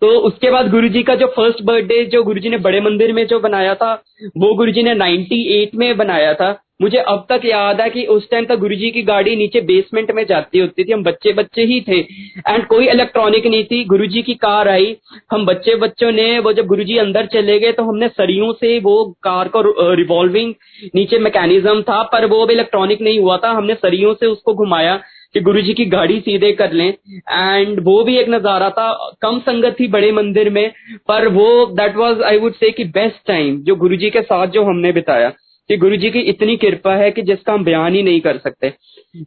तो 0.01 0.07
उसके 0.07 0.51
बाद 0.51 0.71
गुरुजी 0.71 1.03
का 1.03 1.15
जो 1.15 1.27
फ़र्स्ट 1.27 1.63
बर्थडे 1.63 2.05
जो 2.05 2.23
गुरुजी 2.23 2.49
ने 2.49 2.59
बड़े 2.59 2.81
मंदिर 2.81 3.13
में 3.13 3.27
जो 3.27 3.41
बनाया 3.41 3.75
था, 3.75 4.03
वो 4.37 4.55
गुरुजी 4.55 4.83
ने 4.83 4.95
98 4.95 5.75
में 5.75 5.97
बनाया 5.97 6.35
था। 6.35 6.64
मुझे 6.81 6.99
अब 6.99 7.27
तक 7.29 7.41
याद 7.45 7.81
है 7.81 7.89
कि 7.91 8.05
उस 8.07 8.29
टाइम 8.31 8.45
तक 8.45 8.59
गुरुजी 8.59 8.91
की 8.91 9.03
गाड़ी 9.05 9.35
नीचे 9.37 9.61
बेसमेंट 9.63 10.11
में 10.11 10.25
जाती 10.27 10.59
होती 10.59 10.85
थी। 10.85 10.93
हम 10.93 11.03
बच्चे 11.05 11.33
बच्चे 11.33 11.63
ही 11.65 11.81
थे। 11.81 11.99
एंड 11.99 12.67
कोई 12.67 12.89
इलेक्ट्रॉनिक 12.89 13.47
नहीं 13.47 13.65
थी। 13.65 13.85
गुरुजी 13.85 14.23
की 14.23 14.35
कार 14.37 14.69
आई। 14.69 14.97
हम 15.33 15.45
बच्चे 15.47 15.75
बच्चों 15.77 16.11
ने 16.13 16.39
वो 16.39 16.53
जब 16.53 16.67
गुरुजी 16.67 16.97
अंदर 16.99 17.27
चले 17.33 17.59
गए 17.59 17.73
तो 17.73 17.83
हमने 17.85 18.09
सरियों 18.11 18.53
से 18.55 18.79
वो 18.81 19.05
कार 19.23 19.49
को 19.49 19.63
रिवॉल्विंग 19.95 20.55
नीचे 20.95 21.19
मैकेनिज्म 21.21 21.83
था, 21.83 22.03
पर 22.05 22.27
वो 22.27 22.41
अब 22.43 22.51
इलेक्ट्रॉनिक 22.51 23.01
नहीं 23.01 23.19
हुआ 23.19 23.37
था। 23.37 23.51
हमने 23.53 23.75
सरियों 23.77 24.15
से 24.15 24.27
उसको 24.27 24.55
घुमाया 24.55 24.97
कि 25.35 25.41
गुरुजी 25.43 25.75
की 25.75 25.85
गाड़ी 25.87 26.19
सीधे 26.21 26.53
कर 26.55 26.73
लें। 26.73 26.89
एंड 26.89 27.81
वो 27.85 28.03
भी 28.05 28.17
एक 28.19 28.29
नज़ारा 28.31 28.69
था। 28.71 28.93
कम 29.23 29.39
संगत 29.41 29.77
थी 29.81 29.89
बड़े 29.89 30.11
मंदिर 30.13 30.51
में, 30.51 30.71
पर 31.09 31.29
वो 31.31 31.47
that 31.73 31.97
was 31.97 32.23
I 32.25 32.39
would 32.39 32.55
say 32.57 32.71
कि 32.73 32.85
बेस्ट 32.93 33.27
टाइम 33.27 33.57
जो 33.63 33.77
गुरुजी 33.77 34.11
के 34.11 34.23
साथ 34.23 34.47
जो 34.49 34.65
हमने 34.65 34.93
बिताया। 34.93 35.33
कि 35.71 35.77
गुरु 35.77 35.97
जी 35.97 36.11
की 36.11 36.21
इतनी 36.31 36.57
कृपा 36.57 36.95
है 36.95 37.11
कि 37.11 37.23
जिसका 37.23 37.53
हम 37.53 37.65
बयान 37.65 37.95
ही 37.95 38.03
नहीं 38.03 38.21
कर 38.21 38.39
सकते। 38.39 38.73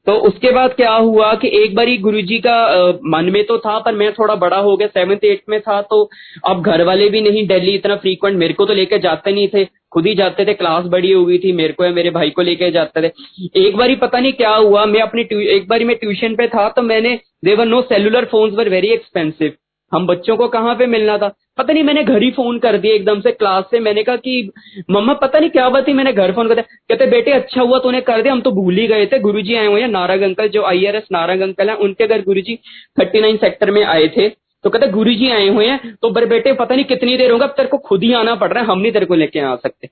तो 0.05 0.13
उसके 0.27 0.51
बाद 0.51 0.73
क्या 0.73 0.93
हुआ 0.93 1.33
कि 1.35 1.49
एक 1.55 1.75
बारी 1.75 1.97
गुरु 1.97 2.21
जी 2.23 2.37
का 2.39 2.57
मन 3.05 3.29
में 3.33 3.43
तो 3.45 3.57
था, 3.57 3.77
पर 3.79 3.95
मैं 3.95 4.11
थोड़ा 4.13 4.35
बड़ा 4.37 4.57
हो 4.59 4.75
गया 4.77 4.87
सेवन्थ 4.89 5.25
एट 5.25 5.41
में 5.49 5.59
था 5.61 5.81
तो 5.83 6.09
अब 6.47 6.63
घर 6.63 6.83
वाले 6.83 7.09
भी 7.09 7.21
नहीं 7.21 7.45
दिल्ली 7.47 7.75
इतना 7.75 7.95
फ्रीक्वेंट 7.97 8.37
मेरे 8.37 8.53
को 8.53 8.65
तो 8.65 8.73
लेकर 8.73 8.97
जाते 9.01 9.31
नहीं 9.31 9.47
थे। 9.47 9.65
खुद 9.93 10.07
ही 10.07 10.13
जाते 10.15 10.45
थे 10.45 10.53
क्लास 10.53 10.85
बड़ी 10.87 11.11
हो 11.11 11.25
गई 11.25 11.37
थी, 11.37 11.51
मेरे 11.53 11.73
को 11.73 11.85
या 11.85 11.91
मेरे 11.91 12.09
भाई 12.11 12.29
को 12.29 12.41
लेके 12.41 12.71
जाते 12.71 13.01
थे। 13.01 13.11
एक 13.59 13.77
बारी 13.77 13.95
पता 13.97 14.19
नहीं 14.19 14.33
क्या 14.33 14.55
हुआ, 14.55 14.85
मैं 14.85 15.01
अपनी 15.01 15.25
एक 15.49 15.67
बार 15.67 15.83
मैं 15.83 15.95
ट्यूशन 15.97 16.35
पे 16.35 16.47
था 16.47 16.67
तो 16.69 16.81
मैंने 16.83 17.19
there were 17.45 17.65
no 17.65 17.81
cellular 17.83 18.25
phones 18.25 18.53
were 18.53 18.69
very 18.69 18.87
expensive 18.89 19.53
हम 19.93 20.07
बच्चों 20.07 20.37
को 20.37 20.47
कहाँ 20.47 20.75
पे 20.75 20.85
मिलना 20.85 21.17
था? 21.17 21.35
पता 21.57 21.73
नहीं, 21.73 21.83
मैंने 21.83 22.03
घर 22.03 22.23
ही 22.23 22.31
फ़ोन 22.31 22.59
कर 22.59 22.77
दिया 22.77 22.95
एकदम 22.95 23.21
से 23.21 23.31
क्लास 23.31 23.63
से। 23.71 23.79
मैंने 23.79 24.03
कहा 24.03 24.15
कि, 24.15 24.51
मम्मा, 24.91 25.13
पता 25.13 25.39
नहीं 25.39 25.49
क्या 25.49 25.69
बात 25.69 25.87
थी? 25.87 25.93
मैंने 25.93 26.13
घर 26.13 26.31
फ़ोन 26.31 26.47
कर 26.47 26.55
दिया। 26.55 26.95
कहते, 26.95 27.11
बेटे 27.11 27.31
अच्छा 27.31 27.61
हुआ 27.61 27.79
तूने 27.79 28.01
कर 28.01 28.21
दिया। 28.21 28.33
हम 28.33 28.41
तो 28.41 28.51
भूल 28.51 28.75
ही 28.75 28.87
गए 28.87 29.05
थे। 29.05 29.19
गुरुजी 29.19 29.55
आए 29.55 29.67
हुए 29.67 29.81
हैं। 29.81 29.87
नारंग 29.87 30.21
अंकल, 30.21 30.47
जो 30.47 30.63
आईआरएस 30.63 31.03
नारंग 31.11 31.41
अंकल 31.41 31.69
है, 31.69 31.75
उनके 31.75 32.07
घर 32.07 32.21
गुरुजी 32.21 32.59
थर्टी 32.99 33.21
नाइन 33.21 33.37
सेक्टर 33.37 33.71
में 33.71 33.83
आए 33.83 34.07
थे। 34.07 34.29
तो 34.63 34.69
कहते 34.69 34.87
गुरु 34.87 35.13
जी 35.13 35.29
आए 35.29 35.47
हुए 35.47 35.65
हैं। 35.65 35.97
तो 36.01 36.09
बर 36.09 36.25
बेटे, 36.25 36.53
पता 36.53 36.75
नहीं 36.75 36.85
कितनी 36.85 37.17
देर 37.17 37.31
होगा? 37.31 37.47
तेरे 37.47 37.69
को 37.69 37.77
खुद 37.77 38.03
ही 38.03 38.13
आना 38.13 38.35
पड़ 38.35 38.53
रहा 38.53 38.63
है। 38.63 38.69
हम 38.69 38.79
नहीं 38.79 38.91
तेरे 38.91 39.05
को 39.05 39.15
लेके 39.15 39.39
आ 39.39 39.55
सकते। 39.55 39.89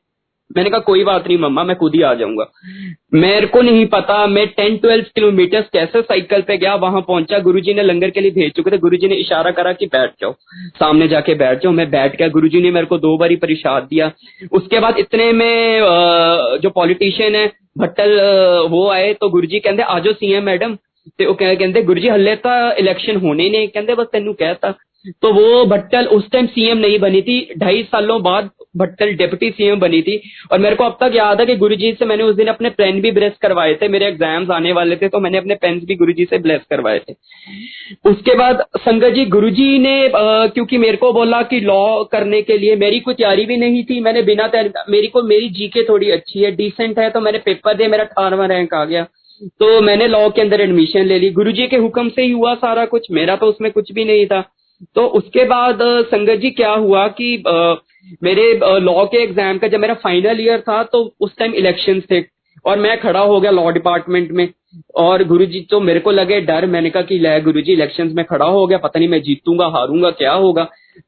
मैंने 0.50 0.70
कहा 0.70 0.80
कोई 0.80 1.04
बात 1.04 1.26
नहीं 1.26 1.38
मम्मा 1.38 1.62
मैं 1.64 1.76
खुद 1.76 1.94
ही 1.94 2.00
आ 2.02 2.12
जाऊंगा 2.14 2.44
मेरे 3.14 3.46
को 3.46 3.60
नहीं 3.62 3.84
पता 3.86 4.26
मैं 4.26 4.46
टेन 4.46 4.76
ट्वेल्व 4.76 5.04
किलोमीटर 5.14 5.60
कैसे 5.72 6.02
साइकिल 6.02 6.42
पे 6.42 6.56
गया 6.56 6.74
वहां 6.74 7.02
पहुंचा 7.02 7.38
गुरुजी 7.38 7.74
ने 7.74 7.82
लंगर 7.82 8.10
के 8.10 8.20
लिए 8.20 8.30
भेज 8.30 8.52
चुके 8.52 8.70
थे 8.70 8.78
गुरुजी 8.78 9.08
ने 9.08 9.14
इशारा 9.14 9.50
करा 9.50 9.72
कि 9.72 9.86
बैठ 9.86 10.10
जाओ 10.20 10.34
सामने 10.78 11.08
जाके 11.08 11.34
बैठ 11.34 11.62
जाओ 11.62 11.72
मैं 11.72 11.90
बैठ 11.90 12.16
गया 12.16 12.28
गुरुजी 12.28 12.62
ने 12.62 12.70
मेरे 12.70 12.86
को 12.86 12.98
दो 12.98 13.16
बारी 13.16 13.36
परिशाद 13.36 13.86
दिया 13.90 14.10
उसके 14.52 14.80
बाद 14.80 14.98
इतने 14.98 15.32
में 15.32 15.80
जो 16.62 16.70
पॉलिटिशियन 16.70 17.34
है 17.34 17.46
भट्टल 17.78 18.18
वो 18.70 18.88
आए 18.90 19.12
तो 19.14 19.28
गुरुजी 19.28 19.60
कहते 19.60 19.82
आजो 19.82 20.12
सीएम 20.12 20.44
मैडम 20.44 20.76
ਤੇ 21.18 21.26
ਉਹ 21.26 21.34
ਕਹਿੰਦੇ 21.34 21.82
ਗੁਰੂ 21.82 22.00
ਜੀ 22.00 22.08
ਹੱਲੇ 22.10 22.36
ਤਾਂ 22.36 22.72
ਇਲੈਕਸ਼ਨ 22.72 23.16
ਹੋਣੇ 23.16 23.48
ਨੇ 23.50 23.66
ਕਹਿੰਦੇ 23.66 23.94
ਬਸ 23.94 24.06
ਤੈਨੂੰ 24.12 24.34
ਕਹਿਤਾ 24.34 24.74
तो 25.13 25.31
वो 25.33 25.65
भट्टल 25.67 26.05
उस 26.07 26.29
टाइम 26.31 26.45
सीएम 26.47 26.77
नहीं 26.77 26.99
बनी 26.99 27.21
थी। 27.21 27.39
ढाई 27.57 27.83
सालों 27.85 28.21
बाद 28.23 28.49
भट्टल 28.77 29.13
डिप्टी 29.15 29.49
सीएम 29.51 29.79
बनी 29.79 30.01
थी। 30.01 30.19
और 30.51 30.59
मेरे 30.59 30.75
को 30.75 30.83
अब 30.83 30.97
तक 31.01 31.15
याद 31.15 31.39
है 31.39 31.45
कि 31.45 31.55
गुरुजी 31.55 31.91
से 31.99 32.05
मैंने 32.05 32.23
उस 32.23 32.35
दिन 32.35 32.47
अपने 32.47 32.69
पेन 32.71 33.01
भी 33.01 33.11
ब्लेस 33.11 33.33
करवाए 33.41 33.73
थे। 33.73 33.87
मेरे 33.87 34.05
एग्ज़ाम्स 34.05 34.49
आने 34.51 34.71
वाले 34.73 34.95
थे 34.95 35.07
तो 35.09 35.19
मैंने 35.19 35.37
अपने 35.37 35.55
पेन 35.57 35.79
भी 35.85 35.95
गुरुजी 35.95 36.25
से 36.25 36.37
ब्लेस 36.37 36.61
करवाए 36.69 36.99
थे। 36.99 37.13
उसके 38.05 38.35
बाद 38.35 38.63
संगत 38.77 39.13
जी 39.13 39.25
गुरुजी 39.27 39.77
ने 39.79 39.95
आ, 40.07 40.47
क्योंकि 40.47 40.77
मेरे 40.77 40.97
को 40.97 41.11
बोला 41.13 41.41
कि 41.43 41.59
लॉ 41.61 42.03
करने 42.11 42.41
के 42.41 42.57
लिए 42.57 42.75
मेरी 42.77 42.99
कोई 42.99 43.13
तैयारी 43.13 43.45
भी 43.45 43.57
नहीं 43.57 43.83
थी। 43.83 43.99
मैंने 43.99 44.21
बिना 44.23 44.49
मेरी 44.89 45.07
को 45.07 45.23
मेरी 45.23 45.49
जीके 45.51 45.83
थोड़ी 45.83 46.09
अच्छी 46.11 46.39
है 46.39 46.51
डिसेंट 46.55 46.99
है 46.99 47.09
तो 47.09 47.21
मैंने 47.21 47.37
पेपर 47.45 47.73
दिया 47.73 47.89
मेरा 47.89 48.03
अठारहवा 48.03 48.45
रैंक 48.47 48.73
आ 48.73 48.83
गया। 48.85 49.05
तो 49.59 49.79
मैंने 49.81 50.07
लॉ 50.07 50.27
के 50.29 50.41
अंदर 50.41 50.61
एडमिशन 50.61 51.05
ले 51.05 51.19
ली। 51.19 51.29
गुरुजी 51.31 51.67
के 51.67 51.77
हुक्म 51.77 52.09
से 52.09 52.21
ही 52.21 52.31
हुआ 52.31 52.53
सारा 52.57 52.85
कुछ। 52.87 53.07
मेरा 53.11 53.35
तो 53.35 53.45
उसमें 53.45 53.71
कुछ 53.71 53.91
भी 53.93 54.05
नहीं 54.05 54.25
था। 54.25 54.43
तो 54.95 55.05
उसके 55.17 55.43
बाद 55.45 55.79
संगत 56.05 56.39
जी 56.39 56.49
क्या 56.51 56.71
हुआ 56.71 57.07
कि 57.09 57.35
आ, 57.47 57.75
मेरे 58.23 58.53
लॉ 58.79 59.05
के 59.05 59.23
एग्ज़ाम 59.23 59.57
का 59.57 59.67
जब 59.67 59.79
मेरा 59.79 59.93
फाइनल 60.03 60.41
ईयर 60.41 60.61
था 60.61 60.81
तो 60.85 61.03
उस 61.19 61.37
टाइम 61.39 61.53
इलेक्शन 61.55 62.01
थे 62.11 62.23
और 62.65 62.79
मैं 62.79 62.99
खड़ा 63.01 63.19
हो 63.21 63.39
गया 63.41 63.51
लॉ 63.51 63.69
डिपार्टमेंट 63.71 64.31
में। 64.31 64.47
और 64.95 65.23
गुरुजी 65.23 65.59
तो 65.61 65.79
मेरे 65.79 65.99
को 65.99 66.11
लगे 66.11 66.39
डर 66.43 66.65
मैंने 66.65 66.89
कहा 66.89 67.03
कि 67.03 67.17
ले 67.19 67.39
गुरुजी 67.41 67.71
इलेक्शंस 67.73 68.13
में 68.13 68.23
खड़ा 68.25 68.45
हो 68.45 68.65
गया 68.67 68.77
पता 68.77 68.99
नहीं 68.99 69.09
मैं 69.09 69.21
जीतूँगा 69.23 69.67
हारूँगा 69.75 70.09
क्या 70.13 70.31
होगा? 70.33 70.63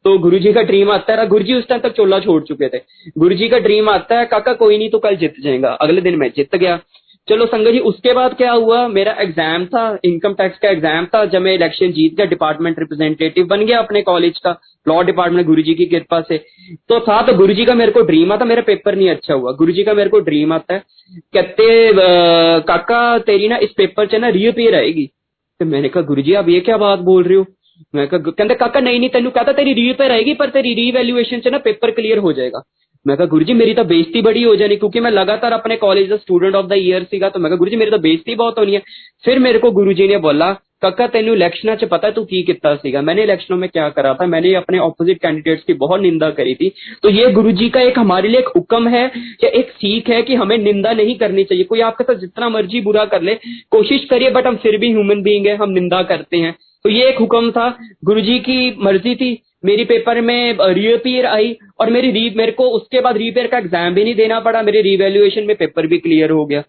तो 0.06 0.18
गुरुजी 0.20 0.54
का 0.54 0.62
ड्रीम 0.64 0.92
आता 0.92 1.14
है 1.14 1.28
गुरुजी 1.28 1.54
उस 1.54 1.68
टाइम 1.68 1.82
तक 1.82 1.96
चोला 1.96 2.20
छोड़ 2.20 2.42
चुके 2.44 2.68
थे। 2.68 2.82
गुरुजी 3.18 3.48
का 3.50 3.60
ड्रीम 3.60 3.90
आता 3.90 4.20
है 4.20 4.26
काका 4.26 4.54
कोई 4.56 4.78
नहीं 4.78 4.90
तो 4.90 5.00
कल 5.00 5.16
जीत 5.16 5.34
जाएगा 5.44 5.70
अगले 5.82 6.02
दिन 6.02 6.16
मैं 6.16 6.30
जीत 6.30 6.56
गया। 6.56 6.80
चलो 7.28 7.46
संगत 7.46 7.72
जी, 7.72 7.80
उसके 7.82 8.14
बाद 8.14 8.34
क्या 8.38 8.52
हुआ? 8.52 8.88
मेरा 8.88 9.12
एग्ज़ाम 9.20 9.66
था 9.66 9.82
इनकम 10.06 10.34
टैक्स 10.34 10.58
का 10.58 10.70
एग्ज़ाम 10.70 11.06
था, 11.06 11.24
जब 11.26 11.42
मैं 11.42 11.54
इलेक्शन 11.54 11.92
जीत 11.92 12.16
गया 12.16 12.26
डिपार्टमेंट 12.26 12.80
रिप्रेजेंटेटिव 12.80 13.46
बन 13.48 13.66
गया 13.66 13.80
अपने 13.80 14.02
कॉलेज 14.04 14.38
का 14.38 14.56
लॉ 14.86 15.02
डिपार्टमेंट 15.04 15.46
गुरुजी 15.48 15.74
की 15.76 15.86
कृपा 15.86 16.22
से। 16.22 16.38
तो 16.90 17.00
था 17.00 17.22
तो 17.22 17.34
गुरुजी 17.38 17.66
का 17.66 17.74
मेरे 17.76 17.92
को 17.92 18.02
ड्रीम 18.04 18.32
आता, 18.34 18.46
मेरा 18.46 18.62
पेपर 18.62 18.96
नहीं 18.96 19.10
अच्छा 19.10 19.34
हुआ। 19.34 19.52
गुरुजी 19.54 19.84
का 19.84 19.94
मेरे 19.94 20.10
को 20.10 20.20
ड्रीम 20.22 20.54
आता 20.54 20.74
है, 20.74 20.84
कहते 21.34 21.92
काका, 22.64 23.18
तेरी 23.20 23.48
ना 23.48 23.58
इस 23.58 23.74
पेपर 23.78 24.08
च 24.08 24.16
ना 24.16 24.30
रीअपेयर 24.30 24.76
आएगी। 24.76 25.06
तो 25.60 25.66
मैंने 25.66 25.90
कहा, 25.90 26.04
गुरु 26.04 26.22
जी, 26.22 26.34
आप 26.34 26.50
ये 26.50 26.60
क्या 26.62 26.78
बात 26.78 27.00
बोल 27.02 27.24
रहे 27.24 27.38
हो? 27.38 27.46
मैं 27.94 28.08
कहा 28.08 28.20
कहते, 28.22 28.56
काका, 28.56 28.80
नहीं 28.80 29.00
नहीं, 29.00 29.10
तेन 29.10 29.30
कहता 29.30 29.52
तेरी 29.54 29.74
रीअपेयर 29.74 30.12
आएगी, 30.12 30.34
पर 30.34 30.50
तेरी 30.50 30.74
रीवैल्यूएशन 30.76 31.40
च 31.40 31.48
ना 31.48 31.58
पेपर 31.60 31.92
क्लियर 31.92 32.18
हो 32.20 32.34
जाएगा। 32.34 32.64
मैं 33.08 33.16
कहा 33.18 33.26
गुरु 33.28 33.46
जी 33.46 33.54
मेरी 33.54 33.74
तो 33.74 33.84
बेइज्जती 33.86 34.22
बड़ी 34.22 34.44
हो 34.44 34.56
जानी, 34.56 34.76
क्योंकि 34.76 35.00
मैं 35.00 35.12
लगातार 35.12 35.52
अपने 35.54 35.76
कॉलेज 35.78 36.10
का 36.10 36.16
स्टूडेंट 36.18 36.56
ऑफ़ 36.56 36.66
द 36.68 36.74
ईयर 36.78 37.04
ਸੀਗਾ 37.04 37.30
तो 37.30 37.40
मैं 37.40 37.58
गुरु 37.58 37.70
जी 37.70 37.76
मेरी 37.76 37.92
तो 37.92 37.98
बेइज्जती 38.00 38.36
बहुत 38.38 38.60
होनी 38.60 38.74
है। 38.74 38.82
फिर 39.24 39.40
मेरे 39.40 39.60
को 39.60 39.72
गुरु 39.72 39.94
जी 39.94 40.08
ने 40.08 40.18
बोला, 40.20 40.52
काका, 40.82 41.08
तेन 41.08 41.30
इलेक्शन 41.30 41.76
च 41.76 41.84
पता 41.86 42.10
तू 42.12 42.24
की 42.26 42.42
किता 42.44 42.74
सीगा? 42.76 43.02
मैंने 43.02 43.24
इलेक्शनों 43.24 43.58
में 43.58 43.70
क्या 43.70 43.88
करा 43.92 44.14
था, 44.14 44.26
मैंने 44.28 44.54
अपने 44.56 44.80
ऑपोजिट 44.80 45.22
कैंडिडेट्स 45.22 45.64
की 45.64 45.74
बहुत 45.76 46.02
निंदा 46.02 46.30
करी 46.32 46.54
थी। 46.56 46.72
तो 47.04 47.10
ये 47.12 47.32
गुरु 47.32 47.52
जी 47.54 47.70
का 47.70 47.82
एक 47.84 48.00
हमारे 48.00 48.30
लिए 48.30 48.40
एक 48.40 48.48
हुक्म 48.56 48.88
है, 48.90 49.06
या 49.44 49.50
एक 49.52 49.72
सीख 49.72 50.10
है 50.10 50.22
कि 50.22 50.36
हमें 50.36 50.58
निंदा 50.60 50.94
नहीं 50.94 51.16
करनी 51.18 51.44
चाहिए। 51.46 51.64
कोई 51.66 51.82
आपके 51.84 52.04
साथ 52.04 52.20
जितना 52.20 52.50
मर्ज़ी 52.50 52.82
बुरा 52.84 53.06
कर 53.08 53.22
ले, 53.22 53.40
कोशिश 53.72 54.06
करिए 54.06 54.30
बट 54.32 54.48
हम 54.48 54.56
फिर 54.58 54.78
भी 54.78 54.92
ह्यूमन 54.92 55.22
बींग 55.24 55.48
है, 55.48 55.56
हम 55.58 55.72
निंदा 55.72 56.02
करते 56.06 56.38
हैं। 56.38 56.56
तो 56.86 56.90
ये 56.92 57.10
एक 57.10 57.18
हुक्म 57.20 57.52
था 57.52 57.68
गुरु 58.06 58.22
जी 58.22 58.40
की 58.42 58.76
मर्ज़ी 58.80 59.16
थी। 59.16 59.34
मेरी 59.64 59.86
पेपर 59.86 60.22
में 60.22 60.58
रीअपियर 60.62 61.26
आई 61.26 61.56
और 61.80 61.90
मेरी 61.90 62.12
री 62.12 62.30
मेरे 62.38 62.52
को 62.52 62.70
उसके 62.72 63.02
बाद 63.02 63.18
रीपेयर 63.18 63.48
का 63.48 63.58
एग्ज़ाम 63.58 63.94
भी 63.94 64.04
नहीं 64.04 64.16
देना 64.16 64.40
पड़ा 64.40 64.62
मेरे 64.62 64.82
रिवेल्युएशन 64.82 65.44
में 65.44 65.56
पेपर 65.58 65.88
भी 65.88 65.98
क्लियर 65.98 66.32
हो 66.32 66.46
गया। 66.46 66.64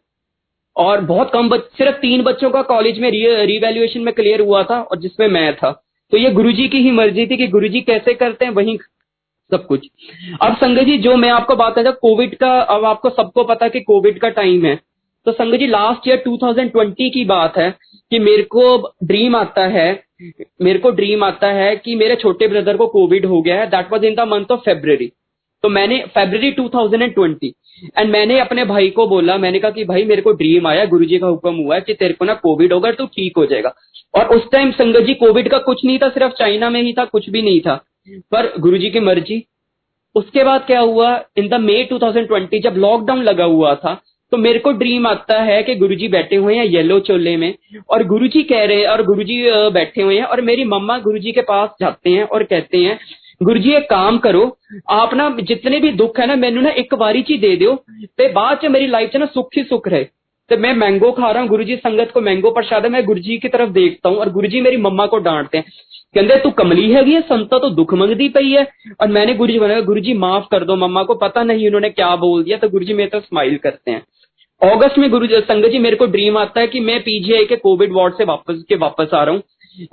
और 0.77 1.01
बहुत 1.03 1.31
कम 1.33 1.49
बच, 1.49 1.61
सिर्फ़ 1.79 1.97
तीन 1.97 2.23
बच्चों 2.23 2.51
का 2.51 2.63
कॉलेज 2.65 2.99
में 2.99 3.11
रिवैल्यूएशन 3.11 4.01
में 4.01 4.13
क्लियर 4.15 4.41
हुआ 4.41 4.63
था 4.63 4.81
और 4.81 4.99
जिसमें 4.99 5.27
मैं 5.29 5.55
था। 5.57 5.71
तो 6.13 6.17
ये 6.17 6.31
गुरुजी 6.31 6.69
की 6.69 6.79
ही 6.79 6.91
मर्ज़ी 6.91 7.27
थी 7.27 7.37
कि 7.37 7.47
गुरुजी 7.49 7.81
कैसे 7.83 8.15
करते 8.15 8.45
हैं 8.45 8.53
वही 8.53 8.77
सब 9.51 9.67
कुछ। 9.67 9.89
अब 10.43 10.57
संगत 10.57 10.85
जी 10.85 10.97
जो 10.99 11.17
मैं 11.17 11.31
आपको 11.31 11.57
बात 11.57 11.75
कर 11.75 11.91
कोविड 11.93 12.35
का 12.37 12.51
अब 12.61 12.85
आपको 12.85 13.11
सबको 13.11 13.45
पता 13.45 13.69
कि 13.69 13.81
कोविड 13.83 14.19
का 14.21 14.29
टाइम 14.31 14.65
है। 14.67 14.75
तो 15.27 15.33
संगत 15.33 15.59
जी 15.59 15.67
लास्ट 15.67 16.09
ईयर 16.09 16.23
2020 16.23 17.11
की 17.11 17.25
बात 17.25 17.57
है 17.59 17.71
कि 18.13 18.19
मेरे 18.19 18.43
को 18.47 18.77
ड्रीम 19.05 19.37
आता 19.37 19.67
है 19.69 19.93
मेरे 20.63 20.79
को 20.79 20.91
ड्रीम 20.91 21.25
आता 21.25 21.51
है 21.53 21.75
कि 21.77 21.95
मेरे 21.97 22.17
छोटे 22.17 22.49
ब्रदर 22.49 22.77
को 22.77 22.87
कोविड 22.87 23.27
हो 23.27 23.41
गया 23.43 23.61
है। 23.61 23.67
That 23.67 23.93
was 23.93 24.05
in 24.05 24.15
the 24.15 24.29
month 24.29 24.53
of 24.53 24.61
February 24.61 25.11
तो 25.65 25.69
मैंने 25.69 25.99
फेब्रवरी 26.15 26.51
2020 26.53 27.53
एंड 27.99 28.11
मैंने 28.11 28.39
अपने 28.41 28.65
भाई 28.65 28.89
को 28.91 29.07
बोला, 29.07 29.37
मैंने 29.39 29.59
कहा 29.61 29.71
कि 29.71 29.85
भाई 29.85 30.05
मेरे 30.05 30.23
को 30.23 30.33
ड्रीम 30.33 30.67
आया 30.67 30.85
गुरुजी 30.85 31.19
का 31.19 31.27
हुक्म 31.27 31.55
हुआ 31.55 31.75
है 31.75 31.81
कि 31.81 31.95
तेरे 31.95 32.15
को 32.15 32.25
ना 32.25 32.35
कोविड 32.35 32.73
होगा 32.73 32.93
तो 32.93 33.07
ठीक 33.07 33.37
हो 33.37 33.47
जाएगा। 33.47 33.75
और 34.15 34.37
उस 34.37 34.51
टाइम 34.53 34.71
संगत 34.73 35.03
जी 35.03 35.15
कोविड 35.15 35.49
का 35.49 35.59
कुछ 35.59 35.85
नहीं 35.85 35.99
था, 35.99 36.09
सिर्फ़ 36.09 36.33
चाइना 36.33 36.71
में 36.71 36.81
ही 36.83 36.93
था, 36.93 37.05
कुछ 37.05 37.29
भी 37.31 37.43
नहीं 37.43 37.61
था। 37.61 37.75
पर 38.33 38.53
गुरुजी 38.59 38.91
की 38.91 39.01
मर्ज़ी। 39.01 39.43
उसके 40.15 40.45
बाद 40.45 40.65
क्या 40.67 40.81
हुआ 40.81 41.11
इन 41.37 41.49
द 41.49 41.55
मे 41.55 41.83
2020 41.85 42.63
जब 42.63 42.77
लॉकडाउन 42.77 43.23
लगा 43.23 43.45
हुआ 43.45 43.75
था 43.75 44.01
तो 44.33 44.37
मेरे 44.37 44.59
को 44.59 44.73
ड्रीम 44.73 45.07
आता 45.07 45.41
है 45.43 45.63
कि 45.63 45.75
गुरुजी 45.75 46.09
बैठे 46.09 46.37
हुए 46.37 46.55
हैं 46.55 46.65
येलो 46.65 46.99
चोले 47.01 47.37
में 47.37 47.55
और 47.91 48.05
गुरुजी 48.07 48.43
कह 48.43 48.65
रहे 48.65 48.81
हैं 48.81 48.89
और 48.89 49.03
गुरुजी 49.03 49.41
बैठे 49.73 50.03
हुए 50.03 50.19
हैं 50.19 50.25
और 50.25 50.41
मेरी 50.41 50.65
मम्मा 50.65 50.99
गुरुजी 50.99 51.33
के 51.33 51.41
पास 51.43 51.71
जाते 51.81 52.11
हैं 52.11 52.25
और 52.25 52.43
कहते 52.45 52.79
हैं 52.79 52.99
गुरु 53.43 53.59
जी 53.59 53.73
एक 53.73 53.89
काम 53.91 54.19
करो, 54.19 54.57
आप 54.91 55.15
ना 55.15 55.29
जितने 55.41 55.79
भी 55.81 55.91
दुख 55.93 56.19
है 56.21 56.27
ना 56.27 56.37
मैनू 56.37 56.61
ना 56.61 56.71
एक 56.73 56.95
बारी 56.95 57.23
ची 57.23 57.37
दे 57.39 57.55
दो 57.57 57.75
बाद 58.21 58.59
च 58.59 58.71
मेरी 58.71 58.87
लाइफ 58.87 59.11
च 59.13 59.17
ना 59.17 59.27
सुख 59.27 59.57
ही 59.57 59.63
सुख 59.65 59.89
रहे। 59.89 60.05
तो 60.51 60.57
मैं 60.57 60.73
मैंगो 60.75 61.11
खा 61.13 61.31
रहा 61.31 61.43
हूँ 61.43 61.49
गुरु 61.49 61.65
संगत 61.69 62.11
को 62.15 62.21
मैंगो 62.21 62.51
प्रसाद 62.51 62.85
है, 62.85 62.91
मैं 62.91 63.05
गुरु 63.05 63.21
की 63.21 63.49
तरफ़ 63.49 63.71
देखता 63.71 64.09
हूँ 64.09 64.19
और 64.19 64.31
गुरु 64.33 64.49
मेरी 64.63 64.77
मम्मा 64.79 65.07
को 65.07 65.19
डांटते 65.21 65.59
हैं। 65.59 65.65
कहते 66.15 66.41
तू 66.43 66.51
कमली 66.53 66.91
है, 66.91 67.21
संता 67.23 67.59
तो 67.59 67.71
दुख 67.71 67.95
मंगती 67.95 68.29
पई 68.29 68.51
है। 68.51 68.67
और 69.01 69.09
मैंने 69.09 69.35
गुरु 69.35 69.53
जी 69.53 69.59
बनाया 69.59 69.81
गुरु 69.83 70.01
जी 70.01 70.15
माफ़ 70.17 70.45
कर 70.51 70.65
दो 70.65 70.77
मम्मा 70.77 71.03
को, 71.03 71.15
पता 71.17 71.43
नहीं 71.43 71.67
उन्होंने 71.67 71.91
क्या 71.91 72.15
बोल 72.17 72.45
दिया। 72.45 72.57
तो 72.59 72.69
गुरु 72.69 72.85
जी 72.85 72.95
मेरे 72.95 73.11
तो 73.11 73.21
स्माइल 73.21 73.57
करते 73.57 73.91
हैं। 73.91 74.03
अगस्त 74.63 74.99
में 74.99 75.09
गुरु 75.11 75.27
संगत 75.33 75.69
जी, 75.69 75.79
मेरे 75.79 75.97
को 75.97 76.07
ड्रीम 76.07 76.37
आता 76.39 76.61
है 76.61 76.67
कि 76.67 76.81
मैं 76.81 76.99
पीजीआई 77.01 77.45
के 77.45 77.57
कोविड 77.57 77.93
वार्ड 77.93 78.15
से 78.15 78.25
वापस, 78.25 78.63
के 78.69 78.77
वापस 78.77 79.11
आ 79.15 79.23
रहा 79.25 79.35
हूँ। 79.35 79.43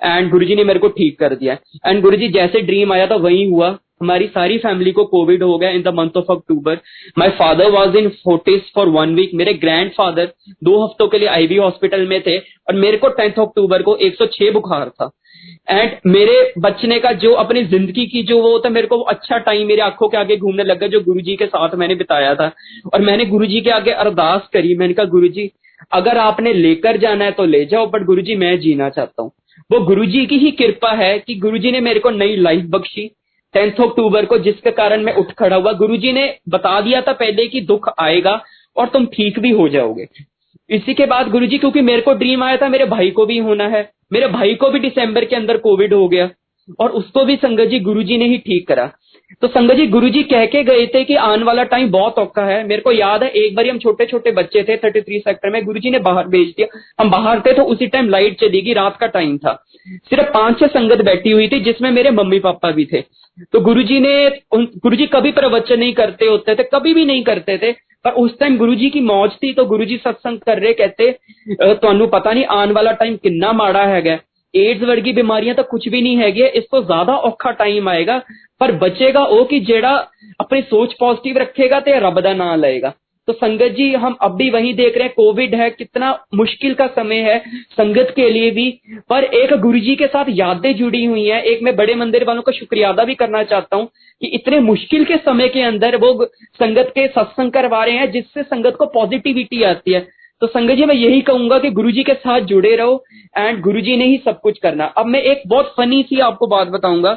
एंड 0.03 0.29
गुरुजी 0.31 0.55
ने 0.55 0.63
मेरे 0.63 0.79
को 0.79 0.87
ठीक 0.89 1.17
कर 1.19 1.35
दिया 1.35 1.57
एंड 1.85 2.01
गुरुजी 2.01 2.27
जैसे 2.29 2.61
ड्रीम 2.61 2.93
आया 2.93 3.07
था, 3.07 3.15
वही 3.15 3.49
हुआ। 3.49 3.77
हमारी 4.01 4.27
सारी 4.27 4.57
फैमिली 4.57 4.91
को 4.91 5.03
कोविड 5.05 5.43
हो 5.43 5.57
गया 5.57 5.69
in 5.69 5.81
the 5.81 5.87
month 5.87 6.17
of 6.17 6.31
October 6.31 6.79
my 7.17 7.29
father 7.31 7.69
was 7.71 7.95
in 7.95 8.09
Fortis 8.23 8.61
for 8.75 8.89
one 8.89 9.13
week 9.15 9.31
मेरे 9.33 9.53
ग्रैंडफादर 9.55 10.31
दो 10.63 10.83
हफ्तों 10.83 11.07
के 11.07 11.19
लिए 11.19 11.27
आईवी 11.27 11.57
हॉस्पिटल 11.57 12.07
में 12.07 12.21
थे। 12.21 12.37
और 12.37 12.75
मेरे 12.75 12.97
को 12.97 13.09
टेंथ 13.09 13.39
अक्टूबर 13.39 13.81
को 13.81 13.95
106 13.97 14.51
बुखार 14.51 14.89
था। 14.89 15.09
एंड 15.67 15.91
मेरे 16.07 16.53
बचने 16.59 16.99
का 16.99 17.11
जो 17.19 17.33
अपनी 17.35 17.63
ज़िंदगी 17.65 18.05
की 18.05 18.23
जो 18.23 18.39
वो 18.41 18.57
था 18.59 18.69
मेरे 18.69 18.87
को 18.87 18.99
अच्छा 19.03 19.37
टाइम 19.39 19.67
मेरे 19.67 19.81
आँखों 19.81 20.09
के 20.09 20.17
आगे 20.17 20.37
घूमने 20.37 20.63
लगा 20.63 20.87
जो 20.87 21.01
गुरुजी 21.01 21.35
के 21.35 21.45
साथ 21.45 21.75
मैंने 21.75 21.95
बिताया 21.95 22.33
था। 22.35 22.51
और 22.93 23.01
मैंने 23.01 23.25
गुरुजी 23.25 23.61
के 23.61 23.69
आगे 23.69 23.91
अरदास 23.93 24.49
करी। 24.53 24.75
मैंने 24.75 24.93
कहा, 24.93 25.05
गुरुजी, 25.07 25.49
अगर 25.93 26.17
आपने 26.17 26.53
लेकर 26.53 26.97
जाना 26.97 27.25
है 27.25 27.31
तो 27.31 27.45
ले 27.45 27.65
जाओ 27.65 27.87
बट 27.87 28.03
गुरुजी, 28.03 28.35
मैं 28.35 28.59
जीना 28.59 28.89
चाहता 28.89 29.23
हूँ। 29.23 29.31
वो 29.71 29.79
गुरुजी 29.79 30.25
की 30.25 30.37
ही 30.37 30.51
कृपा 30.53 30.91
है 30.93 31.17
कि 31.19 31.35
गुरुजी 31.35 31.71
ने 31.71 31.79
मेरे 31.81 31.99
को 31.99 32.09
नई 32.11 32.35
लाइफ 32.37 32.65
बख्शी। 32.69 33.09
टेंथ 33.53 33.81
अक्टूबर 33.81 34.25
को 34.25 34.37
जिसके 34.37 34.71
कारण 34.73 35.03
मैं 35.03 35.13
उठ 35.13 35.31
खड़ा 35.31 35.55
हुआ, 35.55 35.71
गुरुजी 35.73 36.11
ने 36.13 36.27
बता 36.49 36.79
दिया 36.81 37.01
था 37.01 37.13
पहले 37.13 37.47
कि 37.47 37.61
दुख 37.63 37.89
आएगा 37.99 38.41
और 38.75 38.87
तुम 38.87 39.05
ठीक 39.05 39.39
भी 39.39 39.51
हो 39.51 39.67
जाओगे। 39.69 40.07
इसी 40.69 40.93
के 40.93 41.05
बाद 41.05 41.29
गुरुजी, 41.29 41.57
क्योंकि 41.57 41.81
मेरे 41.81 42.01
को 42.01 42.13
ड्रीम 42.13 42.43
आया 42.43 42.57
था, 42.57 42.69
मेरे 42.69 42.85
भाई 42.85 43.11
को 43.11 43.25
भी 43.25 43.37
होना 43.37 43.67
है। 43.67 43.83
मेरे 44.11 44.27
भाई 44.29 44.53
को 44.55 44.69
भी 44.69 44.79
दिसंबर 44.79 45.25
के 45.25 45.35
अंदर 45.35 45.57
कोविड 45.59 45.93
हो 45.93 46.07
गया 46.07 46.29
और 46.79 46.91
उसको 46.91 47.23
भी 47.25 47.35
संगत 47.35 47.67
जी 47.67 47.79
गुरु 47.79 48.03
जी 48.03 48.17
ने 48.17 48.25
ही 48.25 48.37
ठीक 48.37 48.67
करा। 48.67 48.91
तो 49.41 49.47
संगत 49.47 49.75
जी 49.75 49.85
गुरु 49.87 50.09
जी 50.09 50.21
कह 50.23 50.45
के 50.45 50.63
गए 50.63 50.85
थे 50.87 51.03
कि 51.03 51.15
आने 51.17 51.43
वाला 51.43 51.63
टाइम 51.65 51.89
बहुत 51.91 52.17
औखा 52.19 52.43
है। 52.45 52.63
मेरे 52.67 52.81
को 52.81 52.91
याद 52.91 53.23
है, 53.23 53.29
एक 53.29 53.55
बार 53.55 53.67
हम 53.67 53.77
छोटे 53.79 54.05
छोटे 54.05 54.31
बच्चे 54.31 54.63
थे 54.63 54.77
थर्टी 54.77 55.01
थ्री 55.01 55.19
सेक्टर 55.19 55.49
में 55.49 55.63
गुरु 55.65 55.79
जी 55.79 55.89
ने 55.89 55.99
बाहर 55.99 56.27
भेज 56.27 56.47
दिया। 56.49 56.67
हम 56.99 57.09
बाहर 57.11 57.39
थे 57.39 57.53
तो 57.53 57.63
उसी 57.65 57.87
टाइम 57.87 58.09
लाइट 58.09 58.39
चली 58.39 58.61
गई, 58.61 58.73
रात 58.73 58.97
का 58.97 59.07
टाइम 59.09 59.37
था। 59.37 59.53
सिर्फ़ 60.09 60.31
पाँच 60.33 60.59
छह 60.59 60.67
संगत 60.69 61.01
बैठी 61.05 61.31
हुई 61.31 61.47
थी, 61.47 61.59
जिसमें 61.59 61.91
मेरे 61.91 62.11
मम्मी 62.11 62.39
पापा 62.39 62.71
भी 62.71 62.85
थे। 62.85 63.01
तो 63.53 63.59
गुरु 63.61 63.83
जी 63.83 63.99
ने 63.99 64.29
गुरु 64.55 64.95
जी 64.95 65.05
कभी 65.07 65.31
प्रवचन 65.31 65.79
नहीं 65.79 65.93
करते 65.93 66.25
होते 66.25 66.55
थे, 66.55 66.63
कभी 66.65 66.93
भी 66.93 67.05
नहीं 67.05 67.23
करते 67.23 67.57
थे। 67.57 67.71
ਪਰ 68.05 68.13
ਉਸ 68.13 68.31
ਟਾਈਮ 68.39 68.57
ਗੁਰੂ 68.57 68.73
ਜੀ 68.75 68.89
ਕੀ 68.89 68.99
ਮੌਜ 68.99 69.31
ਸੀ 69.31 69.51
ਤਾਂ 69.53 69.63
ਗੁਰੂ 69.63 69.83
ਜੀ 69.83 69.97
ਸਤਸੰਗ 69.97 70.39
ਕਰ 70.39 70.59
ਰਹੇ 70.59 70.73
ਕਹਤੇ 70.73 71.11
ਤੁਹਾਨੂੰ 71.61 72.09
ਪਤਾ 72.09 72.33
ਨਹੀਂ 72.33 72.45
ਆਉਣ 72.49 72.73
ਵਾਲਾ 72.73 72.91
ਟਾਈਮ 72.93 73.15
ਕਿੰਨਾ 73.17 73.51
ਮਾੜਾ 73.51 73.85
ਹੈਗਾ 73.87 74.17
ਏਡਸ 74.53 74.83
ਵਰਗੀ 74.83 75.11
ਬਿਮਾਰੀਆਂ 75.11 75.53
ਤਾਂ 75.55 75.63
ਕੁਝ 75.63 75.81
ਵੀ 75.89 76.01
ਨਹੀਂ 76.01 76.17
ਹੈਗੀਆਂ 76.17 76.47
ਇਸ 76.49 76.63
ਤੋਂ 76.71 76.81
ਜ਼ਿਆਦਾ 76.81 77.15
ਔਖਾ 77.23 77.51
ਟਾਈਮ 77.51 77.87
ਆਏਗਾ 77.87 78.19
ਪਰ 78.59 78.71
ਬਚੇਗਾ 78.71 79.23
ਉਹ 79.23 79.45
ਕਿ 79.45 79.59
ਜਿਹੜਾ 79.59 79.95
ਆਪਣੀ 80.39 80.61
ਸੋਚ 80.61 80.93
ਪੋਜ਼ਿਟਿਵ 80.99 81.37
ਰੱਖੇਗਾ 81.37 81.79
ਤੇ 81.79 81.99
ਰੱਬ 81.99 82.19
ਦਾ 82.19 82.33
ਨਾਮ 82.33 82.59
ਲਏਗਾ 82.59 82.93
तो 83.27 83.33
संगत 83.33 83.71
जी, 83.71 83.93
हम 83.93 84.15
अब 84.21 84.35
भी 84.35 84.49
वही 84.49 84.73
देख 84.73 84.97
रहे 84.97 85.03
हैं 85.03 85.13
कोविड 85.15 85.55
है, 85.55 85.69
कितना 85.69 86.11
मुश्किल 86.35 86.73
का 86.73 86.87
समय 86.87 87.21
है 87.21 87.37
संगत 87.71 88.13
के 88.15 88.29
लिए 88.29 88.51
भी। 88.51 88.69
पर 89.09 89.23
एक 89.23 89.53
गुरु 89.53 89.79
जी 89.79 89.95
के 89.95 90.07
साथ 90.07 90.25
यादें 90.29 90.75
जुड़ी 90.75 91.03
हुई 91.05 91.25
हैं। 91.25 91.41
एक 91.43 91.63
मैं 91.63 91.75
बड़े 91.75 91.95
मंदिर 91.95 92.23
वालों 92.23 92.41
का 92.41 92.51
शुक्रिया 92.51 92.89
अदा 92.89 93.03
भी 93.03 93.15
करना 93.15 93.43
चाहता 93.43 93.75
हूँ 93.75 93.87
कि 94.21 94.27
इतने 94.27 94.59
मुश्किल 94.59 95.05
के 95.05 95.15
समय 95.15 95.47
के 95.47 95.61
अंदर 95.61 95.95
वो 95.95 96.13
संगत 96.59 96.91
के 96.95 97.07
सत्संग 97.07 97.51
करवा 97.51 97.83
रहे 97.85 97.95
हैं, 97.95 98.11
जिससे 98.11 98.43
संगत 98.43 98.75
को 98.75 98.85
पॉजिटिविटी 98.85 99.63
आती 99.63 99.93
है। 99.93 100.07
तो 100.41 100.47
संगत 100.47 100.75
जी, 100.75 100.85
मैं 100.85 100.95
यही 100.95 101.21
कहूँगा 101.21 101.57
कि 101.59 101.69
गुरुजी 101.71 102.03
के 102.03 102.13
साथ 102.13 102.41
जुड़े 102.43 102.75
रहो 102.75 103.03
एंड 103.37 103.61
गुरुजी 103.61 103.95
ने 103.97 104.05
ही 104.05 104.17
सब 104.25 104.39
कुछ 104.41 104.57
करना। 104.59 104.85
अब 104.97 105.05
मैं 105.05 105.21
एक 105.21 105.41
बहुत 105.47 105.73
फनी 105.77 106.01
सी 106.03 106.19
आपको 106.19 106.47
बात 106.47 106.67
बताऊँगा 106.67 107.13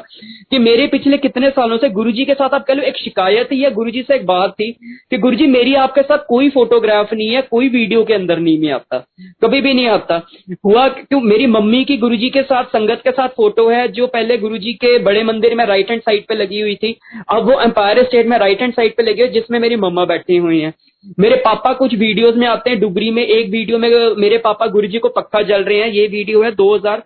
कि 0.51 0.59
मेरे 0.59 0.85
पिछले 0.87 1.17
कितने 1.17 1.49
सालों 1.49 1.77
से 1.77 1.89
गुरुजी 1.89 2.25
के 2.25 2.33
साथ 2.33 2.53
आप 2.53 2.65
कह 2.67 2.73
लो 2.73 2.83
एक 2.83 2.97
शिकायत 2.97 3.51
ही 3.51 3.61
है 3.61 3.71
गुरुजी 3.71 4.01
से 4.01 4.15
एक 4.15 4.25
बात 4.25 4.51
थी 4.51 4.71
कि 5.11 5.17
गुरुजी, 5.17 5.47
मेरी 5.47 5.73
आपके 5.75 6.01
साथ 6.01 6.25
कोई 6.29 6.49
फोटोग्राफ 6.49 7.13
नहीं 7.13 7.29
है, 7.29 7.41
कोई 7.41 7.69
वीडियो 7.69 8.03
के 8.03 8.13
अंदर 8.13 8.39
नहीं, 8.39 8.59
मैं 8.59 8.71
आता 8.71 9.03
कभी 9.43 9.61
भी 9.61 9.73
नहीं 9.73 9.87
आता 9.87 10.21
हुआ 10.65 10.87
क्यों? 10.89 11.21
मेरी 11.21 11.47
मम्मी 11.47 11.83
की 11.85 11.97
गुरु 11.97 12.15
जी 12.15 12.29
के 12.29 12.41
साथ, 12.43 12.63
संगत 12.67 13.01
के 13.03 13.11
साथ 13.11 13.29
फ़ोटो 13.29 13.69
है 13.69 13.87
जो 13.89 14.07
पहले 14.09 14.37
गुरु 14.37 14.57
जी 14.57 14.73
के 14.75 14.97
बड़े 15.03 15.23
मंदिर 15.23 15.55
में 15.55 15.65
राइट 15.65 15.89
हैंड 15.89 16.01
साइड 16.01 16.27
पे 16.27 16.35
लगी 16.35 16.59
हुई 16.61 16.75
थी, 16.75 16.95
अब 17.29 17.49
वो 17.49 17.59
एम्पायर 17.61 18.03
स्टेट 18.03 18.27
में 18.27 18.37
राइट 18.37 18.61
हैंड 18.61 18.73
साइड 18.73 18.95
पे 18.97 19.03
लगी 19.03 19.21
हुई 19.21 19.31
जिसमें 19.31 19.59
मेरी 19.59 19.75
मम्मा 19.77 20.05
बैठी 20.05 20.37
हुई 20.37 20.59
है। 20.59 20.73
मेरे 21.19 21.35
पापा 21.35 21.71
कुछ 21.73 21.93
वीडियोस 21.95 22.35
में 22.35 22.45
आते 22.47 22.69
हैं 22.69 22.79
डुगरी 22.79 23.09
में 23.11 23.21
एक 23.23 23.49
वीडियो 23.49 23.77
में, 23.77 23.89
मेरे 24.17 24.37
पापा 24.37 24.65
गुरुजी 24.67 24.99
को 24.99 25.09
पक्का 25.09 25.41
जल 25.41 25.63
रहे 25.63 25.77
हैं, 25.77 25.87
ये 25.87 26.07
वीडियो 26.07 26.43
है 26.43 26.51
2000 26.51 27.03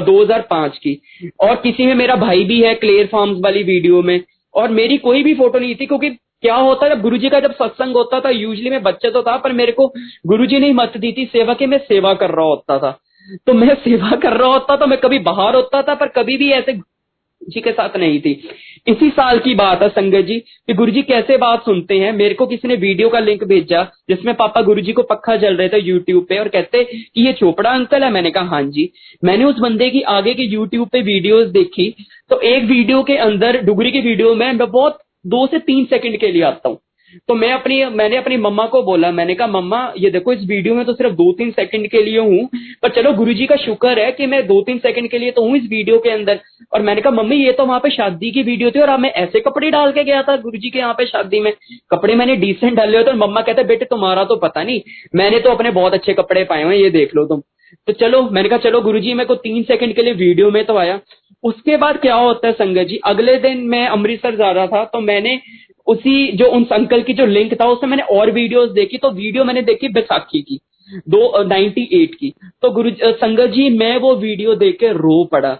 2005 0.00 0.78
की। 0.78 1.00
और 1.40 1.54
किसी 1.54 1.86
में 1.86 1.94
मेरा 1.94 2.16
भाई 2.16 2.44
भी 2.44 2.60
है 2.62 2.74
क्लेयर 2.74 3.06
फार्म्स 3.06 3.38
वाली 3.40 3.62
वीडियो 3.62 4.02
में। 4.02 4.20
और 4.54 4.70
मेरी 4.70 4.98
कोई 4.98 5.22
भी 5.22 5.34
फ़ोटो 5.34 5.58
नहीं 5.58 5.74
थी, 5.74 5.86
क्योंकि 5.86 6.10
क्या 6.42 6.54
होता 6.54 6.86
है 6.86 6.94
जब 6.94 7.02
गुरुजी 7.02 7.28
का 7.28 7.40
जब 7.40 7.52
सत्संग 7.52 7.96
होता 7.96 8.20
था 8.20 8.30
यूजली 8.30 8.70
मैं 8.70 8.82
बच्चे 8.82 9.10
तो 9.10 9.22
था, 9.22 9.36
पर 9.36 9.52
मेरे 9.52 9.72
को 9.72 9.92
गुरुजी 10.26 10.58
ने 10.58 10.72
मत 10.72 10.96
दी 10.96 11.12
थी 11.12 11.24
सेवा 11.26 11.54
के 11.54 11.66
मैं 11.66 11.78
सेवा 11.78 12.14
कर 12.14 12.30
रहा 12.30 12.44
होता 12.44 12.78
था। 12.78 12.98
तो 13.46 13.52
मैं 13.52 13.74
सेवा 13.84 14.16
कर 14.16 14.32
रहा 14.32 14.48
होता 14.48 14.76
तो 14.76 14.86
मैं 14.86 14.98
कभी 14.98 15.18
बाहर 15.20 15.54
होता 15.54 15.82
था, 15.82 15.94
पर 15.94 16.08
कभी 16.08 16.36
भी 16.36 16.50
ऐसे 16.50 16.72
जी 17.42 17.60
के 17.60 17.72
साथ 17.72 17.96
नहीं 17.96 18.20
थी। 18.20 18.30
इसी 18.86 19.08
साल 19.10 19.38
की 19.38 19.54
बात 19.54 19.82
है 19.82 19.88
संगत 19.88 20.24
जी, 20.24 20.38
कि 20.38 20.74
गुरुजी 20.74 21.02
कैसे 21.02 21.36
बात 21.36 21.64
सुनते 21.64 21.98
हैं, 21.98 22.12
मेरे 22.12 22.34
को 22.34 22.46
किसी 22.46 22.68
ने 22.68 22.74
वीडियो 22.76 23.08
का 23.08 23.18
लिंक 23.20 23.44
भेजा, 23.44 23.82
जिसमें 24.08 24.34
पापा 24.34 24.62
गुरु 24.62 24.80
जी 24.80 24.92
को 24.92 25.02
पक्का 25.02 25.36
जल 25.36 25.56
रहे 25.56 25.68
थे 25.68 25.80
यूट्यूब 25.80 26.24
पे, 26.28 26.38
और 26.38 26.48
कहते 26.48 26.84
कि 26.84 27.26
ये 27.26 27.32
चोपड़ा 27.32 27.70
अंकल 27.70 28.04
है। 28.04 28.10
मैंने 28.10 28.30
कहा 28.30 28.44
हाँ 28.46 28.62
जी। 28.64 28.90
मैंने 29.24 29.44
उस 29.44 29.58
बंदे 29.58 29.90
की 29.90 30.02
आगे 30.10 30.34
की 30.34 30.44
यूट्यूब 30.44 30.88
पे 30.88 31.00
वीडियोस 31.02 31.48
देखी 31.48 31.94
तो 32.30 32.40
एक 32.40 32.64
वीडियो 32.64 33.02
के 33.02 33.16
अंदर, 33.18 33.60
डुगरी 33.62 33.90
की 33.92 34.00
वीडियो 34.00 34.34
में 34.34 34.46
मैं 34.46 34.58
बहुत 34.60 34.98
दो 35.26 35.46
से 35.46 35.58
तीन 35.60 35.84
सेकंड 35.84 36.16
के 36.16 36.32
लिए 36.32 36.42
आता 36.42 36.68
हूँ। 36.68 36.78
तो 37.28 37.34
मैं 37.34 37.52
अपनी, 37.52 37.84
मैंने 37.84 38.16
अपनी 38.16 38.36
मम्मा 38.36 38.66
को 38.66 38.82
बोला, 38.82 39.10
मैंने 39.10 39.34
कहा, 39.34 39.46
मम्मा, 39.46 39.92
ये 39.98 40.10
देखो, 40.10 40.32
इस 40.32 40.40
वीडियो 40.40 40.74
में 40.74 40.84
तो 40.84 40.92
सिर्फ़ 40.92 41.12
दो 41.12 41.32
तीन 41.32 41.50
सेकंड 41.50 41.88
के 41.88 42.02
लिए 42.02 42.18
हूँ, 42.18 42.48
पर 42.82 42.88
चलो, 42.88 43.12
गुरुजी 43.12 43.46
का 43.46 43.56
शुक्र 43.56 43.98
है 43.98 44.10
कि 44.12 44.26
मैं 44.26 44.46
दो 44.46 44.60
तीन 44.62 44.78
सेकंड 44.78 45.10
के 45.10 45.18
लिए 45.18 45.30
तो 45.30 45.42
हूँ 45.42 45.56
इस 45.56 45.62
वीडियो 45.62 45.98
के 45.98 46.10
अंदर। 46.10 46.40
और 46.74 46.82
मैंने 46.82 47.00
कहा, 47.00 47.12
मम्मी, 47.12 47.36
ये 47.36 47.52
तो 47.52 47.66
वहाँ 47.66 47.80
पे 47.80 47.90
शादी 47.90 48.30
की 48.30 48.42
वीडियो 48.42 48.70
थी 48.70 48.80
और 48.80 48.96
मैं 48.98 49.10
ऐसे 49.12 49.40
कपड़े 49.40 49.70
डाल 49.70 49.92
के 49.92 50.04
गया 50.04 50.22
था 50.22 50.36
गुरु 50.36 50.58
के 50.62 50.78
यहाँ 50.78 50.94
पे 50.94 51.06
शादी 51.06 51.40
में। 51.40 51.52
कपड़े 51.90 52.14
मैंने 52.14 52.36
डिसेंट 52.36 52.74
डाले 52.74 52.98
होते 52.98 53.10
और 53.10 53.16
मम्मा 53.16 53.40
कहते, 53.40 53.64
बेटे, 53.64 53.84
तुम्हारा 53.84 54.24
तो 54.24 54.36
पता 54.36 54.62
नहीं, 54.62 54.80
मैंने 55.14 55.38
तो 55.38 55.50
अपने 55.50 55.70
बहुत 55.70 55.94
अच्छे 55.94 56.14
कपड़े 56.14 56.44
पाए 56.44 56.62
हुए 56.62 56.76
ये 56.76 56.90
देख 56.90 57.14
लो 57.16 57.24
तुम। 57.26 57.42
तो 57.88 57.92
चलो, 57.92 58.22
मैंने 58.30 58.48
कहा, 58.48 58.58
चलो 58.58 58.80
गुरुजी, 58.80 59.14
मेरे 59.14 59.26
को 59.26 59.34
तीन 59.36 59.62
सेकंड 59.62 59.94
के 59.94 60.02
लिए 60.02 60.12
वीडियो 60.14 60.50
में 60.50 60.64
तो 60.64 60.76
आया। 60.76 61.00
उसके 61.44 61.76
बाद 61.76 61.96
क्या 61.96 62.14
होता 62.14 62.46
है, 62.48 62.52
संगत 62.54 62.86
जी, 62.86 62.96
अगले 63.04 63.36
दिन 63.38 63.58
मैं 63.68 63.86
अमृतसर 63.88 64.36
जा 64.36 64.50
रहा 64.50 64.66
था 64.66 64.84
तो 64.84 65.00
मैंने 65.00 65.40
उसी 65.86 66.30
जो 66.32 66.46
उन 66.50 66.64
अंकल 66.72 67.02
की 67.02 67.12
जो 67.14 67.26
लिंक 67.28 67.54
था, 67.54 67.66
उसमें 67.66 67.90
मैंने 67.90 68.02
और 68.12 68.30
वीडियोस 68.32 68.70
देखी 68.72 68.98
तो 68.98 69.10
वीडियो 69.12 69.44
मैंने 69.44 69.62
देखी 69.64 69.88
बैसाखी 69.90 70.40
की 70.42 70.60
दो 71.08 71.42
नाइनटी 71.44 71.88
एट 71.94 72.14
की। 72.14 72.32
तो 72.62 72.70
गुरु 72.72 72.90
संगत 73.02 73.50
जी, 73.50 73.68
मैं 73.70 73.96
वो 73.98 74.14
वीडियो 74.16 74.54
देख 74.56 74.76
के 74.80 74.92
रो 74.94 75.24
पड़ा। 75.32 75.56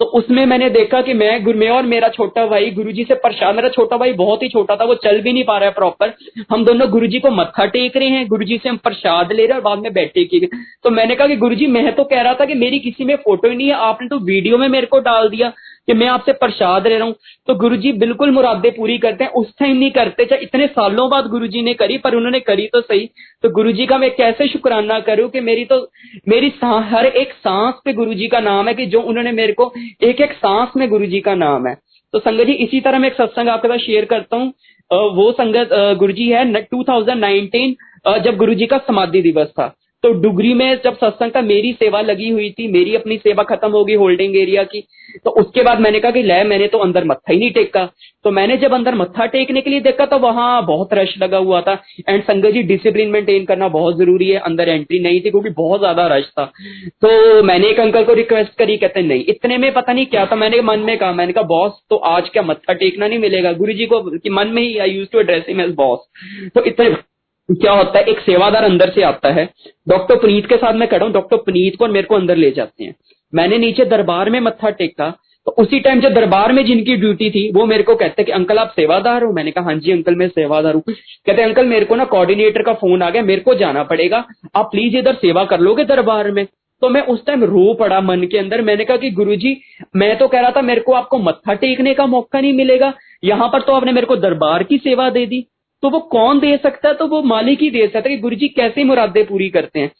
तो 0.00 0.04
उसमें 0.14 0.44
मैंने 0.46 0.68
देखा 0.70 1.00
कि 1.02 1.12
मैं 1.14 1.54
मैं 1.54 1.68
और 1.70 1.82
मेरा 1.84 2.08
छोटा 2.08 2.46
भाई 2.46 2.70
गुरुजी 2.70 3.04
से 3.04 3.14
परेशान, 3.16 3.54
मेरा 3.56 3.68
छोटा 3.68 3.96
भाई 3.96 4.12
बहुत 4.14 4.42
ही 4.42 4.48
छोटा 4.48 4.76
था, 4.76 4.84
वो 4.84 4.94
चल 4.96 5.20
भी 5.22 5.32
नहीं 5.32 5.44
पा 5.44 5.56
रहा 5.58 5.68
है 5.68 5.74
प्रॉपर 5.74 6.14
हम 6.50 6.64
दोनों 6.64 6.88
गुरुजी 6.90 7.18
को 7.20 7.30
मत्था 7.30 7.66
टेक 7.68 7.96
रहे 7.96 8.08
हैं 8.08 8.26
गुरुजी 8.28 8.58
से 8.58 8.68
हम 8.68 8.76
प्रसाद 8.78 9.32
ले 9.32 9.36
रहे 9.36 9.46
हैं 9.48 9.54
और 9.54 9.60
बाद 9.62 9.78
में 9.78 9.92
बैठे 9.92 10.24
की 10.24 10.40
तो 10.84 10.90
मैंने 10.90 11.14
कहा 11.14 11.26
कि 11.26 11.36
गुरुजी 11.36 11.66
मैं 11.68 11.94
तो 11.94 12.04
कह 12.04 12.22
रहा 12.22 12.34
था 12.34 12.44
कि 12.44 12.54
मेरी 12.56 12.78
किसी 12.80 13.04
में 13.04 13.14
फ़ोटो 13.16 13.48
ही 13.48 13.56
नहीं 13.56 13.68
है, 13.68 13.74
आपने 13.74 14.08
तो 14.08 14.18
वीडियो 14.24 14.58
में 14.58 14.68
मेरे 14.68 14.86
को 14.86 14.98
डाल 15.00 15.28
दिया। 15.28 15.52
कि 15.90 15.94
मैं 15.94 16.06
आपसे 16.08 16.32
प्रसाद 16.34 16.86
ले 16.86 16.96
रहा 16.96 17.06
हूँ। 17.06 17.14
तो 17.48 17.54
गुरु 17.56 17.76
जी 17.76 17.92
बिल्कुल 17.94 18.30
मुरादे 18.30 18.70
पूरी 18.70 18.96
करते 18.98 19.24
हैं। 19.24 19.30
उस 19.32 19.52
टाइम 19.58 19.76
नहीं 19.76 19.90
करते। 19.90 20.24
चाहे 20.24 20.42
इतने 20.42 20.66
सालों 20.68 21.08
बाद 21.10 21.26
गुरु 21.28 21.46
जी 21.48 21.62
ने 21.62 21.74
करी, 21.74 21.96
पर 21.98 22.14
उन्होंने 22.14 22.40
करी 22.40 22.66
तो 22.66 22.80
सही। 22.80 23.08
तो 23.42 23.50
गुरु 23.50 23.72
जी 23.72 23.86
का 23.86 23.98
मैं 23.98 24.10
कैसे 24.16 24.48
शुक्राना 24.48 24.98
करूँ 25.02 25.28
कि 25.30 25.40
मेरी 25.42 25.64
तो 25.64 25.78
मेरी 26.28 26.52
हर 26.62 27.06
एक 27.06 27.32
सांस 27.34 27.80
पे 27.84 27.92
गुरु 27.92 28.14
जी 28.14 28.28
का 28.28 28.40
नाम 28.40 28.68
है 28.68 28.74
कि 28.74 28.86
जो 28.86 29.00
उन्होंने 29.02 29.32
मेरे 29.32 29.52
को 29.52 29.72
एक 30.02 30.20
एक 30.20 30.32
सांस 30.34 30.76
में 30.76 30.88
गुरु 30.90 31.06
जी 31.06 31.20
का 31.20 31.34
नाम 31.36 31.66
है। 31.66 31.74
तो 32.14 32.18
संगत 32.18 32.46
जी, 32.46 32.52
इसी 32.54 32.80
तरह 32.80 32.98
मैं 32.98 33.08
एक 33.08 33.16
सत्संग 33.16 33.48
आपके 33.48 33.68
साथ 33.68 33.78
शेयर 33.78 34.04
करता 34.04 34.36
हूँ। 34.36 34.52
वो 35.14 35.30
संगत 35.32 35.68
गुरु 35.98 36.12
जी 36.12 36.28
है 36.28 36.44
2019 36.64 37.74
जब 38.20 38.36
गुरु 38.36 38.54
जी 38.54 38.66
का 38.66 38.78
समाधि 38.78 39.22
दिवस 39.22 39.48
था। 39.50 39.66
तो 40.04 40.12
डुगरी 40.20 40.52
में 40.54 40.80
जब 40.84 40.96
सत्संग 40.96 41.30
का 41.30 41.40
मेरी 41.42 41.72
सेवा 41.74 42.00
लगी 42.02 42.28
हुई 42.30 42.50
थी, 42.50 42.68
मेरी 42.68 42.94
अपनी 42.96 43.16
सेवा 43.18 43.42
खत्म 43.44 43.70
होगी 43.70 43.94
होल्डिंग 43.96 44.36
एरिया 44.38 44.62
की 44.64 44.86
तो 45.24 45.30
उसके 45.40 45.62
बाद 45.62 45.80
मैंने 45.80 46.00
कहा 46.00 46.10
कि 46.10 46.22
ले, 46.22 46.42
मैंने 46.44 46.66
तो 46.68 46.78
अंदर 46.78 47.04
मत्था 47.04 47.32
ही 47.32 47.38
नहीं 47.38 47.50
टेका। 47.52 47.84
तो 48.24 48.30
मैंने 48.30 48.56
जब 48.56 48.72
अंदर 48.74 48.94
मत्था 48.94 49.26
टेकने 49.26 49.60
के 49.60 49.70
लिए 49.70 49.80
देखा 49.80 50.06
तो 50.06 50.18
वहाँ 50.18 50.64
बहुत 50.66 50.94
रश 50.94 51.14
लगा 51.18 51.38
हुआ 51.38 51.60
था। 51.60 51.72
एंड 52.08 52.22
संगत 52.24 52.52
जी 52.52 52.62
डिसिप्लिन 52.64 53.10
मेंटेन 53.10 53.44
करना 53.44 53.68
बहुत 53.70 53.98
ज़रूरी 53.98 54.28
है। 54.28 54.38
अंदर 54.40 54.68
एंट्री 54.68 55.00
नहीं 55.00 55.20
थी, 55.20 55.30
क्योंकि 55.30 55.50
बहुत 55.50 55.80
ज़्यादा 55.80 56.06
रश 56.06 56.26
था। 56.28 56.44
तो 57.02 57.42
मैंने 57.42 57.68
एक 57.70 57.80
अंकल 57.80 58.04
को 58.04 58.14
रिक्वेस्ट 58.14 58.56
करी, 58.58 58.76
कहते, 58.76 59.02
नहीं, 59.02 59.24
इतने 59.28 59.58
में 59.58 59.72
पता 59.74 59.92
नहीं 59.92 60.06
क्या 60.06 60.26
था। 60.26 60.36
मैंने 60.36 60.60
मन 60.62 60.80
में 60.80 60.96
कहा 60.98 61.12
मैंने 61.12 61.32
कहा, 61.32 61.44
बॉस 61.44 61.80
तो 61.90 61.96
आज 62.08 62.28
क्या 62.28 62.42
मत्था 62.44 62.72
टेकना 62.74 63.08
नहीं 63.08 63.18
मिलेगा? 63.18 63.52
गुरु 63.54 63.72
जी 63.72 63.86
को 63.86 64.02
मन 64.32 64.48
में 64.48 64.62
ही 64.62 64.76
I 64.78 64.90
use 64.90 65.08
to 65.12 65.20
address 65.20 65.44
him 65.48 65.60
as 65.60 65.74
boss 65.76 66.50
तो 66.54 66.64
इतने 66.64 66.90
क्या 67.50 67.72
होता 67.72 67.98
है? 67.98 68.04
एक 68.04 68.20
सेवादार 68.20 68.64
अंदर 68.64 68.90
से 68.90 69.02
आता 69.02 69.28
है। 69.28 69.48
डॉक्टर 69.88 70.16
पुनीत 70.16 70.46
के 70.46 70.56
साथ 70.56 70.74
मैं 70.74 70.88
खड़ा 70.88 71.04
हूँ। 71.04 71.12
डॉक्टर 71.12 71.36
पुनीत 71.36 71.76
को 71.76 71.84
और 71.84 71.90
मेरे 71.90 72.06
को 72.06 72.14
अंदर 72.14 72.36
ले 72.36 72.50
जाते 72.50 72.84
हैं। 72.84 72.94
मैंने 73.34 73.58
नीचे 73.58 73.84
दरबार 73.84 74.30
में 74.30 74.40
मत्था 74.40 74.70
टेका। 74.70 75.10
तो 75.46 75.54
उसी 75.58 75.80
टाइम 75.80 76.00
जो 76.00 76.10
दरबार 76.10 76.52
में 76.52 76.64
जिनकी 76.64 76.96
ड्यूटी 76.96 77.30
थी, 77.30 77.52
वो 77.52 77.66
मेरे 77.66 77.82
को 77.82 77.94
कहते 77.94 78.22
हैं 78.22 78.26
कि, 78.26 78.32
अंकल, 78.32 78.58
आप 78.58 78.72
सेवादार 78.76 79.22
हो? 79.22 79.32
मैंने 79.32 79.50
कहा 79.50 79.64
हाँ 79.64 79.74
जी, 79.74 79.92
अंकल, 79.92 80.14
मैं 80.14 80.28
सेवादार 80.28 80.74
हूँ। 80.74 80.82
कहते 81.26 81.42
अंकल, 81.42 81.66
मेरे 81.66 81.84
को 81.84 81.94
ना 81.94 82.04
कोऑर्डिनेटर 82.04 82.62
का 82.62 82.72
फ़ोन 82.72 83.02
आ 83.02 83.10
गया। 83.10 83.22
मेरे 83.22 83.40
को 83.40 83.54
जाना 83.54 83.82
पड़ेगा। 83.82 84.24
आप 84.56 84.64
प्लीज़ 84.64 84.96
इधर 84.96 85.14
सेवा 85.14 85.44
कर 85.44 85.60
लोगे 85.60 85.84
दरबार 85.84 86.30
में? 86.30 86.46
तो 86.80 86.88
मैं 86.88 87.02
उस 87.02 87.26
टाइम 87.26 87.44
रो 87.44 87.74
पड़ा 87.74 88.00
मन 88.00 88.22
के 88.22 88.38
अंदर। 88.38 88.62
मैंने 88.62 88.84
कहा 88.84 88.96
कि, 88.96 89.10
गुरुजी, 89.10 89.60
मैं 89.96 90.18
तो 90.18 90.28
कह 90.28 90.40
रहा 90.40 90.50
था, 90.50 90.62
मेरे 90.62 90.80
को 90.80 90.92
आपको 90.92 91.18
मत्था 91.18 91.54
टेकने 91.54 91.94
का 91.94 92.06
मौका 92.06 92.40
नहीं 92.40 92.52
मिलेगा। 92.52 92.94
यहाँ 93.24 93.48
पर 93.48 93.60
तो 93.60 93.72
आपने 93.72 93.92
मेरे 93.92 94.06
को 94.06 94.16
दरबार 94.16 94.62
की 94.62 94.78
सेवा 94.78 95.10
दे 95.10 95.26
दी। 95.26 95.46
तो 95.82 95.90
वो 95.90 95.98
कौन 96.10 96.40
दे 96.40 96.56
सकता 96.56 96.88
है? 96.88 96.94
तो 96.94 97.06
वो 97.06 97.22
मालिक 97.22 97.62
ही 97.62 97.70
दे 97.70 97.86
सकता 97.86 97.98
है 98.00 98.14
कि 98.16 98.20
गुरु 98.22 98.36
जी 98.36 98.48
कैसे 98.48 98.84
मुरादे 98.84 99.22
पूरी 99.22 99.48
करते 99.48 99.80
हैं? 99.80 99.90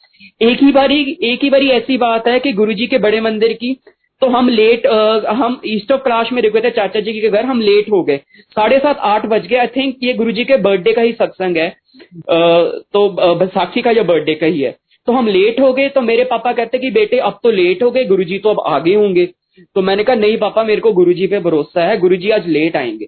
एक 0.43 0.63
ही 0.63 0.73
बारी 0.73 1.17
एक 1.23 1.45
ही 1.45 1.51
बारी 1.51 1.69
ऐसी 1.71 1.97
बात 1.99 2.27
है 2.29 2.39
कि 2.41 2.53
गुरु 2.53 2.73
जी 2.73 2.87
के 2.87 2.99
बड़े 2.99 3.21
मंदिर 3.21 3.53
की 3.53 3.77
तो 4.23 4.27
हम 4.29 4.49
लेट 4.49 4.87
आ, 4.87 5.33
हम 5.33 5.61
ईस्ट 5.67 5.93
ऑफ़ 5.93 6.01
क्लास 6.01 6.33
में 6.33 6.41
रुके 6.43 6.61
थे 6.61 6.71
चाचा 6.71 7.01
जी 7.01 7.13
के 7.13 7.29
घर 7.29 7.45
हम 7.45 7.61
लेट 7.61 7.91
हो 7.91 8.03
गए। 8.03 8.17
साढ़े 8.51 8.79
सात 8.79 8.99
आठ 9.01 9.27
बज 9.27 9.47
गए। 9.47 9.57
आई 9.57 9.67
थिंक 9.67 9.97
ये 10.03 10.13
गुरु 10.15 10.33
जी 10.33 10.45
के 10.45 10.57
बर्थडे 10.59 10.93
का 10.93 11.03
ही 11.03 11.13
सत्संग 11.13 11.57
है। 11.57 11.69
आ, 11.69 11.73
तो 12.29 13.09
बैसाखी 13.37 13.83
का 13.83 13.93
जो 13.93 14.05
बर्थडे 14.05 14.35
का 14.35 14.47
ही 14.47 14.61
है। 14.61 14.77
तो 15.07 15.13
हम 15.13 15.29
लेट 15.29 15.61
हो 15.61 15.73
गए 15.73 15.89
तो 15.89 16.01
मेरे 16.01 16.25
पापा 16.25 16.53
कहते 16.53 16.79
कि 16.79 16.91
बेटे 16.91 17.19
अब 17.19 17.39
तो 17.43 17.51
लेट 17.51 17.83
हो 17.83 17.91
गए 17.91 18.05
गुरुजी 18.05 18.39
तो 18.39 18.51
अब 18.51 18.61
आगे 18.67 18.95
होंगे। 18.95 19.29
तो 19.75 19.83
मैंने 19.83 20.05
कहा 20.05 20.17
नहीं 20.17 20.37
पापा 20.39 20.63
मेरे 20.65 20.81
को 20.81 20.93
गुरुजी 20.93 21.27
पे 21.27 21.39
भरोसा 21.41 21.85
है 21.85 21.99
गुरुजी 21.99 22.31
आज 22.31 22.49
लेट 22.49 22.77
आएँगे। 22.77 23.07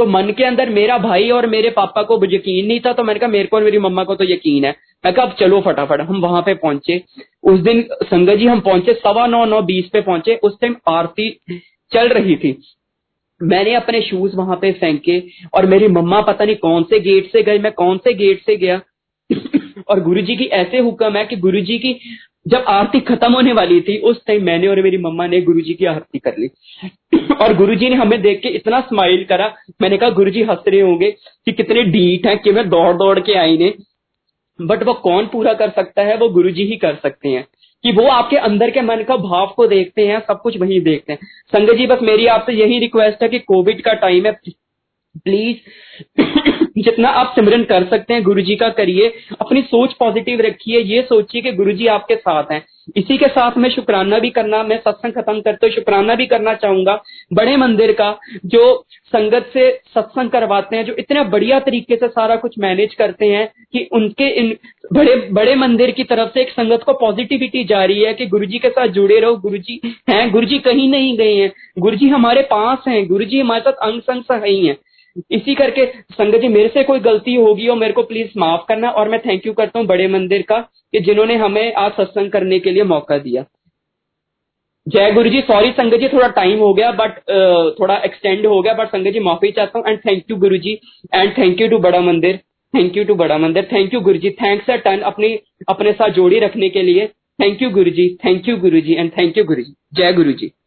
तो 0.00 0.04
मन 0.06 0.30
के 0.30 0.44
अंदर 0.44 0.68
मेरा 0.70 0.96
भाई 0.98 1.28
और 1.30 1.46
मेरे 1.46 1.70
पापा 1.70 2.02
को 2.02 2.18
यकीन 2.26 2.66
नहीं 2.66 2.80
था 2.80 2.92
तो 2.92 3.04
मैंने 3.04 3.20
कहा, 3.20 3.28
मेरे 3.28 3.44
को 3.44 3.56
और 3.56 3.62
मेरी 3.62 3.78
मम्मा 3.78 4.04
को 4.04 4.14
तो 4.14 4.24
यकीन 4.24 4.64
है। 4.64 4.74
मैं 5.04 5.12
कहा, 5.14 5.26
अब 5.26 5.34
चलो 5.40 5.60
फटाफट, 5.60 6.00
हम 6.00 6.20
वहाँ 6.20 6.40
पे 6.42 6.54
पहुँचे। 6.54 7.00
उस 7.42 7.60
दिन 7.60 7.82
संगत 8.04 8.34
जी, 8.34 8.46
हम 8.46 8.60
पहुँचे, 8.60 8.92
सवा 8.94 9.26
नौ 9.26 9.44
नौ 9.44 9.60
बीस 9.62 9.88
पे 9.92 10.00
पहुँचे। 10.00 10.34
उस 10.42 10.56
टाइम 10.60 10.76
आरती 10.88 11.28
चल 11.92 12.08
रही 12.08 12.36
थी। 12.36 12.56
मैंने 13.40 13.74
अपने 13.74 14.00
शूज़ 14.02 14.36
वहाँ 14.36 14.56
पे 14.56 14.72
फेंके 14.72 15.22
और 15.54 15.66
मेरी 15.66 15.88
मम्मा 15.88 16.20
पता 16.22 16.44
नहीं 16.44 16.56
कौन 16.56 16.82
से 16.82 17.00
गेट 17.00 17.30
से 17.32 17.42
गए 17.42 17.58
मैं 17.58 17.72
कौन 17.72 17.98
से 17.98 18.14
गेट 18.14 18.42
से 18.46 18.56
गया। 18.56 18.80
और 19.88 20.00
गुरुजी 20.00 20.36
की 20.36 20.44
ऐसे 20.44 20.78
हुक्म 20.78 21.16
है 21.16 21.24
कि 21.24 21.36
गुरुजी 21.36 21.78
की 21.78 21.92
जब 22.48 22.64
आरती 22.68 23.00
खत्म 23.00 23.32
होने 23.32 23.52
वाली 23.52 23.80
थी, 23.80 23.98
उस 23.98 24.26
टाइम 24.26 24.44
मैंने 24.44 24.66
और 24.66 24.82
मेरी 24.82 24.98
मम्मा 24.98 25.26
ने 25.26 25.40
गुरुजी 25.40 25.74
की 25.74 25.84
आरती 25.84 26.18
कर 26.18 26.34
ली। 26.38 26.50
और 27.42 27.54
गुरुजी 27.54 27.88
ने 27.88 27.94
हमें 27.96 28.22
देख 28.22 28.40
के 28.40 28.48
इतना 28.48 28.80
स्माइल 28.80 29.24
करा। 29.24 29.54
मैंने 29.82 29.98
कहा, 29.98 30.10
गुरुजी, 30.10 30.42
हंस 30.42 30.58
रहे 30.68 30.80
होंगे 30.80 31.10
कि 31.44 31.52
कितने 31.52 31.82
डीट 31.82 32.26
हैं, 32.26 32.38
कि 32.38 32.52
मैं 32.52 32.68
दौड़ 32.68 32.96
दौड़ 32.96 33.20
के 33.20 33.32
आई 33.32 33.58
ने। 33.58 33.74
बट 34.62 34.82
वो 34.82 34.94
कौन 34.94 35.26
पूरा 35.26 35.52
कर 35.52 35.70
सकता 35.70 36.02
है? 36.02 36.16
वो 36.16 36.28
गुरुजी 36.28 36.64
ही 36.64 36.76
कर 36.76 36.94
सकते 36.94 37.28
हैं। 37.28 37.46
कि 37.82 37.92
वो 37.92 38.08
आपके 38.08 38.36
अंदर 38.36 38.70
के 38.70 38.80
मन 38.80 39.02
का 39.02 39.16
भाव 39.16 39.54
को 39.56 39.66
देखते 39.66 40.06
हैं, 40.06 40.20
सब 40.20 40.42
कुछ 40.42 40.58
वही 40.58 40.80
देखते 40.80 41.12
हैं। 41.12 41.18
संगत 41.52 41.72
जी, 41.72 41.86
बस 41.86 41.98
मेरी 42.02 42.26
आपसे 42.26 42.52
यही 42.52 42.78
रिक्वेस्ट 42.78 43.22
है 43.22 43.28
कि 43.28 43.38
कोविड 43.38 43.82
का 43.82 43.92
टाइम 43.92 44.26
है 44.26 44.32
प्लीज़ 45.18 45.56
जितना 46.80 47.08
आप 47.08 47.32
सिमरन 47.34 47.64
कर 47.64 47.84
सकते 47.84 48.14
हैं 48.14 48.22
गुरु 48.22 48.40
जी 48.40 48.56
का 48.56 48.68
करिए, 48.68 49.12
अपनी 49.40 49.62
सोच 49.62 49.92
पॉजिटिव 49.92 50.40
रखिए, 50.40 50.80
ये 50.80 51.02
सोचिए 51.02 51.42
कि 51.42 51.52
गुरु 51.52 51.72
जी 51.72 51.86
आपके 51.86 52.14
साथ 52.14 52.52
हैं। 52.52 52.64
इसी 52.96 53.16
के 53.18 53.26
साथ 53.28 53.56
मैं 53.56 53.70
शुक्राना 53.70 54.18
भी 54.18 54.30
करना, 54.30 54.62
मैं 54.62 54.78
सत्संग 54.78 55.12
खत्म 55.12 55.40
करते 55.40 55.66
हुए 55.66 55.74
शुक्राना 55.74 56.14
भी 56.14 56.26
करना 56.26 56.54
चाहूँगा 56.54 57.02
बड़े 57.32 57.56
मंदिर 57.56 57.92
का, 57.92 58.18
जो 58.46 58.84
संगत 59.06 59.50
से 59.54 59.70
सत्संग 59.94 60.30
करवाते 60.30 60.76
हैं, 60.76 60.84
जो 60.84 60.94
इतने 60.98 61.24
बढ़िया 61.24 61.60
तरीके 61.60 61.96
से 61.96 62.08
सारा 62.08 62.36
कुछ 62.36 62.58
मैनेज 62.58 62.94
करते 62.94 63.26
हैं 63.26 63.46
कि 63.72 63.88
उनके 63.92 64.28
इन 64.28 64.56
बड़े 64.92 65.16
बड़े 65.32 65.54
मंदिर 65.54 65.90
की 65.90 66.04
तरफ़ 66.04 66.30
से 66.34 66.40
एक 66.40 66.50
संगत 66.50 66.82
को 66.82 66.92
पॉजिटिविटी 66.92 67.64
जा 67.64 67.84
रही 67.84 68.02
है 68.02 68.14
कि 68.14 68.26
गुरुजी 68.26 68.58
के 68.58 68.70
साथ 68.70 68.88
जुड़े 68.88 69.20
रहो, 69.20 69.36
गुरुजी 69.36 69.80
हैं, 70.10 70.30
गुरुजी 70.30 70.58
कहीं 70.58 70.88
नहीं 70.90 71.16
गए 71.18 71.34
हैं, 71.34 71.52
गुरुजी 71.78 72.08
हमारे 72.08 72.42
पास 72.42 72.84
हैं, 72.88 73.06
गुरुजी 73.08 73.40
हमारे 73.40 73.60
साथ 73.60 73.88
अंग 73.88 74.00
संग 74.00 74.22
सही 74.22 74.66
हैं। 74.66 74.76
इसी 75.30 75.54
करके 75.54 75.86
संगत 76.12 76.40
जी, 76.40 76.48
मेरे 76.48 76.68
से 76.68 76.82
कोई 76.84 77.00
गलती 77.00 77.34
होगी 77.36 77.68
और 77.68 77.78
मेरे 77.78 77.92
को 77.92 78.02
प्लीज़ 78.04 78.38
माफ़ 78.38 78.66
करना 78.68 78.90
और 78.90 79.08
मैं 79.08 79.20
थैंक 79.20 79.46
यू 79.46 79.52
करता 79.52 79.78
हूँ 79.78 79.86
बड़े 79.86 80.08
मंदिर 80.08 80.42
का 80.42 80.58
कि 80.92 81.00
जिन्होंने 81.00 81.36
हमें 81.36 81.72
आज 81.74 81.92
सत्संग 81.92 82.30
करने 82.30 82.58
के 82.58 82.70
लिए 82.70 82.84
मौका 82.84 83.18
दिया। 83.18 83.44
जय 84.86 85.12
गुरु 85.12 85.30
जी 85.30 85.40
सॉरी 85.42 85.70
संगत 85.72 86.00
जी, 86.00 86.08
थोड़ा 86.08 86.28
टाइम 86.28 86.58
हो 86.58 86.72
गया 86.74 86.90
बट 86.92 87.18
थोड़ा 87.80 87.96
एक्सटेंड 88.04 88.46
हो 88.46 88.60
गया 88.62 88.74
बट 88.74 88.88
संगत 88.88 89.12
जी, 89.12 89.20
माफ़ी 89.20 89.50
चाहता 89.50 89.78
हूँ 89.78 89.88
and 89.88 89.98
thank 90.00 90.30
you 90.30 90.36
Guru 90.36 90.56
ji 90.58 90.78
and 91.14 91.36
thank 91.38 91.60
you 91.60 91.68
to 91.68 91.78
Bada 91.80 92.00
Mandir 92.02 92.40
thank 92.74 92.96
you 92.96 93.04
to 93.04 93.14
Bada 93.16 93.38
Mandir 93.38 93.68
thank 93.72 93.94
you 93.94 94.00
Guru 94.00 94.18
ji 94.18 94.30
thanks 94.32 94.70
a 94.70 94.76
ton 94.78 95.00
अपनी, 95.02 95.38
अपने 95.68 95.92
साथ 95.92 96.10
जोड़ी 96.12 96.38
रखने 96.38 96.68
के 96.68 96.82
लिए। 96.82 97.06
Thank 97.38 97.62
you 97.62 97.70
Guru 97.70 97.90
ji 97.90 98.08
thank 98.24 98.48
you 98.48 98.56
Guru 98.58 98.80
ji 98.80 98.94
and 98.94 99.10
thank 99.12 99.38
you 99.38 99.44
Guru 99.44 99.62
जी 99.62 99.74
जय 99.94 100.12
गुरु 100.12 100.32
जी 100.32 100.50